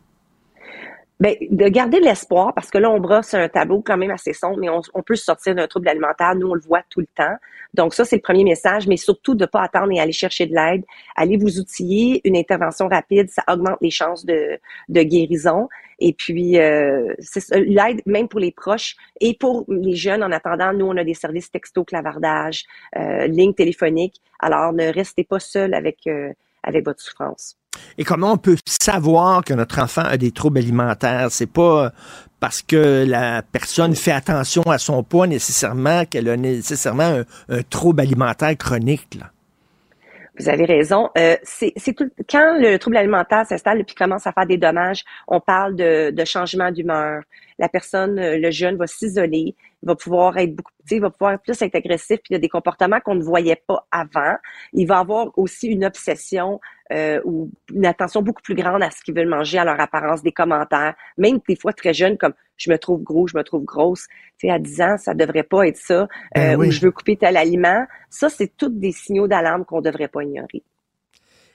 Ben, 1.20 1.36
de 1.50 1.68
garder 1.68 2.00
de 2.00 2.06
l'espoir, 2.06 2.54
parce 2.54 2.70
que 2.70 2.78
là, 2.78 2.92
on 2.92 3.00
brosse 3.00 3.34
un 3.34 3.50
tableau 3.50 3.82
quand 3.82 3.98
même 3.98 4.12
assez 4.12 4.34
sombre, 4.34 4.58
mais 4.60 4.70
on, 4.70 4.82
on 4.94 5.02
peut 5.02 5.16
sortir 5.16 5.56
d'un 5.56 5.66
trouble 5.66 5.90
alimentaire. 5.90 6.36
Nous, 6.36 6.48
on 6.48 6.54
le 6.54 6.62
voit 6.62 6.84
tout 6.92 7.00
le 7.00 7.08
temps. 7.08 7.36
Donc, 7.74 7.96
ça, 7.96 8.06
c'est 8.06 8.18
le 8.18 8.22
premier 8.22 8.44
message, 8.44 8.88
mais 8.88 8.98
surtout 8.98 9.34
de 9.34 9.48
pas 9.48 9.62
attendre 9.64 9.92
et 9.92 10.00
aller 10.00 10.12
chercher 10.12 10.46
de 10.46 10.54
l'aide. 10.54 10.84
Allez 11.16 11.38
vous 11.38 11.60
outiller. 11.60 12.22
Une 12.24 12.38
intervention 12.38 12.88
rapide, 12.88 13.30
ça 13.30 13.44
augmente 13.48 13.78
les 13.82 13.90
chances 13.90 14.26
de, 14.26 14.60
de 14.90 15.02
guérison. 15.02 15.68
Et 16.00 16.14
puis, 16.14 16.60
euh, 16.60 17.16
l'aide, 17.52 18.02
même 18.06 18.28
pour 18.28 18.40
les 18.40 18.52
proches 18.52 18.96
et 19.20 19.36
pour 19.36 19.66
les 19.68 19.96
jeunes, 19.96 20.24
en 20.24 20.32
attendant, 20.32 20.72
nous, 20.72 20.86
on 20.86 20.98
a 20.98 21.04
des 21.04 21.16
services 21.16 21.52
texto, 21.52 21.84
clavardage, 21.84 22.64
euh, 22.96 23.26
ligne 23.26 23.56
téléphonique. 23.56 24.22
Alors, 24.40 24.72
ne 24.72 24.94
restez 24.94 25.24
pas 25.24 25.40
seul 25.40 25.74
avec, 25.74 26.06
euh, 26.06 26.32
avec 26.68 26.86
votre 26.86 27.02
souffrance. 27.02 27.58
Et 27.98 28.04
comment 28.04 28.34
on 28.34 28.38
peut 28.38 28.58
savoir 28.66 29.44
que 29.44 29.54
notre 29.54 29.80
enfant 29.80 30.02
a 30.04 30.18
des 30.18 30.32
troubles 30.32 30.58
alimentaires? 30.60 31.28
C'est 31.32 31.46
pas 31.48 31.92
parce 32.40 32.62
que 32.62 33.06
la 33.08 33.42
personne 33.42 33.96
fait 33.96 34.12
attention 34.12 34.64
à 34.64 34.78
son 34.78 35.04
poids 35.04 35.28
nécessairement 35.28 36.06
qu'elle 36.06 36.30
a 36.30 36.38
nécessairement 36.38 37.24
un, 37.50 37.62
trouble 37.64 38.02
alimentaire 38.02 38.56
chronique. 38.58 39.20
Vous 40.40 40.50
avez 40.50 40.66
raison. 40.66 41.10
Euh, 41.18 41.36
c'est 41.44 41.74
quand 42.30 42.60
le 42.60 42.78
trouble 42.78 42.98
alimentaire 42.98 43.46
s'installe 43.46 43.80
et 43.80 43.84
puis 43.84 43.96
commence 43.96 44.28
à 44.28 44.32
faire 44.32 44.46
des 44.46 44.58
dommages, 44.58 45.04
on 45.28 45.40
parle 45.40 45.76
de, 45.76 46.12
de 46.12 46.26
changement 46.26 46.72
d'humeur. 46.72 47.24
La 47.58 47.70
personne, 47.70 48.20
euh, 48.20 48.38
le 48.38 48.52
jeune, 48.52 48.78
va 48.78 48.86
s'isoler, 48.86 49.56
va 49.82 49.96
pouvoir 49.96 50.38
être 50.38 50.56
beaucoup, 50.56 50.72
tu 50.88 50.96
sais, 50.96 51.00
va 51.00 51.10
pouvoir 51.10 51.40
plus 51.40 51.60
être 51.60 51.76
agressif, 51.76 52.18
puis 52.18 52.30
il 52.30 52.34
y 52.34 52.36
a 52.36 52.40
des 52.40 52.50
comportements 52.50 53.00
qu'on 53.00 53.16
ne 53.16 53.24
voyait 53.24 53.62
pas 53.68 53.88
avant. 53.92 54.36
Il 54.74 54.88
va 54.88 55.00
avoir 55.00 55.36
aussi 55.38 55.68
une 55.68 55.86
obsession 55.86 56.60
euh, 56.92 57.20
ou 57.26 57.52
une 57.74 57.86
attention 57.86 58.22
beaucoup 58.22 58.42
plus 58.42 58.56
grande 58.56 58.82
à 58.84 58.92
ce 58.92 59.04
qu'ils 59.04 59.16
veulent 59.16 59.28
manger, 59.28 59.58
à 59.58 59.66
leur 59.66 59.80
apparence, 59.80 60.24
des 60.24 60.32
commentaires, 60.32 60.96
même 61.18 61.40
des 61.48 61.56
fois 61.56 61.74
très 61.74 61.94
jeunes 61.94 62.18
comme 62.18 62.34
je 62.58 62.72
me 62.72 62.78
trouve 62.78 63.04
gros, 63.04 63.28
je 63.28 63.38
me 63.38 63.44
trouve 63.44 63.64
grosse. 63.64 64.08
Tu 64.40 64.48
sais, 64.48 64.50
à 64.50 64.60
10 64.60 64.82
ans, 64.82 64.98
ça 64.98 65.14
devrait 65.14 65.44
pas 65.44 65.68
être 65.68 65.78
ça. 65.78 66.08
Ben 66.36 66.54
Euh, 66.54 66.56
oui. 66.56 66.68
Ou 66.68 66.72
je 66.72 66.82
veux 66.82 66.92
couper 66.92 67.16
tel 67.16 67.38
aliment. 67.38 67.86
Ça, 68.10 68.30
c'est 68.30 68.52
tous 68.58 68.70
des 68.70 68.92
signaux 68.92 69.28
d'alarme 69.28 69.64
qu'on 69.66 69.82
devrait 69.82 70.08
pas 70.08 70.24
ignorer. 70.24 70.64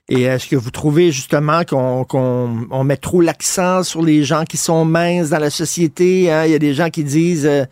Et 0.09 0.23
est-ce 0.23 0.49
que 0.49 0.57
vous 0.57 0.71
trouvez 0.71 1.13
justement 1.13 1.63
qu'on 1.65 2.05
qu'on 2.05 2.67
on 2.71 2.85
met 2.85 2.97
trop 2.97 3.21
l'accent 3.21 3.83
sur 3.83 4.03
les 4.03 4.25
gens 4.25 4.45
qui 4.45 4.57
sont 4.57 4.85
minces 4.85 5.31
dans 5.31 5.39
la 5.39 5.51
société? 5.51 6.31
hein? 6.31 6.45
Il 6.45 6.53
y 6.53 6.55
a 6.55 6.59
des 6.59 6.75
gens 6.75 6.91
qui 6.91 7.05
disent 7.05 7.47
euh, 7.47 7.65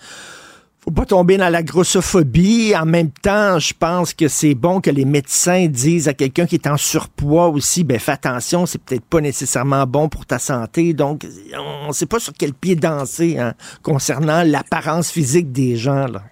faut 0.83 0.91
pas 0.91 1.05
tomber 1.05 1.37
dans 1.37 1.51
la 1.51 1.63
grossophobie. 1.63 2.75
En 2.75 2.87
même 2.87 3.11
temps, 3.11 3.59
je 3.59 3.75
pense 3.79 4.15
que 4.15 4.29
c'est 4.29 4.55
bon 4.55 4.81
que 4.81 4.91
les 4.91 5.05
médecins 5.05 5.67
disent 5.67 6.09
à 6.09 6.15
quelqu'un 6.15 6.47
qui 6.47 6.55
est 6.55 6.67
en 6.67 6.77
surpoids 6.77 7.49
aussi, 7.49 7.85
ben 7.85 7.99
fais 7.99 8.13
attention, 8.13 8.67
c'est 8.67 8.83
peut-être 8.83 9.05
pas 9.05 9.21
nécessairement 9.21 9.87
bon 9.87 10.09
pour 10.09 10.25
ta 10.25 10.39
santé. 10.39 10.95
Donc, 10.95 11.27
on 11.55 11.89
ne 11.89 11.93
sait 11.93 12.07
pas 12.07 12.19
sur 12.19 12.33
quel 12.33 12.55
pied 12.55 12.77
danser 12.77 13.39
hein, 13.39 13.55
concernant 13.83 14.43
l'apparence 14.43 15.11
physique 15.11 15.53
des 15.53 15.77
gens. 15.77 16.07
Là. 16.07 16.23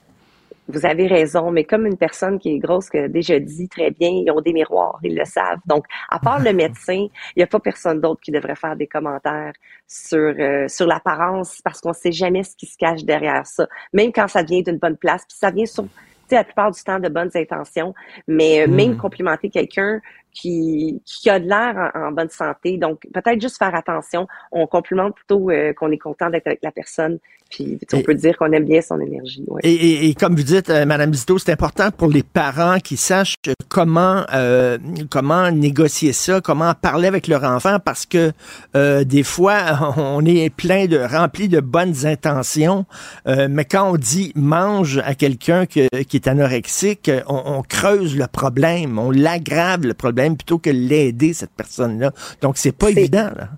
Vous 0.68 0.84
avez 0.84 1.06
raison, 1.06 1.50
mais 1.50 1.64
comme 1.64 1.86
une 1.86 1.96
personne 1.96 2.38
qui 2.38 2.50
est 2.50 2.58
grosse, 2.58 2.90
que 2.90 3.06
déjà 3.06 3.38
dit 3.38 3.68
très 3.68 3.90
bien, 3.90 4.10
ils 4.10 4.30
ont 4.30 4.40
des 4.40 4.52
miroirs, 4.52 4.98
ils 5.02 5.16
le 5.16 5.24
savent. 5.24 5.60
Donc, 5.66 5.84
à 6.10 6.18
part 6.18 6.40
le 6.40 6.52
médecin, 6.52 7.06
il 7.34 7.38
n'y 7.38 7.42
a 7.42 7.46
pas 7.46 7.58
personne 7.58 8.00
d'autre 8.00 8.20
qui 8.20 8.30
devrait 8.30 8.56
faire 8.56 8.76
des 8.76 8.86
commentaires 8.86 9.52
sur 9.86 10.18
euh, 10.18 10.68
sur 10.68 10.86
l'apparence 10.86 11.60
parce 11.64 11.80
qu'on 11.80 11.90
ne 11.90 11.94
sait 11.94 12.12
jamais 12.12 12.42
ce 12.42 12.54
qui 12.54 12.66
se 12.66 12.76
cache 12.76 13.04
derrière 13.04 13.46
ça. 13.46 13.66
Même 13.92 14.12
quand 14.12 14.28
ça 14.28 14.42
vient 14.42 14.60
d'une 14.60 14.78
bonne 14.78 14.96
place, 14.96 15.24
puis 15.26 15.36
ça 15.38 15.50
vient 15.50 15.66
sur 15.66 15.84
tu 15.84 16.34
sais, 16.34 16.36
la 16.36 16.44
plupart 16.44 16.70
du 16.70 16.82
temps 16.82 16.98
de 16.98 17.08
bonnes 17.08 17.30
intentions, 17.34 17.94
mais 18.26 18.60
euh, 18.60 18.66
Mm. 18.68 18.74
même 18.74 18.96
complimenter 18.98 19.48
quelqu'un 19.48 20.00
qui, 20.32 21.00
qui 21.04 21.30
a 21.30 21.40
de 21.40 21.48
l'air 21.48 21.90
en, 21.94 22.12
bonne 22.12 22.30
santé. 22.30 22.76
Donc, 22.76 23.00
peut-être 23.12 23.40
juste 23.40 23.58
faire 23.58 23.74
attention. 23.74 24.26
On 24.52 24.66
complimente 24.66 25.14
plutôt 25.14 25.50
euh, 25.50 25.72
qu'on 25.72 25.90
est 25.90 25.98
content 25.98 26.30
d'être 26.30 26.46
avec 26.46 26.60
la 26.62 26.70
personne. 26.70 27.18
Puis, 27.50 27.78
on 27.94 28.02
peut 28.02 28.12
dire 28.12 28.36
qu'on 28.36 28.52
aime 28.52 28.66
bien 28.66 28.82
son 28.82 29.00
énergie. 29.00 29.42
Et, 29.62 30.10
et, 30.10 30.14
comme 30.14 30.36
vous 30.36 30.42
dites, 30.42 30.68
euh, 30.68 30.84
Madame 30.84 31.14
Zito, 31.14 31.38
c'est 31.38 31.50
important 31.50 31.90
pour 31.90 32.08
les 32.10 32.22
parents 32.22 32.78
qui 32.78 32.98
sachent 32.98 33.36
comment 33.68 34.24
euh, 34.34 34.76
comment 35.10 35.50
négocier 35.50 36.12
ça, 36.12 36.42
comment 36.42 36.74
parler 36.74 37.08
avec 37.08 37.26
leur 37.26 37.44
enfant, 37.44 37.78
parce 37.82 38.04
que 38.04 38.32
des 38.74 39.22
fois, 39.22 39.94
on 39.96 40.26
est 40.26 40.54
plein 40.54 40.84
de 40.86 40.98
rempli 40.98 41.48
de 41.48 41.60
bonnes 41.60 42.04
intentions, 42.04 42.84
mais 43.26 43.64
quand 43.64 43.92
on 43.92 43.96
dit 43.96 44.32
mange 44.34 44.98
à 44.98 45.14
quelqu'un 45.14 45.64
qui 45.64 45.80
est 45.80 46.28
anorexique, 46.28 47.10
on, 47.28 47.42
on 47.46 47.62
creuse 47.62 48.14
le 48.14 48.26
problème, 48.26 48.98
on 48.98 49.10
l'aggrave 49.10 49.86
le 49.86 49.94
problème 49.94 50.17
plutôt 50.36 50.58
que 50.58 50.70
l'aider, 50.70 51.32
cette 51.32 51.52
personne-là. 51.52 52.12
Donc, 52.40 52.56
c'est 52.56 52.76
pas 52.76 52.90
évident, 52.90 53.30
là. 53.36 53.48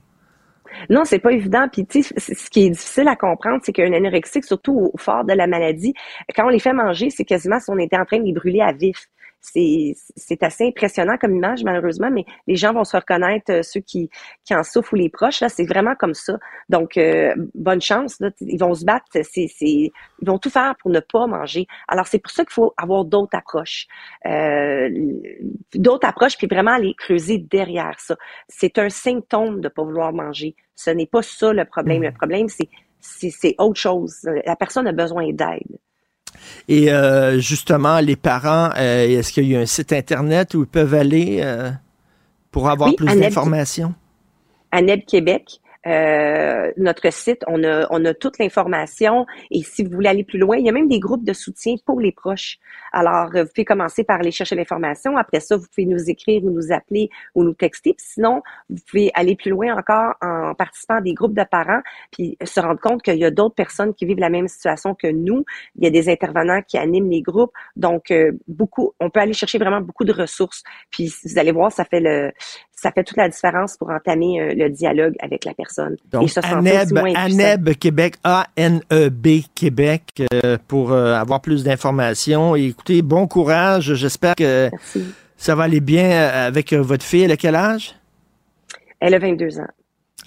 Non, 0.88 1.04
c'est 1.04 1.18
pas 1.18 1.32
évident. 1.32 1.66
Puis, 1.70 1.84
tu 1.84 2.02
sais, 2.02 2.14
ce 2.18 2.48
qui 2.48 2.66
est 2.66 2.70
difficile 2.70 3.08
à 3.08 3.16
comprendre, 3.16 3.60
c'est 3.62 3.72
qu'un 3.72 3.92
anorexique, 3.92 4.44
surtout 4.44 4.90
au 4.92 4.98
fort 4.98 5.24
de 5.24 5.32
la 5.32 5.46
maladie, 5.46 5.94
quand 6.34 6.46
on 6.46 6.48
les 6.48 6.58
fait 6.58 6.72
manger, 6.72 7.10
c'est 7.10 7.24
quasiment 7.24 7.60
si 7.60 7.70
on 7.70 7.78
était 7.78 7.98
en 7.98 8.04
train 8.04 8.18
de 8.18 8.24
les 8.24 8.32
brûler 8.32 8.60
à 8.60 8.72
vif 8.72 9.08
c'est 9.40 10.42
assez 10.42 10.66
impressionnant 10.66 11.16
comme 11.18 11.34
image, 11.34 11.64
malheureusement, 11.64 12.10
mais 12.10 12.24
les 12.46 12.56
gens 12.56 12.72
vont 12.72 12.84
se 12.84 12.96
reconnaître, 12.96 13.50
euh, 13.52 13.62
ceux 13.62 13.80
qui, 13.80 14.10
qui 14.44 14.54
en 14.54 14.62
souffrent 14.62 14.92
ou 14.92 14.96
les 14.96 15.08
proches, 15.08 15.40
là, 15.40 15.48
c'est 15.48 15.64
vraiment 15.64 15.94
comme 15.94 16.14
ça. 16.14 16.38
Donc, 16.68 16.96
euh, 16.96 17.34
bonne 17.54 17.80
chance, 17.80 18.20
là, 18.20 18.30
ils 18.40 18.58
vont 18.58 18.74
se 18.74 18.84
battre, 18.84 19.06
c'est, 19.12 19.48
ils 19.60 19.90
vont 20.22 20.38
tout 20.38 20.50
faire 20.50 20.74
pour 20.80 20.90
ne 20.90 21.00
pas 21.00 21.26
manger. 21.26 21.66
Alors, 21.88 22.06
c'est 22.06 22.18
pour 22.18 22.30
ça 22.30 22.44
qu'il 22.44 22.52
faut 22.52 22.74
avoir 22.76 23.04
d'autres 23.04 23.36
approches. 23.36 23.86
Euh, 24.26 24.90
d'autres 25.74 26.06
approches, 26.06 26.36
puis 26.36 26.46
vraiment 26.46 26.72
aller 26.72 26.94
creuser 26.94 27.38
derrière 27.38 27.98
ça. 27.98 28.16
C'est 28.48 28.78
un 28.78 28.90
symptôme 28.90 29.60
de 29.60 29.68
pas 29.68 29.82
vouloir 29.82 30.12
manger. 30.12 30.54
Ce 30.74 30.90
n'est 30.90 31.06
pas 31.06 31.22
ça 31.22 31.52
le 31.52 31.64
problème. 31.64 32.02
Le 32.02 32.10
mmh. 32.10 32.14
problème, 32.14 32.48
c'est 32.48 32.68
c'est 33.00 33.54
autre 33.58 33.80
chose. 33.80 34.28
La 34.44 34.56
personne 34.56 34.86
a 34.86 34.92
besoin 34.92 35.32
d'aide. 35.32 35.78
Et 36.68 36.92
euh, 36.92 37.38
justement, 37.38 38.00
les 38.00 38.16
parents, 38.16 38.70
euh, 38.76 39.18
est-ce 39.18 39.32
qu'il 39.32 39.48
y 39.48 39.56
a 39.56 39.60
un 39.60 39.66
site 39.66 39.92
Internet 39.92 40.54
où 40.54 40.60
ils 40.60 40.66
peuvent 40.66 40.94
aller 40.94 41.40
euh, 41.42 41.70
pour 42.50 42.68
avoir 42.68 42.94
plus 42.94 43.06
d'informations? 43.06 43.94
ANEB 44.72 45.04
Québec. 45.04 45.60
Euh, 45.86 46.72
notre 46.76 47.10
site, 47.10 47.42
on 47.46 47.64
a, 47.64 47.86
on 47.90 48.04
a 48.04 48.12
toute 48.12 48.38
l'information 48.38 49.24
et 49.50 49.62
si 49.62 49.82
vous 49.82 49.90
voulez 49.90 50.08
aller 50.08 50.24
plus 50.24 50.38
loin, 50.38 50.56
il 50.58 50.66
y 50.66 50.68
a 50.68 50.72
même 50.72 50.88
des 50.88 51.00
groupes 51.00 51.24
de 51.24 51.32
soutien 51.32 51.76
pour 51.86 52.00
les 52.00 52.12
proches. 52.12 52.58
Alors, 52.92 53.30
vous 53.32 53.46
pouvez 53.46 53.64
commencer 53.64 54.04
par 54.04 54.20
aller 54.20 54.30
chercher 54.30 54.56
l'information. 54.56 55.16
Après 55.16 55.40
ça, 55.40 55.56
vous 55.56 55.66
pouvez 55.74 55.86
nous 55.86 56.10
écrire 56.10 56.44
ou 56.44 56.50
nous 56.50 56.72
appeler 56.72 57.08
ou 57.34 57.44
nous 57.44 57.54
texter. 57.54 57.94
Sinon, 57.98 58.42
vous 58.68 58.80
pouvez 58.90 59.10
aller 59.14 59.36
plus 59.36 59.50
loin 59.50 59.76
encore 59.76 60.14
en 60.20 60.54
participant 60.54 60.96
à 60.96 61.00
des 61.00 61.14
groupes 61.14 61.34
de 61.34 61.44
parents 61.44 61.80
puis 62.12 62.36
se 62.42 62.60
rendre 62.60 62.80
compte 62.80 63.02
qu'il 63.02 63.16
y 63.16 63.24
a 63.24 63.30
d'autres 63.30 63.54
personnes 63.54 63.94
qui 63.94 64.04
vivent 64.04 64.18
la 64.18 64.30
même 64.30 64.48
situation 64.48 64.94
que 64.94 65.06
nous. 65.06 65.44
Il 65.76 65.84
y 65.84 65.86
a 65.86 65.90
des 65.90 66.08
intervenants 66.08 66.62
qui 66.62 66.78
animent 66.78 67.10
les 67.10 67.22
groupes. 67.22 67.52
Donc, 67.76 68.10
euh, 68.10 68.32
beaucoup, 68.48 68.92
on 69.00 69.10
peut 69.10 69.20
aller 69.20 69.32
chercher 69.32 69.58
vraiment 69.58 69.80
beaucoup 69.80 70.04
de 70.04 70.12
ressources. 70.12 70.62
Puis 70.90 71.12
vous 71.24 71.38
allez 71.38 71.52
voir, 71.52 71.72
ça 71.72 71.84
fait 71.84 72.00
le, 72.00 72.32
ça 72.80 72.90
fait 72.92 73.04
toute 73.04 73.18
la 73.18 73.28
différence 73.28 73.76
pour 73.76 73.90
entamer 73.90 74.40
euh, 74.40 74.54
le 74.54 74.70
dialogue 74.70 75.14
avec 75.20 75.44
la 75.44 75.52
personne. 75.52 75.96
Donc, 76.10 76.30
ANEB, 76.42 76.96
ANEB 77.14 77.74
Québec, 77.74 78.14
A-N-E-B 78.24 79.28
Québec, 79.54 80.22
euh, 80.32 80.56
pour 80.66 80.92
euh, 80.92 81.14
avoir 81.14 81.42
plus 81.42 81.62
d'informations. 81.62 82.56
écoutez, 82.56 83.02
bon 83.02 83.26
courage. 83.26 83.94
J'espère 83.94 84.34
que 84.34 84.70
ça 85.36 85.54
va 85.54 85.64
aller 85.64 85.80
bien 85.80 86.10
avec 86.10 86.72
votre 86.72 87.04
fille. 87.04 87.24
Elle 87.24 87.32
a 87.32 87.36
quel 87.36 87.54
âge? 87.54 87.94
Elle 88.98 89.12
a 89.14 89.18
22 89.18 89.58
ans. 89.58 89.68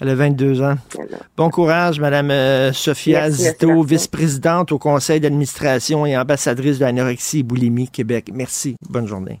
Elle 0.00 0.10
a 0.10 0.14
22 0.14 0.62
ans. 0.62 0.74
Bon 1.36 1.50
courage, 1.50 2.00
Madame 2.00 2.72
Sophia 2.72 3.30
Zito, 3.30 3.82
vice-présidente 3.82 4.70
au 4.70 4.78
conseil 4.78 5.20
d'administration 5.20 6.06
et 6.06 6.16
ambassadrice 6.16 6.78
de 6.78 6.84
l'anorexie 6.84 7.40
et 7.40 7.42
boulimie 7.42 7.88
Québec. 7.88 8.30
Merci. 8.32 8.76
Bonne 8.88 9.06
journée. 9.06 9.40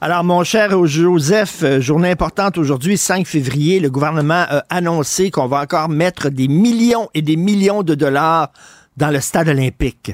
Alors, 0.00 0.24
mon 0.24 0.44
cher 0.44 0.86
Joseph, 0.86 1.62
euh, 1.62 1.80
journée 1.80 2.10
importante 2.10 2.58
aujourd'hui, 2.58 2.96
5 2.96 3.26
février, 3.26 3.80
le 3.80 3.90
gouvernement 3.90 4.44
a 4.48 4.64
annoncé 4.70 5.30
qu'on 5.30 5.46
va 5.46 5.60
encore 5.60 5.88
mettre 5.88 6.30
des 6.30 6.48
millions 6.48 7.08
et 7.14 7.22
des 7.22 7.36
millions 7.36 7.82
de 7.82 7.94
dollars 7.94 8.50
dans 8.96 9.10
le 9.10 9.20
stade 9.20 9.48
olympique. 9.48 10.12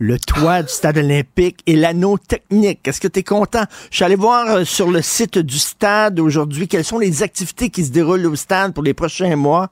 Le 0.00 0.16
toit 0.16 0.62
du 0.62 0.68
stade 0.68 0.98
olympique 0.98 1.60
et 1.66 1.74
l'anneau 1.74 2.18
technique. 2.18 2.86
Est-ce 2.86 3.00
que 3.00 3.08
tu 3.08 3.18
es 3.18 3.22
content? 3.24 3.64
Je 3.90 3.96
suis 3.96 4.04
allé 4.04 4.14
voir 4.14 4.48
euh, 4.48 4.64
sur 4.64 4.90
le 4.90 5.02
site 5.02 5.38
du 5.38 5.58
stade 5.58 6.20
aujourd'hui 6.20 6.68
quelles 6.68 6.84
sont 6.84 7.00
les 7.00 7.24
activités 7.24 7.68
qui 7.68 7.84
se 7.84 7.90
déroulent 7.90 8.26
au 8.26 8.36
stade 8.36 8.74
pour 8.74 8.84
les 8.84 8.94
prochains 8.94 9.34
mois. 9.34 9.70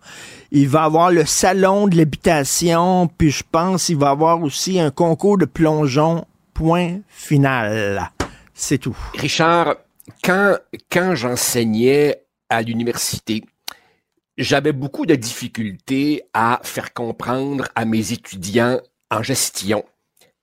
Il 0.50 0.68
va 0.68 0.82
y 0.82 0.84
avoir 0.84 1.10
le 1.12 1.24
salon 1.24 1.86
de 1.86 1.96
l'habitation, 1.96 3.08
puis 3.16 3.30
je 3.30 3.44
pense 3.50 3.86
qu'il 3.86 3.98
va 3.98 4.08
y 4.08 4.10
avoir 4.10 4.42
aussi 4.42 4.80
un 4.80 4.90
concours 4.90 5.38
de 5.38 5.44
plongeon. 5.44 6.24
Point 6.54 7.00
final. 7.08 8.10
C'est 8.58 8.78
tout. 8.78 8.96
Richard, 9.12 9.76
quand, 10.24 11.14
j'enseignais 11.14 12.24
à 12.48 12.62
l'université, 12.62 13.44
j'avais 14.38 14.72
beaucoup 14.72 15.04
de 15.04 15.14
difficultés 15.14 16.22
à 16.32 16.60
faire 16.64 16.94
comprendre 16.94 17.68
à 17.74 17.84
mes 17.84 18.12
étudiants 18.12 18.80
en 19.10 19.22
gestion 19.22 19.84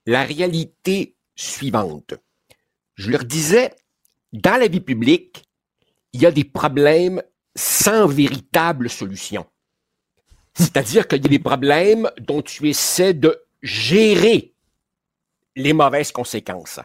la 0.06 0.24
réalité 0.24 1.16
suivante. 1.36 2.14
Je 2.94 3.10
leur 3.10 3.24
disais, 3.24 3.74
dans 4.32 4.60
la 4.60 4.68
vie 4.68 4.80
publique, 4.80 5.44
il 6.14 6.22
y 6.22 6.28
a 6.28 6.32
des 6.32 6.44
problèmes 6.44 7.24
sans 7.56 8.06
véritable 8.06 8.92
solution. 8.92 9.48
C'est-à-dire 10.54 11.08
qu'il 11.08 11.24
y 11.24 11.26
a 11.26 11.30
des 11.30 11.40
problèmes 11.40 12.12
dont 12.20 12.44
tu 12.44 12.70
essaies 12.70 13.16
de 13.16 13.44
gérer 13.64 14.54
les 15.56 15.74
mauvaises 15.74 16.12
conséquences. 16.12 16.80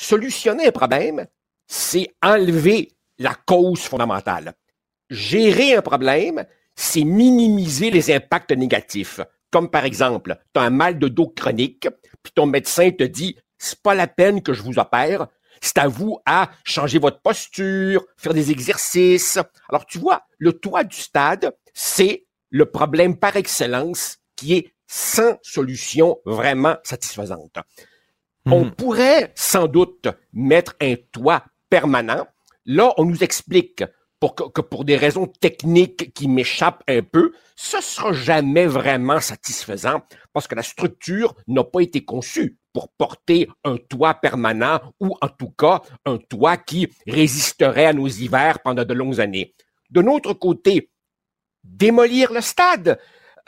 Solutionner 0.00 0.68
un 0.68 0.72
problème, 0.72 1.26
c'est 1.66 2.08
enlever 2.22 2.90
la 3.18 3.34
cause 3.34 3.80
fondamentale. 3.80 4.54
Gérer 5.10 5.74
un 5.74 5.82
problème, 5.82 6.46
c'est 6.74 7.04
minimiser 7.04 7.90
les 7.90 8.10
impacts 8.10 8.52
négatifs. 8.52 9.20
Comme 9.50 9.68
par 9.68 9.84
exemple, 9.84 10.38
tu 10.54 10.58
as 10.58 10.64
un 10.64 10.70
mal 10.70 10.98
de 10.98 11.06
dos 11.08 11.28
chronique, 11.28 11.86
puis 12.22 12.32
ton 12.34 12.46
médecin 12.46 12.90
te 12.92 13.04
dit, 13.04 13.36
c'est 13.58 13.82
pas 13.82 13.94
la 13.94 14.06
peine 14.06 14.42
que 14.42 14.54
je 14.54 14.62
vous 14.62 14.78
opère, 14.78 15.26
c'est 15.60 15.76
à 15.76 15.86
vous 15.86 16.18
à 16.24 16.50
changer 16.64 16.98
votre 16.98 17.20
posture, 17.20 18.06
faire 18.16 18.32
des 18.32 18.50
exercices. 18.50 19.38
Alors 19.68 19.84
tu 19.84 19.98
vois, 19.98 20.22
le 20.38 20.54
toit 20.54 20.84
du 20.84 20.96
stade, 20.96 21.54
c'est 21.74 22.24
le 22.48 22.64
problème 22.64 23.18
par 23.18 23.36
excellence 23.36 24.16
qui 24.34 24.54
est 24.54 24.72
sans 24.86 25.36
solution 25.42 26.16
vraiment 26.24 26.78
satisfaisante. 26.84 27.58
On 28.46 28.64
mhm. 28.64 28.70
pourrait 28.72 29.32
sans 29.34 29.66
doute 29.66 30.08
mettre 30.32 30.74
un 30.80 30.94
toit 31.12 31.44
permanent. 31.68 32.26
Là, 32.64 32.92
on 32.96 33.04
nous 33.04 33.22
explique 33.22 33.84
pour 34.18 34.34
que, 34.34 34.60
pour 34.60 34.84
des 34.84 34.96
raisons 34.96 35.26
techniques 35.26 36.12
qui 36.12 36.28
m'échappent 36.28 36.84
un 36.88 37.02
peu, 37.02 37.32
ce 37.56 37.80
sera 37.80 38.12
jamais 38.12 38.66
vraiment 38.66 39.20
satisfaisant 39.20 40.02
parce 40.32 40.46
que 40.46 40.54
la 40.54 40.62
structure 40.62 41.34
n'a 41.48 41.64
pas 41.64 41.80
été 41.80 42.04
conçue 42.04 42.58
pour 42.72 42.90
porter 42.90 43.48
un 43.64 43.76
toit 43.76 44.14
permanent 44.14 44.80
ou 45.00 45.16
en 45.20 45.28
tout 45.28 45.50
cas 45.50 45.80
un 46.04 46.18
toit 46.18 46.58
qui 46.58 46.88
résisterait 47.06 47.86
à 47.86 47.92
nos 47.92 48.08
hivers 48.08 48.60
pendant 48.60 48.84
de 48.84 48.94
longues 48.94 49.20
années. 49.20 49.54
De 49.90 50.02
notre 50.02 50.34
côté, 50.34 50.90
démolir 51.64 52.32
le 52.32 52.40
stade, 52.40 52.98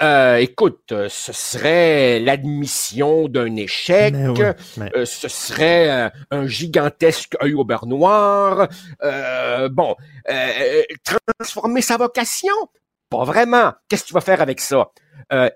euh, 0.03 0.36
écoute, 0.36 0.90
euh, 0.90 1.09
ce 1.09 1.32
serait 1.32 2.18
l'admission 2.18 3.28
d'un 3.28 3.55
échec, 3.55 4.14
euh, 4.14 5.05
ce 5.05 5.28
serait 5.28 6.11
un 6.30 6.46
gigantesque 6.46 7.36
œil 7.42 7.55
au 7.55 7.64
beurre 7.64 7.86
noir. 7.86 8.68
bon, 9.70 9.94
transformer 11.05 11.82
sa 11.82 11.96
vocation, 11.96 12.55
pas 13.09 13.24
vraiment. 13.24 13.72
Qu'est-ce 13.88 14.03
que 14.03 14.09
tu 14.09 14.14
vas 14.14 14.20
faire 14.20 14.40
avec 14.40 14.61
ça? 14.61 14.90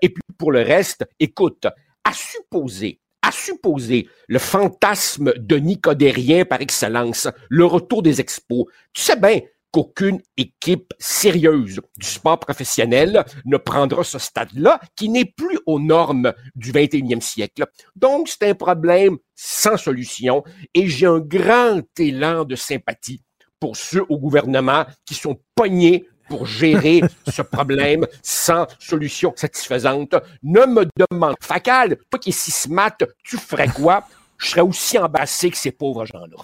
Et 0.01 0.09
puis 0.09 0.23
pour 0.37 0.51
le 0.51 0.61
reste, 0.61 1.05
écoute, 1.19 1.67
à 2.03 2.13
supposer, 2.13 3.01
à 3.21 3.31
supposer 3.31 4.07
le 4.27 4.39
fantasme 4.39 5.33
de 5.35 5.57
Nicodérien 5.57 6.45
par 6.45 6.61
excellence, 6.61 7.27
le 7.49 7.65
retour 7.65 8.01
des 8.01 8.21
expos. 8.21 8.65
Tu 8.93 9.01
sais 9.01 9.17
bien 9.17 9.41
qu'aucune 9.71 10.21
équipe 10.37 10.93
sérieuse 10.97 11.81
du 11.97 12.07
sport 12.07 12.39
professionnel 12.39 13.25
ne 13.45 13.57
prendra 13.57 14.03
ce 14.03 14.19
stade-là, 14.19 14.79
qui 14.95 15.09
n'est 15.09 15.25
plus 15.25 15.59
aux 15.65 15.79
normes 15.79 16.33
du 16.55 16.71
21e 16.71 17.21
siècle. 17.21 17.65
Donc, 17.95 18.29
c'est 18.29 18.49
un 18.49 18.55
problème 18.55 19.17
sans 19.35 19.77
solution 19.77 20.43
et 20.73 20.87
j'ai 20.87 21.05
un 21.05 21.19
grand 21.19 21.81
élan 21.99 22.45
de 22.45 22.55
sympathie 22.55 23.21
pour 23.59 23.75
ceux 23.75 24.05
au 24.09 24.17
gouvernement 24.17 24.85
qui 25.05 25.15
sont 25.15 25.39
pognés 25.55 26.07
pour 26.27 26.45
gérer 26.45 27.01
ce 27.27 27.41
problème 27.41 28.05
sans 28.21 28.67
solution 28.79 29.33
satisfaisante. 29.35 30.15
Ne 30.43 30.65
me 30.65 30.87
demande, 31.09 31.35
Facal, 31.41 31.97
toi 32.09 32.19
qui 32.19 32.29
es 32.29 32.33
si 32.33 32.51
smart, 32.51 32.97
tu 33.23 33.37
ferais 33.37 33.69
quoi? 33.69 34.03
Je 34.37 34.49
serais 34.49 34.61
aussi 34.61 34.97
embassé 34.99 35.49
que 35.49 35.57
ces 35.57 35.71
pauvres 35.71 36.05
gens-là. 36.05 36.37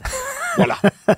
Voilà. 0.57 0.77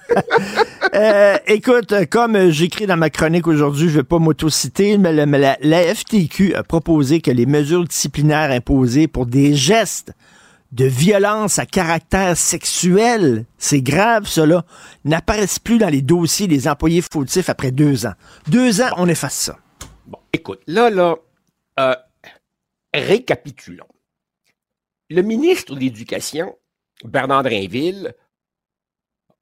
Euh, 0.93 1.37
écoute, 1.47 1.93
comme 2.09 2.51
j'écris 2.51 2.85
dans 2.87 2.95
ma 2.95 3.09
chronique 3.09 3.47
aujourd'hui, 3.47 3.89
je 3.89 3.97
vais 3.97 4.03
pas 4.03 4.17
m'auto-citer, 4.17 4.97
mais, 4.97 5.11
la, 5.11 5.25
mais 5.25 5.39
la- 5.39 5.57
la 5.59 5.93
FTQ 5.93 6.55
a 6.55 6.63
proposé 6.63 7.19
que 7.19 7.31
les 7.31 7.45
mesures 7.45 7.83
disciplinaires 7.83 8.49
imposées 8.49 9.09
pour 9.09 9.25
des 9.25 9.55
gestes 9.55 10.13
de 10.71 10.85
violence 10.85 11.59
à 11.59 11.65
caractère 11.65 12.37
sexuel, 12.37 13.43
c'est 13.57 13.81
grave 13.81 14.25
cela, 14.25 14.63
n'apparaissent 15.03 15.59
plus 15.59 15.79
dans 15.79 15.89
les 15.89 16.01
dossiers 16.01 16.47
des 16.47 16.65
employés 16.69 17.01
fautifs 17.01 17.49
après 17.49 17.71
deux 17.71 18.05
ans. 18.05 18.13
Deux 18.47 18.79
ans, 18.79 18.91
on 18.95 19.09
efface 19.09 19.35
ça. 19.35 19.57
Bon, 20.07 20.19
écoute, 20.31 20.61
là, 20.65 20.89
là, 20.89 21.15
euh, 21.77 21.95
récapitulons. 22.93 23.87
Le 25.09 25.21
ministre 25.23 25.75
de 25.75 25.79
l'Éducation, 25.81 26.55
Bernard 27.03 27.43
Drainville, 27.43 28.13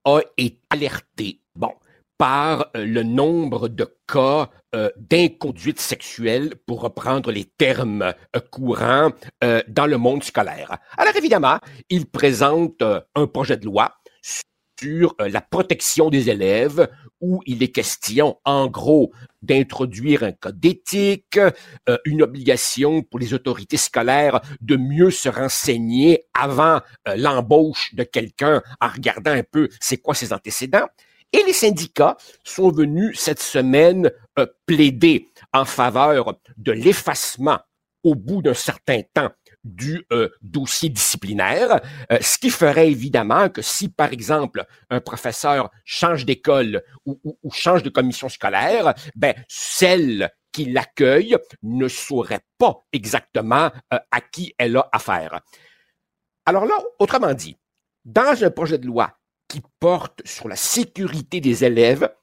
a 0.06 0.22
été 0.38 0.60
alerté, 0.70 1.40
bon, 1.56 1.72
par 2.18 2.70
euh, 2.76 2.86
le 2.86 3.04
nombre 3.04 3.68
de 3.68 3.86
cas 4.08 4.50
euh, 4.76 4.90
d'inconduite 4.98 5.80
sexuelle, 5.80 6.56
pour 6.66 6.82
reprendre 6.82 7.32
les 7.32 7.46
termes 7.46 8.02
euh, 8.02 8.40
courants 8.52 9.12
dans 9.68 9.88
le 9.88 9.98
monde 9.98 10.24
scolaire. 10.24 10.78
Alors 10.98 11.16
évidemment, 11.16 11.60
il 11.90 12.06
présente 12.06 12.82
un 12.82 13.28
projet 13.28 13.58
de 13.58 13.66
loi 13.66 13.94
sur 14.80 15.16
la 15.20 15.42
protection 15.42 16.10
des 16.10 16.30
élèves, 16.30 16.90
où 17.24 17.42
il 17.46 17.64
est 17.64 17.72
question, 17.72 18.38
en 18.44 18.68
gros, 18.68 19.14
d'introduire 19.42 20.24
un 20.24 20.34
code 20.34 20.60
d'éthique, 20.60 21.38
euh, 21.38 21.98
une 22.04 22.22
obligation 22.22 23.02
pour 23.02 23.18
les 23.18 23.34
autorités 23.34 23.78
scolaires 23.78 24.42
de 24.60 24.76
mieux 24.76 25.10
se 25.10 25.30
renseigner 25.30 26.26
avant 26.34 26.82
euh, 27.08 27.16
l'embauche 27.16 27.96
de 27.96 28.04
quelqu'un 28.04 28.62
en 28.82 28.90
regardant 28.90 29.32
un 29.32 29.44
peu 29.44 29.70
c'est 29.80 29.98
quoi 29.98 30.14
ses 30.14 30.34
antécédents. 30.34 30.88
Et 31.32 31.44
les 31.48 31.54
syndicats 31.54 32.18
sont 32.44 32.72
venus 32.72 33.18
cette 33.18 33.42
semaine 33.42 34.12
euh, 34.38 34.46
plaider 34.66 35.30
en 35.54 35.64
faveur 35.64 36.36
de 36.58 36.74
l'effacement 36.74 37.60
au 38.04 38.16
bout 38.16 38.42
d'un 38.42 38.54
certain 38.54 39.02
temps 39.14 39.32
du 39.64 40.06
euh, 40.12 40.30
dossier 40.42 40.90
disciplinaire, 40.90 41.82
euh, 42.12 42.18
ce 42.22 42.38
qui 42.38 42.50
ferait 42.50 42.90
évidemment 42.90 43.50
que 43.50 43.62
si, 43.62 43.90
par 43.90 44.12
exemple, 44.12 44.66
un 44.90 45.00
professeur 45.00 45.72
change 45.86 46.26
d'école 46.26 46.84
ou, 47.06 47.18
change 47.52 47.84
de 47.84 47.90
commission 47.90 48.30
scolaire, 48.30 48.94
ben, 49.16 49.34
celle 49.48 50.30
qui 50.52 50.66
l'accueille 50.66 51.38
ne 51.64 51.88
saurait 51.88 52.46
pas 52.58 52.86
exactement 52.92 53.72
euh, 53.94 54.00
à 54.12 54.22
qui 54.22 54.54
elle 54.58 54.78
a 54.78 54.90
affaire. 54.92 55.42
Alors 56.46 56.66
là, 56.66 56.78
autrement 57.00 57.34
dit, 57.34 57.58
dans 58.06 58.44
un 58.44 58.52
projet 58.52 58.78
de 58.78 58.86
loi 58.86 59.18
qui 59.48 59.62
porte 59.80 60.22
sur 60.26 60.48
la 60.48 60.56
sécurité 60.56 61.40
des 61.40 61.64
élèves, 61.64 62.14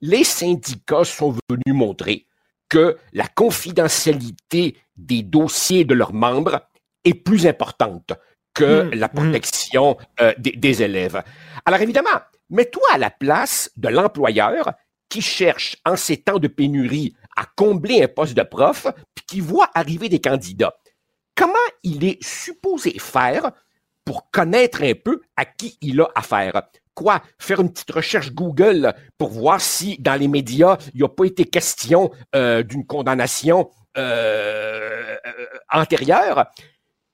les 0.00 0.24
syndicats 0.24 1.04
sont 1.04 1.36
venus 1.48 1.74
montrer 1.74 2.26
que 2.68 2.96
la 3.12 3.26
confidentialité 3.26 4.76
des 4.96 5.22
dossiers 5.22 5.84
de 5.84 5.94
leurs 5.94 6.12
membres 6.12 6.62
est 7.04 7.14
plus 7.14 7.46
importante 7.46 8.12
que 8.54 8.82
Mm, 8.82 8.94
la 8.94 9.06
mm. 9.06 9.10
protection 9.10 9.96
euh, 10.20 10.32
des, 10.38 10.52
des 10.52 10.82
élèves. 10.82 11.22
Alors 11.64 11.80
évidemment, 11.80 12.20
mets-toi 12.50 12.86
à 12.92 12.98
la 12.98 13.10
place 13.10 13.70
de 13.76 13.88
l'employeur 13.88 14.72
qui 15.08 15.22
cherche 15.22 15.76
en 15.84 15.96
ces 15.96 16.18
temps 16.18 16.38
de 16.38 16.48
pénurie 16.48 17.14
à 17.36 17.44
combler 17.56 18.02
un 18.02 18.08
poste 18.08 18.36
de 18.36 18.42
prof, 18.42 18.86
puis 19.14 19.24
qui 19.26 19.40
voit 19.40 19.70
arriver 19.74 20.08
des 20.08 20.20
candidats. 20.20 20.74
Comment 21.34 21.54
il 21.82 22.04
est 22.04 22.22
supposé 22.22 22.98
faire 22.98 23.50
pour 24.04 24.30
connaître 24.30 24.82
un 24.82 24.94
peu 24.94 25.20
à 25.36 25.44
qui 25.44 25.78
il 25.80 26.00
a 26.00 26.08
affaire? 26.14 26.62
Quoi? 26.94 27.22
Faire 27.38 27.60
une 27.60 27.72
petite 27.72 27.92
recherche 27.92 28.32
Google 28.32 28.94
pour 29.16 29.30
voir 29.30 29.60
si 29.60 29.96
dans 29.98 30.20
les 30.20 30.28
médias, 30.28 30.76
il 30.92 30.98
n'y 30.98 31.04
a 31.04 31.08
pas 31.08 31.24
été 31.24 31.44
question 31.44 32.10
euh, 32.34 32.62
d'une 32.62 32.86
condamnation 32.86 33.70
euh, 33.96 35.16
antérieure? 35.72 36.46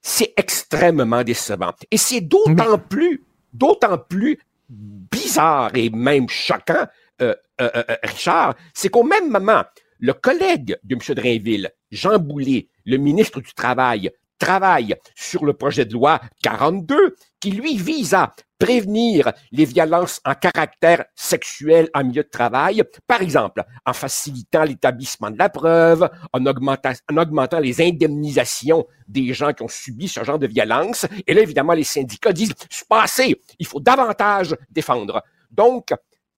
C'est 0.08 0.34
extrêmement 0.36 1.24
décevant. 1.24 1.72
Et 1.90 1.96
c'est 1.96 2.20
d'autant 2.20 2.78
plus, 2.78 3.24
d'autant 3.52 3.98
plus 3.98 4.38
bizarre 4.68 5.72
et 5.74 5.90
même 5.90 6.28
choquant, 6.28 6.86
euh, 7.20 7.34
euh, 7.60 7.70
euh, 7.74 7.96
Richard, 8.04 8.54
c'est 8.72 8.88
qu'au 8.88 9.02
même 9.02 9.28
moment, 9.28 9.64
le 9.98 10.12
collègue 10.12 10.78
de 10.84 10.94
M. 10.94 11.14
Drainville, 11.16 11.72
Jean 11.90 12.20
Boulet, 12.20 12.68
le 12.84 12.98
ministre 12.98 13.40
du 13.40 13.52
Travail, 13.52 14.12
travaille 14.38 14.94
sur 15.16 15.44
le 15.44 15.54
projet 15.54 15.84
de 15.84 15.94
loi 15.94 16.20
42 16.40 17.16
qui, 17.46 17.52
lui, 17.52 17.76
vise 17.76 18.12
à 18.12 18.34
prévenir 18.58 19.32
les 19.52 19.64
violences 19.64 20.20
en 20.24 20.34
caractère 20.34 21.04
sexuel 21.14 21.88
en 21.94 22.02
milieu 22.02 22.24
de 22.24 22.28
travail, 22.28 22.82
par 23.06 23.22
exemple 23.22 23.62
en 23.84 23.92
facilitant 23.92 24.64
l'établissement 24.64 25.30
de 25.30 25.38
la 25.38 25.48
preuve, 25.48 26.10
en 26.32 26.44
augmentant, 26.44 26.90
en 27.08 27.16
augmentant 27.18 27.60
les 27.60 27.80
indemnisations 27.80 28.84
des 29.06 29.32
gens 29.32 29.52
qui 29.52 29.62
ont 29.62 29.68
subi 29.68 30.08
ce 30.08 30.24
genre 30.24 30.40
de 30.40 30.48
violence. 30.48 31.06
Et 31.24 31.34
là, 31.34 31.42
évidemment, 31.42 31.74
les 31.74 31.84
syndicats 31.84 32.32
disent, 32.32 32.52
c'est 32.68 32.88
pas 32.88 33.04
assez, 33.04 33.40
il 33.60 33.66
faut 33.66 33.78
davantage 33.78 34.56
défendre. 34.68 35.22
Donc, 35.48 35.90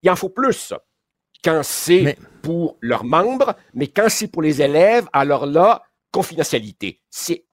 il 0.03 0.11
en 0.11 0.17
faut 0.17 0.29
plus 0.29 0.75
quand 1.43 1.63
c'est 1.63 2.03
Mais- 2.03 2.19
pour 2.43 2.77
leurs 2.83 3.05
membres, 3.05 3.55
mais 3.73 3.87
quand 3.87 4.11
c'est 4.11 4.29
pour 4.29 4.43
les 4.43 4.61
élèves, 4.61 5.07
alors 5.15 5.47
là, 5.47 5.81
confidentialité. 6.13 7.01
C'est 7.09 7.47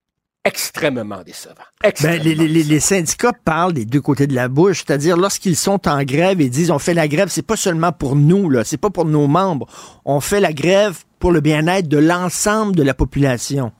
extrêmement 0.45 1.21
décevant. 1.23 1.55
Ben, 1.81 1.89
Extrêmement 1.89 2.23
les, 2.23 2.35
les- 2.35 2.47
les- 2.47 2.53
décevant. 2.53 2.69
les 2.73 2.79
syndicats 2.79 3.33
parlent 3.43 3.73
des 3.73 3.85
deux 3.85 4.01
côtés 4.01 4.27
de 4.27 4.35
la 4.35 4.47
bouche, 4.47 4.83
c'est-à-dire 4.85 5.17
lorsqu'ils 5.17 5.55
sont 5.57 5.87
en 5.87 6.03
grève 6.03 6.39
et 6.39 6.49
disent 6.49 6.71
on 6.71 6.79
fait 6.79 6.93
la 6.93 7.07
grève, 7.07 7.29
c'est 7.29 7.41
pas 7.41 7.55
seulement 7.57 7.91
pour 7.91 8.15
nous, 8.15 8.49
là, 8.49 8.63
c'est 8.63 8.77
pas 8.77 8.89
pour 8.89 9.05
nos 9.05 9.27
membres, 9.27 9.67
on 10.05 10.19
fait 10.21 10.39
la 10.39 10.53
grève 10.53 11.03
pour 11.19 11.31
le 11.31 11.41
bien-être 11.41 11.87
de 11.87 11.97
l'ensemble 11.97 12.75
de 12.75 12.83
la 12.83 12.93
population. 12.93 13.71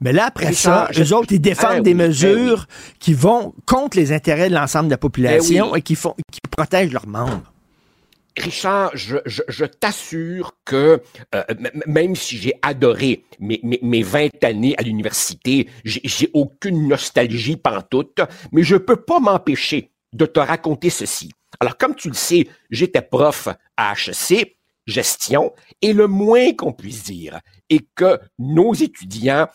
Mais 0.00 0.12
là, 0.12 0.26
après 0.26 0.52
ça, 0.52 0.90
eux 0.98 1.14
autres, 1.14 1.32
ils 1.32 1.40
défendent 1.40 1.70
Ah 1.76 1.80
des 1.80 1.92
oui, 1.92 1.96
ben 1.98 2.08
mesures 2.08 2.66
qui 2.98 3.14
vont 3.14 3.54
contre 3.64 3.96
les 3.96 4.12
intérêts 4.12 4.50
de 4.50 4.54
l'ensemble 4.54 4.86
de 4.86 4.90
la 4.90 4.98
population 4.98 5.70
oui. 5.72 5.78
et 5.78 5.82
qui 5.82 5.94
font, 5.94 6.14
qui 6.30 6.40
protègent 6.50 6.92
leurs 6.92 7.06
membres. 7.06 7.52
Richard, 8.36 8.90
je, 8.94 9.64
t'assure 9.64 10.56
que 10.64 11.02
euh, 11.34 11.42
même 11.86 12.14
si 12.14 12.36
j'ai 12.36 12.54
adoré 12.62 13.24
mes, 13.40 13.60
mes, 13.62 13.78
mes 13.82 14.02
20 14.02 14.44
années 14.44 14.74
à 14.78 14.82
l'université, 14.82 15.68
j'ai 15.84 16.00
j'ai 16.04 16.30
aucune 16.34 16.88
nostalgie 16.88 17.56
pantoute, 17.56 18.20
mais 18.52 18.62
je 18.62 18.76
peux 18.76 18.96
pas 18.96 19.20
m'empêcher 19.20 19.92
de 20.12 20.26
te 20.26 20.40
raconter 20.40 20.90
ceci. 20.90 21.30
Alors, 21.60 21.76
comme 21.76 21.94
tu 21.94 22.08
le 22.08 22.14
sais, 22.14 22.48
j'étais 22.70 23.02
prof 23.02 23.48
à 23.76 23.94
HEC, 23.94 24.56
gestion, 24.86 25.52
et 25.82 25.92
le 25.92 26.06
moins 26.06 26.52
qu'on 26.52 26.72
puisse 26.72 27.04
dire 27.04 27.40
est 27.70 27.86
que 27.94 28.20
nos 28.38 28.74
étudiants 28.74 29.48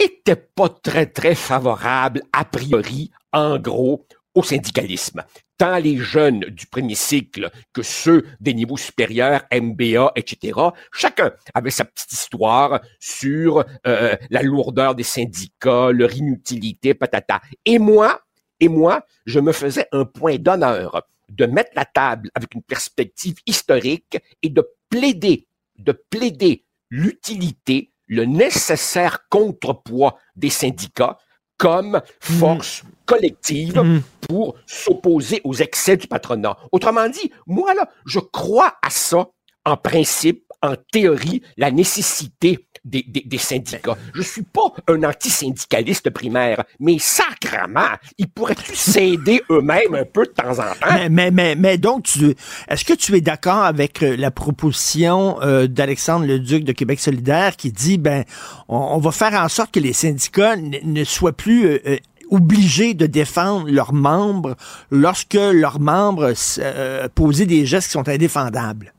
étaient 0.00 0.36
pas 0.36 0.68
très, 0.68 1.06
très 1.06 1.34
favorables, 1.34 2.22
a 2.32 2.44
priori, 2.44 3.10
en 3.32 3.58
gros, 3.58 4.06
au 4.34 4.42
syndicalisme. 4.42 5.24
Tant 5.56 5.78
les 5.78 5.96
jeunes 5.96 6.40
du 6.40 6.66
premier 6.66 6.96
cycle 6.96 7.50
que 7.72 7.82
ceux 7.82 8.26
des 8.40 8.54
niveaux 8.54 8.76
supérieurs, 8.76 9.42
MBA, 9.52 10.12
etc., 10.16 10.58
chacun 10.92 11.30
avait 11.54 11.70
sa 11.70 11.84
petite 11.84 12.12
histoire 12.12 12.80
sur 12.98 13.64
euh, 13.86 14.16
la 14.30 14.42
lourdeur 14.42 14.96
des 14.96 15.04
syndicats, 15.04 15.92
leur 15.92 16.12
inutilité, 16.12 16.94
patata. 16.94 17.40
Et 17.64 17.78
moi, 17.78 18.20
et 18.58 18.68
moi, 18.68 19.04
je 19.26 19.38
me 19.38 19.52
faisais 19.52 19.86
un 19.92 20.04
point 20.04 20.38
d'honneur 20.38 21.06
de 21.28 21.46
mettre 21.46 21.70
la 21.74 21.84
table 21.84 22.30
avec 22.34 22.54
une 22.54 22.62
perspective 22.62 23.36
historique 23.46 24.18
et 24.42 24.48
de 24.48 24.66
plaider, 24.90 25.46
de 25.78 25.92
plaider 25.92 26.64
l'utilité, 26.90 27.90
le 28.06 28.24
nécessaire 28.24 29.28
contrepoids 29.28 30.18
des 30.36 30.50
syndicats 30.50 31.18
comme 31.64 32.02
force 32.20 32.82
collective 33.06 33.80
Mhm. 33.80 34.02
pour 34.28 34.54
s'opposer 34.66 35.40
aux 35.44 35.54
excès 35.54 35.96
du 35.96 36.06
patronat. 36.06 36.58
Autrement 36.72 37.08
dit, 37.08 37.32
moi, 37.46 37.72
là, 37.72 37.88
je 38.04 38.18
crois 38.18 38.74
à 38.82 38.90
ça 38.90 39.28
en 39.64 39.76
principe, 39.78 40.44
en 40.62 40.74
théorie, 40.92 41.40
la 41.56 41.70
nécessité 41.70 42.66
des, 42.84 43.04
des, 43.06 43.22
des 43.24 43.38
syndicats. 43.38 43.96
Je 44.14 44.22
suis 44.22 44.42
pas 44.42 44.72
un 44.88 45.02
antisyndicaliste 45.04 46.10
primaire, 46.10 46.64
mais 46.80 46.98
sacrement, 46.98 47.96
ils 48.18 48.28
pourraient-tu 48.28 48.74
s'aider 48.74 49.42
eux-mêmes 49.50 49.94
un 49.94 50.04
peu 50.04 50.24
de 50.24 50.30
temps 50.30 50.58
en 50.58 50.72
temps? 50.74 50.86
Mais, 50.90 51.08
mais, 51.08 51.30
mais, 51.30 51.54
mais 51.54 51.78
donc, 51.78 52.04
tu, 52.04 52.34
est-ce 52.68 52.84
que 52.84 52.94
tu 52.94 53.16
es 53.16 53.20
d'accord 53.20 53.62
avec 53.62 54.02
euh, 54.02 54.16
la 54.16 54.30
proposition 54.30 55.40
euh, 55.42 55.66
d'Alexandre 55.66 56.26
Leduc 56.26 56.64
de 56.64 56.72
Québec 56.72 57.00
solidaire 57.00 57.56
qui 57.56 57.72
dit, 57.72 57.98
ben, 57.98 58.24
on, 58.68 58.76
on 58.76 58.98
va 58.98 59.12
faire 59.12 59.34
en 59.34 59.48
sorte 59.48 59.72
que 59.72 59.80
les 59.80 59.92
syndicats 59.92 60.56
ne 60.56 61.04
soient 61.04 61.32
plus 61.32 61.66
euh, 61.66 61.78
euh, 61.86 61.96
obligés 62.30 62.94
de 62.94 63.06
défendre 63.06 63.68
leurs 63.70 63.92
membres 63.92 64.56
lorsque 64.90 65.34
leurs 65.34 65.80
membres 65.80 66.32
euh, 66.58 67.08
posaient 67.14 67.46
des 67.46 67.66
gestes 67.66 67.88
qui 67.88 67.92
sont 67.92 68.08
indéfendables? 68.08 68.92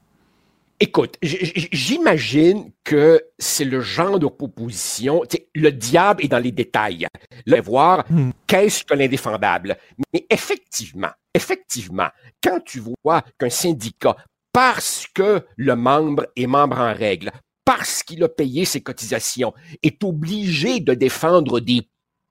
Écoute, 0.80 1.18
j'imagine 1.22 2.72
que 2.84 3.24
c'est 3.40 3.64
le 3.64 3.80
genre 3.80 4.20
de 4.20 4.28
proposition. 4.28 5.22
Le 5.54 5.70
diable 5.72 6.26
est 6.26 6.28
dans 6.28 6.40
les 6.40 6.52
détails. 6.52 7.08
Là, 7.46 7.62
voir 7.62 8.06
qu'est-ce 8.46 8.84
que 8.84 8.94
l'indéfendable. 8.94 9.78
Mais 10.14 10.26
effectivement, 10.30 11.12
effectivement, 11.34 12.10
quand 12.44 12.60
tu 12.66 12.84
vois 13.04 13.24
qu'un 13.40 13.50
syndicat, 13.50 14.18
parce 14.52 15.08
que 15.14 15.46
le 15.56 15.76
membre 15.78 16.28
est 16.36 16.48
membre 16.48 16.80
en 16.80 16.94
règle, 16.94 17.32
parce 17.64 18.04
qu'il 18.04 18.24
a 18.24 18.30
payé 18.30 18.66
ses 18.66 18.82
cotisations, 18.82 19.54
est 19.82 20.04
obligé 20.04 20.82
de 20.82 20.94
défendre 20.94 21.62
des 21.62 21.88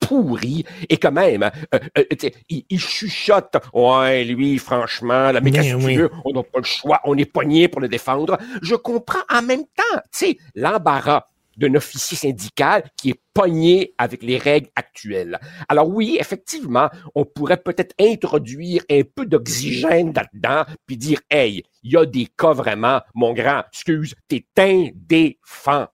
pourris 0.06 0.64
et 0.88 0.96
quand 0.96 1.12
même, 1.12 1.42
euh, 1.42 1.78
euh, 1.98 2.04
il, 2.48 2.64
il 2.68 2.80
chuchote. 2.80 3.56
Ouais, 3.72 4.24
lui, 4.24 4.58
franchement, 4.58 5.30
la 5.32 5.40
mais 5.40 5.50
Mais 5.50 5.50
qu'est-ce 5.52 5.74
que 5.74 5.80
tu 5.80 5.86
oui. 5.86 5.96
veux? 5.96 6.10
on 6.24 6.32
n'a 6.32 6.42
pas 6.42 6.58
le 6.58 6.64
choix, 6.64 7.00
on 7.04 7.16
est 7.16 7.24
pogné 7.24 7.68
pour 7.68 7.80
le 7.80 7.88
défendre. 7.88 8.38
Je 8.62 8.74
comprends 8.74 9.22
en 9.30 9.42
même 9.42 9.64
temps, 9.64 10.00
tu 10.12 10.26
sais, 10.26 10.38
l'embarras 10.54 11.24
d'un 11.56 11.74
officier 11.74 12.16
syndical 12.16 12.82
qui 12.96 13.10
est 13.10 13.20
pogné 13.32 13.94
avec 13.98 14.22
les 14.22 14.38
règles 14.38 14.70
actuelles. 14.76 15.38
Alors 15.68 15.88
oui, 15.88 16.16
effectivement, 16.20 16.88
on 17.14 17.24
pourrait 17.24 17.58
peut-être 17.62 17.94
introduire 18.00 18.82
un 18.90 19.02
peu 19.02 19.26
d'oxygène 19.26 20.12
là-dedans, 20.12 20.64
puis 20.86 20.96
dire, 20.96 21.20
hey, 21.30 21.62
il 21.82 21.92
y 21.92 21.96
a 21.96 22.06
des 22.06 22.26
cas 22.26 22.52
vraiment, 22.52 23.00
mon 23.14 23.32
grand, 23.32 23.62
excuse, 23.72 24.14
t'es 24.28 24.44
indéfendable. 24.58 25.88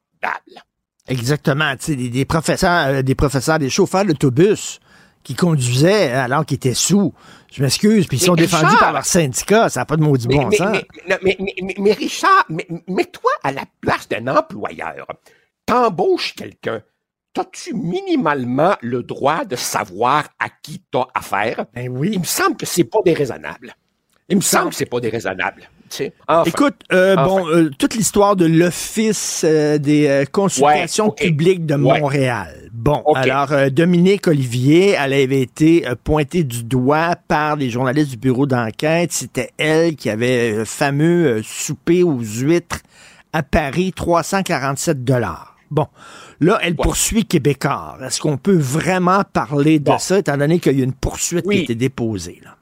Exactement. 1.11 1.75
Des, 1.87 2.09
des 2.09 2.25
professeurs, 2.25 2.87
euh, 2.89 3.03
des 3.03 3.15
professeurs, 3.15 3.59
des 3.59 3.71
chauffeurs 3.71 4.05
d'autobus 4.05 4.81
qui 5.23 5.35
conduisaient 5.35 6.11
alors 6.13 6.47
qu'ils 6.47 6.57
étaient 6.57 6.73
sous. 6.75 7.13
Je 7.53 7.63
m'excuse, 7.63 8.07
puis 8.07 8.17
ils 8.17 8.21
Mais 8.23 8.27
sont 8.27 8.35
défendus 8.37 8.65
Richard! 8.67 8.81
par 8.81 8.93
leur 8.93 9.05
syndicat. 9.05 9.69
Ça 9.69 9.81
n'a 9.81 9.85
pas 9.87 9.97
de 9.97 10.03
maudit 10.03 10.29
Mais, 10.29 10.37
bon 10.37 10.49
mais, 10.49 10.57
sens. 10.57 10.79
mais, 11.79 11.93
Richard, 11.93 12.45
mais- 12.49 12.67
mets-toi 12.89 13.31
à 13.43 13.53
la 13.53 13.65
place 13.81 14.09
d'un 14.09 14.27
employeur. 14.29 15.07
T'embauches 15.67 16.35
quelqu'un. 16.35 16.81
T'as-tu 17.35 17.75
minimalement 17.75 18.77
le 18.81 19.03
droit 19.03 19.45
de 19.45 19.57
savoir 19.57 20.25
à 20.39 20.49
qui 20.63 20.83
t'as 20.91 21.05
affaire? 21.15 21.67
Ben 21.75 21.89
oui. 21.89 22.11
Il 22.15 22.21
me 22.21 22.25
semble 22.25 22.57
que 22.57 22.67
c'est 22.67 22.85
pas 22.85 22.99
déraisonnable. 23.05 23.75
Il 24.31 24.37
me 24.37 24.41
semble 24.43 24.71
que 24.71 24.77
c'est 24.77 24.87
pas 24.87 25.01
déraisonnable. 25.01 25.63
Enfin. 26.29 26.45
Écoute, 26.47 26.77
euh, 26.93 27.17
Enfin. 27.19 27.25
bon, 27.27 27.49
euh, 27.49 27.69
toute 27.77 27.95
l'histoire 27.97 28.37
de 28.37 28.47
l'Office 28.47 29.43
euh, 29.45 29.77
des 29.77 30.07
euh, 30.07 30.25
consultations 30.25 31.09
Ouais, 31.09 31.15
publiques 31.17 31.67
de 31.67 31.75
Ouais. 31.75 32.01
Montréal. 32.01 32.55
Bon, 32.73 33.03
alors, 33.17 33.51
euh, 33.51 33.71
Dominique 33.71 34.29
Olivier, 34.29 34.91
elle 34.91 35.13
avait 35.13 35.41
été 35.41 35.85
pointée 36.05 36.45
du 36.45 36.63
doigt 36.63 37.17
par 37.27 37.57
les 37.57 37.71
journalistes 37.71 38.11
du 38.13 38.17
bureau 38.19 38.47
d'enquête. 38.47 39.11
C'était 39.13 39.51
elle 39.59 39.97
qui 39.97 40.09
avait 40.11 40.53
le 40.53 40.65
fameux 40.65 41.43
souper 41.43 42.05
aux 42.05 42.21
huîtres 42.21 42.79
à 43.33 43.43
Paris, 43.43 43.93
347 43.95 45.03
dollars. 45.05 45.57
Bon, 45.73 45.87
là, 46.41 46.59
elle 46.63 46.77
poursuit 46.77 47.25
Québécois. 47.25 47.99
Est-ce 48.05 48.21
qu'on 48.21 48.37
peut 48.39 48.57
vraiment 48.57 49.23
parler 49.33 49.79
de 49.81 49.85
Bon. 49.85 49.99
ça, 49.99 50.19
étant 50.19 50.37
donné 50.37 50.59
qu'il 50.61 50.79
y 50.79 50.81
a 50.81 50.85
une 50.85 50.93
poursuite 50.93 51.45
qui 51.49 51.59
a 51.59 51.63
été 51.63 51.75
déposée? 51.75 52.41
Là? 52.45 52.57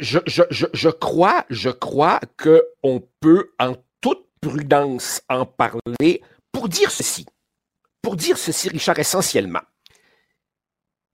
Je, 0.00 0.18
je, 0.26 0.88
crois, 0.88 1.44
je 1.50 1.68
crois 1.70 2.20
que 2.36 2.66
on 2.82 3.00
peut 3.20 3.52
en 3.58 3.76
toute 4.00 4.26
prudence 4.40 5.22
en 5.28 5.44
parler 5.44 6.22
pour 6.52 6.68
dire 6.68 6.90
ceci. 6.90 7.26
Pour 8.02 8.16
dire 8.16 8.38
ceci, 8.38 8.70
Richard, 8.70 8.98
essentiellement. 8.98 9.60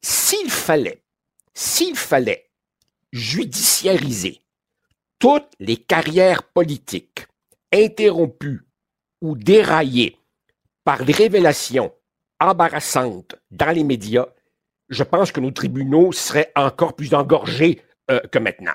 S'il 0.03 0.51
fallait, 0.51 1.03
s'il 1.53 1.97
fallait 1.97 2.49
judiciariser 3.13 4.41
toutes 5.19 5.53
les 5.59 5.77
carrières 5.77 6.45
politiques 6.45 7.27
interrompues 7.73 8.63
ou 9.21 9.37
déraillées 9.37 10.17
par 10.85 11.05
des 11.05 11.13
révélations 11.13 11.93
embarrassantes 12.39 13.35
dans 13.51 13.75
les 13.75 13.83
médias, 13.83 14.27
je 14.89 15.03
pense 15.03 15.33
que 15.33 15.41
nos 15.41 15.51
tribunaux 15.51 16.13
seraient 16.13 16.53
encore 16.55 16.95
plus 16.95 17.15
engorgés 17.15 17.83
euh, 18.11 18.21
que 18.21 18.39
maintenant. 18.39 18.75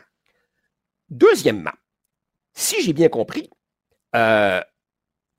Deuxièmement, 1.10 1.74
si 2.54 2.82
j'ai 2.82 2.94
bien 2.94 3.10
compris, 3.10 3.50
euh, 4.16 4.62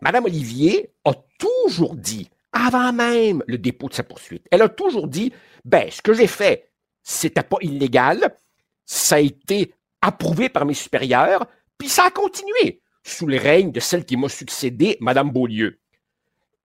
Madame 0.00 0.24
Olivier 0.24 0.94
a 1.04 1.12
toujours 1.38 1.96
dit, 1.96 2.30
avant 2.52 2.92
même 2.92 3.42
le 3.46 3.58
dépôt 3.58 3.88
de 3.88 3.94
sa 3.94 4.02
poursuite, 4.02 4.46
elle 4.50 4.62
a 4.62 4.68
toujours 4.68 5.08
dit, 5.08 5.32
ben, 5.64 5.90
ce 5.90 6.02
que 6.02 6.12
j'ai 6.12 6.26
fait, 6.26 6.70
c'était 7.02 7.42
pas 7.42 7.56
illégal, 7.60 8.36
ça 8.84 9.16
a 9.16 9.20
été 9.20 9.74
approuvé 10.00 10.48
par 10.48 10.64
mes 10.64 10.74
supérieurs, 10.74 11.46
puis 11.78 11.88
ça 11.88 12.04
a 12.04 12.10
continué 12.10 12.82
sous 13.04 13.26
le 13.26 13.36
règne 13.36 13.72
de 13.72 13.80
celle 13.80 14.04
qui 14.04 14.16
m'a 14.16 14.28
succédé, 14.28 14.96
Madame 15.00 15.30
Beaulieu. 15.30 15.80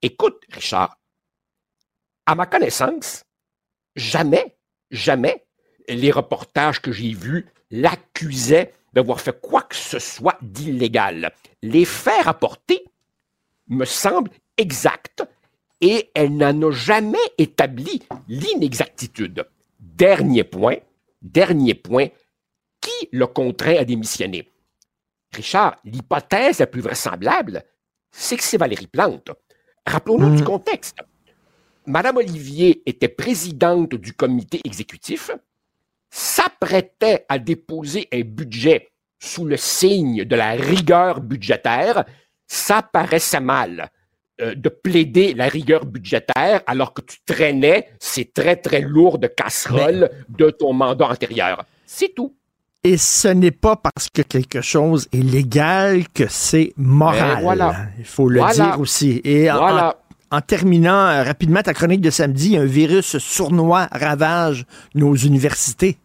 Écoute, 0.02 0.44
Richard, 0.52 1.00
à 2.26 2.36
ma 2.36 2.46
connaissance, 2.46 3.24
jamais, 3.96 4.58
jamais 4.92 5.47
les 5.88 6.12
reportages 6.12 6.82
que 6.82 6.92
j'ai 6.92 7.14
vus 7.14 7.48
l'accusaient 7.72 8.74
d'avoir 8.94 9.22
fait 9.22 9.40
quoi 9.40 9.62
que 9.64 9.76
ce 9.76 10.00
soit 10.00 10.38
d'illégal. 10.42 11.32
Les 11.62 11.86
faits 11.86 12.24
rapportés 12.24 12.86
me 13.68 13.86
semblent 13.86 14.32
exacts 14.58 15.24
et 15.82 16.10
elle 16.16 16.36
n'en 16.36 16.70
a 16.70 16.72
jamais 16.72 17.18
établi 17.38 18.02
l'inexactitude. 18.28 19.46
Dernier 19.80 20.44
point, 20.44 20.78
dernier 21.22 21.76
point, 21.76 22.08
qui 22.82 23.10
l'a 23.12 23.28
contraint 23.28 23.78
à 23.78 23.86
démissionner? 23.86 24.52
Richard, 25.34 25.76
l'hypothèse 25.84 26.60
la 26.60 26.68
plus 26.68 26.82
vraisemblable, 26.82 27.64
c'est 28.12 28.38
que 28.38 28.44
c'est 28.44 28.58
Valérie 28.58 28.88
Plante. 28.88 29.32
Rappelons-nous 29.86 30.36
du 30.36 30.44
contexte. 30.44 30.98
Madame 31.86 32.18
Olivier 32.18 32.82
était 32.86 33.08
présidente 33.08 33.96
du 33.96 34.14
comité 34.14 34.60
exécutif, 34.66 35.32
s'apprêtait 36.10 37.26
à 37.30 37.40
déposer 37.40 38.08
un 38.14 38.22
budget 38.22 38.90
sous 39.20 39.46
le 39.46 39.58
signe 39.58 40.24
de 40.26 40.36
la 40.36 40.52
rigueur 40.52 41.22
budgétaire, 41.22 42.06
ça 42.48 42.82
paraissait 42.82 43.40
mal 43.40 43.90
euh, 44.42 44.54
de 44.56 44.70
plaider 44.70 45.34
la 45.34 45.48
rigueur 45.48 45.86
budgétaire 45.86 46.62
alors 46.68 46.94
que 46.94 47.02
tu 47.02 47.18
traînais 47.26 47.90
ces 48.00 48.26
très 48.26 48.56
très 48.56 48.82
lourdes 48.82 49.34
casseroles 49.36 50.10
de 50.30 50.50
ton 50.52 50.74
mandat 50.74 51.08
antérieur. 51.10 51.66
C'est 51.86 52.14
tout. 52.16 52.36
Et 52.84 52.98
ce 52.98 53.28
n'est 53.30 53.52
pas 53.52 53.76
parce 53.76 54.08
que 54.10 54.22
quelque 54.22 54.62
chose 54.62 55.08
est 55.12 55.18
légal 55.24 56.08
que 56.14 56.28
c'est 56.30 56.74
moral. 56.78 57.42
Voilà. 57.42 57.88
Il 57.98 58.06
faut 58.06 58.30
le 58.30 58.40
Voilà. 58.40 58.54
dire 58.54 58.80
aussi. 58.80 59.20
Et 59.24 59.50
en- 59.52 59.58
Voilà. 59.58 59.90
en, 59.90 60.07
en 60.32 60.42
terminant 60.42 61.08
euh, 61.08 61.24
rapidement 61.24 61.62
ta 61.62 61.74
chronique 61.74 62.02
de 62.02 62.10
samedi, 62.10 62.58
un 62.58 62.66
virus 62.66 63.18
sournois 63.18 63.88
ravage 63.92 64.66
nos 64.96 65.16
universités. 65.16 65.98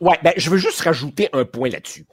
Ouais, 0.00 0.18
ben, 0.22 0.32
je 0.36 0.48
veux 0.48 0.56
juste 0.56 0.80
rajouter 0.80 1.28
un 1.32 1.44
point 1.44 1.68
là-dessus. 1.68 2.06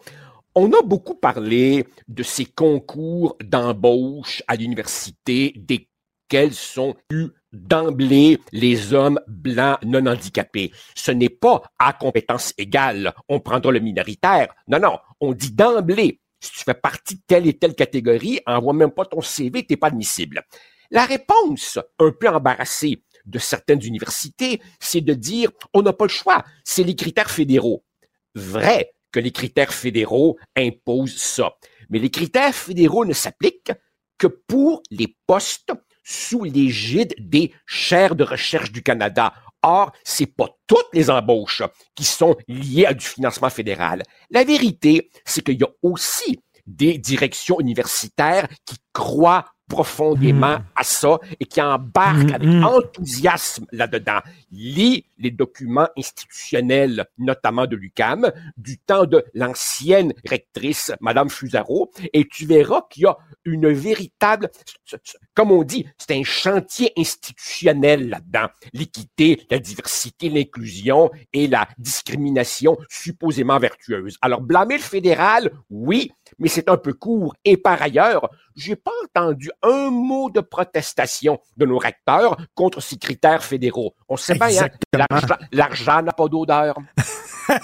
On 0.55 0.71
a 0.73 0.81
beaucoup 0.81 1.15
parlé 1.15 1.85
de 2.07 2.23
ces 2.23 2.45
concours 2.45 3.37
d'embauche 3.43 4.43
à 4.47 4.55
l'université 4.55 5.53
desquels 5.55 6.53
sont 6.53 6.95
eus 7.11 7.27
d'emblée 7.53 8.39
les 8.51 8.93
hommes 8.93 9.19
blancs 9.27 9.77
non 9.85 10.05
handicapés. 10.05 10.71
Ce 10.95 11.11
n'est 11.11 11.29
pas 11.29 11.61
à 11.79 11.93
compétence 11.93 12.53
égale, 12.57 13.13
on 13.29 13.39
prendra 13.39 13.71
le 13.71 13.79
minoritaire. 13.79 14.53
Non, 14.67 14.79
non, 14.79 14.97
on 15.21 15.33
dit 15.33 15.51
d'emblée, 15.51 16.19
si 16.41 16.51
tu 16.51 16.59
fais 16.59 16.73
partie 16.73 17.15
de 17.15 17.21
telle 17.25 17.47
et 17.47 17.57
telle 17.57 17.75
catégorie, 17.75 18.41
envoie 18.45 18.73
même 18.73 18.91
pas 18.91 19.05
ton 19.05 19.21
CV, 19.21 19.65
t'es 19.65 19.77
pas 19.77 19.87
admissible. 19.87 20.43
La 20.91 21.05
réponse, 21.05 21.79
un 21.99 22.11
peu 22.11 22.29
embarrassée 22.29 23.03
de 23.25 23.39
certaines 23.39 23.83
universités, 23.83 24.61
c'est 24.79 25.01
de 25.01 25.13
dire, 25.13 25.51
on 25.73 25.81
n'a 25.81 25.93
pas 25.93 26.05
le 26.05 26.09
choix, 26.09 26.43
c'est 26.63 26.83
les 26.83 26.95
critères 26.95 27.31
fédéraux. 27.31 27.83
Vrai 28.35 28.93
que 29.11 29.19
les 29.19 29.31
critères 29.31 29.73
fédéraux 29.73 30.37
imposent 30.55 31.17
ça. 31.17 31.55
Mais 31.89 31.99
les 31.99 32.09
critères 32.09 32.55
fédéraux 32.55 33.05
ne 33.05 33.13
s'appliquent 33.13 33.73
que 34.17 34.27
pour 34.27 34.81
les 34.91 35.15
postes 35.27 35.71
sous 36.03 36.43
l'égide 36.43 37.13
des 37.19 37.53
chaires 37.65 38.15
de 38.15 38.23
recherche 38.23 38.71
du 38.71 38.81
Canada. 38.81 39.33
Or, 39.61 39.91
c'est 40.03 40.27
pas 40.27 40.49
toutes 40.67 40.87
les 40.93 41.09
embauches 41.09 41.63
qui 41.95 42.05
sont 42.05 42.37
liées 42.47 42.85
à 42.85 42.93
du 42.93 43.05
financement 43.05 43.49
fédéral. 43.49 44.03
La 44.29 44.43
vérité, 44.43 45.09
c'est 45.25 45.43
qu'il 45.43 45.59
y 45.59 45.63
a 45.63 45.71
aussi 45.81 46.39
des 46.65 46.97
directions 46.97 47.59
universitaires 47.59 48.47
qui 48.65 48.77
croient 48.93 49.45
profondément 49.67 50.59
à 50.75 50.83
ça 50.83 51.19
et 51.39 51.45
qui 51.45 51.61
embarque 51.61 52.31
avec 52.31 52.63
enthousiasme 52.63 53.65
là-dedans. 53.71 54.19
Lis 54.51 55.05
les 55.17 55.31
documents 55.31 55.89
institutionnels, 55.97 57.05
notamment 57.17 57.67
de 57.67 57.75
l'UCAM, 57.75 58.31
du 58.57 58.77
temps 58.77 59.05
de 59.05 59.23
l'ancienne 59.33 60.13
rectrice, 60.25 60.91
Madame 61.01 61.29
Fusaro, 61.29 61.91
et 62.13 62.27
tu 62.27 62.45
verras 62.45 62.83
qu'il 62.89 63.03
y 63.03 63.05
a 63.05 63.17
une 63.45 63.71
véritable, 63.71 64.49
comme 65.33 65.51
on 65.51 65.63
dit, 65.63 65.85
c'est 65.97 66.15
un 66.15 66.23
chantier 66.23 66.91
institutionnel 66.97 68.09
là-dedans. 68.09 68.47
L'équité, 68.73 69.41
la 69.49 69.59
diversité, 69.59 70.29
l'inclusion 70.29 71.09
et 71.33 71.47
la 71.47 71.67
discrimination 71.77 72.77
supposément 72.89 73.59
vertueuse. 73.59 74.17
Alors, 74.21 74.41
blâmer 74.41 74.77
le 74.77 74.83
fédéral, 74.83 75.51
oui, 75.69 76.11
mais 76.39 76.49
c'est 76.49 76.69
un 76.69 76.77
peu 76.77 76.93
court. 76.93 77.35
Et 77.45 77.57
par 77.57 77.81
ailleurs, 77.81 78.29
j'ai 78.55 78.75
pas 78.75 78.91
entendu 79.03 79.51
un 79.61 79.89
mot 79.89 80.29
de 80.29 80.41
protestation 80.41 81.39
de 81.57 81.65
nos 81.65 81.77
recteurs 81.77 82.37
contre 82.55 82.81
ces 82.81 82.97
critères 82.97 83.43
fédéraux. 83.43 83.93
On 84.09 84.17
sait 84.17 84.35
bien, 84.35 84.47
hein, 84.93 85.05
l'argent 85.51 86.01
n'a 86.01 86.11
pas 86.11 86.27
d'odeur. 86.27 86.75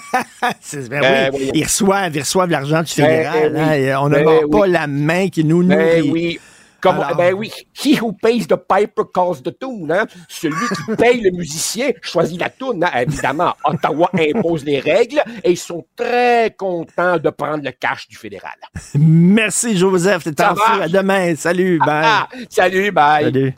ben 0.90 1.30
oui. 1.32 1.50
Ils 1.54 1.64
reçoivent, 1.64 2.14
ils 2.14 2.20
reçoivent 2.20 2.50
l'argent 2.50 2.82
du 2.82 2.92
fédéral. 2.92 3.52
Ben 3.52 3.92
hein, 3.92 3.98
on 4.00 4.08
ne 4.08 4.24
ben 4.24 4.50
pas 4.50 4.66
la 4.66 4.86
main 4.86 5.28
qui 5.28 5.44
nous 5.44 5.62
nourrit. 5.62 6.10
Oui. 6.10 6.40
Comme, 6.84 7.02
ben 7.16 7.32
oui, 7.32 7.50
he 7.72 7.98
who 7.98 8.12
pays 8.12 8.46
the 8.46 8.56
piper 8.56 9.04
calls 9.14 9.42
the 9.42 9.58
tune. 9.58 9.90
Hein? 9.90 10.04
Celui 10.28 10.66
qui 10.68 10.96
paye 10.98 11.20
le 11.22 11.30
musicien 11.30 11.92
choisit 12.02 12.38
la 12.38 12.50
tune. 12.50 12.84
Hein? 12.84 12.90
Évidemment, 13.00 13.54
Ottawa 13.64 14.10
impose 14.18 14.66
les 14.66 14.80
règles 14.80 15.22
et 15.42 15.52
ils 15.52 15.56
sont 15.56 15.86
très 15.96 16.54
contents 16.58 17.16
de 17.16 17.30
prendre 17.30 17.64
le 17.64 17.70
cash 17.70 18.06
du 18.06 18.16
fédéral. 18.16 18.52
Merci 18.98 19.78
Joseph, 19.78 20.24
t'es 20.24 20.44
en 20.44 20.54
feu. 20.54 20.82
À 20.82 20.88
demain. 20.88 21.34
Salut, 21.36 21.78
bye. 21.78 22.04
Ah, 22.04 22.28
salut, 22.50 22.90
bye. 22.90 23.24
Salut. 23.24 23.54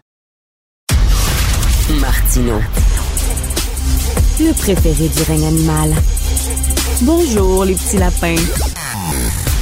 Martino. 2.00 2.60
Le 4.38 4.52
préféré 4.52 5.08
du 5.08 5.22
règne 5.22 5.46
animal. 5.46 5.90
Bonjour 7.02 7.64
les 7.64 7.74
petits 7.74 7.98
lapins 7.98 8.36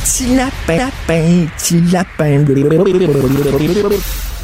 petit 0.05 0.37
lapin, 0.37 0.77
lapin, 0.77 1.47
petit 1.57 1.81
lapin. 1.91 2.45
Vous 3.89 3.99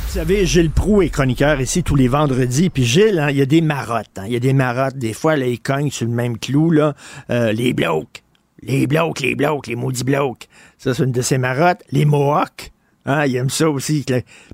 savez, 0.09 0.47
Gilles 0.47 0.71
Proux 0.71 1.03
est 1.03 1.11
chroniqueur 1.11 1.61
ici 1.61 1.83
tous 1.83 1.97
les 1.97 2.09
vendredis. 2.09 2.71
Puis 2.71 2.85
Gilles, 2.85 3.19
hein, 3.19 3.31
il 3.31 3.37
y 3.37 3.43
a 3.43 3.47
des 3.47 3.61
marottes. 3.61 4.07
Hein. 4.17 4.25
Il 4.27 4.33
y 4.33 4.37
a 4.37 4.41
des 4.41 4.53
marottes. 4.53 4.97
Des 4.97 5.13
fois, 5.13 5.37
là, 5.37 5.47
il 5.47 5.61
cogne 5.61 5.91
sur 5.91 6.07
le 6.07 6.13
même 6.13 6.39
clou. 6.39 6.71
Là. 6.71 6.95
Euh, 7.31 7.53
les 7.53 7.73
blocs. 7.73 8.23
Les 8.63 8.87
blocs, 8.87 9.21
les 9.21 9.35
blocs, 9.35 9.67
les 9.67 9.77
maudits 9.77 10.05
blocs. 10.05 10.49
Ça, 10.79 10.95
c'est 10.95 11.05
une 11.05 11.13
de 11.13 11.23
ces 11.23 11.39
marottes. 11.39 11.83
Les 11.93 12.05
mohawks. 12.05 12.73
Hein, 13.07 13.25
il 13.27 13.37
aime 13.37 13.51
ça 13.51 13.69
aussi. 13.69 14.05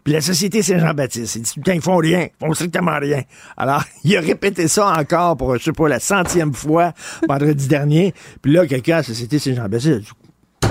Puis 0.05 0.13
la 0.13 0.21
Société 0.21 0.63
Saint-Jean-Baptiste, 0.63 1.37
il 1.37 1.43
dit, 1.43 1.53
putain, 1.55 1.75
ils 1.75 1.81
font 1.81 1.97
rien, 1.97 2.29
ils 2.41 2.47
font 2.47 2.53
strictement 2.55 2.99
rien. 2.99 3.23
Alors, 3.57 3.83
il 4.05 4.17
a 4.17 4.21
répété 4.21 4.69
ça 4.69 4.93
encore 4.99 5.37
pour, 5.37 5.57
je 5.57 5.65
sais 5.65 5.73
pas, 5.73 5.89
la 5.89 6.01
centième 6.01 6.55
fois 6.55 6.93
vendredi 7.29 7.67
dernier. 7.67 8.15
Puis 8.43 8.53
là, 8.53 8.67
quelqu'un 8.67 8.95
à 8.95 8.99
la 8.99 9.03
Société 9.03 9.39
Saint-Jean-Baptiste 9.39 10.13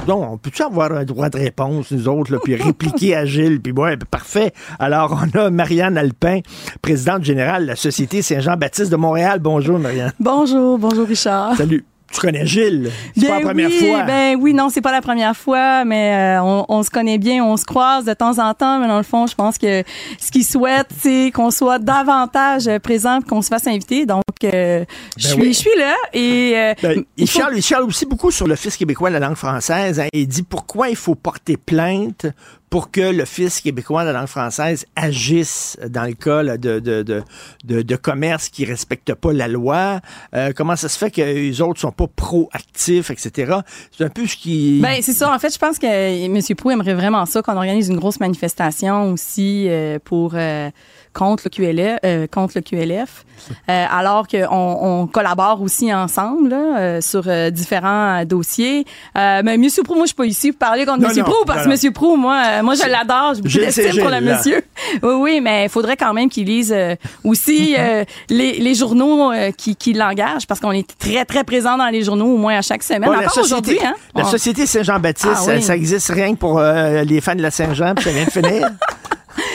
donc, 0.07 0.23
on 0.29 0.37
peut-tu 0.37 0.61
avoir 0.61 0.91
un 0.91 1.03
droit 1.03 1.29
de 1.29 1.37
réponse, 1.37 1.91
nous 1.91 2.07
autres, 2.07 2.31
là, 2.31 2.39
puis 2.43 2.55
répliquer 2.55 3.15
à 3.15 3.25
Gilles, 3.25 3.59
puis 3.59 3.71
ouais, 3.71 3.97
parfait. 3.97 4.53
Alors, 4.77 5.19
on 5.35 5.39
a 5.39 5.49
Marianne 5.49 5.97
Alpin, 5.97 6.41
présidente 6.81 7.23
générale 7.23 7.63
de 7.63 7.67
la 7.69 7.75
Société 7.75 8.21
Saint-Jean-Baptiste 8.21 8.91
de 8.91 8.97
Montréal. 8.97 9.39
Bonjour, 9.39 9.79
Marianne. 9.79 10.13
Bonjour, 10.19 10.77
bonjour, 10.77 11.07
Richard. 11.07 11.55
Salut. 11.55 11.85
Tu 12.11 12.21
connais 12.21 12.45
Gilles? 12.45 12.91
C'est 13.17 13.27
pas 13.27 13.39
la 13.39 13.45
première 13.45 13.69
oui, 13.69 13.79
fois. 13.79 14.03
Ben 14.03 14.37
oui, 14.39 14.53
non, 14.53 14.69
c'est 14.69 14.81
pas 14.81 14.91
la 14.91 15.01
première 15.01 15.35
fois, 15.35 15.83
mais 15.85 16.37
euh, 16.39 16.63
on, 16.69 16.83
se 16.83 16.89
connaît 16.89 17.17
bien, 17.17 17.43
on 17.43 17.57
se 17.57 17.65
croise 17.65 18.05
de 18.05 18.13
temps 18.13 18.37
en 18.37 18.53
temps, 18.53 18.79
mais 18.79 18.87
dans 18.87 18.97
le 18.97 19.03
fond, 19.03 19.27
je 19.27 19.35
pense 19.35 19.57
que 19.57 19.83
ce 20.19 20.31
qu'il 20.31 20.45
souhaite, 20.45 20.87
c'est 20.97 21.31
qu'on 21.33 21.51
soit 21.51 21.79
davantage 21.79 22.69
présent, 22.83 23.19
qu'on 23.21 23.41
se 23.41 23.49
fasse 23.49 23.67
inviter. 23.67 24.05
Donc, 24.05 24.23
euh, 24.43 24.85
je, 25.17 25.35
ben 25.35 25.41
suis, 25.41 25.53
je 25.53 25.59
suis 25.59 25.77
là. 25.77 25.95
Et, 26.13 26.53
euh, 26.55 26.73
ben, 26.81 27.03
il, 27.17 27.29
charle, 27.29 27.85
aussi 27.85 28.05
beaucoup 28.05 28.31
sur 28.31 28.47
le 28.47 28.55
fils 28.55 28.77
québécois 28.77 29.09
de 29.09 29.15
la 29.15 29.27
langue 29.27 29.35
française. 29.35 29.99
Hein. 29.99 30.07
il 30.13 30.27
dit 30.27 30.43
pourquoi 30.43 30.89
il 30.89 30.95
faut 30.95 31.15
porter 31.15 31.57
plainte 31.57 32.27
pour 32.75 32.91
que 32.91 32.99
l'Office 32.99 33.61
québécois 33.61 34.03
de 34.03 34.09
la 34.09 34.19
langue 34.19 34.27
française 34.27 34.85
agisse 34.97 35.77
dans 35.87 36.03
le 36.03 36.11
cas 36.11 36.43
de, 36.57 36.79
de, 36.81 37.23
de, 37.63 37.95
commerce 37.95 38.49
qui 38.49 38.63
ne 38.63 38.67
respecte 38.67 39.13
pas 39.13 39.31
la 39.31 39.47
loi. 39.47 40.01
Euh, 40.33 40.51
comment 40.53 40.75
ça 40.75 40.89
se 40.89 40.97
fait 40.97 41.09
que 41.09 41.21
les 41.21 41.61
autres 41.61 41.79
sont 41.79 41.93
pas 41.93 42.07
proactifs, 42.13 43.11
etc. 43.11 43.59
C'est 43.97 44.03
un 44.03 44.09
peu 44.09 44.27
ce 44.27 44.35
qui... 44.35 44.81
Ben, 44.81 44.97
c'est 45.01 45.13
ça. 45.13 45.33
En 45.33 45.39
fait, 45.39 45.53
je 45.53 45.57
pense 45.57 45.79
que 45.79 45.87
M. 45.87 46.55
Prou 46.57 46.69
aimerait 46.69 46.95
vraiment 46.95 47.25
ça 47.25 47.41
qu'on 47.41 47.55
organise 47.55 47.87
une 47.87 47.95
grosse 47.95 48.19
manifestation 48.19 49.13
aussi 49.13 49.67
euh, 49.69 49.97
pour... 50.03 50.33
Euh, 50.33 50.69
contre 51.15 51.43
le 51.45 51.49
QLF, 51.49 51.99
euh, 52.05 52.27
contre 52.27 52.53
le 52.55 52.61
QLF 52.61 53.25
euh, 53.69 53.85
alors 53.89 54.27
qu'on 54.27 54.47
on 54.49 55.07
collabore 55.07 55.61
aussi 55.61 55.93
ensemble 55.93 56.49
là, 56.49 56.77
euh, 56.77 57.01
sur 57.01 57.23
euh, 57.27 57.49
différents 57.49 58.23
dossiers. 58.25 58.85
mais 59.15 59.57
Monsieur 59.57 59.83
Prou, 59.83 59.95
moi 59.95 60.03
je 60.03 60.07
suis 60.07 60.15
pas 60.15 60.25
ici 60.25 60.51
pour 60.51 60.59
parler 60.59 60.85
contre 60.85 61.07
Monsieur 61.07 61.23
Prou 61.23 61.45
parce 61.45 61.63
que 61.63 61.69
Monsieur 61.69 61.91
Prou, 61.91 62.15
moi, 62.15 62.61
moi 62.61 62.75
je 62.75 62.89
l'adore, 62.89 63.33
j'ai 63.35 63.41
beaucoup 63.41 63.57
d'estime 63.57 64.01
pour 64.01 64.09
le 64.09 64.21
monsieur. 64.21 64.63
Oui, 65.01 65.13
oui, 65.13 65.41
mais 65.41 65.65
il 65.65 65.69
faudrait 65.69 65.97
quand 65.97 66.13
même 66.13 66.29
qu'il 66.29 66.47
lise 66.47 66.75
aussi 67.23 67.75
les, 68.29 68.53
les, 68.53 68.73
journaux 68.73 69.31
qui, 69.57 69.75
qui 69.75 69.93
l'engagent 69.93 70.47
parce 70.47 70.59
qu'on 70.59 70.71
est 70.71 70.87
très 70.97 71.25
très 71.25 71.43
présent 71.43 71.77
dans 71.77 71.87
les 71.87 72.03
journaux 72.03 72.27
au 72.27 72.37
moins 72.37 72.57
à 72.57 72.61
chaque 72.61 72.83
semaine. 72.83 73.09
la 73.09 73.29
société, 73.29 73.79
hein? 73.83 73.93
La 74.13 74.25
société 74.25 74.65
Saint-Jean-Baptiste, 74.65 75.27
ah 75.31 75.35
ça, 75.35 75.61
ça, 75.61 75.75
existe 75.75 76.09
rien 76.09 76.33
que 76.33 76.39
pour 76.39 76.59
les 76.59 77.21
fans 77.21 77.35
de 77.35 77.41
la 77.41 77.51
Saint-Jean, 77.51 77.95
puis 77.95 78.05
ça 78.05 78.11
vient 78.11 78.25
de 78.25 78.31
finir. 78.31 78.69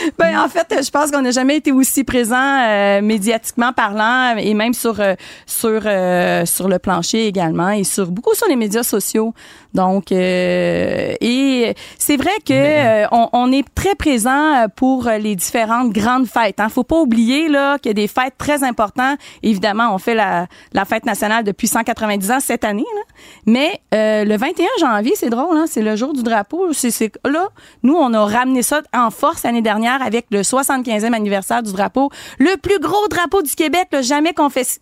ben, 0.17 0.39
en 0.39 0.49
fait, 0.49 0.83
je 0.83 0.89
pense 0.89 1.11
qu'on 1.11 1.21
n'a 1.21 1.31
jamais 1.31 1.57
été 1.57 1.71
aussi 1.71 2.03
présent 2.03 2.35
euh, 2.37 3.01
médiatiquement 3.01 3.73
parlant 3.73 4.35
et 4.37 4.53
même 4.53 4.73
sur 4.73 4.99
euh, 4.99 5.15
sur 5.45 5.81
euh, 5.85 6.45
sur 6.45 6.67
le 6.67 6.79
plancher 6.79 7.27
également 7.27 7.69
et 7.69 7.83
sur 7.83 8.11
beaucoup 8.11 8.35
sur 8.35 8.47
les 8.47 8.55
médias 8.55 8.83
sociaux. 8.83 9.33
Donc 9.73 10.11
et 10.11 11.75
c'est 11.97 12.17
vrai 12.17 12.31
que 12.45 13.13
on, 13.13 13.29
on, 13.33 13.51
est 13.51 13.65
très 13.73 13.95
présent 13.95 14.67
pour 14.75 15.05
les 15.05 15.35
différentes 15.35 15.91
grandes 15.91 16.27
fêtes. 16.27 16.59
Hein. 16.59 16.69
Faut 16.69 16.83
pas 16.83 16.99
oublier 16.99 17.47
là 17.47 17.77
qu'il 17.77 17.89
y 17.89 17.91
a 17.91 17.93
des 17.93 18.07
fêtes 18.07 18.35
très 18.37 18.63
importantes. 18.63 19.17
Évidemment, 19.43 19.93
on 19.93 19.97
fait 19.97 20.15
la, 20.15 20.47
la 20.73 20.85
fête 20.85 21.05
nationale 21.05 21.43
depuis 21.43 21.67
190 21.67 22.31
ans 22.31 22.39
cette 22.39 22.63
année. 22.63 22.85
Là. 22.95 23.01
Mais 23.45 23.81
le 23.91 24.35
21 24.35 24.65
janvier, 24.79 25.13
c'est 25.15 25.29
drôle, 25.29 25.57
hein, 25.57 25.65
c'est 25.67 25.81
le 25.81 25.95
jour 25.95 26.13
du 26.13 26.23
drapeau. 26.23 26.73
C'est 26.73 27.11
là, 27.25 27.49
nous 27.83 27.95
on 27.95 28.13
a 28.13 28.25
ramené 28.25 28.61
ça 28.61 28.81
en 28.93 29.09
force 29.11 29.43
l'année 29.43 29.61
dernière 29.61 30.01
avec 30.01 30.25
le 30.31 30.41
75e 30.41 31.13
anniversaire 31.13 31.63
du 31.63 31.71
drapeau. 31.71 32.09
Le 32.39 32.57
plus 32.57 32.79
gros 32.79 33.07
drapeau 33.09 33.41
du 33.41 33.55
Québec, 33.55 33.87
le 33.91 34.01
jamais 34.01 34.33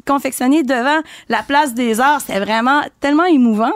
confectionné 0.06 0.64
devant 0.64 1.02
la 1.30 1.44
place 1.44 1.74
des 1.74 2.00
Arts. 2.00 2.22
C'était 2.22 2.40
vraiment 2.40 2.82
tellement 3.00 3.26
émouvant. 3.26 3.72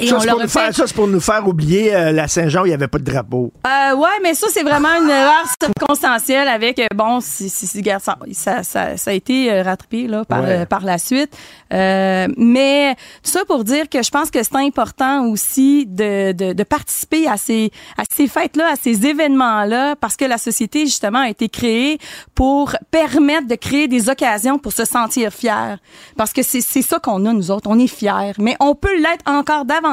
Et 0.00 0.08
ça, 0.08 0.18
c'est 0.18 0.28
pour, 0.28 0.40
faire, 0.40 0.74
ça, 0.74 0.86
c'est 0.88 0.94
pour 0.94 1.06
nous 1.06 1.20
faire 1.20 1.46
oublier 1.46 1.94
euh, 1.94 2.10
la 2.10 2.26
Saint-Jean 2.26 2.62
où 2.62 2.66
il 2.66 2.70
n'y 2.70 2.74
avait 2.74 2.88
pas 2.88 2.98
de 2.98 3.04
drapeau. 3.04 3.52
Euh, 3.64 3.94
ouais, 3.94 4.08
mais 4.24 4.34
ça, 4.34 4.48
c'est 4.50 4.64
vraiment 4.64 4.88
une 4.88 5.08
erreur 5.08 5.44
circonstancielle 5.62 6.48
avec, 6.48 6.80
euh, 6.80 6.86
bon, 6.92 7.20
si, 7.20 7.48
si, 7.48 7.66
ça, 8.00 8.64
ça, 8.64 8.96
ça, 8.96 9.10
a 9.10 9.12
été 9.12 9.52
euh, 9.52 9.62
rattrapé 9.62 10.08
là, 10.08 10.24
par, 10.24 10.42
par 10.66 10.84
la 10.84 10.98
suite. 10.98 11.30
mais 11.70 12.96
tout 13.22 13.30
ça 13.30 13.44
pour 13.44 13.62
dire 13.62 13.88
que 13.88 14.02
je 14.02 14.10
pense 14.10 14.32
que 14.32 14.42
c'est 14.42 14.56
important 14.56 15.26
aussi 15.26 15.86
de, 15.86 16.32
de, 16.32 16.54
de, 16.54 16.62
participer 16.64 17.28
à 17.28 17.36
ces, 17.36 17.70
à 17.96 18.02
ces 18.12 18.26
fêtes-là, 18.26 18.72
à 18.72 18.76
ces 18.76 19.06
événements-là, 19.06 19.94
parce 19.94 20.16
que 20.16 20.24
la 20.24 20.38
société, 20.38 20.86
justement, 20.86 21.20
a 21.20 21.28
été 21.28 21.48
créée 21.48 21.98
pour 22.34 22.74
permettre 22.90 23.46
de 23.46 23.54
créer 23.54 23.86
des 23.86 24.08
occasions 24.08 24.58
pour 24.58 24.72
se 24.72 24.84
sentir 24.84 25.32
fier. 25.32 25.78
Parce 26.16 26.32
que 26.32 26.42
c'est, 26.42 26.62
c'est 26.62 26.82
ça 26.82 26.98
qu'on 26.98 27.24
a, 27.26 27.32
nous 27.32 27.52
autres. 27.52 27.70
On 27.70 27.78
est 27.78 27.86
fiers. 27.86 28.32
Mais 28.38 28.56
on 28.58 28.74
peut 28.74 28.96
l'être 28.96 29.22
encore 29.26 29.64
davantage 29.64 29.83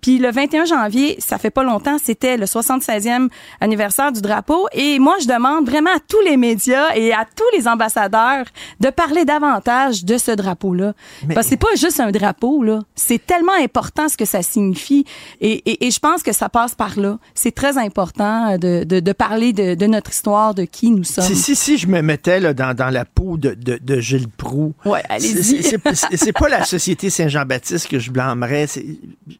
puis 0.00 0.18
le 0.18 0.30
21 0.30 0.64
janvier, 0.64 1.16
ça 1.18 1.38
fait 1.38 1.50
pas 1.50 1.62
longtemps, 1.62 1.96
c'était 2.02 2.36
le 2.36 2.46
76e 2.46 3.28
anniversaire 3.60 4.12
du 4.12 4.20
drapeau. 4.20 4.68
Et 4.72 4.98
moi, 4.98 5.16
je 5.20 5.26
demande 5.26 5.68
vraiment 5.68 5.90
à 5.90 6.00
tous 6.00 6.20
les 6.22 6.36
médias 6.36 6.94
et 6.94 7.12
à 7.12 7.24
tous 7.24 7.56
les 7.56 7.68
ambassadeurs 7.68 8.44
de 8.80 8.90
parler 8.90 9.24
davantage 9.24 10.04
de 10.04 10.18
ce 10.18 10.30
drapeau-là. 10.30 10.94
Parce 11.34 11.46
que 11.46 11.50
c'est 11.50 11.56
pas 11.56 11.74
juste 11.76 12.00
un 12.00 12.10
drapeau, 12.10 12.62
là. 12.62 12.80
C'est 12.94 13.24
tellement 13.24 13.52
important 13.60 14.08
ce 14.08 14.16
que 14.16 14.24
ça 14.24 14.42
signifie. 14.42 15.04
Et, 15.40 15.86
et, 15.86 15.90
je 15.90 15.98
pense 15.98 16.22
que 16.22 16.32
ça 16.32 16.48
passe 16.48 16.74
par 16.74 16.98
là. 16.98 17.18
C'est 17.34 17.54
très 17.54 17.78
important 17.78 18.56
de, 18.58 18.84
de, 18.84 19.00
de 19.00 19.12
parler 19.12 19.52
de, 19.52 19.74
de, 19.74 19.86
notre 19.86 20.10
histoire, 20.10 20.54
de 20.54 20.64
qui 20.64 20.90
nous 20.90 21.04
sommes. 21.04 21.24
Si, 21.24 21.36
si, 21.36 21.56
si 21.56 21.78
je 21.78 21.86
me 21.86 22.02
mettais 22.02 22.40
là, 22.40 22.54
dans, 22.54 22.74
dans 22.74 22.90
la 22.90 23.04
peau 23.04 23.36
de, 23.36 23.54
de, 23.54 23.78
de 23.80 24.00
Gilles 24.00 24.28
Proux, 24.28 24.74
ouais, 24.84 25.02
allez-y. 25.08 25.62
C'est 25.62 26.32
pas 26.32 26.48
la 26.48 26.64
Société 26.64 27.10
Saint-Jean-Baptiste 27.10 27.88
que 27.88 27.98
je 27.98 28.10
blâmerais 28.10 28.66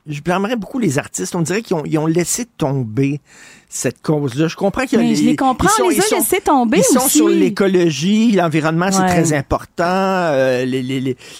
je 0.07 0.20
blâmerais 0.20 0.57
beaucoup 0.57 0.79
les 0.79 0.99
artistes. 0.99 1.35
On 1.35 1.43
dirait 1.43 1.62
qu'ils 1.62 1.77
ont, 1.77 1.85
ils 1.85 1.99
ont 1.99 2.07
laissé 2.07 2.45
tomber 2.45 3.20
cette 3.69 4.01
cause-là. 4.01 4.49
Je 4.49 4.57
comprends 4.57 4.85
qu'il 4.87 4.99
y 4.99 5.03
a 5.03 5.05
Mais 5.05 5.15
je 5.15 5.25
les 5.25 5.37
comprends, 5.37 5.69
ils 5.91 5.97
les 5.97 6.01
a 6.01 6.19
laissés 6.19 6.41
tomber 6.41 6.79
Ils 6.79 6.85
sont 6.85 7.09
sur 7.09 7.29
l'écologie, 7.29 8.33
l'environnement, 8.33 8.91
c'est 8.91 9.07
très 9.07 9.33
important, 9.35 9.85
euh, 9.85 10.65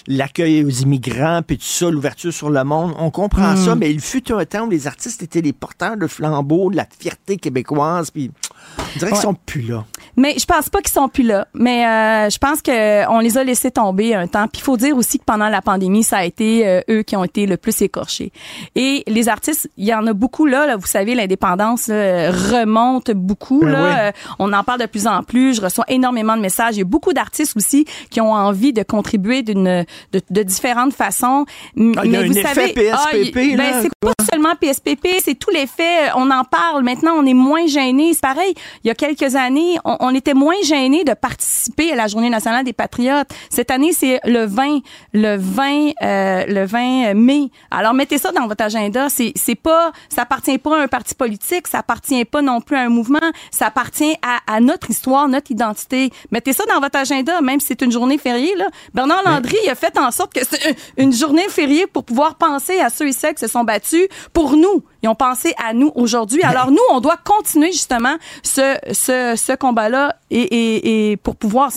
l'accueil 0.07 0.63
aux 0.63 0.69
immigrants, 0.69 1.41
puis 1.45 1.57
tout 1.57 1.65
ça, 1.65 1.89
l'ouverture 1.89 2.31
sur 2.31 2.49
le 2.49 2.63
monde. 2.63 2.93
On 2.99 3.09
comprend 3.09 3.53
hmm. 3.53 3.57
ça, 3.57 3.75
mais 3.75 3.91
il 3.91 3.99
fut 3.99 4.31
un 4.31 4.45
temps 4.45 4.67
où 4.67 4.69
les 4.69 4.85
artistes 4.85 5.23
étaient 5.23 5.41
les 5.41 5.53
porteurs 5.53 5.97
de 5.97 6.07
flambeaux, 6.07 6.69
de 6.69 6.75
la 6.75 6.85
fierté 6.99 7.37
québécoise, 7.37 8.11
puis 8.11 8.31
On 8.77 8.99
dirait 8.99 9.11
qu'ils 9.11 9.21
sont 9.21 9.33
plus 9.33 9.61
là. 9.61 9.85
Mais 10.19 10.35
je 10.37 10.45
pense 10.45 10.67
pas 10.67 10.81
qu'ils 10.81 10.91
sont 10.91 11.07
plus 11.07 11.23
là. 11.23 11.47
Mais 11.53 11.85
euh, 11.85 12.29
je 12.29 12.37
pense 12.39 12.61
que 12.61 13.07
on 13.09 13.19
les 13.19 13.37
a 13.37 13.43
laissés 13.45 13.71
tomber 13.71 14.13
un 14.15 14.27
temps. 14.27 14.49
Puis 14.49 14.59
il 14.59 14.63
faut 14.63 14.75
dire 14.75 14.97
aussi 14.97 15.17
que 15.17 15.23
pendant 15.23 15.47
la 15.47 15.61
pandémie, 15.61 16.03
ça 16.03 16.17
a 16.17 16.25
été 16.25 16.67
euh, 16.67 16.81
eux 16.89 17.03
qui 17.03 17.15
ont 17.15 17.23
été 17.23 17.45
le 17.45 17.55
plus 17.55 17.81
écorchés. 17.81 18.33
Et 18.75 19.03
les 19.07 19.29
artistes, 19.29 19.69
il 19.77 19.85
y 19.85 19.93
en 19.93 20.05
a 20.07 20.11
beaucoup 20.11 20.45
là. 20.45 20.67
là 20.67 20.75
vous 20.75 20.87
savez, 20.87 21.15
l'indépendance 21.15 21.87
remonte 21.87 23.11
beaucoup. 23.11 23.61
Ben 23.61 23.71
là. 23.71 23.81
oui. 23.81 23.95
Euh, 23.97 24.11
on 24.39 24.51
en 24.51 24.63
parle 24.65 24.81
de 24.81 24.87
plus 24.87 25.07
en 25.07 25.23
plus. 25.23 25.55
Je 25.55 25.61
reçois 25.61 25.85
énormément 25.87 26.35
de 26.35 26.41
messages. 26.41 26.75
Il 26.75 26.79
y 26.79 26.81
a 26.81 26.85
beaucoup 26.85 27.13
d'artistes 27.13 27.55
aussi 27.55 27.85
qui 28.11 28.19
ont 28.19 28.33
envie 28.33 28.73
de 28.73 28.83
contribuer 28.83 29.41
d'une 29.41 29.85
de, 30.11 30.21
de 30.29 30.43
différentes 30.43 30.93
façons. 30.93 31.45
Ah, 31.47 31.71
il 31.77 31.93
y 31.93 31.97
a 31.97 32.03
Mais 32.03 32.17
un 32.17 32.27
vous 32.27 32.37
effet 32.37 32.53
savez, 32.53 32.73
PSPP, 32.73 32.91
ah, 32.93 33.57
ben, 33.57 33.73
c'est 33.81 33.91
pas 34.01 34.11
seulement 34.29 34.55
PSPP, 34.59 35.21
c'est 35.23 35.39
tout 35.39 35.51
l'effet. 35.51 36.11
On 36.17 36.29
en 36.29 36.43
parle 36.43 36.83
maintenant. 36.83 37.13
On 37.17 37.25
est 37.25 37.33
moins 37.33 37.67
gêné. 37.67 38.13
C'est 38.13 38.21
pareil. 38.21 38.53
Il 38.83 38.89
y 38.89 38.91
a 38.91 38.95
quelques 38.95 39.35
années, 39.35 39.77
on, 39.85 40.08
on 40.08 40.08
était 40.13 40.33
moins 40.33 40.61
gêné 40.63 41.03
de 41.03 41.13
participer 41.13 41.91
à 41.91 41.95
la 41.95 42.07
Journée 42.07 42.29
nationale 42.29 42.63
des 42.63 42.73
patriotes. 42.73 43.29
Cette 43.49 43.71
année, 43.71 43.93
c'est 43.93 44.19
le 44.25 44.45
20, 44.45 44.79
le 45.13 45.37
20, 45.37 45.91
euh, 46.01 46.45
le 46.47 46.65
20 46.65 47.13
mai. 47.13 47.49
Alors 47.71 47.93
mettez 47.93 48.17
ça 48.17 48.31
dans 48.31 48.47
votre 48.47 48.63
agenda. 48.63 49.09
C'est, 49.09 49.33
c'est 49.35 49.55
pas, 49.55 49.91
ça 50.09 50.23
appartient 50.23 50.57
pas 50.57 50.79
à 50.79 50.83
un 50.83 50.87
parti 50.87 51.15
politique, 51.15 51.67
ça 51.67 51.79
appartient 51.79 52.25
pas 52.25 52.41
non 52.41 52.61
plus 52.61 52.75
à 52.75 52.81
un 52.81 52.89
mouvement, 52.89 53.19
ça 53.51 53.67
appartient 53.67 54.15
à, 54.21 54.39
à 54.53 54.59
notre 54.59 54.89
histoire, 54.89 55.27
notre 55.27 55.51
identité. 55.51 56.11
Mettez 56.31 56.53
ça 56.53 56.63
dans 56.73 56.79
votre 56.79 56.97
agenda, 56.97 57.41
même 57.41 57.59
si 57.59 57.67
c'est 57.67 57.81
une 57.81 57.91
journée 57.91 58.17
fériée. 58.17 58.55
Là. 58.55 58.67
Bernard 58.93 59.23
Landry 59.25 59.57
il 59.63 59.69
a 59.69 59.75
fait 59.75 59.97
en 59.97 60.11
sorte 60.11 60.33
que 60.33 60.41
c'est 60.45 60.75
une 60.97 61.13
journée 61.13 61.47
fériée 61.49 61.87
pour 61.87 62.03
pouvoir 62.03 62.35
penser 62.35 62.79
à 62.79 62.89
ceux 62.89 63.07
et 63.07 63.13
celles 63.13 63.33
qui 63.33 63.41
se 63.41 63.47
sont 63.47 63.63
battus 63.63 64.07
pour 64.33 64.55
nous. 64.55 64.83
Ils 65.01 65.09
ont 65.09 65.15
pensé 65.15 65.53
à 65.63 65.73
nous 65.73 65.91
aujourd'hui. 65.95 66.41
Alors 66.43 66.71
nous, 66.71 66.77
on 66.91 66.99
doit 66.99 67.17
continuer 67.23 67.71
justement 67.71 68.15
ce, 68.43 68.77
ce, 68.91 69.35
ce 69.37 69.55
combat-là 69.55 70.15
et, 70.29 70.41
et, 70.41 71.11
et 71.11 71.17
pour 71.17 71.35
pouvoir 71.35 71.71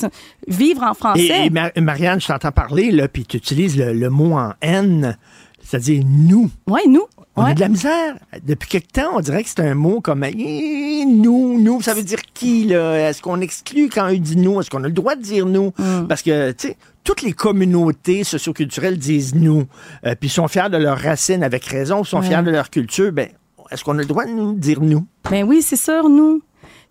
vivre 0.48 0.82
en 0.82 0.94
français. 0.94 1.22
Et, 1.42 1.46
et 1.46 1.50
Mar- 1.50 1.70
Marianne, 1.76 2.20
je 2.20 2.26
t'entends 2.26 2.52
parler, 2.52 2.90
là, 2.90 3.08
puis 3.08 3.24
tu 3.24 3.36
utilises 3.36 3.76
le, 3.76 3.92
le 3.92 4.10
mot 4.10 4.36
en 4.36 4.52
N, 4.60 5.16
c'est-à-dire 5.62 6.02
nous. 6.06 6.50
Oui, 6.66 6.80
nous. 6.88 7.04
On 7.34 7.44
a 7.44 7.54
de 7.54 7.60
la 7.60 7.70
misère. 7.70 8.16
Depuis 8.42 8.68
quelque 8.68 8.92
temps, 8.92 9.12
on 9.14 9.20
dirait 9.20 9.42
que 9.42 9.48
c'est 9.48 9.60
un 9.60 9.74
mot 9.74 10.02
comme 10.02 10.22
eh, 10.22 11.04
nous, 11.06 11.58
nous, 11.58 11.80
ça 11.80 11.94
veut 11.94 12.02
dire 12.02 12.18
qui, 12.34 12.64
là? 12.64 13.08
Est-ce 13.08 13.22
qu'on 13.22 13.40
exclut 13.40 13.88
quand 13.88 14.10
on 14.10 14.12
dit 14.12 14.36
nous? 14.36 14.60
Est-ce 14.60 14.68
qu'on 14.68 14.84
a 14.84 14.88
le 14.88 14.92
droit 14.92 15.14
de 15.14 15.22
dire 15.22 15.46
nous? 15.46 15.72
Mm. 15.78 16.08
Parce 16.08 16.20
que, 16.20 16.52
tu 16.52 16.68
sais, 16.68 16.76
toutes 17.04 17.22
les 17.22 17.32
communautés 17.32 18.24
socioculturelles 18.24 18.98
disent 18.98 19.34
nous, 19.34 19.64
euh, 20.06 20.14
puis 20.18 20.28
sont 20.28 20.48
fiers 20.48 20.70
de 20.70 20.76
leurs 20.76 20.98
racines 20.98 21.42
avec 21.42 21.64
raison, 21.64 22.04
sont 22.04 22.20
Ouais. 22.20 22.26
fiers 22.28 22.42
de 22.42 22.50
leur 22.50 22.70
culture. 22.70 23.12
Ben, 23.12 23.28
est-ce 23.70 23.84
qu'on 23.84 23.98
a 23.98 24.02
le 24.02 24.06
droit 24.06 24.24
de 24.24 24.30
nous 24.30 24.52
dire 24.54 24.80
nous? 24.80 25.06
Ben 25.30 25.44
oui, 25.44 25.62
c'est 25.62 25.76
sûr, 25.76 26.08
nous. 26.08 26.42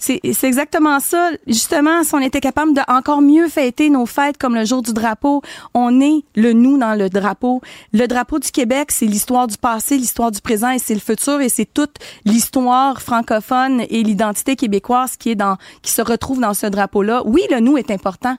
C'est 0.04 0.20
exactement 0.46 1.00
ça. 1.00 1.30
Justement, 1.46 2.04
si 2.04 2.16
on 2.16 2.20
était 2.20 2.42
capable 2.42 2.74
de 2.74 2.82
encore 2.88 3.22
mieux 3.22 3.48
fêter 3.48 3.92
nos 3.92 4.08
fêtes 4.08 4.40
comme 4.40 4.56
le 4.56 4.66
jour 4.66 4.82
du 4.82 4.94
drapeau, 4.94 5.44
on 5.76 6.02
est 6.02 6.24
le 6.36 6.54
nous 6.54 6.80
dans 6.80 6.96
le 6.96 7.08
drapeau. 7.08 7.62
Le 7.94 8.08
drapeau 8.08 8.40
du 8.40 8.50
Québec, 8.50 8.90
c'est 8.92 9.06
l'histoire 9.06 9.46
du 9.46 9.58
passé, 9.58 9.98
l'histoire 9.98 10.32
du 10.32 10.42
présent 10.42 10.72
et 10.72 10.80
c'est 10.80 10.96
le 10.96 11.00
futur 11.00 11.40
et 11.40 11.50
c'est 11.50 11.72
toute 11.72 11.98
l'histoire 12.26 13.00
francophone 13.00 13.84
et 13.92 14.02
l'identité 14.02 14.56
québécoise 14.56 15.18
qui 15.18 15.30
est 15.30 15.36
dans 15.36 15.58
qui 15.84 15.92
se 15.92 16.02
retrouve 16.02 16.40
dans 16.40 16.56
ce 16.56 16.66
drapeau-là. 16.66 17.22
Oui, 17.28 17.42
le 17.52 17.60
nous 17.60 17.78
est 17.78 17.92
important. 17.92 18.38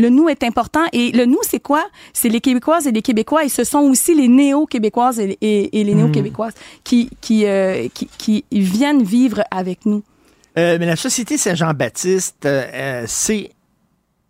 Le 0.00 0.08
nous 0.08 0.28
est 0.28 0.42
important 0.42 0.84
et 0.92 1.12
le 1.12 1.24
nous, 1.26 1.38
c'est 1.42 1.60
quoi? 1.60 1.84
C'est 2.12 2.28
les 2.28 2.40
Québécoises 2.40 2.86
et 2.86 2.92
les 2.92 3.02
Québécois 3.02 3.44
et 3.44 3.48
ce 3.48 3.64
sont 3.64 3.80
aussi 3.80 4.14
les 4.14 4.28
néo-Québécoises 4.28 5.18
et, 5.20 5.36
et- 5.40 5.80
et 5.80 5.84
les 5.84 5.94
néo-Québécoises 5.94 6.54
qui, 6.84 7.10
qui, 7.20 7.44
euh, 7.46 7.88
qui, 7.92 8.06
qui 8.22 8.44
viennent 8.50 9.02
vivre 9.02 9.42
avec 9.50 9.84
nous. 9.86 10.02
Euh, 10.58 10.76
mais 10.80 10.86
la 10.86 10.96
Société 10.96 11.36
Saint-Jean-Baptiste, 11.38 12.44
euh, 12.46 13.04
c'est 13.06 13.50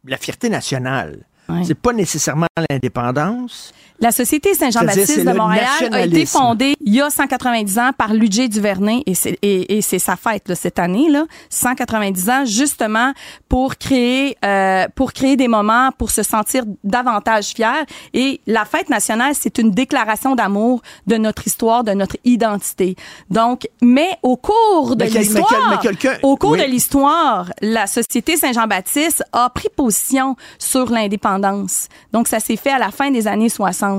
la 0.06 0.16
fierté 0.18 0.48
nationale. 0.48 1.24
Ouais. 1.48 1.62
C'est 1.64 1.74
pas 1.78 1.92
nécessairement 1.92 2.46
l'indépendance. 2.70 3.72
La 4.00 4.12
Société 4.12 4.54
Saint-Jean-Baptiste 4.54 5.24
de 5.26 5.32
Montréal 5.32 5.66
a 5.92 6.00
été 6.06 6.24
fondée 6.26 6.74
il 6.80 6.94
y 6.94 7.00
a 7.02 7.10
190 7.10 7.78
ans 7.78 7.90
par 7.96 8.14
Ludger 8.14 8.48
Duvernay 8.48 9.02
et 9.06 9.14
c'est 9.14 9.38
et, 9.42 9.76
et 9.76 9.82
c'est 9.82 9.98
sa 9.98 10.16
fête 10.16 10.48
là, 10.48 10.54
cette 10.54 10.78
année 10.78 11.08
là, 11.10 11.26
190 11.50 12.30
ans 12.30 12.44
justement 12.46 13.12
pour 13.48 13.76
créer 13.76 14.36
euh, 14.44 14.86
pour 14.94 15.12
créer 15.12 15.36
des 15.36 15.48
moments 15.48 15.90
pour 15.98 16.10
se 16.10 16.22
sentir 16.22 16.64
davantage 16.82 17.48
fier 17.48 17.84
et 18.14 18.40
la 18.46 18.64
fête 18.64 18.88
nationale 18.88 19.34
c'est 19.34 19.58
une 19.58 19.70
déclaration 19.70 20.34
d'amour 20.34 20.80
de 21.06 21.16
notre 21.16 21.46
histoire, 21.46 21.84
de 21.84 21.92
notre 21.92 22.16
identité. 22.24 22.96
Donc 23.30 23.68
mais 23.82 24.08
au 24.22 24.36
cours 24.36 24.96
de 24.96 25.04
Mais 25.04 25.10
quel- 25.10 25.18
mais 25.20 25.40
l'histoire 25.40 25.80
mais 26.02 26.18
au 26.22 26.36
cours 26.36 26.52
oui. 26.52 26.58
de 26.60 26.64
l'histoire, 26.64 27.52
la 27.60 27.86
Société 27.86 28.36
Saint-Jean-Baptiste 28.36 29.22
a 29.32 29.50
pris 29.50 29.68
position 29.76 30.36
sur 30.58 30.90
l'indépendance. 30.90 31.88
Donc, 32.12 32.28
ça 32.28 32.40
s'est 32.40 32.56
fait 32.56 32.70
à 32.70 32.78
la 32.78 32.90
fin 32.90 33.10
des 33.10 33.26
années 33.26 33.48
60. 33.48 33.89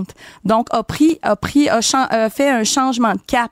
Donc, 0.46 0.68
a 0.72 0.84
pris, 0.84 1.20
a 1.22 1.36
pris, 1.36 1.70
a, 1.70 1.82
fait 2.30 2.50
un 2.50 2.64
changement 2.64 3.14
de 3.14 3.22
cap. 3.26 3.52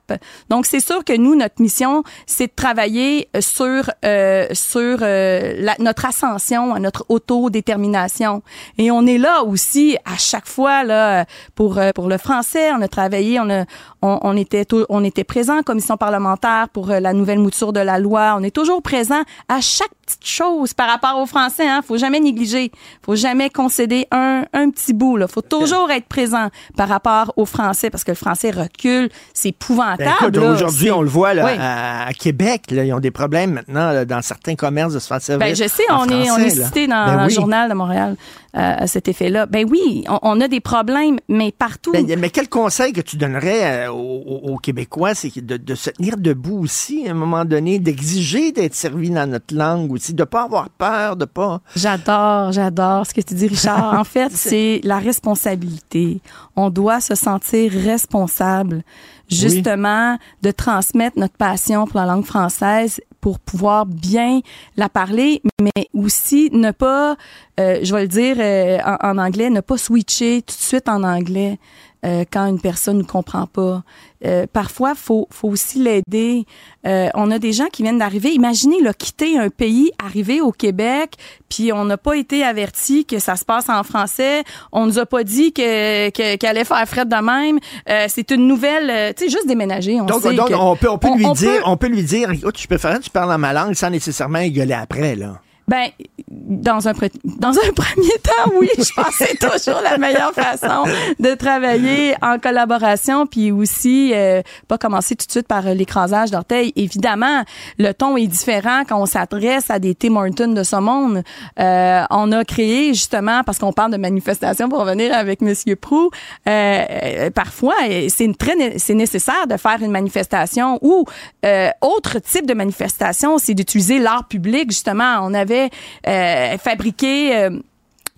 Donc, 0.50 0.66
c'est 0.66 0.80
sûr 0.80 1.04
que 1.04 1.16
nous, 1.16 1.36
notre 1.36 1.62
mission, 1.62 2.04
c'est 2.26 2.48
de 2.48 2.56
travailler 2.56 3.30
sur, 3.40 3.90
euh, 4.06 4.48
sur 4.54 5.00
euh, 5.02 5.66
notre 5.80 6.06
ascension 6.06 6.74
à 6.74 6.80
notre 6.80 7.06
autodétermination. 7.10 8.44
Et 8.78 8.92
on 8.92 9.06
est 9.06 9.18
là 9.18 9.44
aussi 9.44 9.98
à 10.06 10.18
chaque 10.18 10.48
fois 10.48 10.84
là 10.84 11.26
pour 11.56 11.78
euh, 11.78 11.92
pour 11.94 12.08
le 12.08 12.18
français. 12.18 12.72
On 12.72 12.82
a 12.82 12.88
travaillé, 12.88 13.40
on 13.40 13.50
a 13.50 13.66
on, 14.02 14.20
on 14.22 14.38
était 14.38 14.66
on 14.90 15.04
était 15.04 15.24
présent 15.24 15.60
en 15.60 15.64
commission 15.64 15.98
parlementaire 15.98 16.70
pour 16.70 16.92
euh, 16.92 17.00
la 17.00 17.14
nouvelle 17.14 17.40
mouture 17.40 17.74
de 17.74 17.80
la 17.80 18.00
loi. 18.00 18.36
On 18.38 18.44
est 18.44 18.56
toujours 18.56 18.82
présent 18.82 19.22
à 19.48 19.62
chaque 19.62 19.92
petite 20.18 20.26
chose 20.28 20.74
par 20.74 20.88
rapport 20.90 21.20
au 21.20 21.26
français. 21.26 21.68
Hein, 21.68 21.82
faut 21.86 21.98
jamais 21.98 22.20
négliger, 22.20 22.72
faut 23.06 23.16
jamais 23.16 23.50
concéder 23.50 24.08
un 24.12 24.44
un 24.54 24.70
petit 24.70 24.94
bout. 24.94 25.18
Là, 25.18 25.28
faut 25.28 25.42
toujours 25.42 25.92
être 25.92 26.08
présent 26.08 26.50
par 26.76 26.88
rapport 26.90 27.34
au 27.38 27.46
français 27.46 27.90
parce 27.90 28.04
que 28.04 28.12
le 28.12 28.16
français 28.16 28.52
recule, 28.52 29.10
c'est 29.34 29.50
épouvantable. 29.50 30.32
Ben, 30.32 30.42
là. 30.42 30.52
Aujourd'hui, 30.52 30.92
on 30.92 31.02
le 31.02 31.10
voit 31.10 31.34
là, 31.34 31.46
Oui. 31.46 31.52
à, 31.60 32.10
Québec. 32.18 32.64
Là, 32.72 32.84
ils 32.86 32.94
ont 32.94 33.00
des 33.00 33.12
problèmes 33.12 33.54
maintenant 33.54 33.92
là, 33.92 34.06
dans 34.06 34.22
certains 34.22 34.56
commerces 34.56 34.94
de 34.94 35.00
se 35.00 35.08
faire 35.08 35.22
servir. 35.22 35.48
Ben, 35.48 35.56
je 35.56 35.68
sais, 35.68 35.84
en 35.92 36.06
on 36.06 36.10
est, 36.10 36.32
on 36.32 36.38
est 36.38 36.50
cité 36.50 36.88
dans, 36.88 37.06
Ben 37.06 37.16
dans 37.16 37.22
le 37.22 37.28
oui. 37.28 37.34
journal 37.34 37.70
de 37.70 37.76
Montréal 37.76 38.16
euh, 38.56 38.76
à 38.80 38.88
cet 38.88 39.08
effet-là. 39.08 39.46
Ben 39.46 39.66
oui, 39.70 40.04
on, 40.10 40.20
on 40.24 40.42
a 40.42 40.48
des 40.48 40.60
problèmes, 40.60 41.20
mais 41.28 41.52
partout. 41.52 41.92
Ben, 41.92 42.06
mais 42.18 42.30
quel 42.30 42.50
conseil 42.50 42.94
que 42.94 43.02
tu 43.02 43.18
donnerais 43.18 43.86
euh, 43.88 43.92
aux, 43.92 43.96
aux- 44.26 44.54
aux 44.54 44.58
Québécois, 44.58 45.14
c'est 45.14 45.46
de, 45.46 45.58
de 45.58 45.76
se 45.76 45.90
tenir 45.92 46.18
debout 46.18 46.60
aussi 46.64 47.08
à 47.08 47.12
un 47.12 47.16
moment 47.16 47.46
donné, 47.46 47.78
d'exiger 47.80 48.52
d'être 48.52 48.76
servi 48.76 49.10
dans 49.12 49.30
notre 49.30 49.54
langue 49.56 49.92
aussi, 50.00 50.14
de 50.14 50.24
pas 50.24 50.44
avoir 50.44 50.70
peur, 50.70 51.16
de 51.16 51.26
pas. 51.26 51.62
J'adore, 51.76 52.52
j'adore 52.52 53.06
ce 53.06 53.14
que 53.14 53.22
tu 53.22 53.34
dis, 53.34 53.48
Richard. 53.48 53.94
En 54.00 54.04
fait, 54.06 54.32
c'est 54.32 54.82
la 54.84 55.00
responsabilité. 55.00 56.22
On 56.56 56.70
doit 56.70 57.02
se 57.02 57.16
sentir 57.16 57.72
responsable, 57.72 58.84
justement, 59.30 60.18
de 60.42 60.52
transmettre 60.52 61.20
notre 61.20 61.36
passion 61.36 61.86
pour 61.86 62.00
la 62.00 62.06
langue 62.06 62.26
française 62.26 63.02
pour 63.22 63.40
pouvoir 63.40 63.86
bien 63.86 64.40
la 64.78 64.88
parler, 64.88 65.42
mais 65.60 65.90
aussi 65.94 66.50
ne 66.54 66.72
pas, 66.72 67.18
euh, 67.60 67.80
je 67.84 67.94
vais 67.94 68.04
le 68.04 68.08
dire 68.08 68.38
euh, 68.40 68.78
en, 68.86 69.18
en 69.18 69.18
anglais, 69.18 69.50
ne 69.50 69.60
pas 69.60 69.78
switcher 69.78 70.42
tout 70.42 70.56
de 70.56 70.62
suite 70.62 70.88
en 70.88 71.04
anglais 71.04 71.60
euh, 72.06 72.24
quand 72.32 72.46
une 72.48 72.60
personne 72.62 72.98
ne 73.00 73.04
comprend 73.04 73.46
pas. 73.48 73.84
Euh, 74.26 74.46
parfois, 74.52 74.96
faut 74.96 75.28
faut 75.32 75.50
aussi 75.50 75.80
l'aider. 75.80 76.46
Euh, 76.86 77.08
on 77.14 77.30
a 77.32 77.40
des 77.40 77.52
gens 77.54 77.68
qui 77.72 77.84
viennent 77.84 77.98
d'arriver. 78.00 78.32
Imaginez 78.34 78.82
là, 78.82 78.94
quitter 78.94 79.38
un 79.38 79.50
pays, 79.50 79.92
arriver 80.04 80.42
au 80.42 80.52
Québec, 80.52 81.14
puis 81.50 81.72
on 81.74 81.86
n'a 81.86 81.98
pas 81.98 82.16
été 82.18 82.44
averti 82.44 83.06
que 83.06 83.20
ça 83.20 83.36
se 83.36 83.46
passe 83.46 83.70
en 83.70 83.84
français. 83.84 84.44
On 84.72 84.86
nous 84.86 85.00
a 85.00 85.06
pas 85.06 85.24
dit 85.24 85.52
que 85.54 86.10
que- 86.10 86.36
qu'elle 86.36 86.50
allait 86.50 86.66
faire 86.66 86.88
fret 86.88 87.06
de 87.06 87.16
même. 87.16 87.60
Euh, 87.90 88.06
c'est 88.10 88.32
une 88.32 88.48
nouvelle, 88.48 88.90
euh, 88.90 89.14
tu 89.16 89.26
sais, 89.26 89.30
juste 89.30 89.48
déménager. 89.48 90.00
On 90.02 90.06
Donc, 90.06 90.22
sait 90.22 90.34
donc, 90.34 90.50
que- 90.50 90.54
on 90.54 90.76
peut, 90.76 90.90
on 90.90 90.98
peut 90.98 91.08
on- 91.10 91.16
lui 91.16 91.26
on 91.26 91.34
dire, 91.34 91.52
peut- 91.52 91.62
on 91.66 91.78
peut 91.78 91.88
lui 91.88 92.04
dire, 92.04 92.32
écoute, 92.32 92.58
je 92.60 92.68
préfère 92.68 92.98
que 93.00 93.04
tu 93.04 93.10
parles 93.10 93.30
dans 93.30 93.38
ma 93.38 93.54
langue 93.54 93.74
sans 93.74 93.90
nécessairement 93.90 94.46
gueuler 94.48 94.74
après, 94.74 95.16
là. 95.16 95.42
Ben, 95.70 95.90
dans 96.30 96.88
un, 96.88 96.94
dans 97.24 97.50
un 97.50 97.72
premier 97.76 98.18
temps, 98.24 98.52
oui, 98.60 98.70
je 98.76 98.92
pense 98.94 99.18
que 99.18 99.26
c'est 99.26 99.38
toujours 99.38 99.82
la 99.84 100.00
meilleure 100.00 100.34
façon 100.34 100.84
de 101.20 101.36
travailler 101.36 102.16
en 102.24 102.40
collaboration, 102.40 103.28
puis 103.28 103.52
aussi 103.52 104.12
euh, 104.16 104.42
pas 104.68 104.80
commencer 104.80 105.16
tout 105.16 105.28
de 105.28 105.32
suite 105.32 105.48
par 105.48 105.68
euh, 105.68 105.76
l'écrasage 105.76 106.32
d'orteils. 106.32 106.74
Évidemment, 106.76 107.44
le 107.78 107.92
ton 107.94 108.18
est 108.18 108.26
différent 108.26 108.82
quand 108.88 109.00
on 109.00 109.06
s'adresse 109.06 109.70
à 109.70 109.78
des 109.78 109.94
Tim 109.94 110.16
Hortons 110.16 110.54
de 110.54 110.64
ce 110.64 110.76
monde. 110.76 111.24
Euh, 111.60 112.04
on 112.10 112.32
a 112.32 112.44
créé 112.44 112.96
justement, 112.96 113.44
parce 113.44 113.60
qu'on 113.60 113.72
parle 113.72 113.92
de 113.92 113.98
manifestation 113.98 114.70
pour 114.70 114.80
revenir 114.80 115.14
avec 115.16 115.42
Monsieur 115.42 115.76
Prou, 115.76 116.10
euh, 116.48 116.86
euh, 116.90 117.30
parfois 117.30 117.76
c'est 118.08 118.36
très 118.38 118.56
c'est 118.78 118.96
nécessaire 118.96 119.46
de 119.48 119.58
faire 119.58 119.78
une 119.82 119.92
manifestation 119.92 120.80
ou 120.82 121.06
euh, 121.46 121.70
autre 121.82 122.20
type 122.20 122.48
de 122.48 122.54
manifestation, 122.54 123.38
c'est 123.38 123.54
d'utiliser 123.54 124.00
l'art 124.00 124.28
public 124.28 124.72
justement. 124.72 125.20
On 125.22 125.34
avait 125.34 125.59
euh, 126.08 126.58
fabriqué 126.58 127.36
euh, 127.36 127.50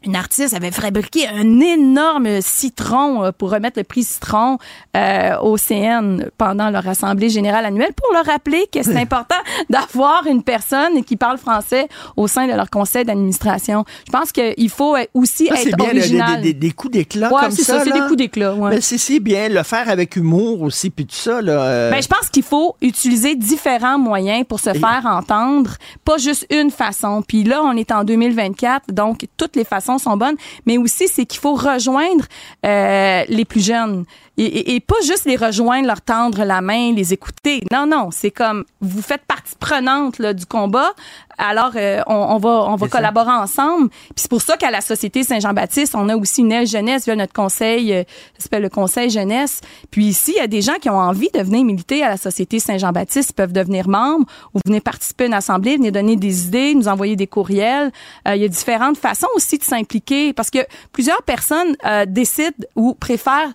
une 0.04 0.16
artiste 0.16 0.54
avait 0.54 0.72
fabriqué 0.72 1.28
un 1.28 1.60
énorme 1.60 2.42
citron 2.42 3.24
euh, 3.24 3.32
pour 3.32 3.52
remettre 3.52 3.78
le 3.80 3.84
prix 3.84 4.04
citron 4.04 4.58
euh, 4.98 5.38
au 5.40 5.58
CN 5.58 6.26
pendant 6.38 6.70
leur 6.70 6.88
assemblée 6.88 7.30
générale 7.30 7.66
annuelle 7.66 7.94
pour 7.96 8.12
leur 8.14 8.26
rappeler 8.26 8.66
que 8.72 8.82
c'est 8.84 8.96
important 8.98 9.36
d'avoir 9.70 10.26
une 10.28 10.44
personne 10.44 11.04
qui 11.04 11.18
parle 11.18 11.38
français 11.38 11.88
au 12.18 12.28
sein 12.28 12.48
de 12.48 12.54
leur 12.54 12.70
conseil 12.70 13.06
d'administration. 13.06 13.86
Je 14.08 14.12
pense 14.12 14.32
qu'il 14.32 14.70
faut 14.70 14.96
aussi 15.14 15.48
Ça, 15.48 15.56
être 15.62 15.78
bien 15.78 15.94
le- 15.94 16.00
original. 16.00 16.42
des, 16.42 16.54
des- 16.54 16.60
des 16.68 16.72
coups 16.72 16.94
d'éclat 16.94 17.32
Ouais, 17.32 17.42
comme 17.42 17.52
c'est 17.52 17.64
ça, 17.64 17.84
c'est 17.84 17.92
des 17.92 18.00
coups 18.02 18.18
d'éclat, 18.18 18.54
ouais. 18.56 18.72
Mais 18.72 18.82
c'est 18.82 18.98
c'est 18.98 19.20
bien 19.20 19.50
le 19.50 19.64
faire 19.64 19.90
avec 19.90 20.16
humour 20.16 20.62
aussi, 20.62 20.90
puis 20.90 21.06
tout 21.06 21.16
ça. 21.16 21.42
Là, 21.42 21.62
euh, 21.62 21.92
Ben, 21.92 22.02
je 22.02 22.08
pense 22.08 22.30
qu'il 22.30 22.44
faut 22.44 22.76
utiliser 22.82 23.36
différents 23.36 23.98
moyens 24.00 24.46
pour 24.48 24.60
se 24.60 24.74
faire 24.74 25.04
entendre, 25.06 25.72
pas 26.06 26.18
juste 26.18 26.46
une 26.50 26.72
façon. 26.72 27.22
Puis 27.28 27.44
là, 27.44 27.62
on 27.64 27.76
est 27.78 27.92
en 27.92 28.04
2024, 28.04 28.92
donc 28.92 29.28
toutes 29.38 29.56
les 29.56 29.64
façons 29.64 29.91
sont 29.98 30.18
bonnes, 30.18 30.38
mais 30.66 30.78
aussi 30.78 31.08
c'est 31.08 31.26
qu'il 31.26 31.40
faut 31.40 31.56
rejoindre 31.56 32.26
euh, 32.66 33.24
les 33.28 33.46
plus 33.46 33.66
jeunes 33.66 34.06
et, 34.38 34.46
et- 34.46 34.76
et 34.76 34.80
pas 34.80 34.96
juste 35.06 35.26
les 35.26 35.36
rejoindre, 35.36 35.88
leur 35.88 36.02
tendre 36.02 36.44
la 36.44 36.62
main, 36.62 36.94
les 36.94 37.14
écouter. 37.14 37.62
Non, 37.72 37.86
non, 37.86 38.10
c'est 38.12 38.32
comme 38.32 38.64
vous 38.80 39.02
faites 39.02 39.24
partie 39.26 39.56
prenante 39.60 40.20
là, 40.20 40.34
du 40.34 40.46
combat. 40.46 40.92
Alors, 41.38 41.72
euh, 41.76 42.02
on, 42.08 42.14
on 42.14 42.38
va 42.38 42.50
on 42.68 42.76
va 42.76 42.88
ça. 42.88 42.98
collaborer 42.98 43.32
ensemble. 43.32 43.90
Puis 43.90 44.14
c'est 44.18 44.30
pour 44.30 44.42
ça 44.44 44.58
qu'à 44.58 44.70
la 44.70 44.82
Société 44.82 45.24
Saint-Jean-Baptiste, 45.24 45.96
on 45.96 46.08
a 46.10 46.16
aussi 46.16 46.42
une 46.42 46.52
aile 46.52 46.68
jeunesse 46.68 47.06
via 47.06 47.16
notre 47.16 47.34
conseil, 47.34 47.94
euh, 47.94 48.04
ça 48.38 48.44
s'appelle 48.44 48.62
le 48.62 48.70
conseil 48.70 49.10
jeunesse. 49.10 49.62
Puis 49.90 50.06
ici, 50.06 50.34
il 50.36 50.40
y 50.40 50.44
a 50.44 50.48
des 50.48 50.62
gens 50.62 50.76
qui 50.80 50.90
ont 50.90 51.00
envie 51.00 51.30
de 51.34 51.42
venir 51.42 51.64
militer 51.66 52.04
à 52.04 52.10
la 52.10 52.18
Société 52.18 52.60
Saint-Jean-Baptiste, 52.60 53.32
ils 53.32 53.34
peuvent 53.34 53.54
devenir 53.54 53.88
membres 53.88 54.26
ou 54.54 54.60
venir 54.66 54.82
participer 54.82 55.24
à 55.24 55.28
une 55.28 55.34
assemblée, 55.34 55.78
venir 55.78 55.92
donner 55.92 56.16
des 56.16 56.46
idées, 56.46 56.76
nous 56.76 56.88
envoyer 56.88 57.16
des 57.16 57.28
courriels. 57.28 57.92
Euh, 58.28 58.36
il 58.36 58.42
y 58.42 58.46
a 58.46 58.48
différentes 58.48 58.98
façons 58.98 59.28
aussi 59.36 59.58
de 59.58 59.64
s'impliquer 59.64 60.34
parce 60.34 60.52
que 60.52 60.60
plusieurs 60.92 61.24
personnes 61.24 61.76
euh, 61.86 62.06
décident 62.08 62.52
ou 62.76 62.94
préfèrent 62.94 63.52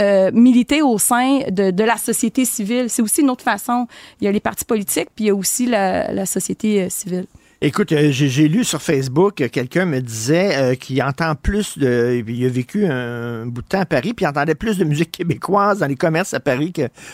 euh, 0.00 0.30
militer 0.32 0.82
au 0.82 0.98
sein 0.98 1.40
de, 1.50 1.84
la 1.84 1.96
société 1.96 2.44
civile. 2.44 2.88
C'est 2.88 3.02
aussi 3.02 3.20
une 3.20 3.30
autre 3.30 3.44
façon. 3.44 3.86
Il 4.20 4.24
y 4.24 4.28
a 4.28 4.32
les 4.32 4.40
partis 4.40 4.64
politiques, 4.64 5.08
puis 5.14 5.24
il 5.24 5.28
y 5.28 5.30
a 5.30 5.34
aussi 5.34 5.66
la, 5.66 6.12
la 6.12 6.26
société 6.26 6.82
euh, 6.82 6.88
civile. 6.88 7.26
Écoute, 7.62 7.92
euh, 7.92 8.08
j'ai 8.10 8.48
lu 8.48 8.64
sur 8.64 8.80
Facebook, 8.80 9.42
euh, 9.42 9.48
quelqu'un 9.52 9.84
me 9.84 10.00
disait 10.00 10.56
euh, 10.56 10.74
qu'il 10.76 11.02
entend 11.02 11.34
plus 11.34 11.76
de... 11.76 12.24
Il 12.26 12.46
a 12.46 12.48
vécu 12.48 12.86
un 12.86 13.44
bout 13.44 13.60
de 13.60 13.66
temps 13.66 13.80
à 13.80 13.84
Paris, 13.84 14.14
puis 14.14 14.24
il 14.24 14.28
entendait 14.28 14.54
plus 14.54 14.78
de 14.78 14.84
musique 14.84 15.12
québécoise 15.12 15.80
dans 15.80 15.86
les 15.86 15.94
commerces 15.94 16.32
à 16.32 16.40
Paris 16.40 16.72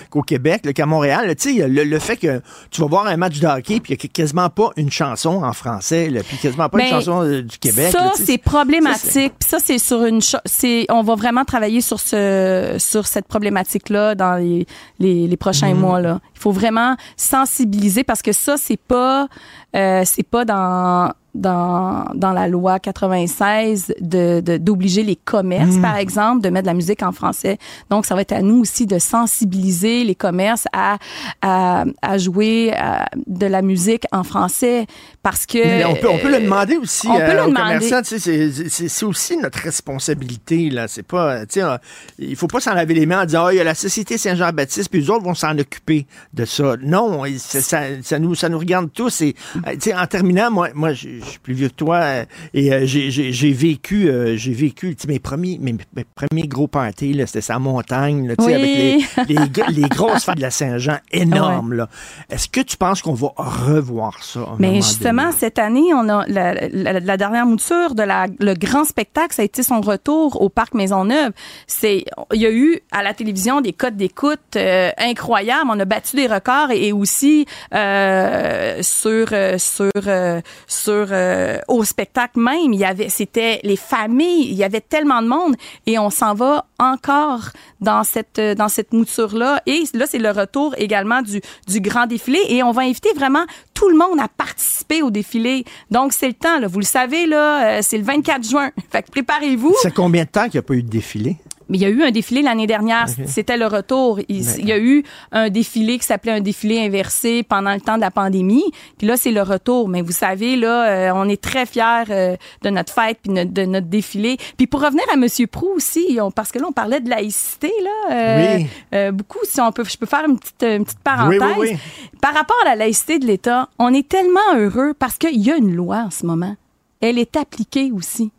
qu'au 0.09 0.23
Québec, 0.23 0.73
qu'à 0.73 0.87
Montréal. 0.87 1.35
Tu 1.35 1.57
sais, 1.59 1.67
le, 1.67 1.83
le 1.83 1.99
fait 1.99 2.17
que 2.17 2.41
tu 2.71 2.81
vas 2.81 2.87
voir 2.87 3.09
un 3.09 3.17
match 3.17 3.41
de 3.41 3.47
hockey, 3.49 3.81
puis 3.81 3.95
il 3.95 3.97
n'y 4.01 4.05
a 4.05 4.09
quasiment 4.13 4.49
pas 4.49 4.71
une 4.77 4.93
chanson 4.93 5.43
en 5.43 5.53
français, 5.53 6.11
là, 6.11 6.21
puis 6.23 6.37
quasiment 6.37 6.69
pas 6.69 6.79
une 6.79 6.85
Ben, 6.85 6.91
chanson 7.01 7.25
du 7.41 7.59
Québec. 7.59 7.91
Ça, 7.91 8.13
c'est 8.15 8.39
problématique. 8.39 9.33
Puis 9.41 9.49
ça, 9.49 9.59
c'est 9.59 9.79
sur 9.79 10.05
une 10.05 10.21
c'est 10.45 10.87
on 10.91 11.03
va 11.03 11.17
vraiment 11.17 11.45
travailler 11.45 11.81
sur 11.81 11.99
ce 11.99 12.77
sur 12.79 13.09
cette 13.09 13.27
problématique 13.27 13.89
là 13.89 14.15
dans 14.15 14.37
les 14.37 14.65
les, 15.01 15.27
les 15.27 15.37
prochains 15.37 15.75
Mhm. 15.75 15.81
mois 15.81 16.01
là. 16.01 16.21
Il 16.37 16.41
faut 16.41 16.53
vraiment 16.53 16.97
sensibiliser 17.17 18.05
parce 18.05 18.23
que 18.23 18.33
ça 18.33 18.57
c'est 18.59 18.77
pas 18.77 19.27
euh, 19.75 20.03
c'est 20.05 20.23
pas 20.23 20.45
dans 20.45 21.13
dans, 21.37 22.05
dans 22.15 22.33
la 22.33 22.49
loi 22.49 22.79
96 22.81 23.95
de 24.01 24.41
de- 24.41 24.57
d'obliger 24.57 25.03
les 25.03 25.17
commerces 25.17 25.77
Mhm. 25.77 25.83
par 25.83 25.97
exemple 25.97 26.41
de 26.43 26.49
mettre 26.51 26.65
de 26.65 26.69
la 26.71 26.75
musique 26.75 27.03
en 27.03 27.13
français. 27.13 27.59
Donc 27.91 28.07
ça 28.07 28.15
va 28.15 28.23
être 28.23 28.33
à 28.33 28.43
nous 28.43 28.61
aussi 28.61 28.87
de 28.87 28.99
sensibiliser 28.99 30.05
les 30.05 30.15
commerces 30.15 30.67
à 30.73 30.99
à, 31.43 31.85
à 32.03 32.19
jouer 32.19 32.73
euh, 32.75 32.97
de 33.27 33.47
la 33.47 33.63
musique 33.63 34.05
en 34.13 34.25
français 34.25 34.87
parce 35.23 35.47
que 35.47 35.59
Mais 35.59 35.85
on 35.85 35.95
peut, 35.95 36.09
on 36.09 36.19
peut 36.19 36.29
le 36.29 36.37
euh, 36.37 36.41
demander 36.41 36.77
aussi 36.77 37.09
on 37.09 37.17
peut 37.17 37.23
euh, 37.23 37.35
le 37.35 37.43
aux 37.45 37.49
demander. 37.49 37.75
commerçants. 37.89 38.03
tu 38.03 38.19
sais, 38.19 38.89
C'est 38.89 39.05
aussi 39.07 39.37
notre 39.37 39.59
responsabilité. 39.59 40.71
Là. 40.71 40.87
C'est 40.89 41.03
pas, 41.03 41.41
tu 41.47 41.55
sais, 41.55 41.63
euh, 41.63 41.77
il 42.19 42.37
faut 42.37 42.47
pas 42.47 42.61
s'en 42.61 42.75
laver 42.75 42.95
les 42.95 43.07
mains 43.07 43.23
en 43.23 43.25
disant, 43.27 43.47
Ah, 43.47 43.53
il 43.53 43.57
y 43.57 43.61
a 43.61 43.65
la 43.65 43.75
Société 43.75 44.19
Saint-Jean-Baptiste, 44.19 44.89
puis 44.89 45.01
les 45.01 45.11
autres 45.11 45.25
vont 45.25 45.35
s'en 45.35 45.57
occuper 45.59 46.07
de 46.33 46.45
ça. 46.45 46.77
Non, 46.83 47.23
ça, 47.39 47.61
ça, 48.03 48.19
nous, 48.19 48.35
ça 48.35 48.49
nous 48.49 48.59
regarde 48.59 48.91
tous. 48.93 49.21
Et, 49.23 49.35
euh, 49.67 49.73
tu 49.75 49.91
sais, 49.91 49.95
en 49.95 50.07
terminant, 50.07 50.51
moi, 50.51 50.69
moi 50.75 50.93
je 50.93 51.09
je 51.27 51.31
suis 51.33 51.39
plus 51.39 51.55
vieux 51.55 51.69
que 51.69 51.75
toi 51.75 51.97
euh, 52.03 52.25
et 52.55 52.73
euh, 52.73 52.87
j'ai- 52.87 53.53
vécu, 53.53 54.09
euh, 54.09 54.37
j'ai 54.37 54.53
vécu 54.53 54.95
tu 54.97 55.03
sais, 55.03 55.09
mes 55.09 55.19
premiers, 55.19 55.59
mes, 55.61 55.75
mes 55.95 56.05
premiers 56.15 56.47
gros 56.49 56.67
parties, 56.69 57.15
c'était 57.27 57.41
sa 57.41 57.59
montagne, 57.59 58.29
là, 58.29 58.37
tu 58.37 58.45
sais, 58.45 58.55
avec 58.55 58.67
les, 58.67 58.97
Oui. 58.97 59.07
les, 59.29 59.35
gr- 59.37 59.71
les 59.73 59.89
grosses 59.89 60.25
fêtes 60.25 60.37
de 60.37 60.43
la 60.43 60.51
Saint-Jean 60.51 60.99
énormes. 61.13 61.73
là. 61.75 61.89
Est-ce 62.31 62.49
que 62.49 62.61
tu 62.61 62.77
penses 62.77 63.03
qu'on 63.03 63.15
va 63.15 63.29
revoir 63.37 64.23
ça? 64.23 64.41
Mais 64.59 64.77
justement, 64.77 65.31
cette 65.33 65.59
année, 65.59 65.93
on 65.95 66.09
a 66.09 66.25
la, 66.29 66.55
la- 66.69 67.01
la 67.01 67.17
dernière 67.17 67.47
mouture 67.47 67.95
de 67.95 68.03
la, 68.03 68.27
le 68.39 68.55
grand 68.55 68.85
spectacle, 68.85 69.35
ça 69.35 69.43
a 69.43 69.45
été 69.45 69.63
son 69.63 69.81
retour 69.81 70.41
au 70.41 70.49
parc 70.49 70.75
Maisonneuve. 70.75 71.33
C'est, 71.67 72.05
il 72.33 72.41
y 72.41 72.47
a 72.47 72.51
eu 72.51 72.81
à 72.93 73.03
la 73.03 73.15
télévision 73.15 73.61
des 73.61 73.73
codes 73.73 73.97
d'écoute 73.97 74.41
euh, 74.57 74.91
incroyables. 74.99 75.69
On 75.71 75.79
a 75.81 75.85
battu 75.85 76.17
des 76.17 76.27
records 76.27 76.71
et, 76.71 76.89
et 76.89 76.93
aussi 76.93 77.47
euh, 77.75 78.79
sur 78.83 79.29
euh, 79.33 79.59
sur 79.59 79.91
euh, 80.07 80.41
sur 80.67 81.07
euh, 81.17 81.59
au 81.69 81.85
spectacle 81.85 82.39
même, 82.39 82.73
il 82.73 82.79
y 82.79 82.85
avait, 82.85 83.09
c'était 83.09 83.61
les 83.63 83.77
familles, 83.77 84.49
il 84.51 84.55
y 84.55 84.65
avait 84.65 84.81
tellement 84.81 85.23
de 85.23 85.29
monde 85.29 85.57
et 85.87 85.99
on 85.99 86.11
s'en 86.11 86.35
va 86.35 86.67
encore 86.79 87.51
dans 87.81 88.05
cette 88.05 88.39
euh, 88.39 88.55
dans 88.55 88.69
cette 88.69 88.93
mouture 88.93 89.35
là. 89.35 89.63
Et 89.67 89.85
là, 89.95 90.07
c'est 90.07 90.19
le 90.19 90.31
retour 90.31 90.75
également 90.77 91.23
du 91.23 91.41
du 91.69 91.81
grand 91.81 92.07
défilé 92.07 92.41
et 92.49 92.63
on 92.63 92.73
va 92.73 92.83
inviter 92.83 93.13
vraiment 93.15 93.45
tout 93.75 93.89
le 93.89 93.97
monde 93.97 94.21
à 94.21 94.29
participer 94.29 95.03
au 95.03 95.11
défilé. 95.11 95.65
Donc 95.91 96.13
c'est 96.13 96.29
le 96.29 96.35
temps 96.35 96.59
là, 96.59 96.67
vous 96.67 96.81
le 96.81 96.85
savez 96.85 97.27
là, 97.27 97.79
euh, 97.79 97.81
c'est 97.83 97.99
le 97.99 98.05
24 98.05 98.49
juin. 98.49 98.71
Fait 98.91 99.03
que 99.03 99.11
préparez-vous. 99.11 99.75
C'est 99.83 99.95
combien 99.95 100.25
de 100.25 100.29
temps 100.29 100.45
qu'il 100.45 100.55
n'y 100.55 100.59
a 100.59 100.63
pas 100.63 100.75
eu 100.75 100.83
de 100.83 100.91
défilé? 100.91 101.37
Mais 101.69 101.79
il 101.79 101.81
y 101.81 101.85
a 101.85 101.89
eu 101.89 102.03
un 102.05 102.11
défilé 102.13 102.43
l'année 102.43 102.67
dernière, 102.69 103.07
c'était 103.27 103.57
le 103.57 103.67
retour. 103.67 104.21
Il, 104.29 104.45
il 104.61 104.67
y 104.69 104.73
a 104.73 104.79
eu 104.79 105.03
un 105.33 105.49
défilé 105.51 105.99
qui 105.99 106.05
s'appelait 106.07 106.33
un 106.33 106.41
défilé 106.41 106.79
inversé 106.87 107.43
pendant 107.43 107.75
le 107.75 107.81
temps 107.81 107.97
de 107.97 108.01
la 108.03 108.11
pandémie. 108.13 108.63
Puis 108.99 109.07
là, 109.07 109.17
c'est 109.17 109.33
le 109.33 109.43
retour. 109.43 109.89
Mais 109.89 110.01
vous 110.03 110.13
savez, 110.13 110.55
là, 110.57 110.87
euh, 110.89 111.13
on 111.15 111.29
est 111.29 111.41
très 111.43 111.67
fiers 111.67 112.05
euh, 112.11 112.37
de 112.63 112.71
notre 112.71 112.93
fête 112.93 113.19
puis 113.23 113.33
notre- 113.33 113.53
de 113.53 113.65
notre 113.65 113.89
défilé. 113.89 114.37
Puis 114.57 114.67
pour 114.69 114.81
revenir 114.81 115.05
à 115.13 115.17
Monsieur 115.17 115.47
Prou 115.49 115.67
aussi, 115.75 116.19
on- 116.21 116.31
parce 116.31 116.53
que 116.53 116.59
là, 116.59 116.67
on 116.69 116.73
parlait 116.73 117.01
de 117.01 117.11
laïcité, 117.11 117.73
là. 117.83 118.13
euh, 118.15 118.57
Oui. 118.59 118.67
euh, 118.95 119.11
beaucoup, 119.13 119.39
si 119.45 119.61
on 119.61 119.73
peut, 119.73 119.85
je 119.85 119.97
peux 119.97 120.07
faire 120.07 120.25
une 120.29 120.39
petite, 120.39 120.63
une 120.63 120.85
petite 120.85 121.01
parenthèse. 121.01 121.41
Oui, 121.59 121.71
oui. 121.73 121.77
Par 122.21 122.35
rapport 122.35 122.57
à 122.65 122.69
la 122.71 122.77
laïcité 122.77 123.19
de 123.19 123.27
l'État, 123.27 123.69
on 123.79 123.93
est 123.93 124.09
tellement 124.09 124.55
heureux 124.55 124.95
parce 124.99 125.17
qu'il 125.19 125.41
y 125.45 125.51
a 125.51 125.57
une 125.57 125.75
loi 125.75 125.97
en 126.07 126.11
ce 126.11 126.25
moment. 126.27 126.55
Elle 127.01 127.19
est 127.19 127.37
appliquée 127.37 127.91
aussi. 127.93 128.31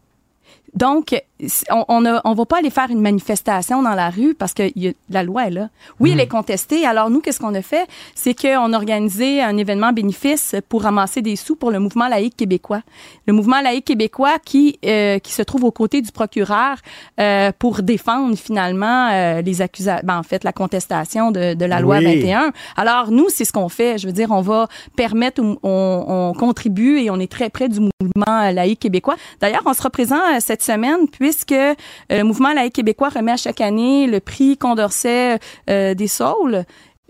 Donc, 0.73 1.21
on 1.69 1.85
on, 1.87 2.05
a- 2.05 2.21
on 2.25 2.33
va 2.33 2.45
pas 2.45 2.57
aller 2.59 2.69
faire 2.69 2.89
une 2.89 3.01
manifestation 3.01 3.81
dans 3.83 3.93
la 3.93 4.09
rue 4.09 4.33
parce 4.33 4.53
que 4.53 4.71
y 4.75 4.89
a- 4.89 4.93
la 5.09 5.23
loi 5.23 5.47
est 5.47 5.51
là. 5.51 5.69
Oui, 5.99 6.11
elle 6.11 6.19
est 6.19 6.27
contestée. 6.27 6.85
Alors 6.85 7.09
nous, 7.09 7.19
qu'est-ce 7.21 7.39
qu'on 7.39 7.53
a 7.53 7.61
fait? 7.61 7.87
C'est 8.15 8.33
qu'on 8.33 8.73
a 8.73 8.75
organisé 8.77 9.41
un 9.41 9.55
événement 9.57 9.93
bénéfice 9.93 10.55
pour 10.69 10.83
ramasser 10.83 11.21
des 11.21 11.35
sous 11.35 11.55
pour 11.55 11.71
le 11.71 11.79
mouvement 11.79 12.07
laïque 12.07 12.35
québécois. 12.37 12.81
Le 13.27 13.33
mouvement 13.33 13.61
laïque 13.61 13.85
québécois 13.85 14.37
qui 14.43 14.79
euh, 14.85 15.19
qui 15.19 15.31
se 15.33 15.41
trouve 15.43 15.63
aux 15.63 15.71
côtés 15.71 16.01
du 16.01 16.11
procureur 16.11 16.77
euh, 17.19 17.51
pour 17.57 17.81
défendre 17.83 18.35
finalement 18.37 19.09
euh, 19.11 19.41
les 19.41 19.61
accusations, 19.61 20.05
ben, 20.05 20.17
en 20.17 20.23
fait 20.23 20.43
la 20.43 20.53
contestation 20.53 21.31
de, 21.31 21.53
de 21.53 21.65
la 21.65 21.79
loi 21.79 21.97
Oui. 21.99 22.05
21. 22.21 22.51
Alors 22.75 23.11
nous, 23.11 23.27
c'est 23.29 23.45
ce 23.45 23.53
qu'on 23.53 23.69
fait. 23.69 23.97
Je 23.97 24.07
veux 24.07 24.13
dire, 24.13 24.31
on 24.31 24.41
va 24.41 24.67
permettre, 24.95 25.41
on, 25.41 25.57
on 25.63 26.33
contribue 26.33 26.99
et 26.99 27.09
on 27.11 27.19
est 27.19 27.31
très 27.31 27.49
près 27.49 27.69
du 27.69 27.79
mouvement 27.79 28.51
laïque 28.51 28.79
québécois. 28.79 29.15
D'ailleurs, 29.41 29.63
on 29.65 29.73
sera 29.73 29.89
présent 29.89 30.17
euh, 30.33 30.37
cette 30.39 30.63
semaine 30.63 31.07
puisque 31.27 31.51
euh, 31.51 31.75
le 32.09 32.23
mouvement 32.23 32.53
laïque 32.53 32.75
québécois 32.75 33.09
remet 33.09 33.33
à 33.33 33.37
chaque 33.37 33.59
année 33.59 34.07
le 34.07 34.21
prix 34.21 34.57
Condorcet 34.57 35.39
euh, 35.69 35.93
des 35.93 36.07
Saules. 36.07 36.63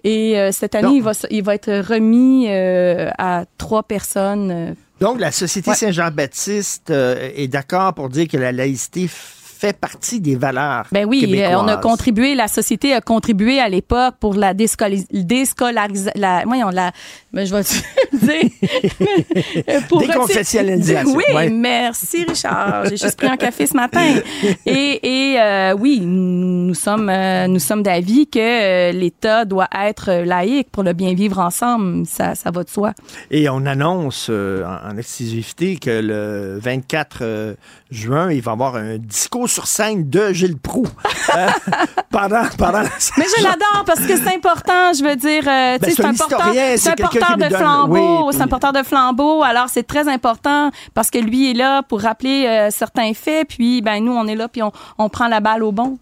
Et 0.03 0.39
euh, 0.39 0.52
cette 0.52 0.73
année, 0.73 0.95
il 0.95 1.03
va, 1.03 1.11
il 1.30 1.44
va 1.44 1.53
être 1.53 1.72
remis 1.88 2.48
à 2.49 3.45
trois 3.57 3.84
personnes. 3.84 4.76
Donc, 4.99 5.19
la 5.19 5.31
Société 5.31 5.73
Saint-Jean-Baptiste 5.73 6.89
est 6.89 7.48
d'accord 7.48 7.94
pour 7.94 8.10
dire 8.10 8.27
que 8.27 8.38
la 8.38 8.52
laïcité 8.52 9.07
fait 9.58 9.78
partie 9.78 10.20
des 10.22 10.36
valeurs 10.36 10.86
Ben 10.92 11.06
oui, 11.06 11.22
québécoises. 11.22 11.54
euh, 11.54 11.58
on 11.64 11.68
a 11.68 11.78
contribué, 11.78 12.36
la 12.36 12.48
société 12.48 12.94
a 12.94 13.02
contribué 13.02 13.60
à 13.60 13.70
l'époque 13.70 14.16
pour 14.20 14.36
la 14.36 14.54
déscolarisation, 14.54 15.68
la, 16.16 16.44
voyons, 16.46 16.70
la, 16.70 16.92
ben, 17.34 17.46
je 17.46 17.54
vais 17.56 17.64
dire, 18.14 19.88
pour 19.90 20.00
Déconfessionnalisation, 20.02 21.14
Oui, 21.16 21.24
ouais. 21.34 21.50
merci 21.50 22.24
Richard, 22.28 22.86
j'ai 22.86 22.98
juste 22.98 23.18
pris 23.18 23.28
un 23.28 23.38
café 23.38 23.66
ce 23.66 23.74
matin. 23.76 24.16
Et, 24.66 25.34
et 25.34 25.40
euh, 25.40 25.74
oui, 25.78 26.02
nous 26.02 26.74
sommes, 26.74 27.10
euh, 27.10 27.48
nous 27.48 27.60
sommes 27.60 27.84
d'avis 27.84 28.28
que 28.28 28.40
euh, 28.40 28.92
l'État 28.92 29.46
doit 29.46 29.68
être 29.84 30.12
laïque 30.26 30.70
pour 30.72 30.84
le 30.84 30.94
bien 30.94 31.14
vivre 31.14 31.40
ensemble, 31.40 32.06
ça, 32.06 32.36
ça 32.36 32.52
va 32.52 32.64
de 32.64 32.70
soi. 32.70 32.94
Et 33.32 33.50
on 33.50 33.66
annonce 33.66 34.30
en, 34.30 34.90
en 34.92 34.98
exclusivité 34.98 35.78
que 35.78 35.90
le 35.90 36.60
24 36.62 37.18
euh, 37.22 37.54
juin, 37.92 38.32
il 38.32 38.42
va 38.42 38.52
y 38.52 38.54
avoir 38.54 38.76
un 38.76 38.98
discours 38.98 39.47
sur 39.48 39.68
scène 39.68 40.10
de 40.10 40.34
Gilles 40.34 40.57
Proux 40.57 40.86
euh, 41.36 41.48
pendant, 42.11 42.44
pendant 42.57 42.82
la 42.82 42.90
Mais 43.18 43.26
je 43.38 43.44
l'adore 43.44 43.84
parce 43.86 44.02
que 44.02 44.15
c'est 44.18 44.36
important, 44.36 44.94
je 44.94 45.03
veux 45.03 45.15
dire, 45.15 45.44
euh, 45.48 45.78
Ben, 45.80 45.91
c'est 45.95 46.06
un 46.06 46.14
porteur, 46.14 46.53
c'est 46.78 46.90
un 46.90 46.95
porteur 46.95 47.38
de 47.38 47.56
flambeau, 47.56 48.32
c'est 48.32 48.41
un 48.41 48.48
porteur 48.48 48.74
de 48.74 48.84
flambeau. 48.84 49.44
Alors, 49.44 49.69
c'est 49.69 49.88
très 49.88 50.07
important 50.07 50.72
parce 50.94 51.10
que 51.10 51.18
lui 51.18 51.52
est 51.52 51.53
là 51.53 51.84
pour 51.84 52.02
rappeler 52.02 52.45
euh, 52.48 52.69
certains 52.72 53.14
faits. 53.14 53.48
Puis, 53.49 53.82
ben, 53.82 54.03
nous, 54.03 54.14
on 54.14 54.28
est 54.28 54.36
là 54.36 54.48
puis 54.48 54.64
on, 54.64 54.72
on 54.98 55.10
prend 55.10 55.28
la 55.28 55.40
balle 55.40 55.64
au 55.64 55.72
bon. 55.72 55.98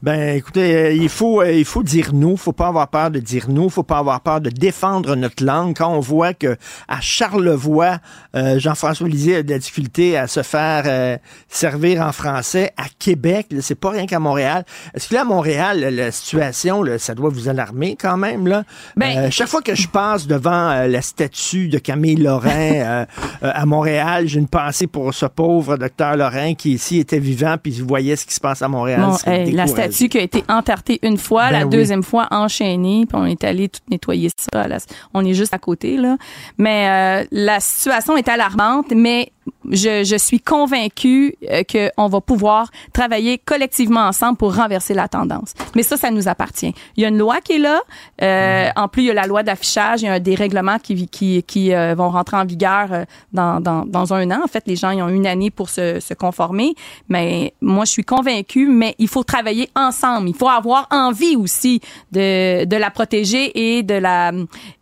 Ben, 0.00 0.36
écoutez, 0.36 0.76
euh, 0.76 0.92
il 0.92 1.08
faut, 1.08 1.42
euh, 1.42 1.50
il 1.52 1.64
faut 1.64 1.82
dire 1.82 2.10
nous. 2.14 2.36
Faut 2.36 2.52
pas 2.52 2.68
avoir 2.68 2.86
peur 2.88 3.10
de 3.10 3.18
dire 3.18 3.46
nous. 3.48 3.68
Faut 3.68 3.82
pas 3.82 3.98
avoir 3.98 4.20
peur 4.20 4.40
de 4.40 4.48
défendre 4.48 5.16
notre 5.16 5.44
langue. 5.44 5.76
Quand 5.76 5.92
on 5.92 5.98
voit 5.98 6.34
que 6.34 6.56
à 6.86 7.00
Charlevoix, 7.00 7.98
euh, 8.36 8.60
Jean-François 8.60 9.08
Lisée 9.08 9.36
a 9.36 9.42
de 9.42 9.50
la 9.50 9.58
difficulté 9.58 10.16
à 10.16 10.28
se 10.28 10.42
faire 10.44 10.84
euh, 10.86 11.16
servir 11.48 12.02
en 12.02 12.12
français, 12.12 12.72
à 12.76 12.84
Québec, 13.00 13.48
c'est 13.60 13.74
pas 13.74 13.90
rien 13.90 14.06
qu'à 14.06 14.20
Montréal. 14.20 14.64
Est-ce 14.94 15.08
que 15.08 15.14
là, 15.14 15.22
à 15.22 15.24
Montréal, 15.24 15.80
la- 15.80 16.12
situation, 16.12 16.82
là, 16.84 16.98
ça 16.98 17.14
doit 17.16 17.30
vous 17.30 17.48
alarmer 17.48 17.96
quand 18.00 18.16
même 18.16 18.46
là? 18.46 18.62
Ben- 18.96 19.18
Euh, 19.18 19.28
Chaque 19.30 19.48
fois 19.48 19.62
que 19.62 19.74
je 19.74 19.88
passe 19.88 20.26
devant 20.28 20.86
la 20.86 21.02
statue 21.02 21.68
de 21.68 21.78
Camille 21.78 22.16
Lorrain 22.16 23.04
à 23.42 23.66
Montréal, 23.66 24.28
j'ai 24.28 24.38
une 24.38 24.48
pensée 24.48 24.86
pour 24.86 25.12
ce 25.12 25.26
pauvre 25.26 25.76
docteur 25.76 26.16
Lorrain 26.16 26.54
qui 26.54 26.72
ici 26.72 26.98
était 26.98 27.18
vivant 27.18 27.56
puis 27.60 27.72
il 27.72 27.82
voyait 27.84 28.14
ce 28.16 28.26
qui 28.26 28.34
se 28.34 28.40
passe 28.40 28.62
à 28.62 28.68
Montréal. 28.68 29.00
Bon, 29.00 29.57
la 29.58 29.66
statue 29.66 30.08
qui 30.08 30.18
a 30.18 30.22
été 30.22 30.44
entartée 30.48 30.98
une 31.02 31.18
fois, 31.18 31.50
Ben 31.50 31.58
la 31.60 31.64
oui. 31.66 31.70
deuxième 31.70 32.02
fois 32.02 32.26
enchaînée, 32.30 33.04
puis 33.06 33.18
on 33.20 33.26
est 33.26 33.44
allé 33.44 33.68
tout 33.68 33.80
nettoyer 33.90 34.30
ça. 34.36 34.66
on 35.14 35.24
est 35.24 35.34
juste 35.34 35.54
à 35.54 35.58
côté 35.58 35.96
là. 35.96 36.16
Mais 36.56 37.22
euh, 37.22 37.26
la 37.30 37.60
situation 37.60 38.16
est 38.16 38.28
alarmante, 38.28 38.92
mais 38.94 39.32
je, 39.70 40.04
je 40.04 40.16
suis 40.16 40.40
convaincue 40.40 41.34
euh, 41.50 41.62
qu'on 41.64 42.08
va 42.08 42.20
pouvoir 42.20 42.70
travailler 42.92 43.38
collectivement 43.38 44.00
ensemble 44.00 44.36
pour 44.36 44.54
renverser 44.54 44.94
la 44.94 45.08
tendance. 45.08 45.54
Mais 45.74 45.82
ça, 45.82 45.96
ça 45.96 46.10
nous 46.10 46.28
appartient. 46.28 46.74
Il 46.96 47.02
y 47.02 47.06
a 47.06 47.08
une 47.08 47.18
loi 47.18 47.40
qui 47.40 47.52
est 47.54 47.58
là. 47.58 47.80
Euh, 48.22 48.68
En 48.76 48.88
plus, 48.88 49.02
il 49.02 49.06
y 49.06 49.10
a 49.10 49.14
la 49.14 49.26
loi 49.26 49.42
d'affichage. 49.42 50.02
Il 50.02 50.06
y 50.06 50.08
a 50.08 50.20
des 50.20 50.34
règlements 50.34 50.78
qui, 50.78 51.08
qui, 51.08 51.42
qui 51.42 51.74
euh, 51.74 51.94
vont 51.94 52.10
rentrer 52.10 52.36
en 52.36 52.44
vigueur 52.44 52.92
euh, 52.92 53.04
dans, 53.32 53.60
dans, 53.60 53.84
dans 53.84 54.14
un 54.14 54.30
an. 54.30 54.40
En 54.44 54.48
fait, 54.48 54.64
les 54.66 54.76
gens 54.76 54.90
ils 54.90 55.02
ont 55.02 55.08
une 55.08 55.26
année 55.26 55.50
pour 55.50 55.68
se, 55.68 56.00
se 56.00 56.14
conformer. 56.14 56.74
Mais 57.08 57.52
moi, 57.60 57.84
je 57.84 57.92
suis 57.92 58.04
convaincue, 58.04 58.68
mais 58.68 58.94
il 58.98 59.08
faut 59.08 59.24
travailler 59.24 59.68
ensemble. 59.74 60.28
Il 60.28 60.34
faut 60.34 60.48
avoir 60.48 60.86
envie 60.90 61.36
aussi 61.36 61.80
de, 62.12 62.64
de 62.64 62.76
la 62.76 62.90
protéger 62.90 63.78
et 63.78 63.82
de 63.82 63.94
la, 63.94 64.32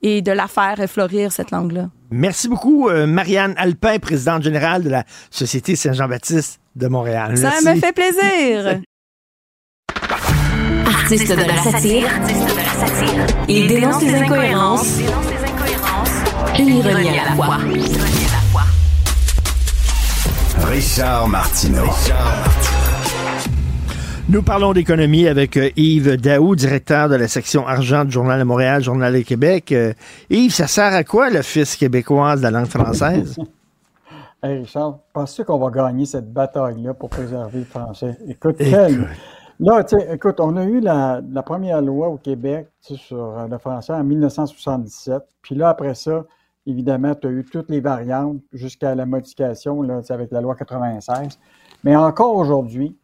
et 0.03 0.23
de 0.23 0.33
la 0.33 0.47
faire 0.49 0.77
fleurir, 0.89 1.33
cette 1.33 1.51
langue-là. 1.51 1.89
Merci 2.11 2.49
beaucoup, 2.49 2.89
euh, 2.89 3.07
Marianne 3.07 3.55
Alpin, 3.57 3.99
présidente 3.99 4.43
générale 4.43 4.83
de 4.83 4.91
la 4.91 5.05
Société 5.31 5.77
Saint-Jean-Baptiste 5.77 6.61
de 6.77 6.89
Montréal. 6.89 7.37
Ça 7.37 7.51
Merci. 7.51 7.69
me 7.69 7.75
fait 7.77 7.93
plaisir. 7.93 8.81
Artiste 10.87 11.31
de 11.31 11.35
la 11.37 11.57
satire, 11.57 12.09
il 13.49 13.69
dénonce 13.69 14.03
les 14.03 14.15
incohérences 14.15 14.99
et 16.59 16.63
l'ironie 16.63 17.19
à 17.19 17.25
la 17.25 17.35
fois. 17.35 17.59
Richard 20.69 21.29
Martineau. 21.29 21.87
Nous 24.29 24.43
parlons 24.43 24.73
d'économie 24.73 25.29
avec 25.29 25.57
euh, 25.57 25.71
Yves 25.77 26.17
Daou, 26.21 26.57
directeur 26.57 27.09
de 27.09 27.15
la 27.15 27.29
section 27.29 27.67
argent 27.67 28.05
du 28.05 28.11
Journal 28.11 28.41
de 28.41 28.45
Montréal, 28.45 28.83
Journal 28.83 29.13
de 29.15 29.21
Québec. 29.21 29.71
Euh, 29.71 29.93
Yves, 30.31 30.53
ça 30.53 30.67
sert 30.67 30.93
à 30.93 31.05
quoi 31.05 31.31
l'Office 31.31 31.77
québécoise 31.77 32.41
de 32.41 32.45
la 32.45 32.51
langue 32.51 32.67
française? 32.67 33.37
Hey 34.43 34.59
Richard, 34.59 34.99
penses-tu 35.15 35.45
qu'on 35.45 35.59
va 35.59 35.71
gagner 35.71 36.05
cette 36.05 36.31
bataille-là 36.31 36.93
pour 36.93 37.09
préserver 37.09 37.61
le 37.61 37.65
français? 37.65 38.17
Écoute, 38.29 38.57
Écoute. 38.61 38.71
quel- 38.71 39.09
Là, 39.59 39.83
écoute, 40.13 40.39
on 40.41 40.57
a 40.59 40.65
eu 40.65 40.79
la, 40.81 41.23
la 41.33 41.43
première 41.43 41.81
loi 41.81 42.09
au 42.09 42.19
Québec 42.19 42.69
sur 42.79 43.17
euh, 43.19 43.49
le 43.51 43.57
français 43.57 43.95
en 43.95 44.05
1977. 44.05 45.23
Puis 45.41 45.55
là, 45.55 45.71
après 45.71 45.95
ça, 45.95 46.27
évidemment, 46.67 47.15
tu 47.15 47.27
as 47.27 47.31
eu 47.31 47.45
toutes 47.51 47.71
les 47.71 47.81
variantes 47.81 48.37
jusqu'à 48.53 48.95
la 48.95 49.07
modification 49.07 49.81
là, 49.81 50.03
avec 50.11 50.31
la 50.31 50.43
loi 50.43 50.55
96. 50.55 51.39
Mais 51.83 51.97
encore 51.97 52.37
aujourd'hui, 52.37 52.95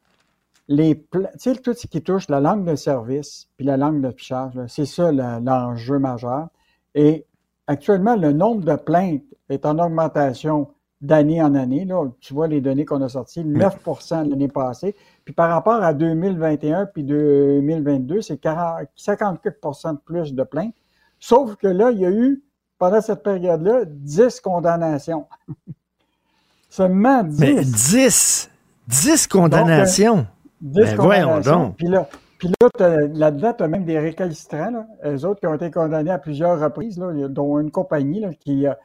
les 0.72 0.94
pla- 0.94 1.30
tu 1.32 1.38
sais, 1.38 1.54
tout 1.56 1.74
ce 1.74 1.86
qui 1.86 2.02
touche 2.02 2.28
la 2.28 2.40
langue 2.40 2.64
de 2.64 2.74
service 2.76 3.48
puis 3.56 3.66
la 3.66 3.76
langue 3.76 4.00
d'affichage, 4.00 4.54
là, 4.54 4.64
c'est 4.68 4.86
ça 4.86 5.12
l'enjeu 5.12 5.98
majeur. 5.98 6.48
Et 6.94 7.26
actuellement, 7.66 8.16
le 8.16 8.32
nombre 8.32 8.64
de 8.64 8.74
plaintes 8.76 9.22
est 9.50 9.66
en 9.66 9.78
augmentation 9.78 10.68
d'année 11.02 11.42
en 11.42 11.54
année. 11.54 11.84
Là. 11.84 12.06
Tu 12.20 12.32
vois 12.32 12.48
les 12.48 12.60
données 12.60 12.84
qu'on 12.86 13.02
a 13.02 13.08
sorties, 13.08 13.44
9% 13.44 14.28
l'année 14.30 14.48
passée. 14.48 14.96
Puis 15.24 15.34
par 15.34 15.50
rapport 15.50 15.82
à 15.82 15.92
2021 15.92 16.86
puis 16.86 17.04
2022, 17.04 18.22
c'est 18.22 18.38
40 18.38 18.86
54% 18.96 19.92
de 19.92 19.98
plus 19.98 20.32
de 20.32 20.42
plaintes. 20.42 20.74
Sauf 21.18 21.56
que 21.56 21.66
là, 21.66 21.90
il 21.90 22.00
y 22.00 22.06
a 22.06 22.10
eu, 22.10 22.42
pendant 22.78 23.00
cette 23.00 23.22
période-là, 23.22 23.84
10 23.86 24.40
condamnations. 24.40 25.26
Seulement 26.70 27.22
10. 27.22 27.40
Mais 27.40 27.62
10! 27.62 28.50
10 28.88 29.26
condamnations! 29.26 30.26
10 30.62 30.72
Ben, 30.74 30.96
voyons 30.96 31.22
condamnations. 31.28 31.64
donc. 31.64 31.76
Puis 31.76 31.88
là, 31.88 32.08
puis 32.38 32.48
là 32.60 32.96
là-dedans, 33.12 33.52
tu 33.52 33.62
as 33.64 33.68
même 33.68 33.84
des 33.84 33.98
récalcitrants, 33.98 34.70
là, 34.70 34.86
eux 35.04 35.24
autres 35.26 35.40
qui 35.40 35.46
ont 35.46 35.54
été 35.54 35.70
condamnés 35.70 36.10
à 36.10 36.18
plusieurs 36.18 36.58
reprises, 36.60 36.98
là, 36.98 37.12
dont 37.28 37.58
une 37.60 37.70
compagnie 37.70 38.20
là, 38.20 38.30
qui 38.34 38.66
a, 38.66 38.76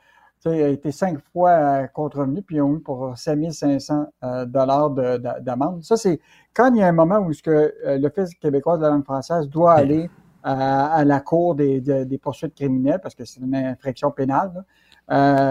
été 0.45 0.91
cinq 0.91 1.19
fois 1.33 1.49
euh, 1.51 1.87
contrevenue, 1.87 2.41
puis 2.41 2.55
ils 2.57 2.61
ont 2.61 2.75
eu 2.75 2.79
pour 2.79 3.17
5500 3.17 4.05
euh, 4.23 4.45
dollars 4.45 4.91
de- 4.91 5.17
de- 5.17 5.39
d'amende. 5.41 5.83
Ça, 5.83 5.97
c'est 5.97 6.19
quand 6.53 6.71
il 6.73 6.77
y 6.77 6.83
a 6.83 6.87
un 6.87 6.91
moment 6.93 7.19
où 7.19 7.33
ce 7.33 7.41
que, 7.43 7.73
euh, 7.85 7.97
l'Office 7.97 8.33
québécois 8.35 8.77
de 8.77 8.83
la 8.83 8.89
langue 8.89 9.03
française 9.03 9.49
doit 9.49 9.73
aller 9.73 10.09
à, 10.43 10.93
à 10.93 11.03
la 11.03 11.19
cour 11.19 11.55
des, 11.55 11.81
des- 11.81 12.05
des 12.05 12.17
poursuites 12.17 12.55
criminelles, 12.55 12.99
parce 13.01 13.13
que 13.15 13.25
c'est 13.25 13.39
une 13.41 13.55
infraction 13.55 14.09
pénale. 14.11 14.51
là. 14.55 14.63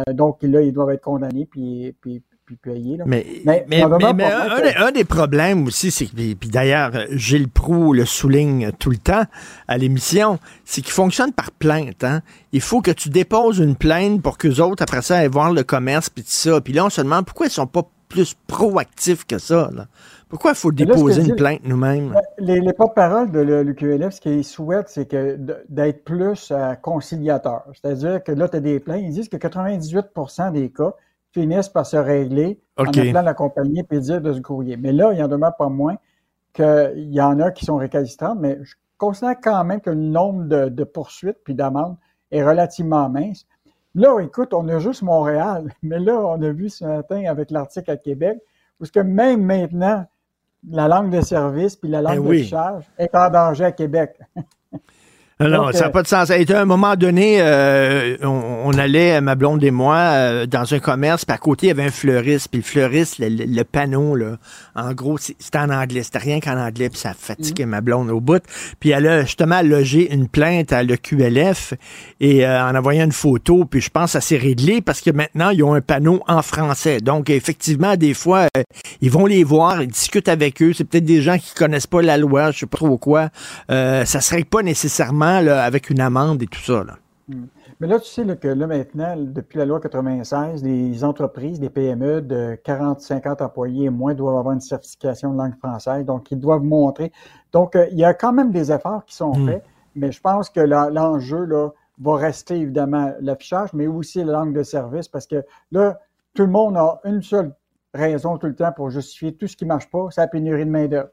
Euh, 0.09 0.13
donc 0.15 0.39
là, 0.43 0.61
ils 0.63 0.73
doivent 0.73 0.91
être 0.91 1.03
condamnés 1.05 1.47
puis, 1.47 1.95
puis, 2.01 2.23
puis 2.47 2.97
là. 2.97 3.05
Mais, 3.07 3.27
un, 3.45 3.99
des- 3.99 4.73
que- 4.73 4.83
un 4.83 4.93
des 4.93 5.05
problèmes 5.05 5.67
aussi, 5.67 5.91
c'est 5.91 6.07
que, 6.07 6.13
puis 6.35 6.49
d'ailleurs, 6.49 6.93
euh, 6.95 7.05
Gilles 7.11 7.49
Proux 7.49 7.93
le 7.93 8.05
souligne 8.05 8.71
tout 8.79 8.91
le 8.91 8.99
temps 8.99 9.25
à 9.69 9.77
l'émission, 9.79 10.39
c'est 10.65 10.81
qu'il 10.81 10.93
fonctionne 10.93 11.33
par 11.33 11.51
plainte. 11.51 12.05
Hein? 12.05 12.23
Il 12.53 12.61
faut 12.61 12.81
que 12.81 12.93
tu 12.93 13.09
déposes 13.09 13.59
une 13.59 13.75
plainte 13.77 14.23
pour 14.23 14.39
qu'eux 14.39 14.61
autres, 14.61 14.83
après 14.83 15.03
ça, 15.03 15.19
aillent 15.19 15.29
voir 15.29 15.53
le 15.53 15.65
commerce, 15.65 16.09
puis 16.09 16.23
tout 16.23 16.31
ça. 16.31 16.61
Puis 16.61 16.73
là, 16.73 16.87
on 16.87 16.91
se 16.91 17.01
demande 17.01 17.27
pourquoi 17.27 17.47
ils 17.47 17.51
sont 17.53 17.67
pas 17.67 17.83
plus 18.09 18.35
proactifs 18.47 19.27
que 19.27 19.39
ça. 19.39 19.69
Là? 19.75 19.87
Pourquoi 20.29 20.53
il 20.53 20.57
faut 20.57 20.71
là, 20.71 20.77
déposer 20.77 21.23
une 21.23 21.37
plainte 21.37 21.61
nous-mêmes? 21.65 22.15
Les, 22.39 22.61
les 22.61 22.73
porte-paroles 22.73 23.31
de 23.31 23.41
l'UQLF, 23.41 24.15
ce 24.15 24.21
qu'ils 24.21 24.45
souhaitent, 24.45 24.89
c'est 24.89 25.07
que 25.07 25.39
d'être 25.69 26.05
plus 26.05 26.49
euh, 26.51 26.75
conciliateur. 26.75 27.63
C'est-à-dire 27.75 28.23
que 28.25 28.33
là, 28.33 28.49
tu 28.49 28.57
as 28.57 28.61
des 28.61 28.81
plaintes. 28.81 29.03
Ils 29.03 29.13
disent 29.13 29.29
que 29.29 29.37
98% 29.37 30.53
des 30.53 30.71
cas 30.71 30.95
finissent 31.33 31.69
par 31.69 31.87
se 31.87 31.97
régler 31.97 32.61
en 32.77 32.85
appelant 32.85 33.23
la 33.23 33.35
compagnie 33.35 33.83
et 33.91 33.99
dire 34.01 34.21
de 34.21 34.33
se 34.33 34.41
grouiller. 34.41 34.77
Mais 34.77 34.93
là, 34.93 35.13
il 35.13 35.23
en 35.23 35.29
demeure 35.29 35.57
pas 35.57 35.69
moins 35.69 35.97
qu'il 36.53 37.09
y 37.13 37.21
en 37.21 37.39
a 37.41 37.51
qui 37.51 37.65
sont 37.65 37.77
récalcitrantes, 37.77 38.39
mais 38.41 38.59
je 38.63 38.75
considère 38.99 39.37
quand 39.43 39.63
même 39.65 39.81
que 39.81 39.91
le 39.91 39.97
nombre 39.97 40.45
de, 40.45 40.69
de 40.69 40.85
poursuites 40.85 41.39
puis 41.45 41.55
d'amendes 41.55 41.97
est 42.31 42.43
relativement 42.45 43.09
mince. 43.09 43.47
Là, 43.95 44.19
écoute, 44.21 44.53
on 44.55 44.67
a 44.69 44.79
juste 44.79 45.03
Montréal, 45.03 45.73
mais 45.83 45.99
là, 45.99 46.19
on 46.19 46.41
a 46.43 46.51
vu 46.51 46.69
ce 46.69 46.85
matin 46.85 47.25
avec 47.27 47.51
l'article 47.51 47.91
à 47.91 47.97
Québec, 47.97 48.39
parce 48.79 48.91
que 48.91 49.01
même 49.01 49.43
maintenant, 49.43 50.05
la 50.69 50.89
langue 50.89 51.11
de 51.11 51.21
service 51.21 51.77
puis 51.77 51.89
la 51.91 52.03
langue 52.03 52.15
Eh 52.17 52.19
oui. 52.19 52.37
d'affichage 52.39 52.91
est 52.99 53.15
en 53.15 53.31
danger 53.31 53.65
à 53.65 53.73
Québec. 53.73 54.19
Non, 55.39 55.71
ça 55.73 55.81
n'a 55.81 55.87
euh, 55.87 55.91
pas 55.91 56.03
de 56.03 56.07
sens. 56.07 56.31
À 56.31 56.35
un 56.61 56.65
moment 56.65 56.97
donné, 56.97 57.37
euh, 57.43 58.17
on, 58.23 58.63
on 58.65 58.73
allait, 58.79 59.21
ma 59.21 59.35
blonde 59.35 59.63
et 59.63 59.71
moi, 59.71 59.97
euh, 59.97 60.47
dans 60.47 60.73
un 60.73 60.79
commerce, 60.79 61.27
puis 61.27 61.35
à 61.35 61.39
côté, 61.39 61.67
il 61.67 61.69
y 61.69 61.73
avait 61.73 61.85
un 61.85 61.91
fleuriste. 61.91 62.49
Puis 62.49 62.61
le 62.61 62.65
fleuriste, 62.65 63.19
le, 63.19 63.29
le- 63.29 63.45
le 63.45 63.65
panneau, 63.65 64.15
là, 64.17 64.37
en 64.75 64.93
gros, 64.95 65.19
c'est- 65.19 65.37
c'était 65.39 65.59
en 65.59 65.69
anglais. 65.69 66.03
C'était 66.05 66.21
rien 66.21 66.41
qu'en 66.41 66.57
anglais, 66.59 66.89
puis 66.89 66.99
ça 66.99 67.13
fatiguait 67.13 67.67
ma 67.67 67.83
blonde 67.83 68.09
au 68.09 68.19
bout. 68.21 68.43
Puis 68.81 68.91
elle 68.91 69.07
a 69.07 69.23
justement 69.25 69.61
logé 69.61 70.11
une 70.11 70.27
plainte 70.27 70.73
à 70.73 70.83
l'EQLF 70.83 71.75
et 72.19 72.47
euh, 72.47 72.65
en 72.67 72.75
envoyant 72.75 73.05
une 73.05 73.13
photo, 73.13 73.67
puis 73.67 73.83
je 73.83 73.91
pense 73.91 74.07
que 74.07 74.11
ça 74.13 74.21
s'est 74.23 74.39
réglé 74.39 74.81
parce 74.81 75.03
que 75.03 75.11
maintenant, 75.11 75.51
ils 75.51 75.63
ont 75.63 75.75
un 75.75 75.83
panneau 75.83 76.23
en 76.29 76.41
français. 76.41 76.99
Donc, 77.03 77.29
effectivement, 77.29 77.97
des 77.97 78.15
fois, 78.15 78.47
euh, 78.57 78.63
ils 79.03 79.11
vont 79.11 79.27
les 79.27 79.45
voir, 79.45 79.83
ils 79.83 79.89
discutent 79.89 80.29
avec 80.29 80.63
eux. 80.63 80.73
C'est 80.73 80.85
peut-être 80.85 81.05
des 81.05 81.21
gens 81.21 81.37
qui 81.37 81.53
connaissent 81.55 81.87
pas 81.87 82.01
la 82.01 82.17
loi, 82.17 82.53
je 82.53 82.61
sais 82.61 82.67
pas 82.67 82.79
trop 82.79 82.97
quoi. 82.97 83.29
Euh, 83.71 84.07
ça 84.07 84.23
serait 84.23 84.43
pas 84.45 84.63
nécessairement 84.63 85.26
là, 85.43 85.63
avec 85.65 85.91
une 85.91 86.01
amende 86.01 86.43
et 86.43 86.47
tout 86.47 86.61
ça. 86.61 86.85
Là. 86.85 86.95
Hmm. 87.29 87.47
Mais 87.81 87.87
là, 87.89 87.99
tu 88.01 88.07
sais 88.09 88.25
là, 88.25 88.37
que 88.37 88.49
là, 88.49 88.67
maintenant, 88.67 89.15
depuis 89.19 89.59
la 89.59 89.65
loi 89.67 89.81
96, 89.81 90.63
les 90.65 91.05
entreprises, 91.05 91.61
les 91.61 91.69
PME 91.71 92.23
de 92.23 92.59
40-50 92.65 93.43
employés 93.43 93.87
et 93.87 93.91
moins 93.91 94.15
doivent 94.15 94.37
avoir 94.39 94.55
une 94.55 94.61
certification 94.61 95.33
de 95.33 95.39
langue 95.39 95.57
française. 95.59 96.05
Donc, 96.07 96.31
ils 96.31 96.39
doivent 96.39 96.63
montrer. 96.63 97.13
Donc, 97.53 97.77
euh, 97.77 97.87
il 97.91 97.99
y 97.99 98.05
a 98.05 98.15
quand 98.15 98.33
même 98.33 98.51
des 98.53 98.71
efforts 98.73 99.05
qui 99.05 99.15
sont 99.17 99.33
Hmm. 99.35 99.47
faits, 99.47 99.65
mais 99.95 100.13
je 100.13 100.21
pense 100.21 100.49
que 100.51 100.61
l'enjeu 100.61 101.45
là, 101.45 101.71
va 102.01 102.17
rester 102.17 102.57
évidemment 102.57 103.13
l'affichage, 103.21 103.71
mais 103.73 103.87
aussi 103.87 104.23
la 104.23 104.33
langue 104.33 104.53
de 104.55 104.63
service, 104.63 105.09
parce 105.09 105.27
que 105.27 105.43
là, 105.73 105.99
tout 106.35 106.43
le 106.43 106.51
monde 106.51 106.77
a 106.77 107.01
une 107.05 107.23
seule 107.23 107.53
raison 107.95 108.37
tout 108.37 108.47
le 108.47 108.55
temps 108.55 108.73
pour 108.73 108.91
justifier 108.91 109.35
tout 109.35 109.47
ce 109.47 109.57
qui 109.57 109.65
ne 109.65 109.69
marche 109.69 109.91
pas, 109.91 110.07
c'est 110.11 110.21
la 110.21 110.27
pénurie 110.29 110.67
de 110.67 110.71
main-d'œuvre. 110.71 111.09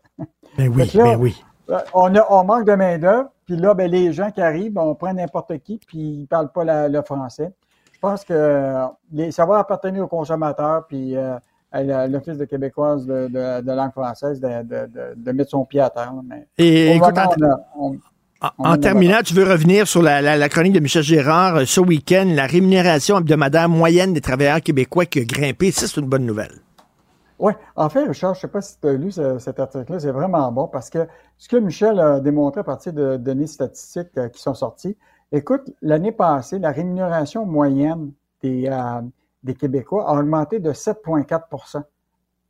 Ben 0.57 0.67
oui, 0.67 0.91
là, 0.93 1.03
ben 1.05 1.15
oui. 1.19 1.41
euh, 1.69 1.79
On, 1.93 2.13
a, 2.15 2.25
on 2.29 2.43
manque 2.43 2.65
de 2.65 2.73
main-d'œuvre, 2.75 3.29
puis 3.45 3.55
là, 3.57 3.73
ben, 3.73 3.89
les 3.89 4.11
gens 4.13 4.31
qui 4.31 4.41
arrivent, 4.41 4.77
on 4.77 4.95
prend 4.95 5.13
n'importe 5.13 5.57
qui, 5.59 5.79
puis 5.85 5.99
ils 5.99 6.21
ne 6.21 6.25
parlent 6.25 6.51
pas 6.51 6.63
la- 6.63 6.87
le 6.89 7.01
français. 7.01 7.51
Je 7.93 7.99
pense 7.99 8.23
que 8.25 8.85
les, 9.11 9.31
ça 9.31 9.45
va 9.45 9.59
appartenir 9.59 10.03
aux 10.03 10.07
consommateurs 10.07 10.85
puis 10.87 11.15
euh, 11.15 11.35
à 11.71 12.07
l'Office 12.07 12.37
de 12.37 12.45
québécoise 12.45 13.05
de, 13.05 13.27
de, 13.27 13.61
de 13.61 13.71
langue 13.71 13.91
française 13.91 14.39
de, 14.39 14.47
de, 14.63 14.89
de, 15.15 15.31
mettre 15.31 15.51
son 15.51 15.65
pied 15.65 15.79
à 15.79 15.89
terre. 15.89 16.13
Mais 16.27 16.45
Et 16.57 16.91
écoute, 16.97 17.17
en- 17.17 17.29
on 17.79 17.97
on- 18.59 18.77
terminant, 18.77 19.21
tu 19.23 19.33
veux 19.33 19.49
revenir 19.49 19.87
sur 19.87 20.01
la, 20.01 20.21
la- 20.21 20.35
la 20.35 20.49
chronique 20.49 20.73
de 20.73 20.81
Michel 20.81 21.01
Gérard 21.01 21.55
euh, 21.55 21.65
ce 21.65 21.79
week-end, 21.79 22.25
la 22.35 22.45
rémunération 22.45 23.17
hebdomadaire 23.17 23.69
moyenne 23.69 24.11
des 24.13 24.19
travailleurs 24.21 24.59
québécois 24.61 25.05
qui 25.05 25.19
a 25.19 25.23
grimpé. 25.23 25.71
Ça, 25.71 25.87
c'est 25.87 26.01
une 26.01 26.07
bonne 26.07 26.25
nouvelle. 26.25 26.51
Oui, 27.39 27.53
en 27.75 27.89
fait, 27.89 28.05
Richard, 28.07 28.33
je 28.35 28.39
ne 28.39 28.41
sais 28.41 28.47
pas 28.47 28.61
si 28.61 28.79
tu 28.79 28.87
as 28.87 28.93
lu 28.93 29.11
ce- 29.11 29.39
cet 29.39 29.59
article-là, 29.59 29.99
c'est 29.99 30.11
vraiment 30.11 30.51
bon 30.51 30.67
parce 30.67 30.89
que 30.89 31.07
ce 31.37 31.49
que 31.49 31.57
Michel 31.57 31.99
a 31.99 32.19
démontré 32.19 32.61
à 32.61 32.63
partir 32.63 32.93
de 32.93 33.17
données 33.17 33.47
statistiques 33.47 34.15
euh, 34.17 34.29
qui 34.29 34.41
sont 34.41 34.53
sorties, 34.53 34.97
écoute, 35.31 35.71
l'année 35.81 36.11
passée, 36.11 36.59
la 36.59 36.71
rémunération 36.71 37.45
moyenne 37.45 38.11
des, 38.41 38.67
euh, 38.67 39.01
des 39.43 39.55
Québécois 39.55 40.07
a 40.07 40.13
augmenté 40.19 40.59
de 40.59 40.73
7,4% 40.73 41.83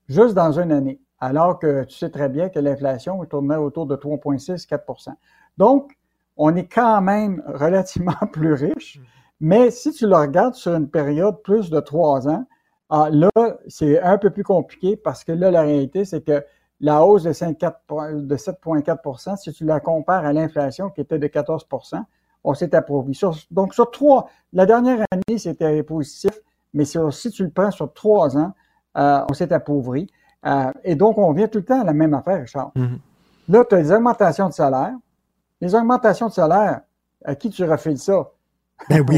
juste 0.09 0.35
dans 0.35 0.59
une 0.59 0.71
année, 0.71 0.99
alors 1.19 1.59
que 1.59 1.83
tu 1.85 1.97
sais 1.97 2.09
très 2.09 2.29
bien 2.29 2.49
que 2.49 2.59
l'inflation 2.59 3.23
tournait 3.25 3.55
autour 3.55 3.85
de 3.85 3.95
3,6-4% 3.95 5.13
Donc, 5.57 5.97
on 6.37 6.55
est 6.55 6.67
quand 6.67 7.01
même 7.01 7.41
relativement 7.47 8.13
plus 8.31 8.53
riche, 8.53 9.01
mais 9.39 9.71
si 9.71 9.91
tu 9.91 10.07
le 10.07 10.15
regardes 10.15 10.55
sur 10.55 10.73
une 10.75 10.89
période 10.89 11.41
plus 11.43 11.69
de 11.69 11.79
trois 11.79 12.27
ans, 12.27 12.45
ah, 12.89 13.09
là, 13.11 13.29
c'est 13.67 13.99
un 14.01 14.17
peu 14.17 14.29
plus 14.29 14.43
compliqué 14.43 14.95
parce 14.95 15.23
que 15.23 15.31
là, 15.31 15.51
la 15.51 15.61
réalité, 15.61 16.05
c'est 16.05 16.21
que 16.21 16.43
la 16.79 17.03
hausse 17.05 17.23
de 17.23 17.31
5,4 17.33 17.73
po- 17.87 18.01
de 18.13 18.35
7,4% 18.35 19.37
si 19.37 19.53
tu 19.53 19.65
la 19.65 19.79
compares 19.79 20.25
à 20.25 20.33
l'inflation 20.33 20.89
qui 20.89 21.01
était 21.01 21.19
de 21.19 21.27
14% 21.27 22.03
on 22.45 22.53
s'est 22.53 22.75
appauvri. 22.75 23.15
Sur- 23.15 23.33
donc, 23.51 23.73
sur 23.73 23.89
trois, 23.89 24.27
la 24.51 24.65
dernière 24.65 25.05
année, 25.11 25.37
c'était 25.37 25.81
positif, 25.81 26.31
mais 26.73 26.83
sur- 26.83 27.13
si 27.13 27.31
tu 27.31 27.43
le 27.45 27.49
prends 27.49 27.71
sur 27.71 27.93
trois 27.93 28.37
ans, 28.37 28.51
euh, 28.97 29.21
on 29.29 29.33
s'est 29.33 29.53
appauvri. 29.53 30.09
Euh, 30.45 30.69
et 30.83 30.95
donc, 30.95 31.17
on 31.17 31.31
vient 31.31 31.47
tout 31.47 31.59
le 31.59 31.63
temps 31.63 31.79
à 31.79 31.85
la 31.85 31.93
même 31.93 32.13
affaire, 32.13 32.41
Richard. 32.41 32.71
Là, 33.47 33.63
tu 33.63 33.75
as 33.75 33.81
des 33.81 33.91
augmentations 33.93 34.49
de 34.49 34.53
salaire. 34.53 34.91
Les 35.61 35.73
augmentations 35.73 36.27
de 36.27 36.33
salaire, 36.33 36.81
à 37.23 37.33
qui 37.35 37.49
tu 37.49 37.63
refiles 37.63 37.97
ça? 37.97 38.29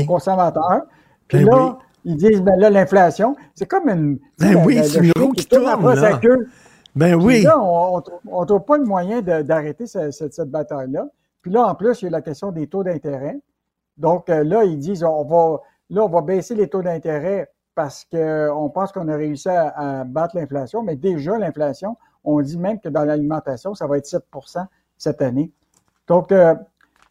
Aux 0.04 0.06
consommateurs. 0.06 0.84
Puis 1.28 1.40
Ben 1.46 1.50
là, 1.52 1.66
oui. 1.66 1.85
Ils 2.06 2.16
disent, 2.18 2.42
ben 2.42 2.58
là, 2.58 2.70
l'inflation, 2.70 3.36
c'est 3.56 3.66
comme 3.66 3.90
une... 3.90 4.20
Ben 4.40 4.56
oui, 4.66 4.82
c'est 4.84 5.00
le 5.02 5.06
une 5.08 5.12
roue 5.22 5.32
qui 5.34 5.46
tourne 5.46 5.66
là. 5.96 6.18
queue. 6.18 6.48
Ben 6.96 7.18
Puis 7.18 7.26
oui. 7.26 7.42
là, 7.42 7.60
on 7.60 7.98
ne 7.98 8.46
trouve 8.46 8.64
pas 8.64 8.78
de 8.78 8.84
moyen 8.86 9.22
d'arrêter 9.22 9.86
ce- 9.86 10.12
ce- 10.12 10.30
cette 10.30 10.50
bataille-là. 10.50 11.08
Puis 11.42 11.52
là, 11.52 11.68
en 11.68 11.76
plus, 11.76 12.02
il 12.02 12.06
y 12.06 12.08
a 12.08 12.12
la 12.12 12.22
question 12.22 12.52
des 12.52 12.68
taux 12.68 12.84
d'intérêt. 12.84 13.38
Donc 13.98 14.30
euh, 14.30 14.44
là, 14.44 14.64
ils 14.64 14.78
disent, 14.80 15.04
on 15.04 15.24
va, 15.26 15.60
là, 15.90 16.04
on 16.06 16.10
va 16.10 16.22
baisser 16.22 16.56
les 16.56 16.70
taux 16.70 16.82
d'intérêt 16.82 17.52
parce 17.76 18.06
qu'on 18.10 18.70
pense 18.74 18.92
qu'on 18.94 19.08
a 19.10 19.16
réussi 19.16 19.50
à, 19.50 19.70
à 20.00 20.04
battre 20.06 20.38
l'inflation. 20.38 20.84
Mais 20.84 20.96
déjà, 20.96 21.38
l'inflation, 21.38 21.98
on 22.24 22.40
dit 22.42 22.58
même 22.58 22.80
que 22.80 22.90
dans 22.90 23.04
l'alimentation, 23.04 23.74
ça 23.74 23.88
va 23.88 23.98
être 23.98 24.06
7% 24.08 24.66
cette 24.98 25.22
année. 25.22 25.52
Donc, 26.08 26.32
euh, 26.32 26.56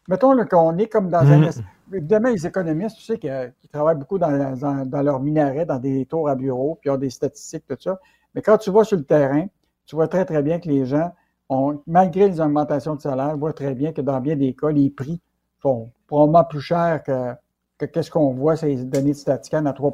mettons 0.07 0.35
qu'on 0.45 0.77
est 0.77 0.87
comme 0.87 1.09
dans 1.09 1.19
un... 1.31 1.49
Évidemment, 1.93 2.29
les 2.29 2.45
économistes, 2.47 2.97
tu 2.97 3.03
sais, 3.03 3.17
qui, 3.17 3.27
qui 3.61 3.67
travaillent 3.69 3.97
beaucoup 3.97 4.17
dans, 4.17 4.55
dans, 4.55 4.85
dans 4.85 5.01
leur 5.01 5.19
minaret, 5.19 5.65
dans 5.65 5.79
des 5.79 6.05
tours 6.05 6.29
à 6.29 6.35
bureau, 6.35 6.77
puis 6.81 6.89
ils 6.89 6.93
ont 6.93 6.97
des 6.97 7.09
statistiques, 7.09 7.65
tout 7.67 7.75
ça. 7.79 7.99
Mais 8.33 8.41
quand 8.41 8.57
tu 8.57 8.71
vas 8.71 8.83
sur 8.83 8.97
le 8.97 9.03
terrain, 9.03 9.45
tu 9.85 9.95
vois 9.95 10.07
très, 10.07 10.25
très 10.25 10.41
bien 10.41 10.59
que 10.59 10.67
les 10.67 10.85
gens, 10.85 11.11
ont, 11.49 11.79
malgré 11.85 12.27
les 12.27 12.41
augmentations 12.41 12.95
de 12.95 13.01
salaire, 13.01 13.37
voient 13.37 13.53
très 13.53 13.75
bien 13.75 13.93
que 13.93 14.01
dans 14.01 14.19
bien 14.19 14.35
des 14.35 14.53
cas, 14.53 14.71
les 14.71 14.89
prix 14.89 15.21
sont 15.61 15.91
probablement 16.07 16.43
plus 16.43 16.61
chers 16.61 17.03
que, 17.03 17.33
que 17.77 17.85
qu'est-ce 17.85 18.09
qu'on 18.09 18.33
voit, 18.33 18.55
ces 18.55 18.75
données 18.83 19.11
de 19.11 19.17
Statican 19.17 19.65
à 19.65 19.73
3 19.73 19.93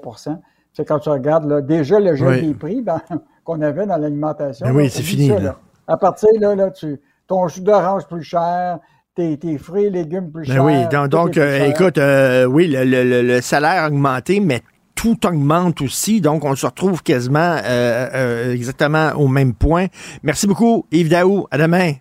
C'est 0.74 0.86
quand 0.86 1.00
tu 1.00 1.10
regardes, 1.10 1.46
là, 1.46 1.62
déjà 1.62 2.00
le 2.00 2.12
Oui. 2.12 2.48
des 2.48 2.54
prix 2.54 2.82
dans- 2.84 3.02
qu'on 3.44 3.62
avait 3.62 3.86
dans 3.86 3.98
l'alimentation. 3.98 4.66
Ben 4.66 4.76
oui, 4.76 4.84
là, 4.84 4.90
c'est 4.90 5.02
fini, 5.04 5.28
ça, 5.28 5.40
là. 5.40 5.58
À 5.88 5.98
partir 5.98 6.30
là, 6.40 6.56
là 6.56 6.72
tu, 6.72 7.02
ton 7.28 7.48
jus 7.48 7.62
d'orange 7.62 8.08
plus 8.08 8.24
cher, 8.24 8.80
tes, 9.16 9.38
tes 9.38 9.58
fruits 9.58 9.86
et 9.86 9.90
légumes 9.90 10.32
plus 10.32 10.48
Ben 10.48 10.54
chers. 10.54 10.64
oui, 10.66 10.74
donc, 10.92 11.10
donc, 11.10 11.38
euh, 11.38 11.68
écoute, 11.70 11.98
euh, 11.98 12.46
oui, 12.46 12.68
le, 12.68 12.84
le- 12.86 13.04
le- 13.04 13.22
le 13.22 13.42
salaire 13.42 13.84
a 13.84 13.88
augmenté, 13.88 14.40
mais 14.40 14.62
tout 14.96 15.26
augmente 15.26 15.82
aussi, 15.82 16.22
donc 16.22 16.46
on 16.46 16.56
se 16.56 16.66
retrouve 16.66 17.02
quasiment 17.04 17.40
euh, 17.64 18.08
euh, 18.14 18.54
exactement 18.54 19.12
au 19.16 19.28
même 19.28 19.54
point. 19.54 19.88
Merci 20.24 20.48
beaucoup, 20.48 20.86
Yves 20.92 21.10
Daou. 21.10 21.48
À 21.52 21.58
demain. 21.58 21.94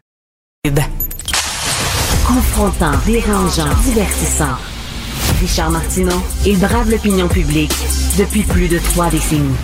Confrontant, 2.26 2.92
dérangeant, 3.06 3.74
divertissant. 3.84 4.56
Richard 5.40 5.70
Martineau, 5.70 6.22
il 6.46 6.58
brave 6.58 6.90
l'opinion 6.90 7.26
publique 7.28 7.72
depuis 8.18 8.42
plus 8.42 8.68
de 8.68 8.78
trois 8.78 9.08
décennies. 9.10 9.54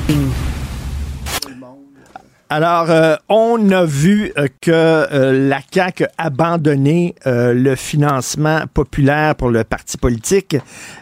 Alors, 2.49 2.91
euh, 2.91 3.17
on 3.29 3.73
a 3.73 3.85
vu 3.85 4.33
euh, 4.39 4.47
que 4.61 4.71
euh, 4.71 5.49
la 5.49 5.59
CAQ 5.69 6.05
a 6.05 6.27
abandonné 6.27 7.15
le 7.25 7.75
financement 7.75 8.63
populaire 8.73 9.35
pour 9.35 9.51
le 9.51 9.65
parti 9.65 9.97
politique. 9.97 10.57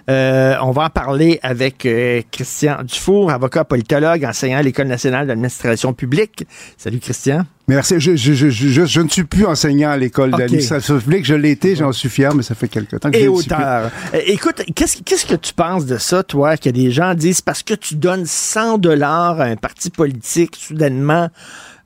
On 0.08 0.70
va 0.70 0.84
en 0.84 0.90
parler 0.90 1.38
avec 1.42 1.86
Christian 2.30 2.82
Dufour, 2.82 3.30
avocat 3.30 3.64
politologue, 3.64 4.24
enseignant 4.24 4.58
à 4.58 4.62
l'École 4.62 4.86
nationale 4.86 5.26
d'administration 5.26 5.92
publique. 5.92 6.46
Salut 6.76 7.00
Christian. 7.00 7.44
Merci. 7.66 7.94
Je, 7.98 8.14
je, 8.14 8.34
je, 8.34 8.50
je, 8.50 8.84
je 8.84 9.00
ne 9.00 9.08
suis 9.08 9.24
plus 9.24 9.46
enseignant 9.46 9.90
à 9.90 9.96
l'école 9.96 10.30
Ok. 10.34 10.38
d'administration 10.38 10.98
publique. 10.98 11.24
Je 11.24 11.34
l'ai 11.34 11.50
été, 11.50 11.76
j'en 11.76 11.92
suis 11.92 12.08
fier, 12.10 12.34
mais 12.34 12.42
ça 12.42 12.54
fait 12.54 12.68
quelque 12.68 12.96
temps 12.96 13.10
que 13.10 13.18
je 13.18 13.22
suis 13.40 13.48
plus. 13.48 13.56
Euh, 13.62 13.88
Écoute, 14.26 14.62
qu'est-ce 14.74 14.98
qu'est-ce 15.02 15.24
que 15.26 15.34
tu 15.34 15.54
penses 15.54 15.86
de 15.86 15.96
ça, 15.96 16.22
toi, 16.22 16.56
que 16.58 16.68
des 16.68 16.90
gens 16.90 17.14
disent 17.14 17.40
parce 17.40 17.62
que 17.62 17.74
tu 17.74 17.94
donnes 17.94 18.26
100 18.26 18.78
dollars 18.78 19.40
à 19.40 19.44
un 19.44 19.56
parti 19.56 19.88
politique, 19.90 20.56
soudainement, 20.60 21.28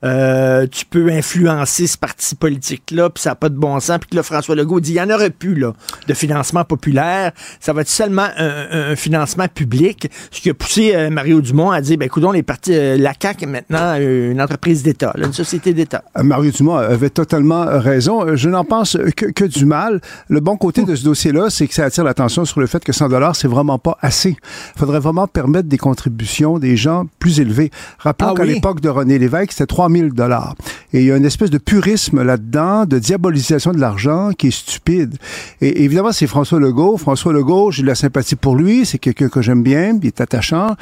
euh, 0.03 0.65
tu 0.67 0.85
peux 0.85 1.09
influencer 1.11 1.87
ce 1.87 1.97
parti 1.97 2.35
politique-là, 2.35 3.09
puis 3.09 3.21
ça 3.21 3.31
n'a 3.31 3.35
pas 3.35 3.49
de 3.49 3.57
bon 3.57 3.79
sens, 3.79 3.97
puis 3.99 4.09
que 4.11 4.15
là, 4.15 4.23
François 4.23 4.55
Legault 4.55 4.79
dit, 4.79 4.91
il 4.91 4.95
y 4.95 5.01
en 5.01 5.09
aurait 5.09 5.29
plus, 5.29 5.55
là, 5.55 5.73
de 6.07 6.13
financement 6.13 6.63
populaire, 6.63 7.31
ça 7.59 7.73
va 7.73 7.81
être 7.81 7.89
seulement 7.89 8.27
un, 8.37 8.95
financement 8.95 9.47
public, 9.47 10.09
ce 10.31 10.41
qui 10.41 10.49
a 10.49 10.53
poussé 10.53 10.95
euh, 10.95 11.09
Mario 11.09 11.41
Dumont 11.41 11.71
à 11.71 11.81
dire, 11.81 11.97
ben, 11.97 12.05
écoutons, 12.05 12.31
les 12.31 12.43
partis, 12.43 12.73
euh, 12.73 12.97
la 12.97 13.13
CAQ 13.19 13.43
est 13.43 13.47
maintenant 13.47 13.95
euh, 13.99 14.31
une 14.31 14.41
entreprise 14.41 14.83
d'État, 14.83 15.13
une 15.17 15.33
société 15.33 15.73
d'État. 15.73 16.03
Euh, 16.17 16.23
Mario 16.23 16.51
Dumont 16.51 16.75
avait 16.75 17.09
totalement 17.09 17.65
raison. 17.79 18.25
Euh, 18.25 18.35
Je 18.35 18.49
n'en 18.49 18.63
pense 18.63 18.97
que, 19.15 19.27
que 19.27 19.45
du 19.45 19.65
mal. 19.65 20.01
Le 20.27 20.39
bon 20.39 20.57
côté 20.57 20.83
de 20.83 20.95
ce 20.95 21.03
dossier-là, 21.03 21.49
c'est 21.49 21.67
que 21.67 21.73
ça 21.73 21.85
attire 21.85 22.03
l'attention 22.03 22.45
sur 22.45 22.59
le 22.59 22.67
fait 22.67 22.83
que 22.83 22.91
100 22.91 23.09
dollars, 23.09 23.35
c'est 23.35 23.47
vraiment 23.47 23.77
pas 23.79 23.97
assez. 24.01 24.37
Il 24.75 24.79
faudrait 24.79 24.99
vraiment 24.99 25.27
permettre 25.27 25.67
des 25.67 25.77
contributions 25.77 26.57
des 26.59 26.75
gens 26.77 27.05
plus 27.19 27.39
élevées. 27.39 27.71
Rappelons 27.99 28.31
Ah 28.31 28.35
qu'à 28.35 28.43
oui? 28.43 28.55
l'époque 28.55 28.81
de 28.81 28.89
René 28.89 29.19
Lévesque, 29.19 29.51
c'était 29.51 29.65
3000 29.89 30.13
dollars. 30.13 30.55
Et 30.93 31.01
il 31.01 31.05
y 31.05 31.11
a 31.11 31.17
une 31.17 31.25
espèce 31.25 31.49
de 31.49 31.57
purisme 31.57 32.23
là-dedans, 32.23 32.85
de 32.85 32.99
diabolisation 32.99 33.71
de 33.71 33.79
l'argent 33.79 34.31
qui 34.37 34.47
est 34.47 34.51
stupide. 34.51 35.17
Et 35.61 35.83
évidemment, 35.83 36.11
c'est 36.11 36.27
François 36.27 36.59
Legault. 36.59 36.97
François 36.97 37.33
Legault, 37.33 37.71
j'ai 37.71 37.83
de 37.83 37.87
la 37.87 37.95
sympathie 37.95 38.35
pour 38.35 38.55
lui. 38.55 38.85
C'est 38.85 38.97
quelqu'un 38.99 39.29
que 39.29 39.41
j'aime 39.41 39.63
bien. 39.63 39.97
Il 40.01 40.07
est 40.07 40.21
attachant. 40.21 40.75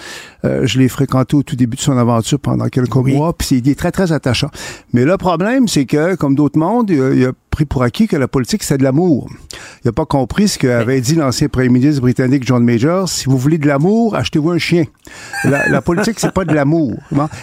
Euh, 0.45 0.65
je 0.65 0.79
l'ai 0.79 0.87
fréquenté 0.87 1.35
au 1.35 1.43
tout 1.43 1.55
début 1.55 1.77
de 1.77 1.81
son 1.81 1.97
aventure 1.97 2.39
pendant 2.39 2.67
quelques 2.67 2.95
mois. 2.95 3.33
Puis 3.33 3.57
il 3.57 3.69
est 3.69 3.77
très, 3.77 3.91
très 3.91 4.11
attachant. 4.11 4.49
Mais 4.93 5.05
le 5.05 5.17
problème, 5.17 5.67
c'est 5.67 5.85
que, 5.85 6.15
comme 6.15 6.35
d'autres 6.35 6.59
mondes, 6.59 6.89
il 6.89 7.01
a, 7.01 7.13
il 7.13 7.25
a 7.25 7.31
pris 7.57 7.65
pour 7.65 7.81
acquis 7.81 8.07
que 8.07 8.15
la 8.15 8.27
politique, 8.27 8.61
c'est 8.61 8.77
de 8.77 8.83
l'amour. 8.83 9.27
Il 9.83 9.87
n'a 9.87 9.91
pas 9.91 10.05
compris 10.05 10.47
ce 10.47 10.59
qu'avait 10.59 11.01
dit 11.01 11.15
l'ancien 11.15 11.47
premier 11.47 11.69
ministre 11.69 12.01
britannique 12.01 12.45
John 12.45 12.63
Major. 12.63 13.09
Si 13.09 13.25
vous 13.25 13.39
voulez 13.39 13.57
de 13.57 13.65
l'amour, 13.65 14.15
achetez-vous 14.15 14.51
un 14.51 14.59
chien. 14.59 14.83
La, 15.43 15.67
la 15.67 15.81
politique, 15.81 16.19
c'est 16.19 16.31
pas 16.31 16.45
de 16.45 16.53
l'amour. 16.53 16.93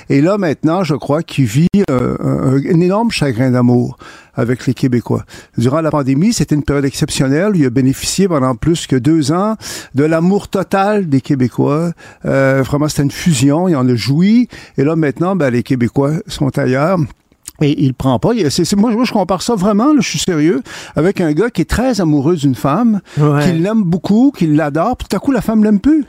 Et 0.08 0.20
là, 0.20 0.38
maintenant, 0.38 0.84
je 0.84 0.94
crois 0.94 1.24
qu'il 1.24 1.46
vit 1.46 1.66
euh, 1.90 2.16
un, 2.20 2.54
un 2.54 2.80
énorme 2.80 3.10
chagrin 3.10 3.50
d'amour 3.50 3.98
avec 4.36 4.68
les 4.68 4.74
Québécois. 4.74 5.24
Durant 5.58 5.80
la 5.80 5.90
pandémie, 5.90 6.32
c'était 6.32 6.54
une 6.54 6.62
période 6.62 6.84
exceptionnelle. 6.84 7.50
Il 7.56 7.66
a 7.66 7.70
bénéficié 7.70 8.28
pendant 8.28 8.54
plus 8.54 8.86
que 8.86 8.94
deux 8.94 9.32
ans 9.32 9.56
de 9.96 10.04
l'amour 10.04 10.46
total 10.46 11.08
des 11.08 11.22
Québécois. 11.22 11.90
Euh, 12.24 12.62
vraiment, 12.64 12.86
c'était 12.86 13.02
une 13.02 13.10
fusion. 13.10 13.66
Il 13.66 13.74
en 13.74 13.88
a 13.88 13.96
joui. 13.96 14.48
Et 14.78 14.84
là, 14.84 14.94
maintenant, 14.94 15.34
ben, 15.34 15.50
les 15.50 15.64
Québécois 15.64 16.12
sont 16.28 16.56
ailleurs. 16.56 16.98
Et 17.60 17.84
il 17.84 17.94
prend 17.94 18.18
pas. 18.18 18.30
C'est- 18.50 18.64
c'est- 18.64 18.76
moi, 18.76 18.90
moi, 18.90 19.04
je 19.04 19.12
compare 19.12 19.40
ça 19.42 19.54
vraiment, 19.54 19.92
là, 19.92 20.00
je 20.00 20.08
suis 20.08 20.18
sérieux, 20.18 20.62
avec 20.96 21.20
un 21.20 21.32
gars 21.32 21.50
qui 21.50 21.62
est 21.62 21.70
très 21.70 22.00
amoureux 22.00 22.36
d'une 22.36 22.54
femme, 22.56 23.00
Ouais. 23.16 23.44
qui 23.44 23.52
l'aime 23.52 23.84
beaucoup, 23.84 24.32
qui 24.36 24.46
l'adore, 24.48 24.96
puis 24.96 25.06
tout 25.08 25.16
à 25.16 25.20
coup, 25.20 25.30
la 25.32 25.40
femme 25.40 25.62
l'aime 25.62 25.78
plus. 25.80 26.04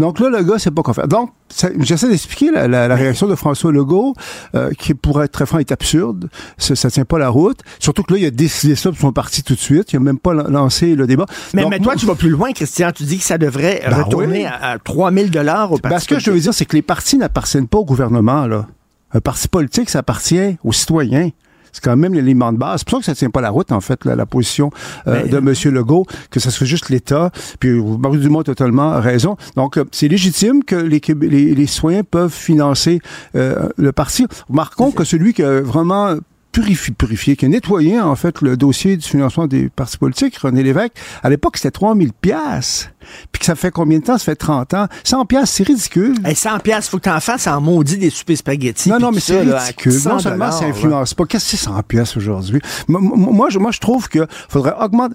Donc 0.00 0.18
là, 0.18 0.30
le 0.30 0.42
gars 0.42 0.58
sait 0.58 0.72
pas 0.72 0.82
quoi 0.82 0.94
faire. 0.94 1.06
Donc, 1.06 1.30
j'essaie 1.78 2.08
d'expliquer 2.08 2.50
la, 2.50 2.66
la- 2.66 2.88
la 2.88 2.94
réaction 2.96 3.28
de 3.28 3.36
François 3.36 3.70
Legault, 3.70 4.14
euh, 4.56 4.70
qui, 4.76 4.94
pour 4.94 5.22
être 5.22 5.30
très 5.30 5.46
franc, 5.46 5.58
est 5.58 5.70
absurde. 5.70 6.28
Ça, 6.58 6.74
ça 6.74 6.90
tient 6.90 7.04
pas 7.04 7.18
la 7.20 7.28
route. 7.28 7.60
Surtout 7.78 8.02
que 8.02 8.14
là, 8.14 8.18
il 8.18 8.26
a 8.26 8.30
décidé 8.32 8.74
ça, 8.74 8.90
puis 8.90 8.98
ils 8.98 9.02
sont 9.02 9.12
partis 9.12 9.44
tout 9.44 9.54
de 9.54 9.60
suite. 9.60 9.92
Il 9.92 9.96
a 9.96 10.00
même 10.00 10.18
pas 10.18 10.32
lan- 10.34 10.48
lancé 10.48 10.96
le 10.96 11.06
débat. 11.06 11.26
Mais, 11.54 11.62
Donc, 11.62 11.70
mais 11.70 11.76
toi, 11.78 11.92
moi- 11.92 11.96
tu 11.96 12.06
vas 12.06 12.16
plus 12.16 12.30
loin, 12.30 12.50
Christian. 12.52 12.90
Tu 12.92 13.04
dis 13.04 13.18
que 13.18 13.24
ça 13.24 13.38
devrait 13.38 13.80
Ben 13.88 14.02
retourner 14.02 14.40
oui. 14.40 14.44
à, 14.44 14.70
à 14.72 14.78
3000 14.78 15.30
dollars 15.30 15.70
au 15.70 15.78
parti 15.78 15.88
Parce 15.94 16.06
que 16.06 16.18
je 16.18 16.30
veux 16.32 16.40
dire, 16.40 16.52
c'est 16.54 16.64
que 16.64 16.74
les 16.74 16.82
partis 16.82 17.16
n'appartiennent 17.16 17.68
pas 17.68 17.78
au 17.78 17.84
gouvernement, 17.84 18.46
là. 18.48 18.66
Un 19.12 19.20
parti 19.20 19.48
politique, 19.48 19.90
ça 19.90 20.00
appartient 20.00 20.56
aux 20.64 20.72
citoyens. 20.72 21.30
C'est 21.72 21.84
quand 21.84 21.96
même 21.96 22.14
l'élément 22.14 22.52
de 22.52 22.58
base. 22.58 22.80
C'est 22.80 22.88
pour 22.88 22.98
ça 22.98 23.00
que 23.00 23.06
ça 23.06 23.14
tient 23.14 23.30
pas 23.30 23.40
la 23.40 23.50
route, 23.50 23.72
en 23.72 23.80
fait, 23.80 24.04
la 24.04 24.26
position 24.26 24.70
euh, 25.06 25.26
de 25.26 25.38
M. 25.38 25.74
Legault, 25.74 26.06
que 26.30 26.40
ça 26.40 26.50
soit 26.50 26.66
juste 26.66 26.88
l'État. 26.88 27.30
Puis 27.60 27.70
Marie 27.70 28.18
Dumont 28.18 28.40
a 28.40 28.44
totalement 28.44 29.00
raison. 29.00 29.36
Donc, 29.56 29.76
euh, 29.76 29.84
c'est 29.92 30.08
légitime 30.08 30.64
que 30.64 30.76
les, 30.76 31.00
les, 31.20 31.54
les, 31.54 31.66
citoyens 31.66 32.02
peuvent 32.02 32.32
financer 32.32 33.00
euh, 33.36 33.68
le 33.76 33.92
parti. 33.92 34.26
Remarquons 34.48 34.90
que 34.90 35.04
celui 35.04 35.32
qui 35.32 35.42
a 35.42 35.60
vraiment 35.60 36.16
purifié, 36.52 36.92
purifié, 36.94 37.36
qui 37.36 37.44
a 37.44 37.48
nettoyé 37.48 38.00
en 38.00 38.16
fait 38.16 38.40
le 38.40 38.56
dossier 38.56 38.96
du 38.96 39.06
financement 39.06 39.46
des 39.46 39.68
partis 39.68 39.98
politiques, 39.98 40.36
René 40.38 40.62
Lévesque, 40.62 40.92
à 41.22 41.30
l'époque 41.30 41.56
c'était 41.56 41.70
3000 41.70 42.12
pièces 42.12 42.90
puis 43.32 43.40
que 43.40 43.46
ça 43.46 43.54
fait 43.54 43.70
combien 43.70 43.98
de 43.98 44.04
temps? 44.04 44.18
Ça 44.18 44.24
fait 44.24 44.36
30 44.36 44.74
ans. 44.74 44.86
100 45.04 45.26
pièces, 45.26 45.50
c'est 45.50 45.64
ridicule. 45.64 46.14
Hey, 46.24 46.34
100 46.34 46.60
pièces, 46.60 46.88
faut 46.88 46.98
que 46.98 47.04
t'en 47.04 47.20
fasses 47.20 47.46
en 47.46 47.60
maudit 47.60 47.96
des 47.96 48.10
soupers 48.10 48.36
spaghettis. 48.36 48.88
Non, 48.88 48.98
non, 48.98 49.10
mais 49.12 49.20
c'est 49.20 49.40
ridicule. 49.40 49.94
non 50.06 50.18
seulement 50.18 50.50
ça 50.50 50.64
influence 50.66 51.14
pas. 51.14 51.24
Qu'est-ce 51.24 51.52
que 51.52 51.56
c'est 51.56 51.64
100 51.64 51.82
pièces 51.82 52.16
aujourd'hui? 52.16 52.60
Moi, 52.88 53.50
je, 53.50 53.58
moi, 53.58 53.70
je 53.70 53.78
trouve 53.78 54.08
que 54.08 54.26
faudrait 54.48 54.74
augmenter. 54.80 55.14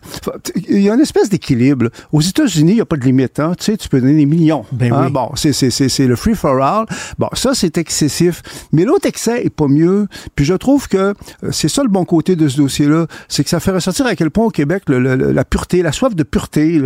Il 0.67 0.81
y 0.81 0.89
a 0.89 0.93
une 0.93 1.01
espèce 1.01 1.29
d'équilibre. 1.29 1.89
Aux 2.11 2.21
États-Unis, 2.21 2.73
il 2.73 2.75
n'y 2.75 2.81
a 2.81 2.85
pas 2.85 2.97
de 2.97 3.03
limite. 3.03 3.39
Hein. 3.39 3.53
Tu 3.57 3.65
sais, 3.65 3.77
tu 3.77 3.89
peux 3.89 3.99
donner 3.99 4.15
des 4.15 4.25
millions. 4.25 4.65
Ben 4.71 4.93
hein. 4.93 5.03
oui. 5.05 5.11
Bon, 5.11 5.31
c'est 5.35 6.07
le 6.07 6.15
free 6.15 6.35
for 6.35 6.61
all. 6.61 6.85
Bon, 7.17 7.29
ça, 7.33 7.53
c'est 7.53 7.77
excessif. 7.77 8.41
Mais 8.71 8.85
l'autre 8.85 9.07
excès 9.07 9.45
est 9.45 9.49
pas 9.49 9.67
mieux. 9.67 10.07
Puis 10.35 10.45
je 10.45 10.53
trouve 10.53 10.87
que 10.87 10.97
euh, 10.97 11.13
c'est 11.51 11.69
ça 11.69 11.83
le 11.83 11.89
bon 11.89 12.05
côté 12.05 12.35
de 12.35 12.47
ce 12.47 12.57
dossier-là. 12.57 13.07
C'est 13.27 13.43
que 13.43 13.49
ça 13.49 13.59
fait 13.59 13.71
ressortir 13.71 14.05
à 14.05 14.15
quel 14.15 14.31
point 14.31 14.45
au 14.45 14.49
Québec, 14.49 14.83
la 14.87 15.45
pureté, 15.45 15.81
la 15.81 15.91
soif 15.91 16.15
de 16.15 16.23
pureté, 16.23 16.81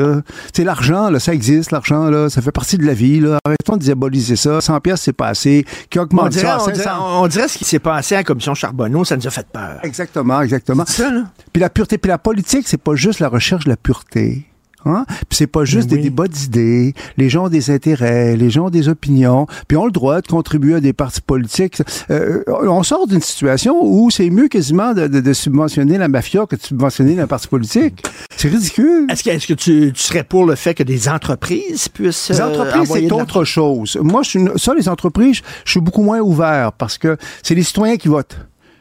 c'est 0.53 0.63
l'argent 0.63 0.88
ça 1.19 1.33
existe, 1.33 1.71
l'argent, 1.71 2.09
là, 2.09 2.29
ça 2.29 2.41
fait 2.41 2.51
partie 2.51 2.77
de 2.77 2.85
la 2.85 2.93
vie. 2.93 3.19
Là. 3.19 3.39
Arrêtons 3.45 3.77
de 3.77 3.81
diaboliser 3.81 4.35
ça. 4.35 4.61
100 4.61 4.79
pièces, 4.79 5.01
c'est 5.01 5.13
pas 5.13 5.27
assez. 5.27 5.65
Qui 5.89 5.99
augmente 5.99 6.25
on 6.25 6.29
dirait, 6.29 6.47
ça 6.47 6.57
on, 6.61 6.71
dirait, 6.71 6.89
on 6.89 7.27
dirait, 7.27 7.47
ce 7.47 7.57
qui 7.57 7.65
s'est 7.65 7.79
passé 7.79 8.15
à 8.15 8.19
la 8.19 8.23
commission 8.23 8.53
Charbonneau, 8.53 9.03
ça 9.03 9.15
nous 9.15 9.27
a 9.27 9.29
fait 9.29 9.47
peur. 9.47 9.79
Exactement, 9.83 10.41
exactement. 10.41 10.85
Ça, 10.85 11.11
là. 11.11 11.23
Puis 11.53 11.61
la 11.61 11.69
pureté, 11.69 11.97
puis 11.97 12.09
la 12.09 12.17
politique, 12.17 12.67
c'est 12.67 12.81
pas 12.81 12.95
juste 12.95 13.19
la 13.19 13.29
recherche 13.29 13.65
de 13.65 13.69
la 13.69 13.77
pureté. 13.77 14.45
Hein? 14.85 15.05
Puis 15.27 15.37
c'est 15.37 15.47
pas 15.47 15.65
juste 15.65 15.89
oui. 15.91 15.97
des 15.97 16.03
débats 16.03 16.27
d'idées. 16.27 16.93
Les 17.17 17.29
gens 17.29 17.45
ont 17.45 17.49
des 17.49 17.69
intérêts, 17.69 18.37
les 18.37 18.49
gens 18.49 18.67
ont 18.67 18.69
des 18.69 18.87
opinions, 18.87 19.45
puis 19.67 19.77
ont 19.77 19.85
le 19.85 19.91
droit 19.91 20.21
de 20.21 20.27
contribuer 20.27 20.75
à 20.75 20.79
des 20.79 20.93
partis 20.93 21.21
politiques. 21.21 21.81
Euh, 22.09 22.43
on 22.47 22.83
sort 22.83 23.07
d'une 23.07 23.21
situation 23.21 23.77
où 23.81 24.09
c'est 24.09 24.29
mieux 24.29 24.47
quasiment 24.47 24.93
de, 24.93 25.07
de, 25.07 25.19
de, 25.19 25.33
subventionner 25.33 25.97
la 25.97 26.07
mafia 26.07 26.45
que 26.45 26.55
de 26.55 26.61
subventionner 26.61 27.19
un 27.19 27.27
parti 27.27 27.47
politique. 27.47 28.03
C'est 28.35 28.47
ridicule. 28.47 29.07
Est-ce 29.09 29.23
que, 29.23 29.29
est-ce 29.29 29.47
que 29.47 29.53
tu, 29.53 29.91
tu, 29.93 30.01
serais 30.01 30.23
pour 30.23 30.45
le 30.45 30.55
fait 30.55 30.73
que 30.73 30.83
des 30.83 31.09
entreprises 31.09 31.89
puissent 31.89 32.29
Les 32.29 32.41
entreprises, 32.41 32.89
c'est 32.91 33.11
autre 33.11 33.43
chose. 33.43 33.97
Moi, 34.01 34.23
je 34.23 34.29
suis 34.29 34.39
une, 34.39 34.57
ça, 34.57 34.73
les 34.73 34.87
entreprises, 34.87 35.41
je 35.65 35.71
suis 35.71 35.81
beaucoup 35.81 36.03
moins 36.03 36.19
ouvert 36.19 36.71
parce 36.73 36.97
que 36.97 37.17
c'est 37.43 37.55
les 37.55 37.63
citoyens 37.63 37.97
qui 37.97 38.07
votent 38.07 38.37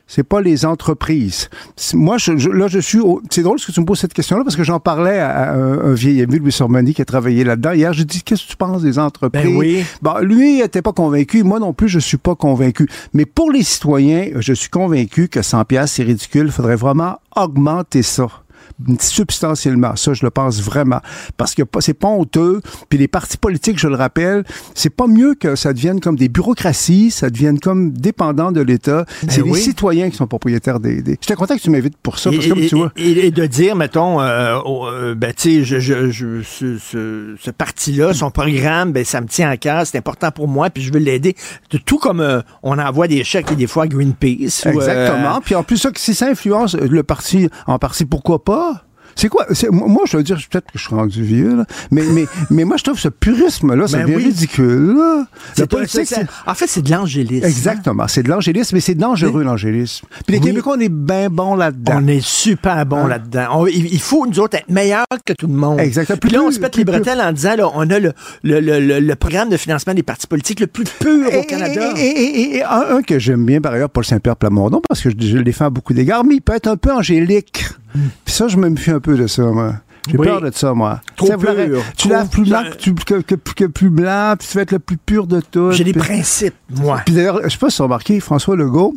c'est 0.08 0.24
pas 0.24 0.40
les 0.40 0.64
entreprises. 0.64 1.48
Moi, 1.94 2.16
je, 2.18 2.36
je, 2.38 2.50
là, 2.50 2.66
je 2.66 2.78
suis. 2.80 2.98
C'est 3.30 3.42
drôle 3.42 3.60
que 3.60 3.70
tu 3.70 3.80
me 3.80 3.84
poses 3.86 4.00
cette 4.00 4.14
question-là 4.14 4.42
parce 4.42 4.56
que 4.56 4.64
j'en 4.64 4.80
parlais 4.80 5.18
à 5.18 5.52
un, 5.52 5.90
un 5.90 5.92
vieil 5.92 6.22
ami, 6.22 6.38
Louis 6.38 6.50
Sormani, 6.50 6.94
qui 6.94 7.02
a 7.02 7.04
travaillé 7.04 7.44
là-dedans. 7.44 7.72
Hier, 7.72 7.92
je 7.92 8.02
dis 8.02 8.22
Qu'est-ce 8.22 8.44
que 8.44 8.50
tu 8.50 8.56
penses 8.56 8.82
des 8.82 8.98
entreprises? 8.98 9.44
Ben 9.44 9.56
oui. 9.56 9.84
bon, 10.02 10.18
Lui, 10.22 10.58
il 10.58 10.62
était 10.62 10.82
pas 10.82 10.92
convaincu. 10.92 11.42
Moi 11.44 11.60
non 11.60 11.72
plus, 11.74 11.88
je 11.88 11.98
suis 11.98 12.16
pas 12.16 12.34
convaincu. 12.34 12.88
Mais 13.12 13.26
pour 13.26 13.52
les 13.52 13.62
citoyens, 13.62 14.30
je 14.36 14.52
suis 14.54 14.70
convaincu 14.70 15.28
que 15.28 15.42
100 15.42 15.64
pièces, 15.66 15.92
c'est 15.92 16.02
ridicule. 16.02 16.46
Il 16.46 16.52
faudrait 16.52 16.76
vraiment 16.76 17.18
augmenter 17.36 18.02
ça 18.02 18.28
substantiellement. 19.00 19.96
Ça, 19.96 20.12
je 20.14 20.24
le 20.24 20.30
pense 20.30 20.62
vraiment. 20.62 21.00
Parce 21.36 21.54
que 21.54 21.62
c'est 21.80 21.94
pas 21.94 22.08
honteux. 22.08 22.60
Puis 22.88 22.98
les 22.98 23.08
partis 23.08 23.36
politiques, 23.36 23.78
je 23.78 23.88
le 23.88 23.96
rappelle, 23.96 24.44
c'est 24.74 24.90
pas 24.90 25.06
mieux 25.06 25.34
que 25.34 25.56
ça 25.56 25.72
devienne 25.72 26.00
comme 26.00 26.16
des 26.16 26.28
bureaucraties, 26.28 27.10
ça 27.10 27.30
devienne 27.30 27.58
comme 27.58 27.92
dépendant 27.92 28.52
de 28.52 28.60
l'État. 28.60 29.04
Ben 29.22 29.30
c'est 29.30 29.42
oui. 29.42 29.52
les 29.54 29.60
citoyens 29.60 30.10
qui 30.10 30.16
sont 30.16 30.26
propriétaires 30.26 30.80
des... 30.80 31.02
des... 31.02 31.18
J'étais 31.20 31.34
content 31.34 31.56
que 31.56 31.60
tu 31.60 31.70
m'invites 31.70 31.96
pour 31.96 32.18
ça, 32.18 32.30
parce 32.30 32.44
que 32.44 32.46
et, 32.46 32.48
comme 32.48 32.66
tu 32.66 32.76
vois... 32.76 32.92
Et, 32.96 33.26
et, 33.26 33.30
de 33.30 33.46
dire, 33.46 33.76
mettons, 33.76 34.20
euh, 34.20 34.58
euh, 34.66 35.14
ben, 35.14 35.32
tu 35.34 35.64
sais, 35.64 35.64
je, 35.64 35.78
je, 35.80 36.10
je, 36.10 36.42
ce, 36.42 36.78
ce, 36.78 37.34
ce 37.40 37.50
parti-là, 37.50 38.14
son 38.14 38.30
programme, 38.30 38.92
ben, 38.92 39.04
ça 39.04 39.20
me 39.20 39.26
tient 39.26 39.50
à 39.50 39.56
cœur, 39.56 39.86
c'est 39.86 39.98
important 39.98 40.30
pour 40.30 40.48
moi, 40.48 40.70
puis 40.70 40.82
je 40.82 40.92
veux 40.92 40.98
l'aider. 40.98 41.34
Tout 41.84 41.98
comme 41.98 42.20
euh, 42.20 42.40
on 42.62 42.78
envoie 42.78 43.08
des 43.08 43.24
chèques, 43.24 43.54
des 43.54 43.66
fois, 43.66 43.84
à 43.84 43.86
Greenpeace. 43.88 44.66
Exactement. 44.66 45.38
Ou, 45.38 45.40
puis 45.40 45.54
en 45.54 45.62
plus, 45.62 45.78
ça, 45.78 45.90
si 45.96 46.14
ça 46.14 46.28
influence 46.28 46.74
le 46.74 47.02
parti, 47.02 47.48
en 47.66 47.78
partie, 47.78 48.04
pourquoi 48.04 48.44
pas? 48.44 48.67
C'est 49.20 49.28
quoi? 49.28 49.46
Moi, 49.72 50.02
je 50.06 50.16
veux 50.16 50.22
dire, 50.22 50.36
peut-être 50.48 50.66
que 50.70 50.78
je 50.78 50.84
suis 50.86 50.94
rendu 50.94 51.22
vieux, 51.24 51.56
là, 51.56 51.64
mais, 51.90 52.02
mais, 52.14 52.24
mais 52.50 52.64
moi, 52.64 52.76
je 52.76 52.84
trouve 52.84 52.98
ce 53.00 53.08
purisme-là, 53.08 53.86
Ben 53.90 54.02
devient 54.02 54.14
oui. 54.16 54.24
ridicule. 54.26 54.94
Là. 54.96 55.26
C'est 55.54 55.62
La 55.62 55.66
politique, 55.66 56.06
c'est- 56.06 56.14
c'est- 56.14 56.26
En 56.46 56.54
fait, 56.54 56.68
c'est 56.68 56.82
de 56.82 56.90
l'angélisme. 56.92 57.44
Exactement. 57.44 58.06
C'est 58.06 58.22
de 58.22 58.28
l'angélisme, 58.28 58.76
mais 58.76 58.80
c'est 58.80 58.94
dangereux, 58.94 59.42
l'angélisme. 59.42 60.06
Puis 60.24 60.36
les 60.36 60.38
Oui. 60.38 60.46
Québécois, 60.46 60.76
on 60.76 60.80
est 60.80 60.88
bien 60.88 61.30
bons 61.30 61.56
là-dedans. 61.56 61.94
On 62.00 62.06
est 62.06 62.24
super 62.24 62.86
bon 62.86 63.06
Hein? 63.06 63.08
là-dedans. 63.08 63.66
Il, 63.66 63.98
faut, 64.00 64.24
nous 64.24 64.38
autres, 64.38 64.56
être 64.56 64.70
meilleurs 64.70 65.04
que 65.26 65.32
tout 65.32 65.48
le 65.48 65.54
monde. 65.54 65.80
Exactement. 65.80 66.18
Puis 66.20 66.30
là, 66.30 66.42
on 66.42 66.50
se 66.52 66.60
pète 66.60 66.76
les 66.76 66.84
bretelles 66.84 67.20
en 67.20 67.32
disant, 67.32 67.56
là, 67.56 67.68
on 67.74 67.90
a 67.90 67.98
le, 67.98 68.12
le, 68.44 68.60
le, 68.60 68.78
le- 68.78 69.00
le 69.00 69.14
programme 69.16 69.48
de 69.48 69.56
financement 69.56 69.94
des 69.94 70.04
partis 70.04 70.28
politiques 70.28 70.60
le 70.60 70.68
plus 70.68 70.84
pur 70.84 71.26
au 71.36 71.42
Canada. 71.42 71.92
Et, 71.96 72.00
et- 72.06 72.40
et- 72.40 72.56
et 72.58 72.62
un, 72.62 72.96
un 72.98 73.02
que 73.02 73.18
j'aime 73.18 73.44
bien, 73.44 73.60
par 73.60 73.72
ailleurs, 73.72 73.90
Paul 73.90 74.04
Saint-Pierre 74.04 74.36
Plamondon, 74.36 74.80
parce 74.88 75.00
que 75.02 75.10
je, 75.10 75.16
je 75.18 75.36
le 75.38 75.42
défends 75.42 75.66
à 75.66 75.70
beaucoup 75.70 75.92
d'égards, 75.92 76.24
mais 76.24 76.36
il 76.36 76.40
peut 76.40 76.54
être 76.54 76.68
un 76.68 76.76
peu 76.76 76.92
angélique. 76.92 77.64
Puis 77.92 78.34
ça, 78.34 78.48
je 78.48 78.56
me 78.56 78.68
méfie 78.68 78.90
un 78.90 79.00
peu 79.00 79.16
de 79.16 79.26
ça, 79.26 79.42
moi. 79.44 79.74
J'ai 80.10 80.16
Oui. 80.18 80.26
peur 80.26 80.40
de 80.40 80.50
ça, 80.54 80.72
moi. 80.74 81.00
Trop 81.16 81.26
pur, 81.36 81.54
Tu 81.96 82.08
trop- 82.08 82.10
laves 82.10 82.28
plus 82.28 82.48
blanc 82.48 82.62
que, 82.70 82.76
tu- 82.76 82.94
que, 82.94 83.20
que- 83.20 83.34
que 83.34 83.64
plus 83.64 83.90
blanc, 83.90 84.34
puis 84.38 84.48
tu 84.48 84.56
vas 84.56 84.62
être 84.62 84.72
le 84.72 84.78
plus 84.78 84.96
pur 84.96 85.26
de 85.26 85.40
tout. 85.40 85.72
J'ai 85.72 85.84
des 85.84 85.92
principes, 85.92 86.54
moi. 86.74 87.00
Puis 87.04 87.14
d'ailleurs, 87.14 87.40
je 87.44 87.48
sais 87.50 87.58
pas 87.58 87.70
si 87.70 87.76
tu 87.76 87.82
as 87.82 87.84
remarqué, 87.84 88.20
François 88.20 88.56
Legault, 88.56 88.94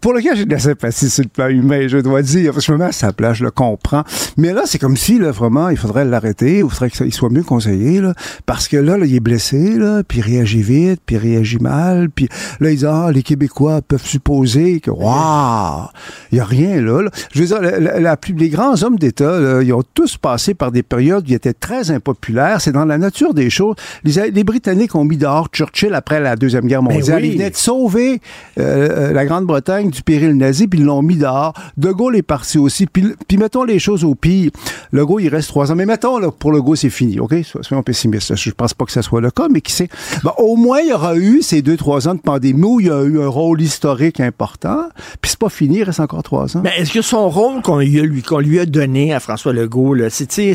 pour 0.00 0.12
lequel 0.12 0.36
j'ai 0.36 0.44
de 0.44 0.52
la 0.52 0.58
sympathie 0.58 1.08
sur 1.10 1.22
le 1.24 1.28
plan 1.28 1.48
humain, 1.48 1.86
je 1.88 1.98
dois 1.98 2.22
dire, 2.22 2.58
je 2.60 2.72
me 2.72 2.78
mets 2.78 2.84
à 2.86 2.92
sa 2.92 3.12
place, 3.12 3.38
je 3.38 3.44
le 3.44 3.50
comprends. 3.50 4.04
Mais 4.36 4.52
là, 4.52 4.62
c'est 4.66 4.78
comme 4.78 4.96
si, 4.96 5.18
là, 5.18 5.30
vraiment, 5.30 5.68
il 5.68 5.76
faudrait 5.76 6.04
l'arrêter, 6.04 6.58
il 6.58 6.68
faudrait 6.70 6.90
qu'il 6.90 7.12
soit 7.12 7.30
mieux 7.30 7.42
conseillé, 7.44 8.00
là, 8.00 8.12
parce 8.46 8.68
que 8.68 8.76
là, 8.76 8.96
là, 8.98 9.06
il 9.06 9.14
est 9.14 9.20
blessé, 9.20 9.74
là, 9.76 10.02
puis 10.06 10.18
il 10.18 10.22
réagit 10.22 10.62
vite, 10.62 11.00
puis 11.06 11.16
il 11.16 11.18
réagit 11.18 11.58
mal, 11.58 12.08
puis 12.10 12.28
là, 12.60 12.70
il 12.70 12.78
dit, 12.78 12.86
ah, 12.86 13.10
les 13.12 13.22
Québécois 13.22 13.80
peuvent 13.82 14.04
supposer 14.04 14.80
que, 14.80 14.90
waouh, 14.90 15.86
il 16.32 16.38
y 16.38 16.40
a 16.40 16.44
rien, 16.44 16.80
là, 16.80 17.02
là. 17.02 17.10
Je 17.32 17.40
veux 17.40 17.46
dire, 17.46 17.60
la, 17.60 17.78
la- 17.78 18.00
la 18.00 18.16
plus- 18.16 18.34
les 18.34 18.48
grands 18.48 18.82
hommes 18.82 18.96
d'État, 18.98 19.62
ils 19.62 19.72
ont 19.72 19.82
tous 19.94 20.16
passé 20.26 20.54
par 20.54 20.72
des 20.72 20.82
périodes 20.82 21.24
ils 21.28 21.34
étaient 21.34 21.52
très 21.52 21.90
impopulaires. 21.92 22.60
C'est 22.60 22.72
dans 22.72 22.84
la 22.84 22.98
nature 22.98 23.32
des 23.32 23.48
choses. 23.48 23.76
Les, 24.02 24.30
les 24.32 24.44
Britanniques 24.44 24.94
ont 24.96 25.04
mis 25.04 25.16
dehors 25.16 25.48
Churchill 25.52 25.94
après 25.94 26.18
la 26.20 26.34
Deuxième 26.34 26.66
Guerre 26.66 26.82
mondiale. 26.82 27.20
oui. 27.22 27.28
Ils 27.28 27.38
venaient 27.38 27.50
de 27.50 27.56
sauver 27.56 28.20
euh, 28.58 29.10
euh, 29.10 29.12
la 29.12 29.24
Grande-Bretagne 29.24 29.90
du 29.90 30.02
péril 30.02 30.36
nazi, 30.36 30.66
puis 30.66 30.80
ils 30.80 30.84
l'ont 30.84 31.02
mis 31.02 31.16
dehors. 31.16 31.54
De 31.76 31.92
Gaulle 31.92 32.16
est 32.16 32.22
parti 32.22 32.58
aussi. 32.58 32.86
Puis, 32.86 33.04
puis 33.28 33.36
mettons 33.38 33.62
les 33.62 33.78
choses 33.78 34.02
au 34.04 34.14
pire. 34.16 34.50
Le 34.90 35.06
Gaulle, 35.06 35.22
il 35.22 35.28
reste 35.28 35.48
trois 35.48 35.70
ans. 35.70 35.76
Mais 35.76 35.86
mettons, 35.86 36.18
là, 36.18 36.30
pour 36.32 36.50
le 36.50 36.60
Gaulle, 36.60 36.76
c'est 36.76 36.90
fini, 36.90 37.20
OK? 37.20 37.34
So- 37.44 37.62
Soyons 37.62 37.82
pessimistes. 37.84 38.34
Je 38.34 38.50
pense 38.50 38.74
pas 38.74 38.84
que 38.84 38.92
ça 38.92 39.02
soit 39.02 39.20
le 39.20 39.30
cas, 39.30 39.46
mais 39.50 39.60
qui 39.60 39.72
sait? 39.72 39.88
Ben, 40.24 40.32
au 40.38 40.56
moins, 40.56 40.80
il 40.80 40.88
y 40.88 40.92
aura 40.92 41.16
eu 41.16 41.42
ces 41.42 41.62
deux, 41.62 41.76
trois 41.76 42.08
ans 42.08 42.14
de 42.14 42.20
pandémie 42.20 42.64
où 42.64 42.80
il 42.80 42.86
y 42.86 42.90
a 42.90 43.02
eu 43.04 43.20
un 43.22 43.28
rôle 43.28 43.60
historique 43.62 44.18
important. 44.20 44.88
Puis 45.20 45.30
c'est 45.30 45.38
pas 45.38 45.48
fini, 45.50 45.78
il 45.78 45.84
reste 45.84 46.00
encore 46.00 46.22
trois 46.24 46.56
ans. 46.56 46.60
Mais 46.64 46.72
est-ce 46.78 46.92
que 46.92 47.02
son 47.02 47.28
rôle 47.30 47.62
qu'on 47.62 47.78
lui, 47.78 48.00
a- 48.00 48.40
lui, 48.40 48.58
a 48.58 48.66
donné 48.66 49.12
à 49.14 49.20
François 49.20 49.52
Legault, 49.52 49.94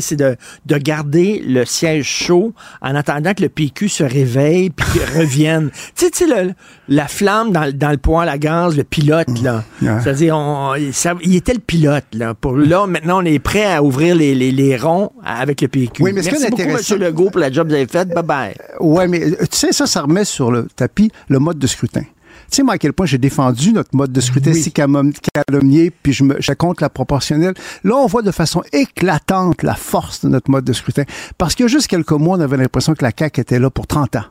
c'est, 0.00 0.16
de, 0.16 0.36
de 0.66 0.76
garder 0.78 1.42
le 1.46 1.64
siège 1.64 2.06
chaud 2.06 2.52
en 2.80 2.94
attendant 2.94 3.34
que 3.34 3.42
le 3.42 3.48
PQ 3.48 3.88
se 3.88 4.02
réveille 4.04 4.70
puis 4.70 5.00
revienne. 5.16 5.70
Tu 5.96 6.06
sais, 6.12 6.26
le- 6.26 6.52
la 6.88 7.08
flamme 7.08 7.52
dans, 7.52 7.64
le- 7.64 7.72
dans 7.72 7.90
le 7.90 7.96
poêle 7.98 8.28
à 8.28 8.38
gaz, 8.38 8.76
le 8.76 8.84
pilote, 8.84 9.28
là. 9.42 9.64
Ouais. 9.80 9.88
C'est-à-dire, 10.02 10.36
on, 10.36 10.74
ça- 10.92 11.14
il 11.22 11.36
était 11.36 11.54
le 11.54 11.60
pilote, 11.60 12.04
là. 12.12 12.34
Pour, 12.34 12.56
là, 12.56 12.86
maintenant, 12.86 13.22
on 13.22 13.24
est 13.24 13.38
prêt 13.38 13.64
à 13.64 13.82
ouvrir 13.82 14.14
les, 14.14 14.34
les, 14.34 14.50
les 14.52 14.76
ronds 14.76 15.12
avec 15.24 15.60
le 15.60 15.68
PQ. 15.68 16.02
Oui, 16.02 16.12
mais 16.12 16.22
Merci 16.22 16.48
beaucoup, 16.50 16.62
M. 16.62 16.98
Legault, 17.00 17.30
pour 17.30 17.40
la 17.40 17.50
job 17.50 17.66
que 17.68 17.72
vous 17.72 17.76
avez 17.78 17.86
faite. 17.86 18.08
Bye-bye. 18.08 18.54
Ouais, 18.80 19.08
mais 19.08 19.20
tu 19.30 19.46
sais, 19.52 19.72
ça, 19.72 19.86
ça 19.86 20.02
remet 20.02 20.24
sur 20.24 20.50
le 20.50 20.66
tapis 20.76 21.10
le 21.28 21.38
mode 21.38 21.58
de 21.58 21.66
scrutin. 21.66 22.02
Tu 22.50 22.56
sais, 22.56 22.62
moi, 22.62 22.74
à 22.74 22.78
quel 22.78 22.92
point 22.92 23.06
j'ai 23.06 23.18
défendu 23.18 23.72
notre 23.72 23.94
mode 23.94 24.12
de 24.12 24.20
scrutin 24.20 24.52
Oui. 24.52 24.62
si 24.62 24.70
calom- 24.70 25.12
calomnié, 25.32 25.90
puis 25.90 26.12
je 26.12 26.24
me 26.24 26.36
je 26.38 26.52
contre 26.52 26.82
la 26.82 26.90
proportionnelle. 26.90 27.54
Là, 27.84 27.96
on 27.96 28.06
voit 28.06 28.22
de 28.22 28.30
façon 28.30 28.62
éclatante 28.72 29.62
la 29.62 29.74
force 29.74 30.24
de 30.24 30.28
notre 30.28 30.50
mode 30.50 30.64
de 30.64 30.72
scrutin. 30.72 31.04
Parce 31.38 31.54
qu'il 31.54 31.64
y 31.64 31.66
a 31.66 31.68
juste 31.68 31.86
quelques 31.86 32.10
mois, 32.12 32.36
on 32.36 32.40
avait 32.40 32.56
l'impression 32.56 32.94
que 32.94 33.04
la 33.04 33.10
CAQ 33.16 33.40
était 33.40 33.58
là 33.58 33.70
pour 33.70 33.86
30 33.86 34.16
ans. 34.16 34.24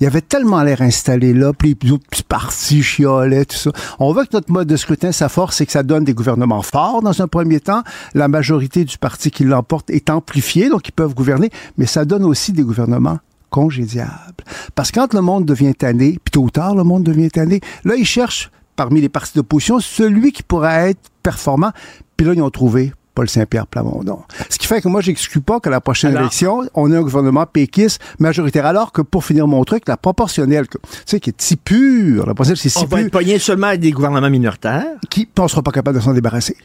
Il 0.00 0.04
y 0.04 0.06
avait 0.06 0.20
tellement 0.20 0.62
l'air 0.62 0.82
installé 0.82 1.32
là, 1.32 1.52
puis 1.52 1.70
les 1.70 1.74
petits 1.98 2.22
partis 2.24 2.82
chiolaient, 2.82 3.44
tout 3.44 3.56
ça. 3.56 3.70
On 4.00 4.12
voit 4.12 4.24
que 4.26 4.30
notre 4.34 4.50
mode 4.52 4.66
de 4.68 4.76
scrutin, 4.76 5.12
sa 5.12 5.28
force, 5.28 5.56
c'est 5.56 5.66
que 5.66 5.72
ça 5.72 5.82
donne 5.84 6.04
des 6.04 6.12
gouvernements 6.12 6.62
forts 6.62 7.02
dans 7.02 7.22
un 7.22 7.28
premier 7.28 7.60
temps. 7.60 7.82
La 8.14 8.26
majorité 8.28 8.84
du 8.84 8.98
parti 8.98 9.30
qui 9.30 9.44
l'emporte 9.44 9.88
est 9.90 10.10
amplifiée, 10.10 10.68
donc 10.68 10.88
ils 10.88 10.92
peuvent 10.92 11.14
gouverner, 11.14 11.50
mais 11.78 11.86
ça 11.86 12.04
donne 12.04 12.24
aussi 12.24 12.52
des 12.52 12.62
gouvernements 12.62 13.18
congédiables. 13.50 14.44
Parce 14.74 14.90
que 14.90 15.00
quand 15.00 15.14
le 15.14 15.20
monde 15.20 15.44
devient 15.44 15.74
tanné, 15.74 16.18
puis 16.22 16.30
tôt 16.30 16.42
ou 16.42 16.50
tard, 16.50 16.74
le 16.74 16.84
monde 16.84 17.04
devient 17.04 17.30
tanné, 17.30 17.60
là, 17.84 17.94
ils 17.96 18.06
cherchent, 18.06 18.50
parmi 18.76 19.00
les 19.00 19.08
partis 19.08 19.32
d'opposition, 19.34 19.80
celui 19.80 20.32
qui 20.32 20.42
pourrait 20.42 20.90
être 20.90 21.10
performant. 21.22 21.72
Puis 22.16 22.26
là, 22.26 22.34
ils 22.34 22.42
ont 22.42 22.50
trouvé 22.50 22.92
Paul 23.14 23.28
Saint-Pierre 23.28 23.66
Plamondon. 23.66 24.20
Ce 24.48 24.58
qui 24.58 24.66
fait 24.66 24.80
que 24.80 24.88
moi, 24.88 25.00
j'exclus 25.00 25.40
pas 25.40 25.60
que 25.60 25.68
la 25.68 25.80
prochaine 25.80 26.16
élection, 26.16 26.62
on 26.74 26.90
ait 26.92 26.96
un 26.96 27.02
gouvernement 27.02 27.44
péquiste 27.44 28.00
majoritaire. 28.18 28.66
Alors 28.66 28.92
que 28.92 29.02
pour 29.02 29.24
finir 29.24 29.46
mon 29.46 29.64
truc, 29.64 29.88
la 29.88 29.96
proportionnelle, 29.96 30.66
tu 30.68 30.78
sais, 31.04 31.20
qui 31.20 31.30
est 31.30 31.40
si 31.40 31.56
pure, 31.56 32.20
la 32.20 32.34
proportionnelle, 32.34 32.58
c'est 32.58 32.68
si 32.68 32.78
On 32.78 32.86
va 32.86 33.00
être 33.00 33.10
pogné 33.10 33.38
seulement 33.38 33.68
avec 33.68 33.80
des 33.80 33.90
gouvernements 33.90 34.30
minoritaires. 34.30 34.86
Qui, 35.10 35.28
on 35.38 35.48
sera 35.48 35.62
pas 35.62 35.72
capable 35.72 35.98
de 35.98 36.02
s'en 36.02 36.14
débarrasser. 36.14 36.56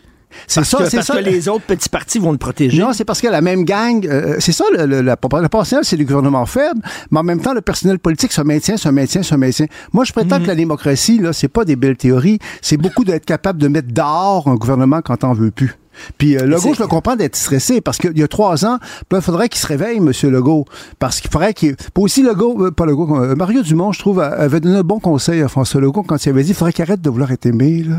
C'est 0.48 0.64
ça, 0.64 0.78
c'est 0.90 0.98
parce 0.98 1.08
ça. 1.08 1.16
que 1.16 1.24
les 1.24 1.48
autres 1.50 1.66
petits 1.66 1.90
partis 1.90 2.20
vont 2.20 2.32
le 2.32 2.38
protéger. 2.38 2.80
Non, 2.82 2.94
c'est 2.94 3.06
parce 3.06 3.22
que 3.22 3.28
la 3.28 3.42
même 3.42 3.64
gang, 3.66 4.06
euh, 4.08 4.36
c'est 4.40 4.52
ça, 4.52 4.66
le, 4.76 4.86
le, 4.86 5.02
la, 5.02 5.18
proportionnelle, 5.18 5.86
c'est 5.86 5.98
le 5.98 6.04
gouvernement 6.06 6.46
faible, 6.46 6.82
mais 7.12 7.20
en 7.20 7.24
même 7.24 7.40
temps, 7.42 7.54
le 7.54 7.62
personnel 7.62 8.00
politique 8.00 8.32
se 8.32 8.42
maintient, 8.42 8.78
se 8.78 8.90
maintient, 8.90 9.24
se 9.24 9.36
maintient. 9.36 9.68
Moi, 9.94 10.04
je 10.06 10.12
prétends 10.14 10.38
Mhm. 10.38 10.44
que 10.44 10.48
la 10.48 10.56
démocratie, 10.56 11.20
là, 11.20 11.34
c'est 11.34 11.48
pas 11.48 11.66
des 11.66 11.76
belles 11.76 11.98
théories, 11.98 12.40
c'est 12.62 12.78
beaucoup 12.78 13.04
d'être 13.04 13.26
capable 13.26 13.60
de 13.60 13.68
mettre 13.68 13.92
dehors 13.94 14.48
un 14.48 14.56
gouvernement 14.56 15.02
quand 15.02 15.18
t'en 15.18 15.34
veux 15.34 15.52
plus. 15.52 15.76
Puis 16.18 16.36
euh, 16.38 16.46
Legault, 16.46 16.74
je 16.74 16.82
le 16.82 16.88
comprends 16.88 17.16
d'être 17.16 17.38
stressé 17.38 17.80
parce 17.80 17.98
qu'il 17.98 18.18
y 18.18 18.24
a 18.24 18.28
trois 18.28 18.66
ans, 18.66 18.80
il 19.14 19.22
faudrait 19.22 19.48
qu'il 19.48 19.62
se 19.62 19.68
réveille, 19.68 20.02
Monsieur 20.02 20.30
Legault, 20.30 20.66
parce 21.00 21.22
qu'il 21.22 21.32
faudrait 21.32 21.54
qu'il. 21.54 21.76
Puis 21.78 21.88
aussi 21.96 22.22
Legault, 22.22 22.66
euh, 22.66 22.72
pas 22.72 22.86
Legault, 22.86 23.16
euh, 23.18 23.34
Mario 23.36 23.62
Dumont, 23.62 23.94
je 23.94 24.00
trouve, 24.00 24.20
avait 24.20 24.60
donné 24.60 24.76
un 24.80 24.84
bon 24.84 25.00
conseil 25.00 25.42
à 25.42 25.48
François 25.48 25.80
Legault 25.80 26.04
quand 26.04 26.26
il 26.26 26.30
avait 26.30 26.44
dit, 26.44 26.50
il 26.52 26.54
faudrait 26.56 26.74
qu'il 26.74 26.84
arrête 26.84 27.02
de 27.02 27.10
vouloir 27.10 27.32
être 27.32 27.46
aimé, 27.46 27.84
là, 27.88 27.96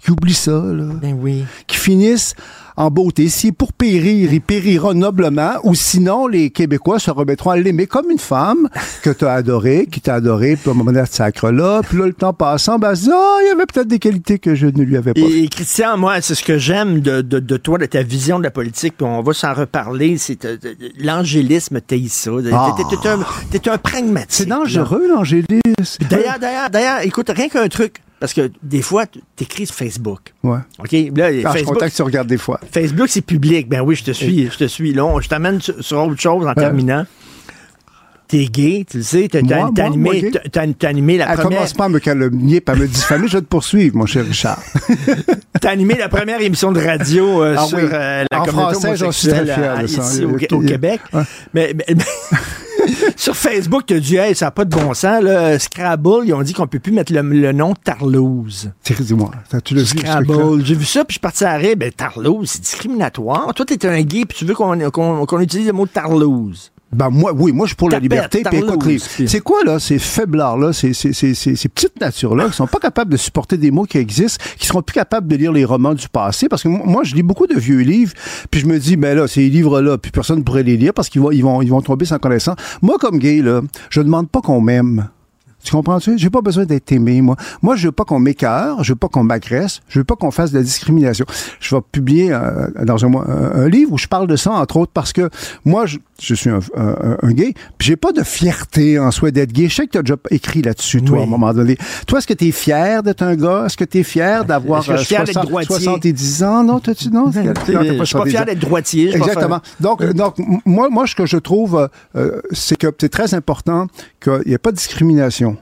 qu'il 0.00 0.12
oublie 0.12 0.34
ça, 0.34 0.52
là, 0.52 0.92
Ben 1.00 1.16
oui. 1.20 1.44
qu'il 1.66 1.78
finisse 1.78 2.34
en 2.76 2.90
beauté. 2.90 3.28
Si 3.28 3.52
pour 3.52 3.72
périr, 3.72 4.32
il 4.32 4.40
périra 4.40 4.94
noblement, 4.94 5.52
ou 5.64 5.74
sinon, 5.74 6.26
les 6.26 6.50
Québécois 6.50 6.98
se 6.98 7.10
remettront 7.10 7.50
à 7.50 7.56
l'aimer 7.56 7.86
comme 7.86 8.10
une 8.10 8.18
femme 8.18 8.68
que 9.02 9.10
tu 9.10 9.24
as 9.24 9.32
adorée, 9.32 9.86
qui 9.90 10.00
t'a 10.00 10.14
adoré, 10.14 10.56
puis 10.56 10.68
à 10.68 10.72
un 10.72 10.76
moment 10.76 10.92
donné, 10.92 11.06
sacre 11.06 11.50
là, 11.50 11.80
puis 11.88 11.98
là, 11.98 12.06
le 12.06 12.12
temps 12.12 12.32
passant, 12.32 12.78
ben, 12.78 12.94
se 12.94 13.04
dit, 13.04 13.10
ah, 13.12 13.38
il 13.42 13.48
y 13.48 13.50
avait 13.50 13.66
peut-être 13.66 13.88
des 13.88 13.98
qualités 13.98 14.38
que 14.38 14.54
je 14.54 14.66
ne 14.66 14.82
lui 14.82 14.96
avais 14.96 15.14
pas. 15.14 15.20
Et, 15.20 15.44
et 15.44 15.48
Christian, 15.48 15.96
moi, 15.96 16.20
c'est 16.20 16.34
ce 16.34 16.42
que 16.42 16.58
j'aime 16.58 17.00
de, 17.00 17.22
de, 17.22 17.38
de 17.38 17.56
toi, 17.56 17.78
de 17.78 17.86
ta 17.86 18.02
vision 18.02 18.38
de 18.38 18.44
la 18.44 18.50
politique, 18.50 18.94
puis 18.96 19.06
on 19.06 19.22
va 19.22 19.32
s'en 19.32 19.54
reparler, 19.54 20.18
c'est 20.18 20.44
euh, 20.44 20.56
euh, 20.64 20.74
l'angélisme, 20.98 21.80
t'es 21.80 22.02
ça. 22.08 22.30
Ah. 22.52 22.74
T'es 22.76 23.58
t'es 23.58 23.68
un, 23.68 23.72
un 23.74 23.78
pragmatique. 23.78 24.30
C'est 24.30 24.48
dangereux, 24.48 25.08
l'angélisme. 25.08 25.56
D'ailleurs, 26.10 26.38
d'ailleurs, 26.40 26.70
d'ailleurs, 26.70 27.00
écoute, 27.02 27.30
rien 27.34 27.48
qu'un 27.48 27.68
truc, 27.68 28.02
parce 28.20 28.32
que 28.32 28.50
des 28.62 28.82
fois, 28.82 29.04
t'écris 29.36 29.66
sur 29.66 29.74
Facebook. 29.74 30.32
Ouais. 30.46 30.58
OK? 30.78 30.92
Là, 31.16 31.26
Ah, 31.26 31.32
je 31.32 31.40
Facebook, 31.58 31.74
content 31.74 31.88
que 31.88 31.94
tu 31.94 32.02
regardes 32.02 32.28
des 32.28 32.38
fois. 32.38 32.60
Facebook, 32.72 33.08
c'est 33.08 33.20
public. 33.22 33.68
Ben 33.68 33.80
oui, 33.80 33.94
je 33.96 34.04
te 34.04 34.10
suis, 34.12 34.50
je 34.50 34.56
te 34.56 34.64
suis. 34.64 34.92
Là, 34.92 35.04
on- 35.04 35.20
je 35.20 35.28
t'amène 35.28 35.60
sur, 35.60 35.98
autre 36.02 36.20
chose 36.20 36.46
en 36.46 36.54
terminant. 36.54 37.04
T'es 38.28 38.46
gay, 38.46 38.84
tu 38.90 38.96
le 38.96 39.02
sais, 39.04 39.28
t'as 39.30 39.38
animé, 39.38 40.32
animé 40.82 41.16
la 41.16 41.30
Elle 41.30 41.38
première, 41.38 41.58
commence 41.58 41.74
pas 41.74 41.84
à 41.84 41.88
me 41.88 42.00
calomnier, 42.00 42.60
pas 42.60 42.72
à 42.72 42.74
me 42.74 42.88
diffamer, 42.88 43.28
je 43.28 43.34
vais 43.36 43.40
te 43.40 43.46
poursuivre, 43.46 43.96
mon 43.96 44.04
cher 44.06 44.24
Richard. 44.26 44.58
t'as 45.60 45.70
animé 45.70 45.94
la 45.94 46.08
première 46.08 46.40
émission 46.40 46.72
de 46.72 46.80
radio 46.80 47.44
euh, 47.44 47.54
Ah 47.56 47.66
sur 47.66 47.78
oui. 47.78 47.84
euh, 47.92 48.24
la 48.28 48.40
En 48.40 48.44
communauté 48.44 48.72
français, 48.74 48.96
j'en 48.96 49.12
suis 49.12 49.28
très 49.28 49.44
fier 49.44 49.78
de 49.80 49.86
ça. 49.86 50.02
ici 50.02 50.24
au, 50.24 50.60
Québec. 50.60 51.00
Mais- 51.54 51.72
sur 53.16 53.36
Facebook, 53.36 53.86
tu 53.86 53.94
as 53.94 54.00
dit, 54.00 54.16
hey, 54.16 54.34
ça 54.34 54.46
n'a 54.46 54.50
pas 54.50 54.64
de 54.64 54.74
bon 54.74 54.94
sens. 54.94 55.22
Là. 55.22 55.58
Scrabble, 55.58 56.24
ils 56.24 56.34
ont 56.34 56.42
dit 56.42 56.52
qu'on 56.52 56.66
peut 56.66 56.78
plus 56.78 56.92
mettre 56.92 57.12
le, 57.12 57.22
le 57.22 57.52
nom 57.52 57.74
Tarlouse. 57.74 58.70
Dis-moi, 58.98 59.30
tu 59.50 59.62
truc-là? 59.62 59.84
Scrabble. 59.84 60.64
J'ai 60.64 60.74
vu 60.74 60.84
ça, 60.84 61.04
puis 61.04 61.12
je 61.12 61.14
suis 61.14 61.20
parti 61.20 61.44
à 61.44 61.54
rire. 61.54 61.76
Ben, 61.76 61.92
Tarlouse, 61.92 62.50
c'est 62.50 62.60
discriminatoire. 62.60 63.52
Toi, 63.54 63.64
t'es 63.66 63.86
un 63.86 64.02
gay, 64.02 64.24
puis 64.24 64.38
tu 64.38 64.44
veux 64.44 64.54
qu'on 64.54 65.40
utilise 65.40 65.66
le 65.66 65.72
mot 65.72 65.86
Tarlouse. 65.86 66.72
Ben 66.96 67.10
moi, 67.10 67.32
oui, 67.36 67.52
moi 67.52 67.66
je 67.66 67.70
suis 67.70 67.76
pour 67.76 67.90
la 67.90 67.98
liberté. 68.00 68.38
C'est 69.28 69.40
quoi 69.40 69.62
là, 69.64 69.78
ces 69.78 69.98
faiblards-là, 69.98 70.72
ces, 70.72 70.94
ces, 70.94 71.12
ces, 71.12 71.34
ces, 71.34 71.54
ces 71.54 71.68
petites 71.68 72.00
natures-là, 72.00 72.48
qui 72.48 72.56
sont 72.56 72.66
pas 72.66 72.78
capables 72.78 73.10
de 73.12 73.16
supporter 73.16 73.56
des 73.58 73.70
mots 73.70 73.84
qui 73.84 73.98
existent, 73.98 74.42
qui 74.58 74.66
seront 74.66 74.82
plus 74.82 74.94
capables 74.94 75.28
de 75.28 75.36
lire 75.36 75.52
les 75.52 75.64
romans 75.64 75.94
du 75.94 76.08
passé, 76.08 76.48
parce 76.48 76.62
que 76.62 76.68
mo- 76.68 76.84
moi, 76.84 77.04
je 77.04 77.14
lis 77.14 77.22
beaucoup 77.22 77.46
de 77.46 77.58
vieux 77.58 77.80
livres, 77.80 78.12
puis 78.50 78.60
je 78.60 78.66
me 78.66 78.78
dis, 78.78 78.96
ben 78.96 79.16
là, 79.16 79.26
ces 79.28 79.48
livres-là, 79.48 79.98
puis 79.98 80.10
personne 80.10 80.38
ne 80.38 80.42
pourrait 80.42 80.62
les 80.62 80.76
lire 80.76 80.94
parce 80.94 81.08
qu'ils 81.08 81.20
vont, 81.20 81.30
ils 81.30 81.42
vont, 81.42 81.60
ils 81.62 81.68
vont 81.70 81.82
tomber 81.82 82.06
sans 82.06 82.18
connaissance. 82.18 82.56
Moi, 82.82 82.96
comme 82.98 83.18
gay, 83.18 83.42
là, 83.42 83.60
je 83.90 84.00
demande 84.00 84.28
pas 84.30 84.40
qu'on 84.40 84.60
m'aime. 84.60 85.08
Tu 85.66 85.72
comprends-tu? 85.72 86.16
J'ai 86.16 86.30
pas 86.30 86.42
besoin 86.42 86.64
d'être 86.64 86.92
aimé, 86.92 87.20
moi. 87.20 87.34
Moi, 87.60 87.74
je 87.74 87.88
veux 87.88 87.92
pas 87.92 88.04
qu'on 88.04 88.20
m'écœure, 88.20 88.84
je 88.84 88.92
veux 88.92 88.96
pas 88.96 89.08
qu'on 89.08 89.24
m'agresse, 89.24 89.80
je 89.88 89.98
veux 89.98 90.04
pas 90.04 90.14
qu'on 90.14 90.30
fasse 90.30 90.52
de 90.52 90.58
la 90.58 90.62
discrimination. 90.62 91.26
Je 91.58 91.74
vais 91.74 91.80
publier 91.90 92.32
euh, 92.32 92.68
dans 92.84 93.04
un, 93.04 93.08
mois 93.08 93.24
un, 93.28 93.62
un 93.64 93.68
livre 93.68 93.92
où 93.92 93.98
je 93.98 94.06
parle 94.06 94.28
de 94.28 94.36
ça, 94.36 94.52
entre 94.52 94.76
autres, 94.76 94.92
parce 94.94 95.12
que 95.12 95.28
moi, 95.64 95.86
je, 95.86 95.98
je 96.20 96.34
suis 96.34 96.50
un, 96.50 96.60
un- 96.76 97.16
un 97.20 97.32
gay, 97.32 97.52
puis 97.78 97.88
j'ai 97.88 97.96
pas 97.96 98.12
de 98.12 98.22
fierté 98.22 98.98
en 99.00 99.10
soi 99.10 99.32
d'être 99.32 99.52
gay. 99.52 99.68
Je 99.68 99.74
sais 99.74 99.86
que 99.86 99.90
tu 99.92 99.98
as 99.98 100.02
déjà 100.02 100.16
écrit 100.30 100.62
là-dessus, 100.62 101.02
toi, 101.02 101.16
Oui. 101.16 101.22
à 101.24 101.26
un 101.26 101.30
moment 101.30 101.52
donné. 101.52 101.76
Toi, 102.06 102.20
est-ce 102.20 102.28
que 102.28 102.34
tu 102.34 102.46
es 102.46 102.52
fier 102.52 103.02
d'être 103.02 103.22
un 103.22 103.34
gars? 103.34 103.64
Est-ce 103.66 103.76
que 103.76 103.84
tu 103.84 103.98
es 103.98 104.02
fier 104.04 104.44
d'avoir 104.44 104.82
je 104.82 104.92
d'être 104.92 105.02
60 105.26 105.46
droitier? 105.46 105.76
70 105.84 106.42
ans? 106.44 106.62
Non, 106.62 106.78
t'as-tu, 106.78 107.08
non? 107.10 107.32
Je 107.32 107.40
Non, 107.40 107.52
t'as 107.52 107.64
suis 107.64 107.98
pas 107.98 108.04
70 108.04 108.30
fier 108.30 108.44
d'être 108.44 108.58
droitier. 108.60 109.10
je 109.12 109.18
pas 109.18 109.24
Exactement. 109.26 109.60
Donc, 109.80 110.00
euh, 110.02 110.12
donc 110.12 110.36
moi, 110.64 110.88
moi, 110.90 111.06
ce 111.08 111.16
que 111.16 111.26
je 111.26 111.36
trouve, 111.38 111.76
euh, 111.76 111.88
euh, 112.16 112.40
c'est 112.52 112.76
que 112.76 112.86
c'est 113.00 113.08
très 113.08 113.34
important 113.34 113.88
qu'il 114.22 114.42
n'y 114.46 114.52
ait 114.52 114.58
pas 114.58 114.70
de 114.70 114.76
discrimination, 114.76 115.55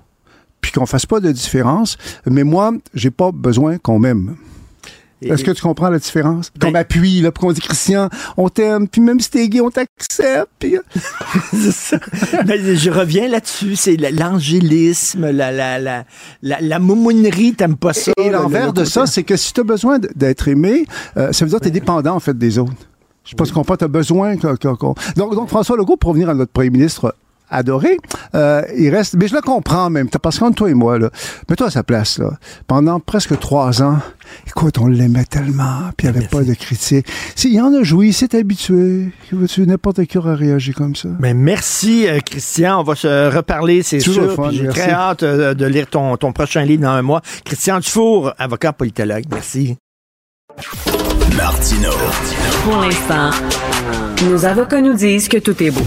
puis 0.70 0.80
qu'on 0.80 0.86
fasse 0.86 1.04
pas 1.06 1.20
de 1.20 1.30
différence. 1.30 1.96
Mais 2.26 2.42
moi, 2.44 2.72
j'ai 2.94 3.10
pas 3.10 3.30
besoin 3.32 3.78
qu'on 3.78 3.98
m'aime. 3.98 4.36
Est-ce 5.22 5.42
que 5.44 5.52
tu 5.52 5.62
comprends 5.62 5.88
la 5.88 5.98
différence? 5.98 6.50
Ben 6.58 6.66
Qu'on 6.66 6.72
m'appuie, 6.72 7.22
là, 7.22 7.32
puis 7.32 7.40
qu'on 7.40 7.52
dit, 7.52 7.60
Christian, 7.62 8.10
on 8.36 8.50
t'aime, 8.50 8.86
puis 8.88 9.00
même 9.00 9.20
si 9.20 9.30
t'es 9.30 9.48
gay, 9.48 9.60
on 9.62 9.70
t'accepte. 9.70 10.50
puis- 10.58 10.76
C'est 11.52 11.70
ça. 11.72 11.98
Ben, 12.44 12.76
je 12.76 12.90
reviens 12.90 13.28
là-dessus. 13.28 13.74
C'est 13.76 13.96
la- 13.96 14.10
l'angélisme, 14.10 15.30
la, 15.30 15.50
la, 15.50 15.78
la, 15.78 16.04
la, 16.42 16.60
la 16.60 16.78
moumounerie, 16.78 17.54
t'aimes 17.54 17.76
pas 17.76 17.92
ça. 17.94 18.12
Et 18.18 18.26
le- 18.26 18.32
l'envers 18.32 18.66
le 18.66 18.72
de 18.72 18.84
ça, 18.84 19.06
c'est 19.06 19.22
que 19.22 19.36
si 19.36 19.52
tu 19.54 19.60
as 19.60 19.64
besoin 19.64 19.98
d'être 20.14 20.48
aimé, 20.48 20.84
euh, 21.16 21.32
ça 21.32 21.44
veut 21.44 21.48
dire 21.50 21.58
que 21.58 21.64
tu 21.64 21.68
es 21.68 21.72
dépendant, 21.72 22.14
en 22.16 22.20
fait, 22.20 22.36
des 22.36 22.58
autres. 22.58 22.72
Je 23.24 23.34
pas 23.34 23.46
ce 23.46 23.52
qu'on 23.54 23.64
tu 23.64 23.84
as 23.84 23.88
besoin. 23.88 24.36
que- 24.36 24.54
que- 24.56 24.74
qu'on- 24.74 24.94
Donc, 25.16 25.34
donc, 25.34 25.48
François 25.48 25.78
Legault, 25.78 25.96
pour 25.96 26.10
revenir 26.10 26.28
à 26.28 26.34
notre 26.34 26.52
premier 26.52 26.68
ministre 26.70 27.14
adoré, 27.50 27.96
euh, 28.34 28.62
il 28.76 28.90
reste... 28.90 29.14
Mais 29.14 29.28
je 29.28 29.34
le 29.34 29.40
comprends 29.40 29.90
même, 29.90 30.08
parce 30.08 30.38
qu'entre 30.38 30.56
toi 30.56 30.70
et 30.70 30.74
moi, 30.74 30.98
là, 30.98 31.10
mets-toi 31.48 31.68
à 31.68 31.70
sa 31.70 31.82
place, 31.82 32.18
là. 32.18 32.30
Pendant 32.66 33.00
presque 33.00 33.38
trois 33.38 33.82
ans, 33.82 33.98
écoute, 34.46 34.78
on 34.78 34.86
l'aimait 34.86 35.24
tellement, 35.24 35.90
puis 35.96 36.06
il 36.06 36.10
n'y 36.10 36.18
avait 36.18 36.26
pas 36.26 36.42
de 36.42 36.54
critique. 36.54 37.06
Si, 37.34 37.52
il 37.52 37.60
en 37.60 37.72
a 37.74 37.82
joui, 37.82 38.08
il 38.08 38.12
s'est 38.12 38.36
habitué. 38.36 39.10
Veux-tu, 39.32 39.66
N'importe 39.66 40.04
qui 40.04 40.18
aurait 40.18 40.34
réagi 40.34 40.72
comme 40.72 40.94
ça. 40.96 41.08
Ben, 41.20 41.36
merci, 41.36 42.06
euh, 42.06 42.18
Christian. 42.20 42.80
On 42.80 42.82
va 42.82 42.94
se 42.94 43.34
reparler, 43.34 43.82
c'est 43.82 44.00
sûr. 44.00 44.34
fun, 44.34 44.48
Puis 44.48 44.58
J'ai 44.58 44.68
très 44.68 44.90
hâte 44.90 45.22
euh, 45.22 45.54
de 45.54 45.66
lire 45.66 45.86
ton, 45.86 46.16
ton 46.16 46.32
prochain 46.32 46.64
livre 46.64 46.82
dans 46.82 46.90
un 46.90 47.02
mois. 47.02 47.22
Christian 47.44 47.78
Dufour, 47.78 48.32
avocat 48.38 48.72
politologue. 48.72 49.24
Merci. 49.30 49.76
Martino. 51.36 51.90
Pour 52.62 52.80
l'instant, 52.80 53.30
nos 54.28 54.44
avocats 54.44 54.80
nous 54.80 54.94
disent 54.94 55.28
que 55.28 55.38
tout 55.38 55.60
est 55.62 55.70
beau. 55.70 55.82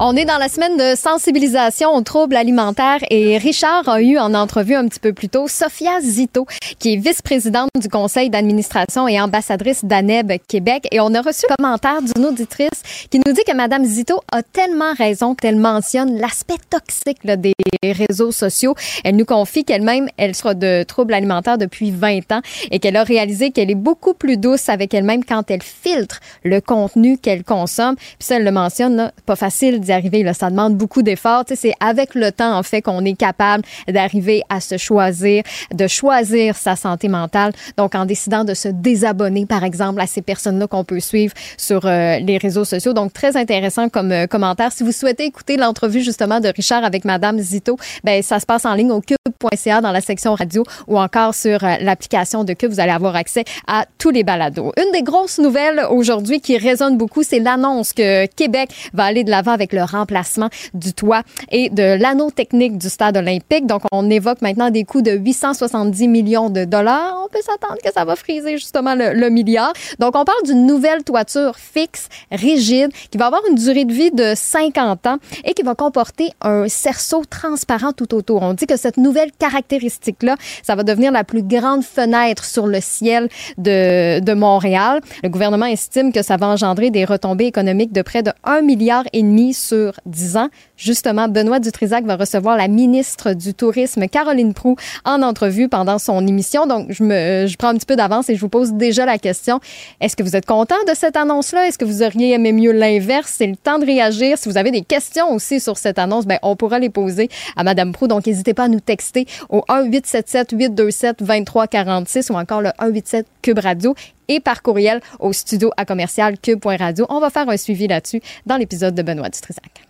On 0.00 0.14
est 0.14 0.24
dans 0.24 0.38
la 0.38 0.48
semaine 0.48 0.76
de 0.76 0.96
sensibilisation 0.96 1.92
aux 1.92 2.02
troubles 2.02 2.36
alimentaires 2.36 3.00
et 3.10 3.36
Richard 3.36 3.88
a 3.88 4.00
eu 4.00 4.16
en 4.16 4.32
entrevue 4.32 4.76
un 4.76 4.86
petit 4.86 5.00
peu 5.00 5.12
plus 5.12 5.28
tôt 5.28 5.48
Sophia 5.48 6.00
Zito, 6.00 6.46
qui 6.78 6.92
est 6.92 6.96
vice-présidente 6.96 7.70
du 7.80 7.88
conseil 7.88 8.30
d'administration 8.30 9.08
et 9.08 9.20
ambassadrice 9.20 9.84
d'ANEB 9.84 10.34
Québec. 10.46 10.86
Et 10.92 11.00
on 11.00 11.12
a 11.14 11.20
reçu 11.20 11.46
un 11.50 11.56
commentaire 11.56 12.00
d'une 12.00 12.26
auditrice 12.26 13.08
qui 13.10 13.18
nous 13.18 13.32
dit 13.32 13.42
que 13.44 13.52
Madame 13.52 13.84
Zito 13.84 14.20
a 14.30 14.44
tellement 14.44 14.94
raison 14.96 15.34
qu'elle 15.34 15.56
mentionne 15.56 16.16
l'aspect 16.16 16.58
toxique 16.70 17.24
là, 17.24 17.34
des 17.34 17.54
réseaux 17.82 18.30
sociaux. 18.30 18.76
Elle 19.02 19.16
nous 19.16 19.24
confie 19.24 19.64
qu'elle-même, 19.64 20.08
elle 20.16 20.36
sera 20.36 20.54
de 20.54 20.84
troubles 20.84 21.14
alimentaires 21.14 21.58
depuis 21.58 21.90
20 21.90 22.30
ans 22.30 22.40
et 22.70 22.78
qu'elle 22.78 22.96
a 22.96 23.02
réalisé 23.02 23.50
qu'elle 23.50 23.68
est 23.68 23.74
beaucoup 23.74 24.14
plus 24.14 24.36
douce 24.36 24.68
avec 24.68 24.94
elle-même 24.94 25.24
quand 25.24 25.50
elle 25.50 25.62
filtre 25.62 26.20
le 26.44 26.60
contenu 26.60 27.18
qu'elle 27.18 27.42
consomme. 27.42 27.96
Puis 27.96 28.16
ça, 28.20 28.36
elle 28.36 28.44
le 28.44 28.52
mentionne, 28.52 28.94
là, 28.94 29.12
pas 29.26 29.34
facile 29.34 29.80
d'y 29.88 29.92
arriver. 29.92 30.22
Là, 30.22 30.34
ça 30.34 30.50
demande 30.50 30.76
beaucoup 30.76 31.02
d'efforts. 31.02 31.44
C'est 31.54 31.72
avec 31.80 32.14
le 32.14 32.30
temps, 32.30 32.56
en 32.56 32.62
fait, 32.62 32.82
qu'on 32.82 33.04
est 33.04 33.14
capable 33.14 33.64
d'arriver 33.88 34.42
à 34.48 34.60
se 34.60 34.76
choisir, 34.76 35.42
de 35.74 35.86
choisir 35.86 36.56
sa 36.56 36.76
santé 36.76 37.08
mentale. 37.08 37.52
Donc, 37.76 37.94
en 37.94 38.04
décidant 38.04 38.44
de 38.44 38.54
se 38.54 38.68
désabonner, 38.68 39.46
par 39.46 39.64
exemple, 39.64 40.00
à 40.00 40.06
ces 40.06 40.22
personnes-là 40.22 40.66
qu'on 40.66 40.84
peut 40.84 41.00
suivre 41.00 41.32
sur 41.56 41.86
euh, 41.86 42.18
les 42.18 42.38
réseaux 42.38 42.64
sociaux. 42.64 42.92
Donc, 42.92 43.12
très 43.12 43.36
intéressant 43.36 43.88
comme 43.88 44.12
euh, 44.12 44.26
commentaire. 44.26 44.72
Si 44.72 44.82
vous 44.82 44.92
souhaitez 44.92 45.24
écouter 45.24 45.56
l'entrevue, 45.56 46.02
justement, 46.02 46.40
de 46.40 46.48
Richard 46.48 46.84
avec 46.84 47.04
Madame 47.04 47.38
Zito, 47.38 47.76
ben, 48.04 48.22
ça 48.22 48.40
se 48.40 48.46
passe 48.46 48.66
en 48.66 48.74
ligne 48.74 48.92
au 48.92 49.00
cube.ca 49.00 49.80
dans 49.80 49.92
la 49.92 50.00
section 50.00 50.34
radio 50.34 50.64
ou 50.86 50.98
encore 50.98 51.34
sur 51.34 51.64
euh, 51.64 51.76
l'application 51.80 52.44
de 52.44 52.52
Cube. 52.52 52.70
Vous 52.70 52.80
allez 52.80 52.92
avoir 52.92 53.16
accès 53.16 53.44
à 53.66 53.86
tous 53.98 54.10
les 54.10 54.24
balados. 54.24 54.72
Une 54.76 54.92
des 54.92 55.02
grosses 55.02 55.38
nouvelles 55.38 55.86
aujourd'hui 55.90 56.40
qui 56.40 56.58
résonne 56.58 56.96
beaucoup, 56.98 57.22
c'est 57.22 57.38
l'annonce 57.38 57.92
que 57.92 58.26
Québec 58.26 58.70
va 58.92 59.04
aller 59.04 59.24
de 59.24 59.30
l'avant 59.30 59.52
avec 59.52 59.72
le 59.72 59.77
le 59.78 59.84
remplacement 59.84 60.48
du 60.74 60.92
toit 60.92 61.22
et 61.50 61.70
de 61.70 61.96
l'anneau 62.00 62.30
technique 62.30 62.78
du 62.78 62.88
stade 62.88 63.16
olympique. 63.16 63.66
Donc, 63.66 63.82
on 63.92 64.10
évoque 64.10 64.42
maintenant 64.42 64.70
des 64.70 64.84
coûts 64.84 65.02
de 65.02 65.12
870 65.12 66.08
millions 66.08 66.50
de 66.50 66.64
dollars. 66.64 67.20
On 67.24 67.28
peut 67.28 67.42
s'attendre 67.42 67.80
que 67.82 67.92
ça 67.92 68.04
va 68.04 68.16
friser 68.16 68.52
justement 68.52 68.94
le, 68.94 69.28
milliard. 69.28 69.72
Donc, 69.98 70.16
on 70.16 70.24
parle 70.24 70.42
d'une 70.44 70.66
nouvelle 70.66 71.04
toiture 71.04 71.56
fixe, 71.56 72.08
rigide, 72.32 72.90
qui 73.10 73.18
va 73.18 73.26
avoir 73.26 73.42
une 73.48 73.56
durée 73.56 73.84
de 73.84 73.92
vie 73.92 74.10
de 74.10 74.32
50 74.34 75.06
ans 75.06 75.18
et 75.44 75.52
qui 75.54 75.62
va 75.62 75.74
comporter 75.74 76.30
un 76.40 76.68
cerceau 76.68 77.22
transparent 77.28 77.92
tout 77.92 78.14
autour. 78.14 78.42
On 78.42 78.54
dit 78.54 78.66
que 78.66 78.76
cette 78.76 78.96
nouvelle 78.96 79.30
caractéristique-là, 79.38 80.36
ça 80.62 80.74
va 80.74 80.82
devenir 80.82 81.12
la 81.12 81.24
plus 81.24 81.42
grande 81.42 81.84
fenêtre 81.84 82.44
sur 82.44 82.66
le 82.66 82.80
ciel 82.80 83.28
de, 83.58 84.20
de 84.20 84.32
Montréal. 84.34 85.00
Le 85.22 85.28
gouvernement 85.28 85.66
estime 85.66 86.12
que 86.12 86.22
ça 86.22 86.36
va 86.36 86.48
engendrer 86.48 86.90
des 86.90 87.04
retombées 87.04 87.46
économiques 87.46 87.92
de 87.92 88.02
près 88.02 88.22
de 88.22 88.32
1 88.44 88.62
milliard 88.62 89.04
et 89.12 89.22
demi 89.22 89.54
sur 89.68 89.92
10 90.06 90.36
ans. 90.36 90.48
Justement, 90.76 91.28
Benoît 91.28 91.60
Dutrisac 91.60 92.04
va 92.04 92.16
recevoir 92.16 92.56
la 92.56 92.66
ministre 92.68 93.34
du 93.34 93.52
Tourisme, 93.54 94.08
Caroline 94.08 94.54
Proux, 94.54 94.76
en 95.04 95.22
entrevue 95.22 95.68
pendant 95.68 95.98
son 95.98 96.26
émission. 96.26 96.66
Donc, 96.66 96.90
je, 96.90 97.04
me, 97.04 97.46
prends 97.56 97.68
un 97.68 97.74
petit 97.74 97.86
peu 97.86 97.96
d'avance 97.96 98.30
et 98.30 98.36
je 98.36 98.40
vous 98.40 98.48
pose 98.48 98.72
déjà 98.72 99.04
la 99.04 99.18
question. 99.18 99.60
Est-ce 100.00 100.16
que 100.16 100.22
vous 100.22 100.36
êtes 100.36 100.46
content 100.46 100.76
de 100.88 100.94
cette 100.94 101.16
annonce-là? 101.16 101.66
Est-ce 101.66 101.76
que 101.78 101.84
vous 101.84 102.02
auriez 102.02 102.32
aimé 102.32 102.52
mieux 102.52 102.72
l'inverse? 102.72 103.34
C'est 103.36 103.46
le 103.46 103.56
temps 103.56 103.78
de 103.78 103.86
réagir. 103.86 104.38
Si 104.38 104.48
vous 104.48 104.56
avez 104.56 104.70
des 104.70 104.82
questions 104.82 105.32
aussi 105.32 105.58
sur 105.60 105.76
cette 105.76 105.98
annonce, 105.98 106.24
ben, 106.26 106.38
on 106.42 106.56
pourra 106.56 106.78
les 106.78 106.90
poser 106.90 107.28
à 107.56 107.64
Madame 107.64 107.92
Proux. 107.92 108.08
Donc, 108.08 108.26
n'hésitez 108.26 108.54
pas 108.54 108.64
à 108.64 108.68
nous 108.68 108.80
texter 108.80 109.26
au 109.50 109.60
1-877-827-2346 109.68 112.32
ou 112.32 112.36
encore 112.36 112.62
le 112.62 112.70
187 112.78 113.26
Cube 113.42 113.58
Radio 113.58 113.94
et 114.28 114.40
par 114.40 114.62
courriel 114.62 115.00
au 115.18 115.32
studio 115.32 115.70
à 115.76 115.84
commercial 115.84 116.38
cube.radio. 116.38 117.06
On 117.08 117.20
va 117.20 117.30
faire 117.30 117.48
un 117.48 117.56
suivi 117.56 117.88
là-dessus 117.88 118.20
dans 118.46 118.56
l'épisode 118.56 118.94
de 118.94 119.02
Benoît 119.02 119.28
Dutrisac. 119.28 119.84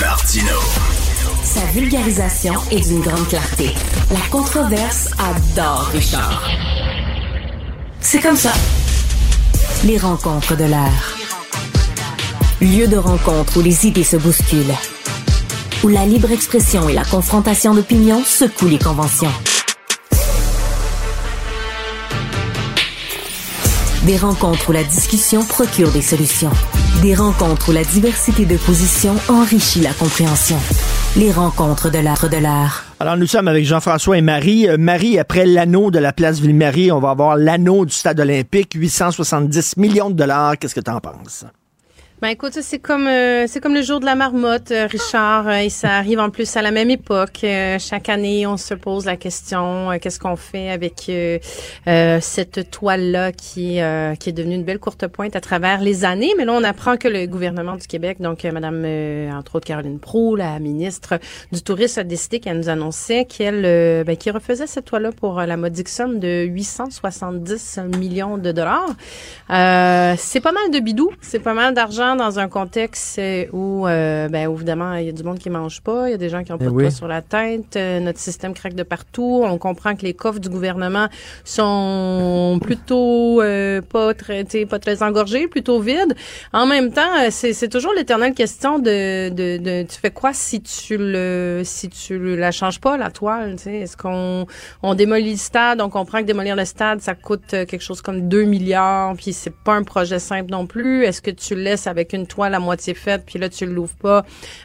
Martino. 0.00 0.58
Sa 1.42 1.64
vulgarisation 1.72 2.54
est 2.70 2.86
d'une 2.88 3.00
grande 3.00 3.26
clarté. 3.28 3.70
La 4.10 4.20
controverse 4.30 5.10
adore 5.18 5.86
Richard. 5.92 6.50
C'est 8.00 8.20
comme 8.20 8.36
ça. 8.36 8.52
Les 9.84 9.96
rencontres 9.96 10.56
de 10.56 10.64
l'air. 10.64 11.16
Lieu 12.60 12.88
de 12.88 12.96
rencontre 12.96 13.58
où 13.58 13.62
les 13.62 13.86
idées 13.86 14.04
se 14.04 14.16
bousculent. 14.16 14.74
Où 15.84 15.88
la 15.88 16.04
libre 16.04 16.30
expression 16.30 16.88
et 16.88 16.94
la 16.94 17.04
confrontation 17.04 17.74
d'opinions 17.74 18.24
secouent 18.24 18.68
les 18.68 18.78
conventions. 18.78 19.32
Des 24.06 24.16
rencontres 24.18 24.70
où 24.70 24.72
la 24.72 24.84
discussion 24.84 25.44
procure 25.44 25.90
des 25.90 26.00
solutions. 26.00 26.52
Des 27.02 27.12
rencontres 27.12 27.70
où 27.70 27.72
la 27.72 27.82
diversité 27.82 28.44
de 28.44 28.56
positions 28.56 29.16
enrichit 29.28 29.80
la 29.80 29.92
compréhension. 29.92 30.58
Les 31.16 31.32
rencontres 31.32 31.90
de 31.90 31.98
l'art 31.98 32.28
de 32.30 32.36
l'art. 32.36 32.84
Alors, 33.00 33.16
nous 33.16 33.26
sommes 33.26 33.48
avec 33.48 33.64
Jean-François 33.64 34.16
et 34.16 34.20
Marie. 34.20 34.68
Euh, 34.68 34.76
Marie, 34.78 35.18
après 35.18 35.44
l'anneau 35.44 35.90
de 35.90 35.98
la 35.98 36.12
place 36.12 36.38
Ville-Marie, 36.38 36.92
on 36.92 37.00
va 37.00 37.10
avoir 37.10 37.36
l'anneau 37.36 37.84
du 37.84 37.92
stade 37.92 38.20
olympique, 38.20 38.74
870 38.76 39.76
millions 39.76 40.10
de 40.10 40.14
dollars. 40.14 40.56
Qu'est-ce 40.56 40.76
que 40.76 40.80
tu 40.80 40.90
en 40.92 41.00
penses? 41.00 41.44
Ben 42.22 42.28
écoute, 42.28 42.56
c'est 42.62 42.78
comme 42.78 43.06
euh, 43.06 43.44
c'est 43.46 43.60
comme 43.60 43.74
le 43.74 43.82
jour 43.82 44.00
de 44.00 44.06
la 44.06 44.14
marmotte, 44.14 44.70
euh, 44.70 44.86
Richard, 44.86 45.48
euh, 45.48 45.56
et 45.56 45.68
ça 45.68 45.96
arrive 45.96 46.18
en 46.18 46.30
plus 46.30 46.56
à 46.56 46.62
la 46.62 46.70
même 46.70 46.88
époque. 46.88 47.44
chaque 47.78 48.08
année, 48.08 48.46
on 48.46 48.56
se 48.56 48.72
pose 48.72 49.04
la 49.04 49.18
question 49.18 49.90
qu'est-ce 50.00 50.18
qu'on 50.18 50.36
fait 50.36 50.70
avec 50.70 51.10
cette 52.22 52.70
toile 52.70 53.10
là 53.10 53.32
qui 53.32 53.80
qui 54.18 54.30
est 54.30 54.32
devenue 54.32 54.54
une 54.54 54.64
belle 54.64 54.78
courte 54.78 55.06
pointe 55.08 55.36
à 55.36 55.42
travers 55.42 55.82
les 55.82 56.06
années. 56.06 56.32
Mais 56.38 56.46
là, 56.46 56.54
on 56.54 56.64
apprend 56.64 56.96
que 56.96 57.06
le 57.06 57.26
gouvernement 57.26 57.76
du 57.76 57.86
Québec, 57.86 58.18
donc 58.18 58.44
Madame 58.44 58.86
entre 59.36 59.56
autres 59.56 59.66
Caroline 59.66 59.98
Proux, 59.98 60.36
la 60.36 60.58
ministre 60.58 61.18
du 61.52 61.60
Tourisme, 61.60 62.00
a 62.00 62.04
décidé 62.04 62.40
qu'elle 62.40 62.56
nous 62.56 62.70
annonçait 62.70 63.26
qu'elle 63.26 64.04
ben, 64.04 64.16
refaisait 64.32 64.66
cette 64.66 64.86
toile 64.86 65.02
là 65.02 65.12
pour 65.12 65.40
la 65.40 65.56
modique 65.58 65.90
somme 65.90 66.18
de 66.18 66.44
870 66.44 67.80
millions 67.98 68.38
de 68.38 68.52
dollars. 68.52 68.94
c'est 70.16 70.40
pas 70.40 70.52
mal 70.52 70.70
de 70.72 70.80
bidou, 70.80 71.10
c'est 71.20 71.40
pas 71.40 71.52
mal 71.52 71.74
d'argent 71.74 72.05
dans 72.14 72.38
un 72.38 72.48
contexte 72.48 73.20
où, 73.52 73.86
euh, 73.86 74.28
ben, 74.28 74.50
évidemment, 74.50 74.94
il 74.94 75.06
y 75.06 75.08
a 75.08 75.12
du 75.12 75.22
monde 75.24 75.38
qui 75.38 75.50
mange 75.50 75.80
pas, 75.80 76.08
il 76.08 76.12
y 76.12 76.14
a 76.14 76.18
des 76.18 76.28
gens 76.28 76.44
qui 76.44 76.52
ont 76.52 76.58
pas 76.58 76.66
de 76.66 76.70
toit 76.70 76.90
sur 76.90 77.08
la 77.08 77.22
tête, 77.22 77.76
euh, 77.76 77.98
notre 77.98 78.20
système 78.20 78.54
craque 78.54 78.74
de 78.74 78.82
partout. 78.82 79.42
On 79.44 79.58
comprend 79.58 79.96
que 79.96 80.02
les 80.02 80.14
coffres 80.14 80.38
du 80.38 80.48
gouvernement 80.48 81.08
sont 81.44 82.60
plutôt 82.62 83.42
euh, 83.42 83.80
pas 83.80 84.14
très, 84.14 84.44
pas 84.68 84.78
très 84.78 85.02
engorgés, 85.02 85.48
plutôt 85.48 85.80
vides. 85.80 86.14
En 86.52 86.66
même 86.66 86.92
temps, 86.92 87.30
c'est 87.30 87.68
toujours 87.68 87.92
l'éternelle 87.94 88.34
question 88.34 88.78
de, 88.78 89.30
de, 89.30 89.56
de, 89.56 89.82
tu 89.82 89.98
fais 89.98 90.10
quoi 90.10 90.32
si 90.32 90.60
tu 90.60 90.96
le, 90.98 91.62
si 91.64 91.88
tu 91.88 92.36
la 92.36 92.52
changes 92.52 92.80
pas 92.80 92.96
la 92.96 93.10
toile, 93.10 93.56
Est-ce 93.66 93.96
qu'on 93.96 94.46
on 94.82 94.94
démolit 94.94 95.32
le 95.32 95.36
stade, 95.38 95.80
on 95.80 95.88
comprend 95.88 96.20
que 96.20 96.26
démolir 96.26 96.54
le 96.54 96.64
stade, 96.64 97.00
ça 97.00 97.14
coûte 97.14 97.48
quelque 97.48 97.80
chose 97.80 98.02
comme 98.02 98.28
2 98.28 98.44
milliards, 98.44 99.14
puis 99.16 99.32
c'est 99.32 99.54
pas 99.54 99.74
un 99.74 99.82
projet 99.82 100.18
simple 100.18 100.50
non 100.50 100.66
plus. 100.66 101.04
Est-ce 101.04 101.22
que 101.22 101.30
tu 101.30 101.54
laisses 101.54 101.86
avec 101.96 102.12
une 102.12 102.26
toile 102.26 102.54
à 102.54 102.58
moitié 102.58 102.94
faite, 102.94 103.22
puis 103.26 103.38
là, 103.38 103.48
tu 103.48 103.66
l'ouvres 103.66 103.94
pas 104.00 104.24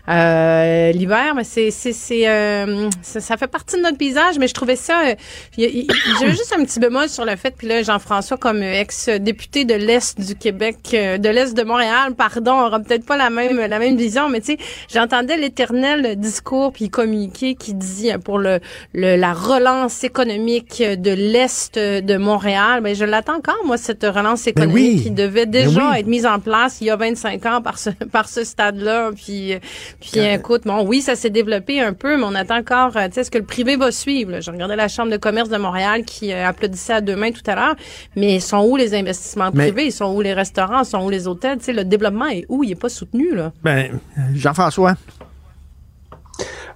euh, 0.09 0.91
l'hiver. 0.91 1.33
Mais 1.35 1.43
c'est, 1.43 1.71
c'est, 1.71 1.93
c'est 1.93 2.27
euh, 2.27 2.89
ça, 3.01 3.37
fait 3.37 3.47
partie 3.47 3.77
de 3.77 3.81
notre 3.81 3.97
paysage, 3.97 4.37
mais 4.39 4.47
je 4.47 4.53
trouvais 4.53 4.75
ça... 4.75 5.01
Euh, 5.05 5.15
J'avais 5.57 6.31
juste 6.31 6.53
un 6.57 6.63
petit 6.63 6.79
bémol 6.79 7.09
sur 7.09 7.25
le 7.25 7.35
fait, 7.35 7.55
puis 7.57 7.67
là, 7.67 7.83
Jean-François, 7.83 8.37
comme 8.37 8.61
ex-député 8.61 9.65
de 9.65 9.75
l'Est 9.75 10.19
du 10.19 10.35
Québec, 10.35 10.77
de 10.91 11.29
l'Est 11.29 11.55
de 11.55 11.63
Montréal, 11.63 12.13
pardon, 12.15 12.59
aura 12.59 12.79
peut-être 12.79 13.05
pas 13.05 13.17
la 13.17 13.29
même 13.29 13.57
la 13.57 13.79
même 13.79 13.97
vision, 13.97 14.29
mais 14.29 14.41
tu 14.41 14.53
sais, 14.53 14.57
j'entendais 14.91 15.37
l'éternel 15.37 16.15
discours 16.17 16.71
puis 16.73 16.89
communiqué 16.89 17.55
qui 17.55 17.73
dit 17.73 18.11
pour 18.23 18.39
le, 18.39 18.59
le 18.93 19.15
la 19.15 19.33
relance 19.33 20.03
économique 20.03 20.81
de 20.81 21.11
l'Est 21.11 21.77
de 21.77 22.17
Montréal, 22.17 22.81
mais 22.81 22.91
ben, 22.91 22.95
je 22.95 23.05
l'attends 23.05 23.37
encore, 23.37 23.59
moi, 23.65 23.77
cette 23.77 24.03
relance 24.03 24.45
ben 24.45 24.51
économique 24.51 25.03
qui 25.03 25.11
devait 25.11 25.45
ben 25.45 25.63
déjà 25.63 25.99
être 25.99 26.07
mise 26.07 26.25
en 26.25 26.39
place 26.39 26.79
il 26.81 26.87
y 26.87 26.89
a 26.89 26.95
25 26.95 27.20
ans 27.26 27.61
par 27.61 27.77
ce, 27.77 27.89
par 28.11 28.27
ce 28.27 28.43
stade-là. 28.43 29.11
Puis, 29.15 29.56
puis 29.99 30.19
écoute, 30.19 30.64
bon, 30.65 30.85
oui, 30.85 31.02
ça 31.02 31.15
s'est 31.15 31.30
développé 31.30 31.81
un 31.81 31.93
peu, 31.93 32.18
mais 32.18 32.23
on 32.23 32.35
attend 32.35 32.57
encore, 32.57 32.98
euh, 32.98 33.07
tu 33.07 33.14
sais, 33.14 33.22
est-ce 33.22 33.31
que 33.31 33.38
le 33.38 33.45
privé 33.45 33.76
va 33.76 33.91
suivre? 33.91 34.39
J'ai 34.39 34.52
regardé 34.52 34.76
la 34.76 34.88
Chambre 34.88 35.11
de 35.11 35.18
commerce 35.18 35.49
de 35.49 35.57
Montréal 35.57 36.03
qui 36.03 36.34
euh, 36.34 36.48
applaudissait 36.48 36.93
à 36.93 37.02
deux 37.02 37.15
mains 37.15 37.31
tout 37.31 37.43
à 37.48 37.56
l'heure, 37.56 37.76
mais 38.15 38.39
sont 38.39 38.64
où 38.65 38.76
les 38.76 38.93
investissements 38.93 39.52
privés? 39.52 39.85
Ils 39.85 39.91
sont 39.91 40.14
où 40.14 40.22
les 40.22 40.34
restaurants? 40.34 40.84
Sont 40.84 41.03
où 41.06 41.10
les 41.10 41.27
hôtels? 41.27 41.57
Tu 41.60 41.65
sais, 41.65 41.73
le 41.73 41.84
développement 41.84 42.27
est 42.27 42.45
où? 42.49 42.64
Il 42.64 42.69
n'est 42.69 42.76
pas 42.76 42.89
soutenu, 42.89 43.34
là. 43.35 43.52
Ben, 43.64 43.99
Jean-François? 44.34 44.95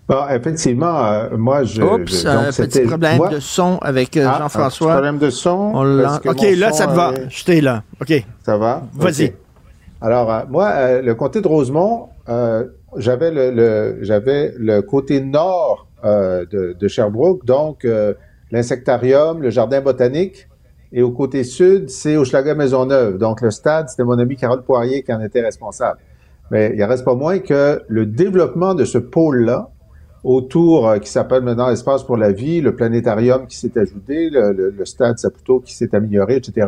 Bon, 0.08 0.28
effectivement, 0.30 1.04
euh, 1.06 1.36
moi, 1.36 1.64
je. 1.64 1.82
Oups, 1.82 2.26
un 2.26 2.52
petit 2.52 2.82
problème 2.82 3.22
de 3.32 3.40
son 3.40 3.80
avec 3.82 4.16
ah, 4.18 4.38
Jean-François. 4.40 4.92
problème 4.92 5.18
de 5.18 5.32
son. 5.32 5.74
OK, 6.26 6.42
là, 6.56 6.72
ça 6.72 6.88
te 6.88 6.92
va. 6.92 7.14
Je 7.30 7.44
t'ai 7.44 7.62
là. 7.62 7.84
OK. 8.00 8.14
Ça 8.44 8.58
va? 8.58 8.84
Vas-y. 8.94 9.34
Alors, 10.06 10.32
euh, 10.32 10.42
moi, 10.48 10.70
euh, 10.70 11.02
le 11.02 11.16
comté 11.16 11.42
de 11.42 11.48
Rosemont, 11.48 12.10
euh, 12.30 12.66
j'avais 12.96 13.32
le, 13.32 14.82
côté 14.82 15.20
nord 15.20 15.88
de, 16.04 16.88
Sherbrooke, 16.88 17.44
donc 17.44 17.88
l'insectarium, 18.52 19.42
le 19.42 19.50
jardin 19.50 19.82
botanique, 19.82 20.48
et 20.94 21.02
au 21.02 21.10
côté 21.10 21.44
sud, 21.44 21.90
c'est 21.90 22.18
Hochelaga 22.18 22.54
Maisonneuve. 22.54 23.18
Donc, 23.18 23.42
le 23.42 23.50
stade, 23.50 23.90
c'était 23.90 24.04
mon 24.04 24.20
ami 24.20 24.36
Carole 24.36 24.62
Poirier 24.62 25.02
qui 25.02 25.12
en 25.12 25.22
était 25.22 25.42
responsable. 25.42 25.98
Mais 26.52 26.74
il 26.76 26.84
reste 26.84 27.04
pas 27.04 27.16
moins 27.16 27.40
que 27.40 27.82
le 27.88 28.06
développement 28.06 28.76
de 28.76 28.86
ce 28.86 29.00
pôle-là, 29.00 29.72
autour, 30.24 31.00
qui 31.02 31.10
s'appelle 31.10 31.42
maintenant 31.42 31.70
Espace 31.70 32.04
pour 32.04 32.18
la 32.18 32.32
vie, 32.32 32.62
le 32.62 32.76
planétarium 32.76 33.48
qui 33.48 33.58
s'est 33.58 33.78
ajouté, 33.78 34.30
le 34.30 34.86
stade 34.86 35.18
Saputo 35.18 35.60
qui 35.60 35.74
s'est 35.74 35.96
amélioré, 35.96 36.36
etc., 36.36 36.68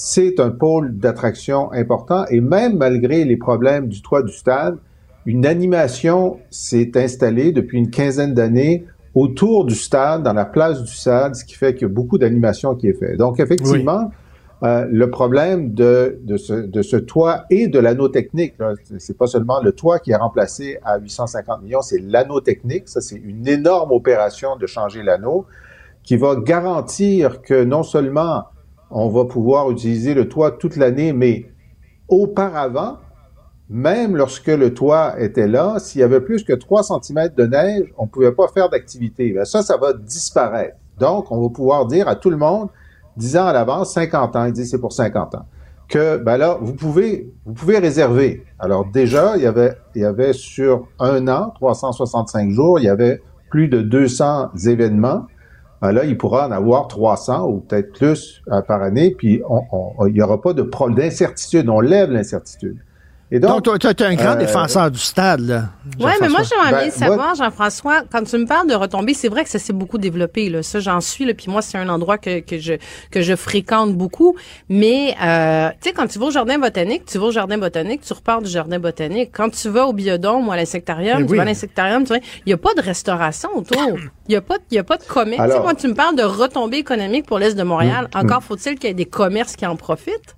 c'est 0.00 0.38
un 0.38 0.50
pôle 0.50 0.96
d'attraction 0.96 1.72
important 1.72 2.24
et 2.30 2.40
même 2.40 2.76
malgré 2.76 3.24
les 3.24 3.36
problèmes 3.36 3.88
du 3.88 4.00
toit 4.00 4.22
du 4.22 4.32
stade, 4.32 4.78
une 5.26 5.44
animation 5.44 6.38
s'est 6.50 6.92
installée 6.94 7.50
depuis 7.50 7.78
une 7.78 7.90
quinzaine 7.90 8.32
d'années 8.32 8.86
autour 9.16 9.64
du 9.64 9.74
stade, 9.74 10.22
dans 10.22 10.34
la 10.34 10.44
place 10.44 10.84
du 10.84 10.94
stade, 10.94 11.34
ce 11.34 11.44
qui 11.44 11.54
fait 11.54 11.74
qu'il 11.74 11.82
y 11.82 11.90
a 11.90 11.92
beaucoup 11.92 12.16
d'animation 12.16 12.76
qui 12.76 12.86
est 12.86 12.92
fait. 12.92 13.16
Donc 13.16 13.40
effectivement, 13.40 14.12
euh, 14.62 14.86
le 14.88 15.10
problème 15.10 15.74
de, 15.74 16.20
de, 16.22 16.36
ce, 16.36 16.52
de 16.52 16.82
ce 16.82 16.96
toit 16.96 17.46
et 17.50 17.66
de 17.66 17.80
l'anneau 17.80 18.08
technique, 18.08 18.54
c'est 18.98 19.18
pas 19.18 19.26
seulement 19.26 19.60
le 19.60 19.72
toit 19.72 19.98
qui 19.98 20.12
est 20.12 20.16
remplacé 20.16 20.78
à 20.84 20.98
850 20.98 21.62
millions, 21.62 21.82
c'est 21.82 21.98
l'anneau 21.98 22.40
technique. 22.40 22.88
Ça, 22.88 23.00
c'est 23.00 23.16
une 23.16 23.48
énorme 23.48 23.90
opération 23.90 24.54
de 24.54 24.66
changer 24.68 25.02
l'anneau 25.02 25.46
qui 26.04 26.16
va 26.16 26.36
garantir 26.36 27.42
que 27.42 27.64
non 27.64 27.82
seulement 27.82 28.44
on 28.90 29.08
va 29.08 29.24
pouvoir 29.24 29.70
utiliser 29.70 30.14
le 30.14 30.28
toit 30.28 30.52
toute 30.52 30.76
l'année, 30.76 31.12
mais 31.12 31.46
auparavant, 32.08 32.98
même 33.68 34.16
lorsque 34.16 34.46
le 34.46 34.72
toit 34.72 35.20
était 35.20 35.46
là, 35.46 35.78
s'il 35.78 36.00
y 36.00 36.04
avait 36.04 36.22
plus 36.22 36.42
que 36.42 36.54
3 36.54 36.82
cm 36.84 37.28
de 37.36 37.44
neige, 37.44 37.92
on 37.98 38.04
ne 38.04 38.08
pouvait 38.08 38.32
pas 38.32 38.48
faire 38.48 38.70
d'activité. 38.70 39.32
Ben, 39.32 39.44
ça, 39.44 39.62
ça 39.62 39.76
va 39.76 39.92
disparaître. 39.92 40.76
Donc, 40.98 41.30
on 41.30 41.42
va 41.42 41.48
pouvoir 41.50 41.86
dire 41.86 42.08
à 42.08 42.16
tout 42.16 42.30
le 42.30 42.38
monde, 42.38 42.70
10 43.18 43.36
ans 43.36 43.46
à 43.46 43.52
l'avance, 43.52 43.92
50 43.92 44.36
ans, 44.36 44.44
il 44.46 44.52
dit 44.52 44.66
c'est 44.66 44.80
pour 44.80 44.92
50 44.92 45.34
ans. 45.34 45.46
que 45.88 46.16
ben 46.16 46.36
là, 46.36 46.58
vous 46.60 46.74
pouvez, 46.74 47.32
vous 47.44 47.52
pouvez 47.52 47.78
réserver. 47.78 48.44
Alors 48.58 48.86
déjà, 48.86 49.36
il 49.36 49.42
y 49.42 49.46
avait, 49.46 49.74
il 49.94 50.02
y 50.02 50.04
avait 50.04 50.32
sur 50.32 50.88
un 50.98 51.28
an, 51.28 51.52
365 51.56 52.50
jours, 52.50 52.78
il 52.78 52.84
y 52.84 52.88
avait 52.88 53.20
plus 53.50 53.68
de 53.68 53.82
200 53.82 54.50
événements. 54.66 55.26
Ben 55.80 55.92
là, 55.92 56.04
il 56.04 56.18
pourra 56.18 56.48
en 56.48 56.50
avoir 56.50 56.88
300 56.88 57.48
ou 57.48 57.60
peut-être 57.60 57.92
plus 57.92 58.42
euh, 58.50 58.62
par 58.62 58.82
année, 58.82 59.14
puis 59.16 59.42
on, 59.48 60.06
il 60.06 60.14
n'y 60.14 60.22
aura 60.22 60.40
pas 60.40 60.52
de 60.52 60.68
d'incertitude. 60.94 61.68
On 61.68 61.80
lève 61.80 62.10
l'incertitude. 62.10 62.78
Et 63.30 63.40
donc, 63.40 63.62
toi, 63.62 63.78
tu 63.78 63.86
es 63.86 64.02
un 64.02 64.14
grand 64.14 64.32
euh, 64.32 64.36
défenseur 64.36 64.90
du 64.90 64.98
stade, 64.98 65.40
là. 65.40 65.64
Oui, 66.00 66.10
mais 66.20 66.28
moi, 66.28 66.40
j'aimerais 66.42 66.70
ben, 66.70 66.82
bien 66.82 66.90
savoir, 66.90 67.34
Jean-François, 67.34 68.02
quand 68.10 68.22
tu 68.24 68.38
me 68.38 68.46
parles 68.46 68.68
de 68.68 68.74
retombées, 68.74 69.12
c'est 69.12 69.28
vrai 69.28 69.44
que 69.44 69.50
ça 69.50 69.58
s'est 69.58 69.74
beaucoup 69.74 69.98
développé, 69.98 70.48
là. 70.48 70.62
Ça, 70.62 70.80
j'en 70.80 71.02
suis, 71.02 71.26
là. 71.26 71.34
Puis 71.34 71.50
moi, 71.50 71.60
c'est 71.60 71.76
un 71.76 71.90
endroit 71.90 72.16
que, 72.16 72.40
que 72.40 72.58
je 72.58 72.74
que 73.10 73.20
je 73.20 73.36
fréquente 73.36 73.94
beaucoup. 73.94 74.34
Mais, 74.70 75.14
euh, 75.22 75.68
tu 75.82 75.88
sais, 75.88 75.92
quand 75.92 76.06
tu 76.06 76.18
vas 76.18 76.26
au 76.26 76.30
jardin 76.30 76.58
botanique, 76.58 77.04
tu 77.04 77.18
vas 77.18 77.26
au 77.26 77.30
jardin 77.30 77.58
botanique, 77.58 78.00
tu 78.00 78.12
repars 78.14 78.40
du 78.40 78.50
jardin 78.50 78.78
botanique. 78.78 79.30
Quand 79.34 79.50
tu 79.50 79.68
vas 79.68 79.86
au 79.86 79.92
biodôme 79.92 80.48
ou 80.48 80.52
à 80.52 80.56
l'insectarium, 80.56 81.26
tu 81.26 81.36
vas 81.36 81.42
à 81.42 81.44
l'insectarium, 81.44 82.04
tu 82.04 82.08
vois, 82.08 82.18
il 82.46 82.48
n'y 82.48 82.54
a 82.54 82.58
pas 82.58 82.72
de 82.74 82.80
restauration 82.80 83.50
autour. 83.54 83.98
Il 84.28 84.32
n'y 84.32 84.36
a 84.36 84.40
pas, 84.40 84.56
il 84.70 84.74
y 84.74 84.78
a 84.78 84.84
pas 84.84 84.96
de 84.96 85.04
commerce. 85.04 85.44
Tu 85.44 85.52
sais, 85.52 85.62
quand 85.62 85.74
tu 85.74 85.88
me 85.88 85.94
parles 85.94 86.16
de 86.16 86.22
retombées 86.22 86.78
économiques 86.78 87.26
pour 87.26 87.38
l'Est 87.38 87.54
de 87.54 87.62
Montréal, 87.62 88.08
mm, 88.14 88.18
mm. 88.18 88.24
encore 88.24 88.42
faut-il 88.42 88.78
qu'il 88.78 88.88
y 88.88 88.90
ait 88.90 88.94
des 88.94 89.04
commerces 89.04 89.54
qui 89.54 89.66
en 89.66 89.76
profitent. 89.76 90.37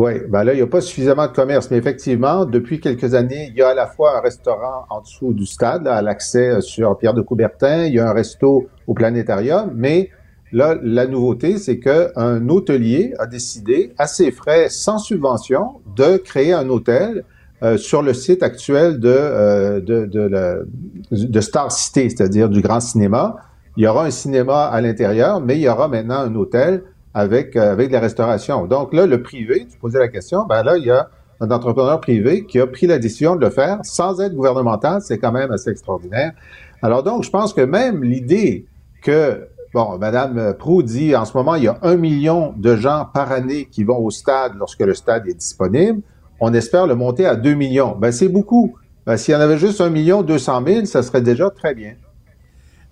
Oui, 0.00 0.12
ben 0.28 0.44
là, 0.44 0.52
il 0.52 0.58
n'y 0.58 0.62
a 0.62 0.66
pas 0.68 0.80
suffisamment 0.80 1.26
de 1.26 1.32
commerce, 1.32 1.72
mais 1.72 1.76
effectivement, 1.76 2.44
depuis 2.44 2.78
quelques 2.78 3.14
années, 3.14 3.48
il 3.50 3.56
y 3.56 3.62
a 3.62 3.70
à 3.70 3.74
la 3.74 3.88
fois 3.88 4.16
un 4.16 4.20
restaurant 4.20 4.84
en 4.90 5.00
dessous 5.00 5.32
du 5.32 5.44
stade, 5.44 5.88
à 5.88 6.00
l'accès 6.02 6.50
euh, 6.50 6.60
sur 6.60 6.96
Pierre 6.98 7.14
de 7.14 7.20
Coubertin, 7.20 7.86
il 7.86 7.94
y 7.94 7.98
a 7.98 8.08
un 8.08 8.12
resto 8.12 8.68
au 8.86 8.94
planétarium, 8.94 9.72
mais 9.74 10.10
là, 10.52 10.76
la 10.84 11.08
nouveauté, 11.08 11.58
c'est 11.58 11.80
qu'un 11.80 12.48
hôtelier 12.48 13.12
a 13.18 13.26
décidé, 13.26 13.92
à 13.98 14.06
ses 14.06 14.30
frais, 14.30 14.68
sans 14.70 14.98
subvention, 14.98 15.80
de 15.96 16.16
créer 16.16 16.52
un 16.52 16.68
hôtel 16.68 17.24
euh, 17.64 17.76
sur 17.76 18.02
le 18.02 18.14
site 18.14 18.44
actuel 18.44 19.00
de, 19.00 19.08
euh, 19.08 19.80
de, 19.80 20.06
de, 20.06 20.68
de 21.10 21.40
Star 21.40 21.72
City, 21.72 22.08
c'est-à-dire 22.08 22.48
du 22.48 22.60
grand 22.60 22.78
cinéma. 22.78 23.34
Il 23.76 23.82
y 23.82 23.88
aura 23.88 24.04
un 24.04 24.10
cinéma 24.10 24.66
à 24.66 24.80
l'intérieur, 24.80 25.40
mais 25.40 25.56
il 25.56 25.62
y 25.62 25.68
aura 25.68 25.88
maintenant 25.88 26.20
un 26.20 26.36
hôtel 26.36 26.84
avec, 27.18 27.56
euh, 27.56 27.72
avec 27.72 27.90
la 27.90 27.98
restauration. 27.98 28.66
Donc 28.66 28.94
là, 28.94 29.04
le 29.04 29.20
privé, 29.22 29.66
tu 29.68 29.76
posais 29.76 29.98
la 29.98 30.06
question, 30.06 30.46
ben 30.48 30.62
là, 30.62 30.76
il 30.76 30.84
y 30.84 30.90
a 30.90 31.10
un 31.40 31.50
entrepreneur 31.50 32.00
privé 32.00 32.44
qui 32.46 32.60
a 32.60 32.66
pris 32.66 32.86
la 32.86 32.98
décision 32.98 33.34
de 33.34 33.40
le 33.40 33.50
faire 33.50 33.80
sans 33.82 34.20
être 34.20 34.34
gouvernemental. 34.34 35.02
C'est 35.02 35.18
quand 35.18 35.32
même 35.32 35.50
assez 35.50 35.70
extraordinaire. 35.70 36.32
Alors 36.80 37.02
donc, 37.02 37.24
je 37.24 37.30
pense 37.30 37.52
que 37.52 37.60
même 37.60 38.04
l'idée 38.04 38.66
que, 39.02 39.48
bon, 39.74 39.98
Madame 39.98 40.54
Prou 40.56 40.84
dit 40.84 41.16
en 41.16 41.24
ce 41.24 41.36
moment, 41.36 41.56
il 41.56 41.64
y 41.64 41.68
a 41.68 41.78
un 41.82 41.96
million 41.96 42.54
de 42.56 42.76
gens 42.76 43.08
par 43.12 43.32
année 43.32 43.66
qui 43.68 43.82
vont 43.82 43.98
au 43.98 44.10
stade 44.10 44.52
lorsque 44.56 44.80
le 44.80 44.94
stade 44.94 45.26
est 45.26 45.34
disponible. 45.34 46.00
On 46.38 46.54
espère 46.54 46.86
le 46.86 46.94
monter 46.94 47.26
à 47.26 47.34
deux 47.34 47.54
millions. 47.54 47.96
Ben, 48.00 48.12
c'est 48.12 48.28
beaucoup. 48.28 48.76
Ben, 49.06 49.16
S'il 49.16 49.34
y 49.34 49.36
en 49.36 49.40
avait 49.40 49.58
juste 49.58 49.80
un 49.80 49.90
million 49.90 50.22
deux 50.22 50.38
cent 50.38 50.60
mille, 50.60 50.86
ça 50.86 51.02
serait 51.02 51.22
déjà 51.22 51.50
très 51.50 51.74
bien. 51.74 51.94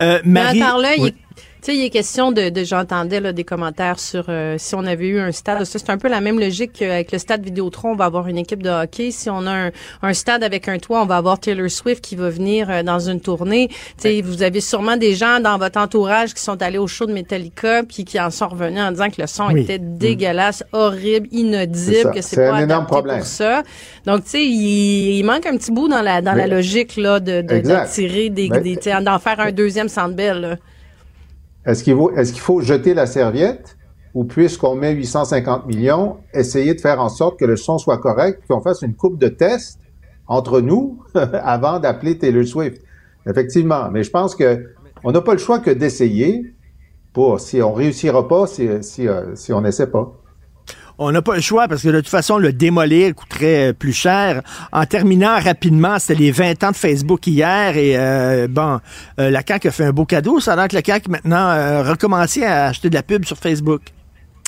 Euh, 0.03 0.19
Marie... 0.25 0.61
Mais 0.61 1.15
tu 1.63 1.73
sais, 1.73 1.77
il 1.77 1.85
est 1.85 1.91
question 1.91 2.33
de, 2.33 2.49
de 2.49 2.65
j'entendais 2.65 3.21
là, 3.21 3.33
des 3.33 3.45
commentaires 3.45 3.99
sur 3.99 4.27
euh, 4.29 4.57
si 4.59 4.75
on 4.75 4.85
avait 4.85 5.07
eu 5.07 5.19
un 5.19 5.33
stade. 5.33 5.65
C'est 5.65 5.91
un 5.91 5.99
peu 5.99 6.09
la 6.09 6.21
même 6.21 6.39
logique 6.39 6.73
qu'avec 6.75 7.13
le 7.13 7.19
stade 7.19 7.43
Vidéotron, 7.43 7.93
on 7.93 7.97
va 7.97 8.05
avoir 8.05 8.29
une 8.29 8.39
équipe 8.39 8.63
de 8.63 8.71
hockey. 8.71 9.11
Si 9.11 9.31
on 9.31 9.47
a 9.47 9.71
un, 10.03 10.13
stade 10.13 10.45
avec 10.45 10.69
un 10.69 10.79
toit, 10.79 11.03
on 11.03 11.07
va 11.07 11.17
avoir 11.17 11.39
Taylor 11.41 11.71
Swift 11.71 12.05
qui 12.05 12.15
va 12.15 12.31
venir 12.31 12.71
euh, 12.71 12.83
dans 12.83 12.99
une 12.99 13.21
tournée. 13.21 13.69
Tu 13.69 13.77
sais, 13.99 14.21
vous 14.23 14.43
avez 14.43 14.61
sûrement 14.61 14.97
des 14.97 15.15
gens 15.15 15.41
dans 15.41 15.59
votre 15.59 15.79
entourage 15.81 16.35
qui 16.35 16.43
sont 16.43 16.61
allés 16.63 16.79
au 16.79 16.87
show 16.87 17.07
de 17.07 17.13
Metallica 17.13 17.83
puis 17.83 18.05
qui 18.05 18.21
en 18.21 18.31
sont 18.31 18.49
revenus 18.49 18.81
en 18.81 18.91
disant 18.91 19.11
que 19.11 19.21
le 19.21 19.27
son 19.27 19.51
était 19.51 19.79
dégueulasse, 19.79 20.63
horrible, 20.73 21.29
inaudible, 21.33 22.13
que 22.13 22.21
c'est 22.21 22.37
pas 22.37 22.55
un 22.55 22.63
adapté 22.65 22.87
problème. 22.87 23.19
pour 23.19 23.27
ça. 23.27 23.63
Donc, 24.05 24.25
tu 24.25 24.31
sais, 24.31 24.45
il, 24.47 25.23
manque 25.25 25.47
un 25.47 25.57
petit 25.57 25.73
bout 25.73 25.89
dans 25.89 26.03
la 26.03 26.23
dans 26.23 26.35
la 26.35 26.47
logique 26.47 26.97
là 26.97 27.19
de, 27.19 27.41
de, 27.41 27.93
tirer 27.93 28.31
des, 28.31 28.49
des 28.49 28.77
d'en 29.03 29.19
faire 29.19 29.41
un 29.41 29.53
deuxième 29.53 29.89
Sandbell. 29.89 30.59
Est-ce 31.67 31.83
qu'il 31.83 31.95
faut, 31.95 32.11
est 32.13 32.31
qu'il 32.31 32.41
faut 32.41 32.61
jeter 32.61 32.95
la 32.95 33.07
serviette 33.07 33.77
ou 34.15 34.25
puisqu'on 34.25 34.77
met 34.77 34.93
850 34.93 35.67
millions, 35.67 36.17
essayer 36.33 36.75
de 36.75 36.81
faire 36.81 37.01
en 37.01 37.11
sorte 37.11 37.39
que 37.39 37.45
le 37.45 37.57
son 37.57 37.77
soit 37.77 37.99
correct, 37.99 38.43
qu'on 38.49 38.63
fasse 38.63 38.81
une 38.81 38.95
coupe 38.95 39.19
de 39.19 39.29
tests 39.29 39.79
entre 40.27 40.61
nous 40.61 41.03
avant 41.15 41.81
d'appeler 41.81 42.17
Taylor 42.17 42.47
Swift? 42.47 42.83
Effectivement, 43.29 43.91
mais 43.91 44.05
je 44.05 44.11
pense 44.11 44.35
que 44.35 44.65
on 45.05 45.13
n'a 45.13 45.21
pas 45.21 45.33
le 45.33 45.39
choix 45.39 45.59
que 45.59 45.71
d'essayer 45.71 46.55
pour 47.13 47.41
si 47.41 47.61
on 47.61 47.73
réussira 47.73 48.27
pas, 48.27 48.47
si, 48.47 48.69
si, 48.83 49.07
euh, 49.07 49.35
si 49.35 49.53
on 49.53 49.61
n'essaie 49.61 49.89
pas. 49.89 50.13
On 50.99 51.13
n'a 51.13 51.21
pas 51.21 51.35
le 51.35 51.43
choix 51.43 51.69
parce 51.69 51.83
que 51.83 51.89
de 51.89 52.01
toute 52.01 52.09
façon, 52.09 52.39
le 52.39 52.53
démolir 52.53 53.15
coûterait 53.15 53.69
euh, 53.69 53.73
plus 53.75 53.93
cher. 53.93 54.43
En 54.73 54.87
terminant 54.87 55.39
rapidement, 55.39 55.99
c'était 55.99 56.21
les 56.21 56.31
20 56.31 56.65
ans 56.65 56.71
de 56.71 56.77
Facebook 56.77 57.27
hier 57.27 57.77
et 57.77 57.97
euh, 57.97 58.49
bon, 58.49 58.81
euh, 59.21 59.31
la 59.31 59.43
CAQ 59.47 59.69
a 59.69 59.71
fait 59.71 59.85
un 59.85 59.93
beau 59.93 60.07
cadeau. 60.07 60.41
Ça 60.41 60.55
a 60.55 60.69
que 60.69 60.75
la 60.75 60.83
CAQ 60.83 61.11
maintenant 61.11 61.51
euh, 61.51 61.83
recommencer 61.83 62.45
à 62.45 62.67
acheter 62.67 62.89
de 62.89 62.95
la 62.95 63.03
pub 63.03 63.25
sur 63.27 63.37
Facebook. 63.37 63.83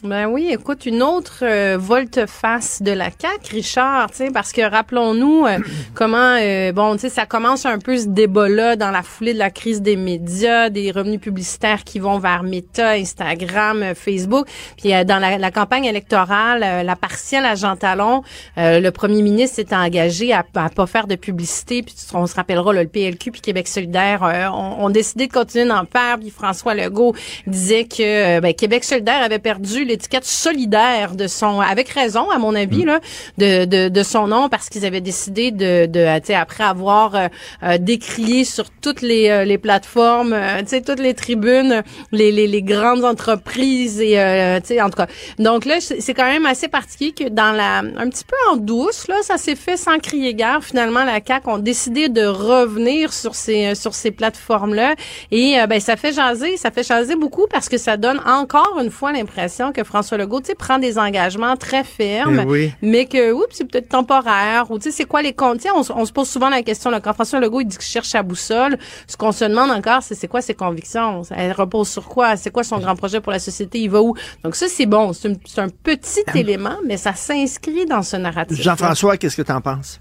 Ben 0.04 0.26
oui, 0.26 0.50
écoute, 0.52 0.86
une 0.86 1.02
autre 1.02 1.40
euh, 1.42 1.76
volte-face 1.76 2.82
de 2.82 2.92
la 2.92 3.06
CAQ, 3.06 3.56
Richard, 3.56 4.06
parce 4.32 4.52
que 4.52 4.60
rappelons-nous 4.60 5.44
euh, 5.44 5.58
comment, 5.94 6.36
euh, 6.40 6.70
bon, 6.70 6.94
tu 6.94 7.00
sais, 7.00 7.08
ça 7.08 7.26
commence 7.26 7.66
un 7.66 7.80
peu 7.80 7.98
ce 7.98 8.06
débat-là 8.06 8.76
dans 8.76 8.92
la 8.92 9.02
foulée 9.02 9.34
de 9.34 9.40
la 9.40 9.50
crise 9.50 9.82
des 9.82 9.96
médias, 9.96 10.70
des 10.70 10.92
revenus 10.92 11.20
publicitaires 11.20 11.82
qui 11.82 11.98
vont 11.98 12.20
vers 12.20 12.44
Meta, 12.44 12.90
Instagram, 12.90 13.92
Facebook. 13.96 14.46
Puis 14.76 14.92
dans 15.04 15.18
la, 15.18 15.50
campagne 15.50 15.86
électorale, 15.86 16.86
la 16.86 16.96
partielle 16.96 17.44
à 17.44 17.56
Jean 17.56 17.74
Talon, 17.74 18.22
le 18.56 18.90
premier 18.90 19.22
ministre 19.22 19.56
s'est 19.56 19.74
engagé 19.74 20.32
à, 20.32 20.44
à 20.54 20.68
pas 20.68 20.86
faire 20.86 21.08
de 21.08 21.16
publicité. 21.16 21.82
Puis 21.82 21.96
on 22.14 22.28
se 22.28 22.36
rappellera, 22.36 22.72
le 22.72 22.86
PLQ 22.86 23.32
puis 23.32 23.40
Québec 23.40 23.66
solidaire 23.66 24.22
ont, 24.54 24.84
ont, 24.84 24.90
décidé 24.90 25.26
de 25.26 25.32
continuer 25.32 25.66
d'en 25.66 25.84
faire. 25.84 26.18
Puis 26.20 26.30
François 26.30 26.74
Legault 26.74 27.14
disait 27.48 27.84
que 27.84 28.38
ben, 28.38 28.54
Québec 28.54 28.84
solidaire 28.84 29.22
avait 29.22 29.40
perdu 29.40 29.87
l'étiquette 29.88 30.24
solidaire 30.24 31.14
de 31.14 31.26
son, 31.26 31.60
avec 31.60 31.88
raison 31.88 32.30
à 32.30 32.38
mon 32.38 32.54
avis 32.54 32.84
mm. 32.84 32.86
là, 32.86 33.00
de, 33.38 33.64
de, 33.64 33.88
de, 33.88 34.02
son 34.02 34.28
nom 34.28 34.48
parce 34.48 34.68
qu'ils 34.68 34.86
avaient 34.86 35.00
décidé 35.00 35.50
de, 35.50 35.86
de 35.86 36.34
après 36.34 36.64
avoir 36.64 37.14
euh, 37.14 37.28
euh, 37.62 37.78
décrié 37.78 38.44
sur 38.44 38.70
toutes 38.70 39.02
les, 39.02 39.28
euh, 39.28 39.44
les 39.44 39.58
plateformes, 39.58 40.36
tu 40.60 40.66
sais 40.66 40.82
toutes 40.82 41.00
les 41.00 41.14
tribunes, 41.14 41.82
les, 42.12 42.32
les, 42.32 42.46
les 42.46 42.62
grandes 42.62 43.04
entreprises 43.04 44.00
et 44.00 44.14
tu 44.62 44.68
sais 44.68 44.80
en 44.80 44.90
tout 44.90 44.96
cas. 44.96 45.06
Donc 45.38 45.64
là 45.64 45.76
c'est 45.80 46.14
quand 46.14 46.26
même 46.26 46.46
assez 46.46 46.68
particulier 46.68 47.12
que 47.12 47.28
dans 47.28 47.52
la 47.52 47.78
un 47.78 48.08
petit 48.08 48.24
peu 48.24 48.36
en 48.50 48.56
douce 48.56 49.08
là, 49.08 49.16
ça 49.22 49.36
s'est 49.36 49.56
fait 49.56 49.76
sans 49.76 49.98
crier 49.98 50.34
gare. 50.34 50.62
Finalement 50.62 51.04
la 51.04 51.20
CAC 51.20 51.48
ont 51.48 51.58
décidé 51.58 52.08
de 52.08 52.24
revenir 52.24 53.12
sur 53.12 53.34
ces 53.34 53.74
sur 53.74 53.94
ces 53.94 54.10
plateformes 54.10 54.74
là 54.74 54.94
et 55.30 55.56
ben 55.68 55.80
ça 55.80 55.96
fait 55.96 56.12
jaser, 56.12 56.56
ça 56.56 56.70
fait 56.70 56.86
jaser 56.86 57.16
beaucoup 57.16 57.46
parce 57.50 57.68
que 57.68 57.78
ça 57.78 57.96
donne 57.96 58.20
encore 58.26 58.78
une 58.82 58.90
fois 58.90 59.12
l'impression 59.12 59.72
que 59.72 59.77
François 59.84 60.18
Legault, 60.18 60.40
tu 60.40 60.48
sais, 60.48 60.54
prend 60.54 60.78
des 60.78 60.98
engagements 60.98 61.56
très 61.56 61.84
fermes, 61.84 62.44
eh 62.54 62.72
mais 62.82 63.06
que, 63.06 63.32
oups, 63.32 63.46
c'est 63.50 63.64
peut-être 63.64 63.88
temporaire, 63.88 64.70
ou 64.70 64.78
tu 64.78 64.84
sais, 64.84 64.90
c'est 64.90 65.04
quoi 65.04 65.22
les 65.22 65.32
comptes? 65.32 65.60
On, 65.74 65.80
on, 65.80 66.04
se 66.04 66.12
pose 66.12 66.28
souvent 66.28 66.50
la 66.50 66.62
question, 66.62 66.90
là, 66.90 67.00
quand 67.00 67.14
François 67.14 67.40
Legault, 67.40 67.60
il 67.60 67.66
dit 67.66 67.78
qu'il 67.78 67.86
cherche 67.86 68.08
sa 68.08 68.22
boussole, 68.22 68.78
ce 69.06 69.16
qu'on 69.16 69.32
se 69.32 69.44
demande 69.44 69.70
encore, 69.70 70.02
c'est 70.02 70.18
c'est 70.18 70.28
quoi 70.28 70.42
ses 70.42 70.54
convictions? 70.54 71.22
Elle 71.30 71.52
repose 71.52 71.88
sur 71.88 72.06
quoi? 72.08 72.36
C'est 72.36 72.50
quoi 72.50 72.64
son 72.64 72.78
grand 72.78 72.96
projet 72.96 73.20
pour 73.20 73.32
la 73.32 73.38
société? 73.38 73.78
Il 73.78 73.90
va 73.90 74.02
où? 74.02 74.14
Donc 74.42 74.56
ça, 74.56 74.66
c'est 74.68 74.86
bon. 74.86 75.12
C'est 75.12 75.58
un 75.58 75.68
petit 75.68 76.22
ah. 76.26 76.38
élément, 76.38 76.76
mais 76.84 76.96
ça 76.96 77.14
s'inscrit 77.14 77.86
dans 77.86 78.02
ce 78.02 78.16
narratif. 78.16 78.60
Jean-François, 78.60 79.16
qu'est-ce 79.16 79.36
que 79.36 79.42
tu 79.42 79.52
en 79.52 79.60
penses? 79.60 80.00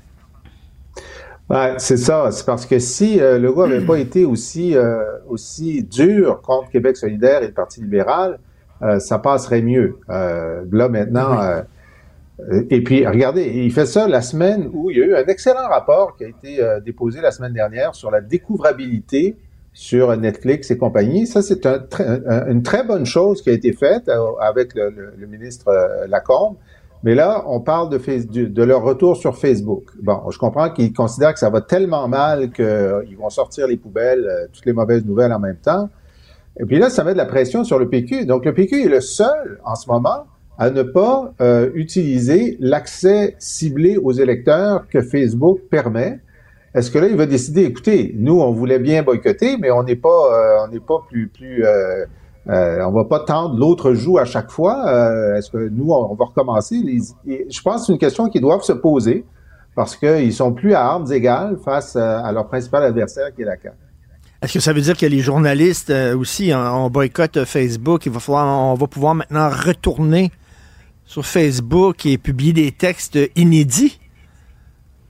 Ben, 1.50 1.76
c'est 1.78 1.98
ça. 1.98 2.30
C'est 2.32 2.46
parce 2.46 2.66
que 2.66 2.80
si 2.80 3.22
euh, 3.22 3.40
Legault 3.40 3.68
n'avait 3.68 3.86
pas 3.86 3.98
été 3.98 4.26
aussi, 4.26 4.76
euh, 4.76 5.04
aussi 5.30 5.84
dur 5.84 6.42
contre 6.42 6.70
Québec 6.70 6.98
solidaire 6.98 7.44
et 7.44 7.48
le 7.48 7.54
Parti 7.54 7.80
libéral, 7.80 8.40
euh, 8.82 9.00
ça 9.00 9.20
passerait 9.20 9.62
mieux. 9.62 10.00
Euh, 10.10 10.64
là, 10.72 10.90
maintenant... 10.90 11.42
Euh, 11.42 11.62
et 12.70 12.84
puis, 12.84 13.06
regardez, 13.08 13.46
il 13.46 13.72
fait 13.72 13.88
ça 13.88 14.08
la 14.08 14.22
semaine 14.22 14.70
où 14.72 14.92
il 14.92 14.98
y 14.98 15.02
a 15.02 15.06
eu 15.06 15.16
un 15.16 15.26
excellent 15.26 15.68
rapport 15.70 16.16
qui 16.16 16.24
a 16.24 16.28
été 16.28 16.64
déposé 16.86 17.20
la 17.20 17.32
semaine 17.32 17.54
dernière 17.54 17.96
sur 17.96 18.12
la 18.12 18.22
découvrabilité 18.22 19.36
sur 19.74 20.16
Netflix 20.16 20.70
et 20.70 20.78
compagnie. 20.78 21.26
Ça, 21.26 21.42
c'est 21.42 21.66
un, 21.66 21.80
une 22.48 22.62
très 22.62 22.84
bonne 22.84 23.08
chose 23.08 23.42
qui 23.42 23.50
a 23.50 23.54
été 23.54 23.74
faite 23.74 24.12
avec 24.40 24.76
le, 24.76 25.14
le, 25.18 25.26
ministre 25.26 26.06
Lacombe. 26.08 26.58
Mais 27.02 27.16
là, 27.16 27.44
on 27.48 27.60
parle 27.60 27.90
de, 27.90 27.98
de, 27.98 28.46
de, 28.46 28.64
leur 28.64 28.84
retour 28.84 29.18
sur 29.18 29.36
Facebook. 29.36 29.86
Bon, 30.04 30.30
je 30.30 30.38
comprends 30.38 30.70
qu'ils 30.70 30.94
considèrent 30.94 31.34
que 31.34 31.40
ça 31.40 31.50
va 31.50 31.62
tellement 31.62 32.08
mal 32.08 32.52
qu'ils 32.52 33.18
vont 33.18 33.32
sortir 33.32 33.66
les 33.66 33.78
poubelles, 33.78 34.48
toutes 34.54 34.68
les 34.68 34.74
mauvaises 34.74 35.06
nouvelles 35.06 35.34
en 35.34 35.40
même 35.40 35.58
temps. 35.58 35.90
Et 36.60 36.66
puis 36.66 36.80
là, 36.80 36.90
ça 36.90 37.04
met 37.04 37.14
de 37.14 37.18
la 37.18 37.26
pression 37.26 37.64
sur 37.64 37.80
le 37.80 37.88
PQ. 37.90 38.26
Donc 38.26 38.46
le 38.46 38.54
PQ 38.54 38.86
est 38.86 38.90
le 38.90 39.02
seul 39.02 39.60
en 39.64 39.76
ce 39.76 39.90
moment 39.90 40.26
à 40.58 40.72
ne 40.72 40.82
pas 40.82 41.34
euh, 41.40 41.70
utiliser 41.76 42.58
l'accès 42.60 43.36
ciblé 43.38 43.98
aux 43.98 44.12
électeurs 44.12 44.88
que 44.90 45.02
Facebook 45.02 45.60
permet. 45.70 46.20
Est-ce 46.74 46.90
que 46.90 46.98
là, 46.98 47.08
il 47.08 47.16
va 47.16 47.26
décider, 47.26 47.64
écoutez, 47.64 48.14
nous, 48.18 48.40
on 48.40 48.52
voulait 48.52 48.80
bien 48.80 49.04
boycotter, 49.04 49.58
mais 49.58 49.72
on 49.72 49.84
n'est 49.84 49.96
pas, 49.96 50.10
euh, 50.10 50.66
on 50.66 50.72
n'est 50.72 50.80
pas 50.80 51.04
plus, 51.08 51.28
plus, 51.28 51.64
euh, 51.64 52.06
euh, 52.50 52.82
on 52.86 52.92
va 52.92 53.06
pas 53.06 53.20
tendre 53.20 53.58
l'autre 53.58 53.94
joue 53.94 54.18
à 54.18 54.26
chaque 54.26 54.50
fois. 54.50 54.88
Euh, 54.88 55.36
est-ce 55.36 55.52
que 55.52 55.70
nous, 55.70 55.92
on, 55.92 56.14
va 56.16 56.26
recommencer? 56.26 56.76
je 57.26 57.62
pense 57.62 57.82
que 57.82 57.86
c'est 57.88 57.94
une 57.94 58.00
question 58.00 58.30
qu'ils 58.30 58.42
doivent 58.42 58.64
se 58.64 58.74
poser 58.74 59.26
parce 59.76 59.96
qu'ils 59.96 60.34
sont 60.34 60.54
plus 60.54 60.74
à 60.74 60.86
armes 60.86 61.12
égales 61.12 61.58
face 61.64 61.96
à, 61.96 62.32
leur 62.32 62.48
principal 62.48 62.84
adversaire 62.84 63.34
qui 63.36 63.44
est 63.44 63.46
la 63.46 63.58
CAQ. 63.62 63.76
Est-ce 64.42 64.54
que 64.54 64.60
ça 64.60 64.74
veut 64.74 64.82
dire 64.82 64.96
que 64.96 65.06
les 65.06 65.20
journalistes 65.20 65.92
aussi, 66.16 66.52
on, 66.54 66.90
boycotte 66.90 67.44
Facebook, 67.46 68.06
il 68.06 68.12
va 68.12 68.20
falloir, 68.20 68.72
on 68.72 68.76
va 68.76 68.88
pouvoir 68.88 69.16
maintenant 69.16 69.50
retourner 69.50 70.32
sur 71.06 71.26
Facebook 71.26 72.06
et 72.06 72.18
publier 72.18 72.54
des 72.54 72.72
textes 72.72 73.18
inédits? 73.36 74.00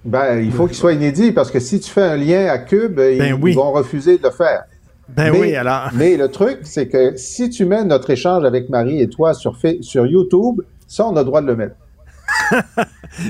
Ben, 0.06 0.40
il 0.40 0.54
faut 0.54 0.68
qu'ils 0.68 0.78
soient 0.78 0.94
inédits 0.94 1.34
parce 1.34 1.52
que 1.52 1.60
si 1.60 1.82
tu 1.82 1.92
fais 1.92 2.04
un 2.04 2.16
lien 2.16 2.48
à 2.48 2.60
Cube, 2.60 2.96
ben 2.96 3.38
ils, 3.44 3.56
vont 3.56 3.74
refuser 3.74 4.18
de 4.18 4.24
le 4.24 4.32
faire. 4.32 4.64
Ben 5.10 5.32
oui, 5.32 5.54
alors. 5.56 5.90
Mais 5.94 6.16
le 6.16 6.30
truc, 6.30 6.60
c'est 6.64 6.88
que 6.88 7.18
si 7.18 7.50
tu 7.50 7.66
mets 7.66 7.84
notre 7.84 8.10
échange 8.10 8.46
avec 8.46 8.70
Marie 8.70 9.02
et 9.02 9.10
toi 9.10 9.34
sur, 9.34 9.60
sur 9.82 10.06
YouTube, 10.06 10.62
ça, 10.88 11.06
on 11.08 11.16
a 11.18 11.20
le 11.20 11.26
droit 11.26 11.42
de 11.42 11.48
le 11.48 11.56
mettre. 11.58 11.76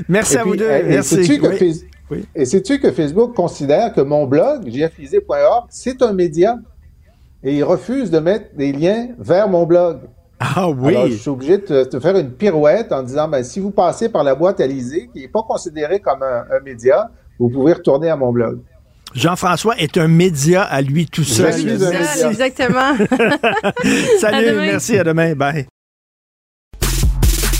Merci 0.08 0.36
à 0.36 0.44
vous 0.44 0.54
deux. 0.54 0.68
Merci. 0.84 1.86
Et 2.34 2.44
sais-tu 2.44 2.78
que 2.80 2.90
Facebook 2.92 3.34
considère 3.34 3.92
que 3.92 4.00
mon 4.00 4.26
blog, 4.26 4.68
jflisé.org, 4.68 5.66
c'est 5.70 6.02
un 6.02 6.12
média? 6.12 6.56
Et 7.42 7.56
il 7.56 7.64
refuse 7.64 8.10
de 8.10 8.18
mettre 8.18 8.56
des 8.56 8.72
liens 8.72 9.08
vers 9.18 9.48
mon 9.48 9.64
blog. 9.64 10.00
Ah 10.40 10.68
oui. 10.68 10.94
Alors, 10.94 11.08
je 11.08 11.14
suis 11.14 11.30
obligé 11.30 11.58
de 11.58 11.84
te, 11.84 12.00
faire 12.00 12.16
une 12.16 12.32
pirouette 12.32 12.92
en 12.92 13.02
disant, 13.02 13.28
ben, 13.28 13.42
si 13.42 13.60
vous 13.60 13.70
passez 13.70 14.08
par 14.08 14.22
la 14.24 14.34
boîte 14.34 14.60
Alizé, 14.60 15.08
qui 15.12 15.20
n'est 15.20 15.28
pas 15.28 15.42
considérée 15.42 16.00
comme 16.00 16.22
un, 16.22 16.60
média, 16.64 17.10
vous 17.38 17.48
pouvez 17.48 17.72
retourner 17.72 18.08
à 18.08 18.16
mon 18.16 18.32
blog. 18.32 18.60
Jean-François 19.14 19.76
est 19.78 19.96
un 19.96 20.08
média 20.08 20.62
à 20.62 20.82
lui 20.82 21.06
tout 21.06 21.24
seul. 21.24 21.52
Je 21.52 21.58
suis 21.58 21.70
un 21.70 21.90
média. 21.90 22.28
Exactement. 22.30 22.94
Salut, 24.20 24.54
merci, 24.56 24.98
à 24.98 25.04
demain, 25.04 25.34
bye. 25.34 25.66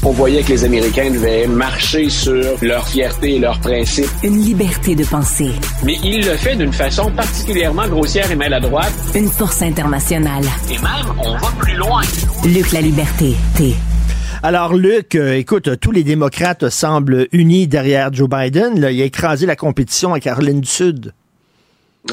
On 0.09 0.12
voyait 0.12 0.43
que 0.43 0.48
les 0.48 0.64
Américains 0.64 1.10
devaient 1.10 1.47
marcher 1.47 2.09
sur 2.09 2.56
leur 2.62 2.89
fierté 2.89 3.35
et 3.35 3.39
leurs 3.39 3.60
principes. 3.60 4.09
Une 4.24 4.40
liberté 4.43 4.94
de 4.94 5.05
penser. 5.05 5.51
Mais 5.85 5.97
il 6.02 6.24
le 6.24 6.35
fait 6.35 6.56
d'une 6.56 6.72
façon 6.72 7.12
particulièrement 7.12 7.86
grossière 7.86 8.32
et 8.32 8.35
maladroite. 8.35 8.90
Une 9.14 9.28
force 9.28 9.60
internationale. 9.60 10.44
Et 10.70 10.78
même, 10.78 11.14
on 11.18 11.32
va 11.32 11.48
plus 11.59 11.74
loin. 11.74 12.01
Luc 12.47 12.72
la 12.72 12.80
liberté, 12.80 13.35
T. 13.55 13.74
Alors, 14.43 14.72
Luc, 14.72 15.14
euh, 15.14 15.36
écoute, 15.36 15.78
tous 15.78 15.90
les 15.90 16.05
démocrates 16.05 16.70
semblent 16.70 17.28
unis 17.32 17.68
derrière 17.68 18.10
Joe 18.10 18.30
Biden. 18.30 18.78
il 18.78 18.85
a 18.86 18.90
écrasé 18.90 19.44
la 19.44 19.56
compétition 19.56 20.14
à 20.14 20.20
Caroline 20.20 20.62
du 20.62 20.70
Sud. 20.70 21.12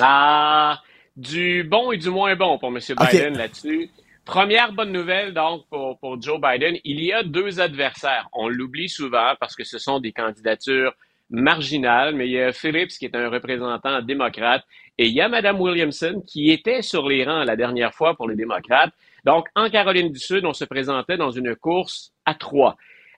Ah, 0.02 0.82
du 1.16 1.64
bon 1.64 1.94
et 1.94 1.98
du 1.98 2.10
moins 2.10 2.36
bon 2.36 2.58
pour 2.58 2.76
M. 2.76 2.80
Biden 3.00 3.38
là-dessus. 3.38 3.90
Première 4.26 4.74
bonne 4.74 4.92
nouvelle, 4.92 5.36
donc, 5.36 5.68
pour, 5.70 6.20
Joe 6.20 6.42
Biden, 6.42 6.78
il 6.84 7.00
y 7.00 7.14
a 7.14 7.22
deux 7.22 7.60
adversaires. 7.60 8.28
On 8.34 8.50
l'oublie 8.50 8.90
souvent 8.90 9.36
parce 9.40 9.56
que 9.56 9.64
ce 9.64 9.78
sont 9.78 10.00
des 10.00 10.14
candidatures 10.14 10.94
marginales, 11.30 12.16
mais 12.16 12.28
il 12.28 12.32
y 12.32 12.42
a 12.42 12.52
Phillips 12.52 12.90
qui 12.90 13.06
est 13.06 13.16
un 13.16 13.30
représentant 13.30 14.02
démocrate 14.02 14.64
et 14.98 15.06
il 15.06 15.14
y 15.14 15.22
a 15.22 15.30
Mme 15.30 15.62
Williamson 15.62 16.24
qui 16.26 16.50
était 16.50 16.82
sur 16.82 17.08
les 17.08 17.24
rangs 17.24 17.44
la 17.44 17.56
dernière 17.56 17.94
fois 17.94 18.16
pour 18.16 18.28
les 18.28 18.36
démocrates. 18.36 18.94
Donc, 19.26 19.48
en 19.56 19.70
Caroline 19.70 20.12
du 20.12 20.20
Sud, 20.20 20.44
on 20.46 20.54
se 20.54 20.66
présentait 20.66 21.18
dans 21.18 21.32
une 21.32 21.56
course 21.56 22.12
à 22.26 22.34
trois. 22.34 22.78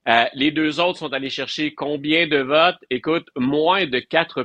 Euh, 0.09 0.25
les 0.33 0.51
deux 0.51 0.81
autres 0.81 0.99
sont 0.99 1.13
allés 1.13 1.29
chercher 1.29 1.73
combien 1.73 2.27
de 2.27 2.37
votes? 2.37 2.79
Écoute, 2.89 3.27
moins 3.37 3.85
de 3.85 3.99
4 3.99 4.43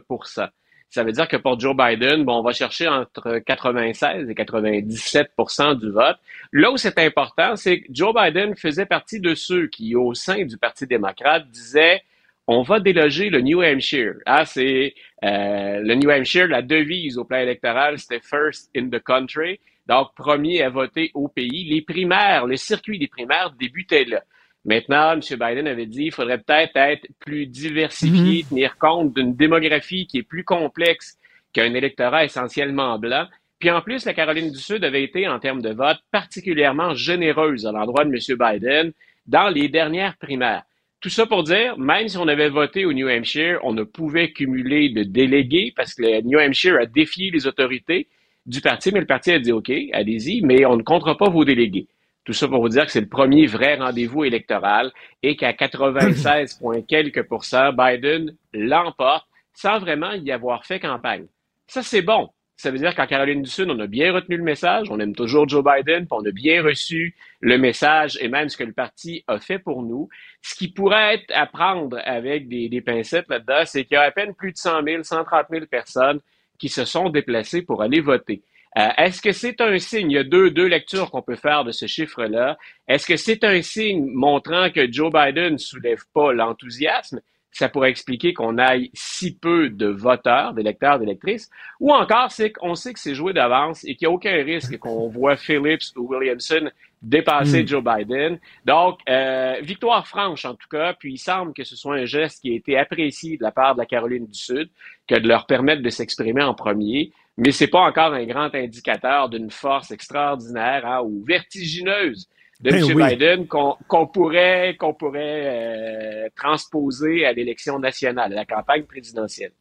ça 0.92 1.04
veut 1.04 1.12
dire 1.12 1.26
que 1.26 1.38
pour 1.38 1.58
Joe 1.58 1.74
Biden, 1.74 2.22
bon, 2.24 2.40
on 2.40 2.42
va 2.42 2.52
chercher 2.52 2.86
entre 2.86 3.38
96 3.38 4.28
et 4.28 4.34
97% 4.34 5.80
du 5.80 5.90
vote. 5.90 6.18
Là 6.52 6.70
où 6.70 6.76
c'est 6.76 6.98
important, 6.98 7.56
c'est 7.56 7.80
que 7.80 7.86
Joe 7.90 8.14
Biden 8.14 8.54
faisait 8.56 8.84
partie 8.84 9.18
de 9.18 9.34
ceux 9.34 9.68
qui, 9.68 9.94
au 9.96 10.12
sein 10.12 10.44
du 10.44 10.58
Parti 10.58 10.86
démocrate, 10.86 11.48
disaient 11.48 12.02
on 12.46 12.60
va 12.60 12.78
déloger 12.78 13.30
le 13.30 13.40
New 13.40 13.62
Hampshire. 13.62 14.16
Ah, 14.26 14.44
c'est 14.44 14.94
euh, 15.24 15.80
le 15.80 15.94
New 15.94 16.10
Hampshire, 16.10 16.48
la 16.48 16.60
devise 16.60 17.16
au 17.16 17.24
plan 17.24 17.38
électoral, 17.38 17.98
c'était 17.98 18.20
first 18.20 18.70
in 18.76 18.90
the 18.90 19.02
country. 19.02 19.60
Donc, 19.86 20.14
premier 20.14 20.62
à 20.62 20.68
voter 20.68 21.10
au 21.14 21.28
pays. 21.28 21.64
Les 21.70 21.80
primaires, 21.80 22.46
le 22.46 22.56
circuit 22.56 22.98
des 22.98 23.08
primaires 23.08 23.52
débutait 23.58 24.04
là. 24.04 24.22
Maintenant, 24.64 25.12
M. 25.12 25.20
Biden 25.20 25.66
avait 25.66 25.86
dit 25.86 26.04
qu'il 26.04 26.12
faudrait 26.12 26.38
peut-être 26.38 26.76
être 26.76 27.06
plus 27.18 27.46
diversifié, 27.46 28.42
mhm. 28.42 28.48
tenir 28.48 28.78
compte 28.78 29.14
d'une 29.14 29.34
démographie 29.34 30.06
qui 30.06 30.18
est 30.18 30.22
plus 30.22 30.44
complexe 30.44 31.18
qu'un 31.52 31.74
électorat 31.74 32.24
essentiellement 32.24 32.98
blanc. 32.98 33.26
Puis 33.58 33.70
en 33.70 33.80
plus, 33.80 34.04
la 34.04 34.14
Caroline 34.14 34.50
du 34.50 34.58
Sud 34.58 34.84
avait 34.84 35.02
été, 35.02 35.28
en 35.28 35.38
termes 35.38 35.62
de 35.62 35.72
vote, 35.72 35.98
particulièrement 36.10 36.94
généreuse 36.94 37.66
à 37.66 37.72
l'endroit 37.72 38.04
de 38.04 38.10
M. 38.10 38.38
Biden 38.38 38.92
dans 39.26 39.48
les 39.48 39.68
dernières 39.68 40.16
primaires. 40.16 40.62
Tout 41.00 41.08
ça 41.08 41.26
pour 41.26 41.42
dire, 41.42 41.76
même 41.78 42.06
si 42.06 42.16
on 42.16 42.28
avait 42.28 42.48
voté 42.48 42.84
au 42.84 42.92
New 42.92 43.08
Hampshire, 43.08 43.58
on 43.64 43.72
ne 43.72 43.82
pouvait 43.82 44.30
cumuler 44.30 44.88
de 44.88 45.02
délégués 45.02 45.72
parce 45.74 45.94
que 45.94 46.02
le 46.02 46.20
New 46.22 46.38
Hampshire 46.38 46.76
a 46.80 46.86
défié 46.86 47.30
les 47.32 47.46
autorités 47.48 48.06
du 48.46 48.60
parti, 48.60 48.90
mais 48.92 49.00
le 49.00 49.06
parti 49.06 49.32
a 49.32 49.40
dit 49.40 49.50
OK, 49.50 49.70
allez-y, 49.92 50.42
mais 50.42 50.64
on 50.64 50.76
ne 50.76 50.82
comptera 50.82 51.16
pas 51.16 51.28
vos 51.28 51.44
délégués. 51.44 51.88
Tout 52.24 52.32
ça 52.32 52.46
pour 52.46 52.60
vous 52.60 52.68
dire 52.68 52.86
que 52.86 52.92
c'est 52.92 53.00
le 53.00 53.08
premier 53.08 53.46
vrai 53.46 53.76
rendez-vous 53.76 54.24
électoral 54.24 54.92
et 55.22 55.36
qu'à 55.36 55.52
96, 55.52 56.60
quelques 56.86 57.24
pourcents, 57.24 57.72
Biden 57.72 58.36
l'emporte 58.52 59.26
sans 59.54 59.78
vraiment 59.80 60.12
y 60.12 60.30
avoir 60.30 60.64
fait 60.64 60.80
campagne. 60.80 61.26
Ça, 61.66 61.82
c'est 61.82 62.02
bon. 62.02 62.30
Ça 62.56 62.70
veut 62.70 62.78
dire 62.78 62.94
qu'en 62.94 63.06
Caroline 63.06 63.42
du 63.42 63.50
Sud, 63.50 63.70
on 63.70 63.78
a 63.80 63.88
bien 63.88 64.12
retenu 64.12 64.36
le 64.36 64.44
message, 64.44 64.88
on 64.88 65.00
aime 65.00 65.16
toujours 65.16 65.48
Joe 65.48 65.64
Biden, 65.64 66.06
puis 66.06 66.12
on 66.12 66.24
a 66.24 66.30
bien 66.30 66.62
reçu 66.62 67.16
le 67.40 67.58
message 67.58 68.16
et 68.20 68.28
même 68.28 68.48
ce 68.48 68.56
que 68.56 68.62
le 68.62 68.72
parti 68.72 69.24
a 69.26 69.40
fait 69.40 69.58
pour 69.58 69.82
nous. 69.82 70.08
Ce 70.42 70.54
qui 70.54 70.68
pourrait 70.68 71.14
être 71.14 71.32
à 71.34 71.46
prendre 71.46 71.98
avec 72.04 72.48
des, 72.48 72.68
des 72.68 72.80
pincettes 72.80 73.28
là-dedans, 73.28 73.62
c'est 73.64 73.84
qu'il 73.84 73.96
y 73.96 73.98
a 73.98 74.02
à 74.02 74.10
peine 74.12 74.34
plus 74.34 74.52
de 74.52 74.58
100 74.58 74.84
000, 74.84 75.02
130 75.02 75.46
000 75.50 75.66
personnes 75.66 76.20
qui 76.56 76.68
se 76.68 76.84
sont 76.84 77.08
déplacées 77.08 77.62
pour 77.62 77.82
aller 77.82 78.00
voter. 78.00 78.42
Euh, 78.78 78.88
est-ce 78.96 79.20
que 79.20 79.32
c'est 79.32 79.60
un 79.60 79.78
signe, 79.78 80.10
il 80.10 80.14
y 80.14 80.18
a 80.18 80.24
deux, 80.24 80.50
deux 80.50 80.66
lectures 80.66 81.10
qu'on 81.10 81.20
peut 81.20 81.36
faire 81.36 81.64
de 81.64 81.72
ce 81.72 81.86
chiffre-là, 81.86 82.56
est-ce 82.88 83.06
que 83.06 83.16
c'est 83.16 83.44
un 83.44 83.60
signe 83.60 84.06
montrant 84.06 84.70
que 84.70 84.90
Joe 84.90 85.12
Biden 85.12 85.54
ne 85.54 85.58
soulève 85.58 86.04
pas 86.14 86.32
l'enthousiasme? 86.32 87.20
Ça 87.50 87.68
pourrait 87.68 87.90
expliquer 87.90 88.32
qu'on 88.32 88.56
aille 88.56 88.90
si 88.94 89.36
peu 89.36 89.68
de 89.68 89.86
voteurs, 89.86 90.54
d'électeurs, 90.54 90.98
d'électrices, 90.98 91.50
ou 91.80 91.92
encore 91.92 92.32
c'est 92.32 92.50
qu'on 92.50 92.74
sait 92.74 92.94
que 92.94 92.98
c'est 92.98 93.14
joué 93.14 93.34
d'avance 93.34 93.84
et 93.84 93.94
qu'il 93.94 94.08
n'y 94.08 94.12
a 94.12 94.14
aucun 94.14 94.42
risque 94.42 94.78
qu'on 94.78 95.08
voit 95.10 95.36
Phillips 95.36 95.94
ou 95.96 96.08
Williamson 96.08 96.70
dépasser 97.02 97.64
hmm. 97.64 97.68
Joe 97.68 97.84
Biden. 97.84 98.38
Donc, 98.64 99.00
euh, 99.08 99.56
victoire 99.60 100.06
franche 100.06 100.46
en 100.46 100.54
tout 100.54 100.68
cas, 100.70 100.94
puis 100.94 101.14
il 101.14 101.18
semble 101.18 101.52
que 101.52 101.64
ce 101.64 101.76
soit 101.76 101.96
un 101.96 102.04
geste 102.06 102.40
qui 102.40 102.52
a 102.52 102.54
été 102.54 102.78
apprécié 102.78 103.36
de 103.36 103.42
la 103.42 103.50
part 103.50 103.74
de 103.74 103.80
la 103.80 103.86
Caroline 103.86 104.26
du 104.26 104.38
Sud, 104.38 104.70
que 105.06 105.16
de 105.16 105.28
leur 105.28 105.46
permettre 105.46 105.82
de 105.82 105.90
s'exprimer 105.90 106.42
en 106.42 106.54
premier 106.54 107.12
mais 107.36 107.52
c'est 107.52 107.68
pas 107.68 107.80
encore 107.80 108.12
un 108.12 108.24
grand 108.24 108.54
indicateur 108.54 109.28
d'une 109.28 109.50
force 109.50 109.90
extraordinaire 109.90 110.84
hein, 110.86 111.02
ou 111.04 111.24
vertigineuse 111.26 112.28
de 112.60 112.70
ben 112.70 112.90
M. 112.90 113.08
Biden 113.08 113.46
qu'on 113.46 114.06
pourrait, 114.06 114.76
qu'on 114.78 114.94
pourrait 114.94 116.26
euh, 116.26 116.28
transposer 116.36 117.26
à 117.26 117.32
l'élection 117.32 117.78
nationale, 117.78 118.32
à 118.32 118.36
la 118.36 118.44
campagne 118.44 118.84
présidentielle. 118.84 119.52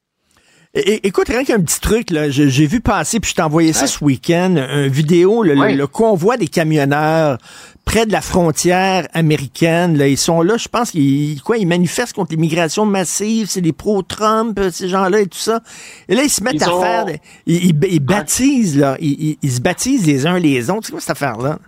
écoute, 0.76 1.30
rien 1.30 1.44
qu'un 1.44 1.62
petit 1.62 1.80
truc, 1.80 2.12
là, 2.12 2.30
j'ai 2.30 2.68
vu 2.68 2.80
passer, 2.80 3.20
puis 3.20 3.32
je 3.32 3.36
t'ai 3.36 3.42
envoyé 3.42 3.74
ça 3.74 3.88
ce 3.88 4.04
week-end, 4.04 4.56
une 4.56 4.88
vidéo, 4.88 5.42
le, 5.42 5.86
convoi 5.88 6.38
des 6.38 6.48
camionneurs 6.48 7.40
près 7.86 8.06
de 8.06 8.12
la 8.12 8.22
frontière 8.22 9.08
américaine. 9.14 9.98
Là, 9.98 10.08
ils 10.08 10.18
sont 10.18 10.42
là, 10.42 10.58
je 10.58 10.68
pense 10.68 10.92
qu'ils 10.92 11.42
quoi, 11.42 11.58
ils 11.58 11.68
manifestent 11.68 12.14
contre 12.14 12.32
l'immigration 12.32 12.86
massive, 12.86 13.48
c'est 13.48 13.62
des 13.62 13.74
pro-Trump, 13.74 14.60
ces 14.72 14.88
gens-là 14.88 15.22
et 15.22 15.28
tout 15.28 15.38
ça. 15.38 15.62
Et 16.08 16.16
là, 16.16 16.24
ils 16.24 16.30
se 16.30 16.44
mettent 16.44 16.62
à 16.62 16.80
faire, 16.80 17.06
ils, 17.46 18.00
baptisent 18.00 18.78
là, 18.78 18.98
ils, 19.00 19.38
se 19.44 19.62
baptisent 19.62 20.06
les 20.06 20.26
uns 20.26 20.40
les 20.40 20.70
autres. 20.70 20.86
C'est 20.86 20.92
quoi 20.92 21.02
cette 21.02 21.12
affaire-là? 21.12 21.60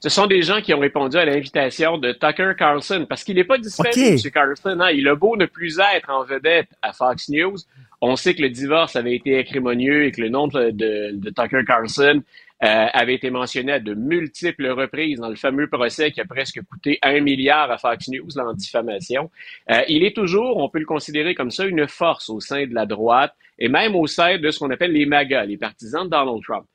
Ce 0.00 0.08
sont 0.08 0.26
des 0.26 0.42
gens 0.42 0.60
qui 0.60 0.72
ont 0.72 0.78
répondu 0.78 1.16
à 1.16 1.24
l'invitation 1.24 1.98
de 1.98 2.12
Tucker 2.12 2.52
Carlson, 2.56 3.04
parce 3.08 3.24
qu'il 3.24 3.34
n'est 3.34 3.44
pas 3.44 3.58
disponible, 3.58 4.20
M. 4.24 4.30
Carlson. 4.32 4.78
Hein? 4.80 4.90
Il 4.90 5.08
a 5.08 5.16
beau 5.16 5.36
ne 5.36 5.46
plus 5.46 5.80
être 5.96 6.08
en 6.08 6.24
vedette 6.24 6.68
à 6.82 6.92
Fox 6.92 7.28
News. 7.28 7.56
On 8.00 8.14
sait 8.14 8.34
que 8.34 8.42
le 8.42 8.50
divorce 8.50 8.94
avait 8.94 9.16
été 9.16 9.36
acrimonieux 9.36 10.04
et 10.04 10.12
que 10.12 10.20
le 10.20 10.28
nom 10.28 10.46
de, 10.46 10.70
de 10.70 11.30
Tucker 11.30 11.64
Carlson 11.66 12.22
euh, 12.64 12.86
avait 12.92 13.14
été 13.14 13.30
mentionné 13.30 13.72
à 13.72 13.78
de 13.78 13.94
multiples 13.94 14.68
reprises 14.68 15.20
dans 15.20 15.28
le 15.28 15.36
fameux 15.36 15.68
procès 15.68 16.10
qui 16.10 16.20
a 16.20 16.24
presque 16.24 16.60
coûté 16.62 16.98
un 17.02 17.20
milliard 17.20 17.70
à 17.70 17.78
Fox 17.78 18.08
News, 18.08 18.38
en 18.38 18.52
diffamation. 18.52 19.30
Euh, 19.70 19.82
il 19.88 20.04
est 20.04 20.14
toujours, 20.14 20.56
on 20.56 20.68
peut 20.68 20.80
le 20.80 20.84
considérer 20.84 21.34
comme 21.34 21.52
ça, 21.52 21.66
une 21.66 21.86
force 21.86 22.28
au 22.28 22.40
sein 22.40 22.66
de 22.66 22.74
la 22.74 22.84
droite 22.84 23.32
et 23.58 23.68
même 23.68 23.94
au 23.94 24.06
sein 24.06 24.38
de 24.38 24.50
ce 24.50 24.58
qu'on 24.58 24.70
appelle 24.70 24.92
les 24.92 25.06
MAGA, 25.06 25.44
les 25.44 25.56
partisans 25.56 26.04
de 26.04 26.10
Donald 26.10 26.42
Trump. 26.42 26.66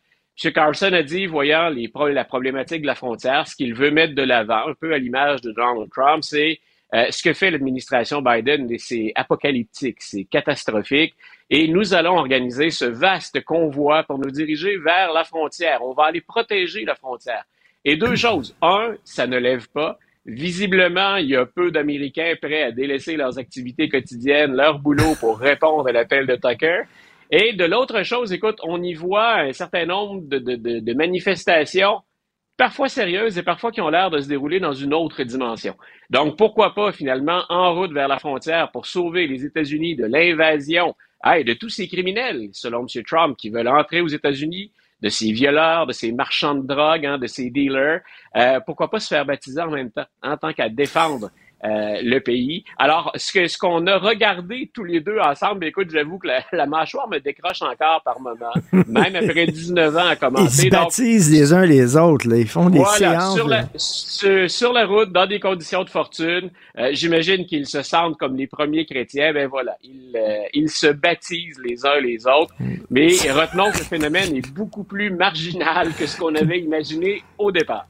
M. 0.44 0.52
Carlson 0.52 0.94
a 0.94 1.04
dit, 1.04 1.26
voyant 1.26 1.70
les 1.70 1.92
la 2.12 2.26
problématique 2.26 2.82
de 2.82 2.88
la 2.88 2.96
frontière, 2.96 3.48
ce 3.48 3.56
qu'il 3.56 3.74
veut 3.74 3.92
mettre 3.92 4.16
de 4.16 4.24
l'avant, 4.24 4.70
un 4.70 4.74
peu 4.74 4.94
à 4.94 4.98
l'image 4.98 5.42
de 5.42 5.52
Donald 5.52 5.90
Trump, 5.92 6.24
c'est 6.24 6.60
euh, 6.94 7.06
ce 7.10 7.24
que 7.24 7.34
fait 7.34 7.50
l'administration 7.50 8.22
Biden, 8.22 8.68
c'est 8.78 9.12
apocalyptique, 9.16 9.98
c'est 10.00 10.26
catastrophique. 10.26 11.16
Et 11.50 11.68
nous 11.68 11.94
allons 11.94 12.18
organiser 12.18 12.70
ce 12.70 12.86
vaste 12.86 13.44
convoi 13.44 14.04
pour 14.04 14.20
nous 14.20 14.30
diriger 14.30 14.78
vers 14.78 15.12
la 15.12 15.24
frontière. 15.24 15.80
On 15.84 15.94
va 15.94 16.06
aller 16.06 16.22
protéger 16.22 16.86
la 16.86 16.96
frontière. 16.96 17.44
Et 17.84 17.98
deux 17.98 18.16
choses. 18.16 18.56
Un, 18.62 18.96
ça 19.04 19.28
ne 19.28 19.38
lève 19.38 19.68
pas. 19.70 19.98
Visiblement, 20.26 21.18
il 21.18 21.30
y 21.30 21.36
a 21.36 21.46
peu 21.46 21.72
d'Américains 21.72 22.36
prêts 22.42 22.64
à 22.64 22.72
délaisser 22.72 23.18
leurs 23.18 23.38
activités 23.40 23.90
quotidiennes, 23.90 24.54
leur 24.54 24.80
boulot 24.80 25.16
pour 25.20 25.38
répondre 25.40 25.90
à 25.90 25.92
l'appel 25.92 26.28
de 26.28 26.36
Tucker. 26.36 26.84
Et 27.30 27.54
de 27.54 27.66
l'autre 27.66 28.04
chose, 28.04 28.32
écoute, 28.32 28.60
on 28.64 28.82
y 28.82 28.94
voit 28.94 29.40
un 29.40 29.52
certain 29.52 29.86
nombre 29.86 30.22
de, 30.28 30.38
de, 30.38 30.56
de, 30.56 30.80
de 30.80 30.94
manifestations 30.94 32.02
parfois 32.64 32.88
sérieuses 32.88 33.38
et 33.38 33.44
parfois 33.44 33.74
qui 33.74 33.82
ont 33.82 33.90
l'air 33.90 34.10
de 34.10 34.22
se 34.22 34.30
dérouler 34.30 34.62
dans 34.62 34.72
une 34.72 34.94
autre 34.94 35.22
dimension. 35.24 35.76
Donc, 36.10 36.38
pourquoi 36.38 36.74
pas 36.74 36.94
finalement 36.94 37.44
en 37.50 37.76
route 37.76 37.92
vers 37.92 38.08
la 38.08 38.20
frontière 38.20 38.72
pour 38.72 38.86
sauver 38.86 39.28
les 39.28 39.44
États-Unis 39.44 39.98
de 39.98 40.06
l'invasion 40.06 40.96
et 41.36 41.44
de 41.44 41.54
tous 41.56 41.68
ces 41.68 41.90
criminels, 41.90 42.48
selon 42.54 42.86
M. 42.88 43.04
Trump, 43.04 43.36
qui 43.38 43.50
veulent 43.50 43.68
entrer 43.68 44.00
aux 44.00 44.08
États-Unis, 44.08 44.72
de 45.02 45.10
ces 45.10 45.34
violeurs, 45.34 45.88
de 45.88 45.92
ces 45.92 46.14
marchands 46.14 46.56
de 46.56 46.66
drogue, 46.66 47.06
hein, 47.06 47.18
de 47.18 47.28
ces 47.28 47.50
dealers. 47.50 48.00
Euh, 48.38 48.62
pourquoi 48.66 48.90
pas 48.90 49.02
se 49.02 49.10
faire 49.10 49.26
baptiser 49.26 49.60
en 49.60 49.70
même 49.70 49.92
temps, 49.92 50.06
en 50.22 50.38
tant 50.38 50.54
qu'à 50.54 50.70
défendre 50.70 51.32
euh, 51.66 52.02
le 52.04 52.20
pays. 52.20 52.66
Alors, 52.78 53.12
ce 53.16 53.32
que 53.32 53.48
ce 53.48 53.58
qu'on 53.58 53.88
a 53.88 53.98
regardé 53.98 54.70
tous 54.74 54.84
les 54.84 55.00
deux 55.00 55.18
ensemble, 55.20 55.66
écoute, 55.66 55.90
j'avoue 55.92 56.20
que 56.20 56.28
la, 56.52 56.66
mâchoire 56.66 57.08
me 57.08 57.20
décroche 57.20 57.62
encore 57.62 58.02
par 58.04 58.20
moment, 58.20 58.52
même 58.88 59.16
après 59.16 59.46
19 59.48 59.96
ans 59.96 60.08
à 60.08 60.16
commencer. 60.18 60.66
Ils 60.66 60.66
se 60.66 60.70
baptisent 60.70 61.32
les 61.32 61.54
uns 61.54 61.66
les 61.66 61.96
autres, 61.96 62.28
là. 62.28 62.38
ils 62.38 62.48
font 62.48 62.70
des 62.70 62.84
séances. 62.98 63.36
Sur 63.36 63.48
la, 63.48 63.64
sur, 63.78 64.74
la, 64.74 64.86
route, 64.86 65.12
dans 65.14 65.26
des 65.26 65.40
conditions 65.40 65.84
de 65.84 65.90
fortune, 65.90 66.50
euh, 66.78 66.90
j'imagine 66.92 67.46
qu'ils 67.46 67.68
se 67.68 67.82
sentent 67.82 68.18
comme 68.18 68.36
les 68.36 68.48
premiers 68.48 68.86
chrétiens. 68.86 69.32
Ben 69.34 69.48
voilà, 69.48 69.78
ils, 69.84 70.12
euh, 70.16 70.44
ils 70.54 70.70
se 70.70 70.88
baptisent 70.88 71.62
les 71.64 71.86
uns 71.86 72.00
les 72.02 72.28
autres. 72.28 72.54
Mais 72.90 73.08
retenons 73.08 73.72
que 73.72 73.78
le 73.78 73.84
phénomène 73.84 74.36
est 74.36 74.52
beaucoup 74.54 74.84
plus 74.84 75.12
marginal 75.12 75.94
que 75.98 76.06
ce 76.08 76.18
qu'on 76.18 76.36
avait 76.36 76.60
imaginé 76.60 77.24
au 77.38 77.52
départ. 77.52 77.88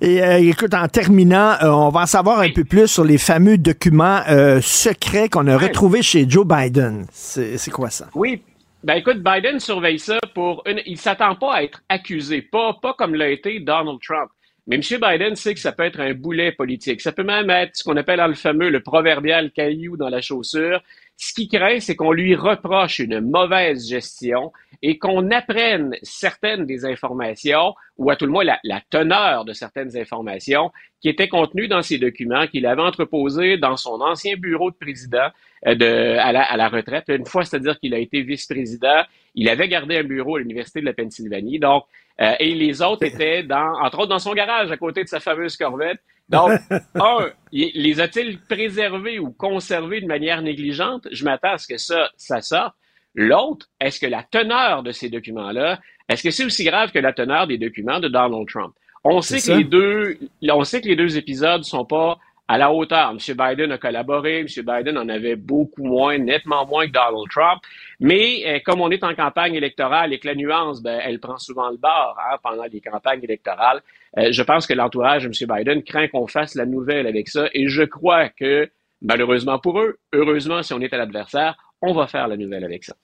Et 0.00 0.22
euh, 0.22 0.38
écoute, 0.38 0.74
en 0.74 0.88
terminant, 0.88 1.54
euh, 1.62 1.68
on 1.68 1.90
va 1.90 2.00
en 2.00 2.06
savoir 2.06 2.40
un 2.40 2.50
peu 2.50 2.64
plus 2.64 2.88
sur 2.88 3.04
les 3.04 3.18
fameux 3.18 3.58
documents 3.58 4.20
euh, 4.28 4.60
secrets 4.60 5.28
qu'on 5.28 5.46
a 5.46 5.56
retrouvés 5.56 6.02
chez 6.02 6.28
Joe 6.28 6.46
Biden. 6.46 7.06
C'est 7.10 7.70
quoi 7.70 7.90
ça? 7.90 8.08
Oui. 8.14 8.42
Ben 8.84 8.94
écoute, 8.94 9.22
Biden 9.22 9.58
surveille 9.58 9.98
ça 9.98 10.18
pour 10.34 10.62
une... 10.66 10.80
Il 10.86 10.98
s'attend 10.98 11.34
pas 11.34 11.54
à 11.54 11.62
être 11.62 11.82
accusé, 11.88 12.40
pas, 12.40 12.78
pas 12.80 12.94
comme 12.94 13.14
l'a 13.14 13.28
été 13.30 13.58
Donald 13.58 13.98
Trump. 14.00 14.30
Mais 14.68 14.76
M. 14.76 14.82
Biden 14.82 15.36
sait 15.36 15.54
que 15.54 15.60
ça 15.60 15.72
peut 15.72 15.84
être 15.84 16.00
un 16.00 16.12
boulet 16.14 16.52
politique. 16.52 17.00
Ça 17.00 17.12
peut 17.12 17.22
même 17.22 17.50
être 17.50 17.76
ce 17.76 17.84
qu'on 17.84 17.96
appelle 17.96 18.18
dans 18.18 18.26
le 18.26 18.34
fameux, 18.34 18.68
le 18.68 18.80
proverbial 18.80 19.50
caillou 19.52 19.96
dans 19.96 20.08
la 20.08 20.20
chaussure. 20.20 20.82
Ce 21.18 21.32
qui 21.32 21.48
craint, 21.48 21.80
c'est 21.80 21.96
qu'on 21.96 22.12
lui 22.12 22.34
reproche 22.34 22.98
une 22.98 23.20
mauvaise 23.20 23.88
gestion 23.88 24.52
et 24.82 24.98
qu'on 24.98 25.30
apprenne 25.30 25.96
certaines 26.02 26.66
des 26.66 26.84
informations, 26.84 27.74
ou 27.96 28.10
à 28.10 28.16
tout 28.16 28.26
le 28.26 28.32
moins 28.32 28.44
la, 28.44 28.80
teneur 28.90 29.46
de 29.46 29.54
certaines 29.54 29.96
informations 29.96 30.70
qui 31.00 31.08
étaient 31.08 31.28
contenues 31.28 31.68
dans 31.68 31.80
ces 31.80 31.96
documents 31.96 32.46
qu'il 32.46 32.66
avait 32.66 32.82
entreposés 32.82 33.56
dans 33.56 33.78
son 33.78 34.00
ancien 34.02 34.36
bureau 34.36 34.70
de 34.70 34.76
président 34.76 35.28
euh, 35.66 36.18
à, 36.20 36.56
la, 36.56 36.68
retraite. 36.68 37.04
Une 37.08 37.24
fois, 37.24 37.44
c'est-à-dire 37.44 37.78
qu'il 37.78 37.94
a 37.94 37.98
été 37.98 38.20
vice-président, 38.20 39.02
il 39.34 39.48
avait 39.48 39.68
gardé 39.68 39.96
un 39.96 40.04
bureau 40.04 40.36
à 40.36 40.40
l'Université 40.40 40.80
de 40.80 40.86
la 40.86 40.92
Pennsylvanie. 40.92 41.58
Donc, 41.58 41.84
euh, 42.20 42.34
et 42.38 42.54
les 42.54 42.82
autres 42.82 43.04
étaient 43.04 43.42
dans, 43.42 43.80
entre 43.82 44.00
autres, 44.00 44.08
dans 44.08 44.18
son 44.18 44.34
garage 44.34 44.70
à 44.70 44.76
côté 44.76 45.02
de 45.02 45.08
sa 45.08 45.20
fameuse 45.20 45.56
Corvette. 45.56 46.00
Donc, 46.28 46.52
un, 46.94 47.30
les 47.52 48.00
a-t-il 48.00 48.40
préservés 48.40 49.18
ou 49.18 49.30
conservés 49.30 50.00
de 50.00 50.06
manière 50.06 50.42
négligente? 50.42 51.08
Je 51.12 51.24
m'attends 51.24 51.52
à 51.52 51.58
ce 51.58 51.66
que 51.66 51.76
ça, 51.78 52.10
ça 52.16 52.40
sorte. 52.40 52.74
L'autre, 53.14 53.66
est-ce 53.80 53.98
que 53.98 54.06
la 54.06 54.22
teneur 54.22 54.82
de 54.82 54.92
ces 54.92 55.08
documents-là, 55.08 55.80
est-ce 56.08 56.22
que 56.22 56.30
c'est 56.30 56.44
aussi 56.44 56.64
grave 56.64 56.92
que 56.92 56.98
la 56.98 57.12
teneur 57.12 57.46
des 57.46 57.56
documents 57.56 57.98
de 57.98 58.08
Donald 58.08 58.46
Trump? 58.46 58.74
On 59.04 59.22
sait 59.22 59.40
que 59.40 59.56
les 59.56 59.64
deux, 59.64 60.18
on 60.50 60.64
sait 60.64 60.80
que 60.80 60.88
les 60.88 60.96
deux 60.96 61.16
épisodes 61.16 61.64
sont 61.64 61.84
pas 61.84 62.18
à 62.48 62.58
la 62.58 62.72
hauteur. 62.72 63.10
M. 63.10 63.18
Biden 63.18 63.72
a 63.72 63.78
collaboré, 63.78 64.40
M. 64.40 64.46
Biden 64.46 64.98
en 64.98 65.08
avait 65.08 65.36
beaucoup 65.36 65.84
moins, 65.84 66.18
nettement 66.18 66.66
moins 66.66 66.86
que 66.86 66.92
Donald 66.92 67.28
Trump. 67.30 67.62
Mais 68.00 68.42
euh, 68.46 68.58
comme 68.64 68.80
on 68.80 68.90
est 68.90 69.02
en 69.02 69.14
campagne 69.14 69.54
électorale 69.54 70.12
et 70.12 70.18
que 70.18 70.28
la 70.28 70.34
nuance, 70.34 70.82
ben, 70.82 71.00
elle 71.04 71.18
prend 71.18 71.38
souvent 71.38 71.70
le 71.70 71.76
bord 71.76 72.18
hein, 72.20 72.36
pendant 72.42 72.64
les 72.64 72.80
campagnes 72.80 73.22
électorales, 73.22 73.82
euh, 74.18 74.32
je 74.32 74.42
pense 74.42 74.66
que 74.66 74.74
l'entourage 74.74 75.24
de 75.24 75.28
M. 75.28 75.56
Biden 75.56 75.82
craint 75.82 76.08
qu'on 76.08 76.26
fasse 76.26 76.54
la 76.54 76.66
nouvelle 76.66 77.06
avec 77.06 77.28
ça. 77.28 77.48
Et 77.52 77.68
je 77.68 77.82
crois 77.82 78.28
que, 78.28 78.68
malheureusement 79.02 79.58
pour 79.58 79.80
eux, 79.80 79.98
heureusement 80.12 80.62
si 80.62 80.72
on 80.72 80.80
est 80.80 80.92
à 80.92 80.98
l'adversaire, 80.98 81.56
on 81.82 81.92
va 81.92 82.06
faire 82.06 82.28
la 82.28 82.36
nouvelle 82.36 82.64
avec 82.64 82.84
ça. 82.84 82.94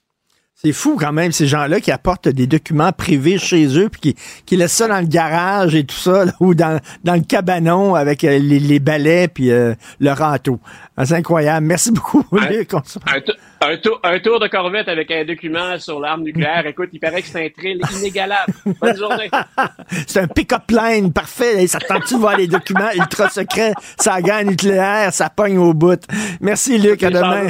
C'est 0.55 0.73
fou 0.73 0.97
quand 0.99 1.13
même, 1.13 1.33
ces 1.33 1.47
gens-là 1.47 1.81
qui 1.81 1.91
apportent 1.91 2.29
des 2.29 2.47
documents 2.47 2.93
privés 2.93 3.39
chez 3.39 3.79
eux, 3.79 3.89
puis 3.89 4.15
qui, 4.45 4.57
laissent 4.57 4.75
ça 4.75 4.87
dans 4.87 5.01
le 5.01 5.07
garage 5.07 5.75
et 5.75 5.85
tout 5.85 5.97
ça, 5.97 6.25
ou 6.41 6.55
dans, 6.55 6.79
dans 7.05 7.15
le 7.15 7.23
cabanon 7.23 7.95
avec 7.95 8.23
euh, 8.23 8.39
les, 8.39 8.79
balais 8.79 9.29
puis 9.29 9.51
euh, 9.51 9.75
le 9.99 10.11
râteau. 10.11 10.61
Ah, 10.97 11.07
c'est 11.07 11.15
incroyable. 11.15 11.67
Merci 11.67 11.91
beaucoup, 11.91 12.25
Luc. 12.33 12.75
Un, 12.75 12.81
tour, 13.77 14.01
un 14.03 14.19
tour 14.19 14.41
de 14.41 14.49
corvette 14.49 14.89
avec 14.89 15.11
un 15.11 15.25
document 15.25 15.79
sur 15.79 16.01
l'arme 16.01 16.23
nucléaire. 16.23 16.67
Écoute, 16.67 16.91
il 16.93 17.01
paraît 17.01 17.23
que 17.23 17.29
c'est 17.29 17.47
un 17.47 17.49
thrill 17.49 17.81
inégalable. 17.99 18.53
Bonne 18.81 18.97
journée. 18.97 19.31
c'est 20.07 20.21
un 20.21 20.27
pick-up 20.27 20.71
line 20.71 21.13
parfait. 21.13 21.67
Ça 21.67 21.79
tente-tu 21.79 22.15
de 22.15 22.19
voir 22.19 22.37
les 22.37 22.47
documents 22.47 22.91
ultra 22.95 23.29
secrets? 23.29 23.73
Ça 23.99 24.21
gagne 24.21 24.49
nucléaire, 24.49 25.13
ça 25.13 25.31
pogne 25.31 25.59
au 25.59 25.75
bout. 25.75 26.01
Merci, 26.41 26.79
Luc. 26.79 27.03
À 27.03 27.11
demain. 27.11 27.49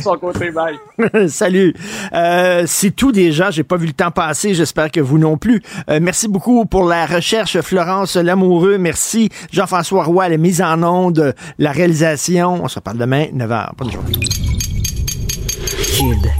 Salut. 1.28 1.74
Euh, 2.12 2.64
c'est 2.66 2.90
tout 2.90 3.12
déjà. 3.12 3.50
J'ai 3.50 3.64
pas 3.64 3.76
vu 3.76 3.86
le 3.86 3.92
temps 3.92 4.10
passer. 4.10 4.54
J'espère 4.54 4.90
que 4.90 5.00
vous 5.00 5.18
non 5.18 5.36
plus. 5.36 5.62
Euh, 5.88 5.98
merci 6.00 6.28
beaucoup 6.28 6.66
pour 6.66 6.84
la 6.84 7.06
recherche, 7.06 7.60
Florence 7.60 8.16
Lamoureux. 8.16 8.78
Merci, 8.78 9.28
Jean-François 9.50 10.04
Roy, 10.04 10.28
la 10.28 10.36
mise 10.36 10.62
en 10.62 10.82
onde, 10.82 11.34
la 11.58 11.72
réalisation. 11.72 12.62
On 12.62 12.68
se 12.68 12.76
reparle 12.76 12.98
demain, 12.98 13.26
9h. 13.34 13.70
Bonne 13.76 13.90
journée. 13.90 14.51
şiirde. 15.84 16.34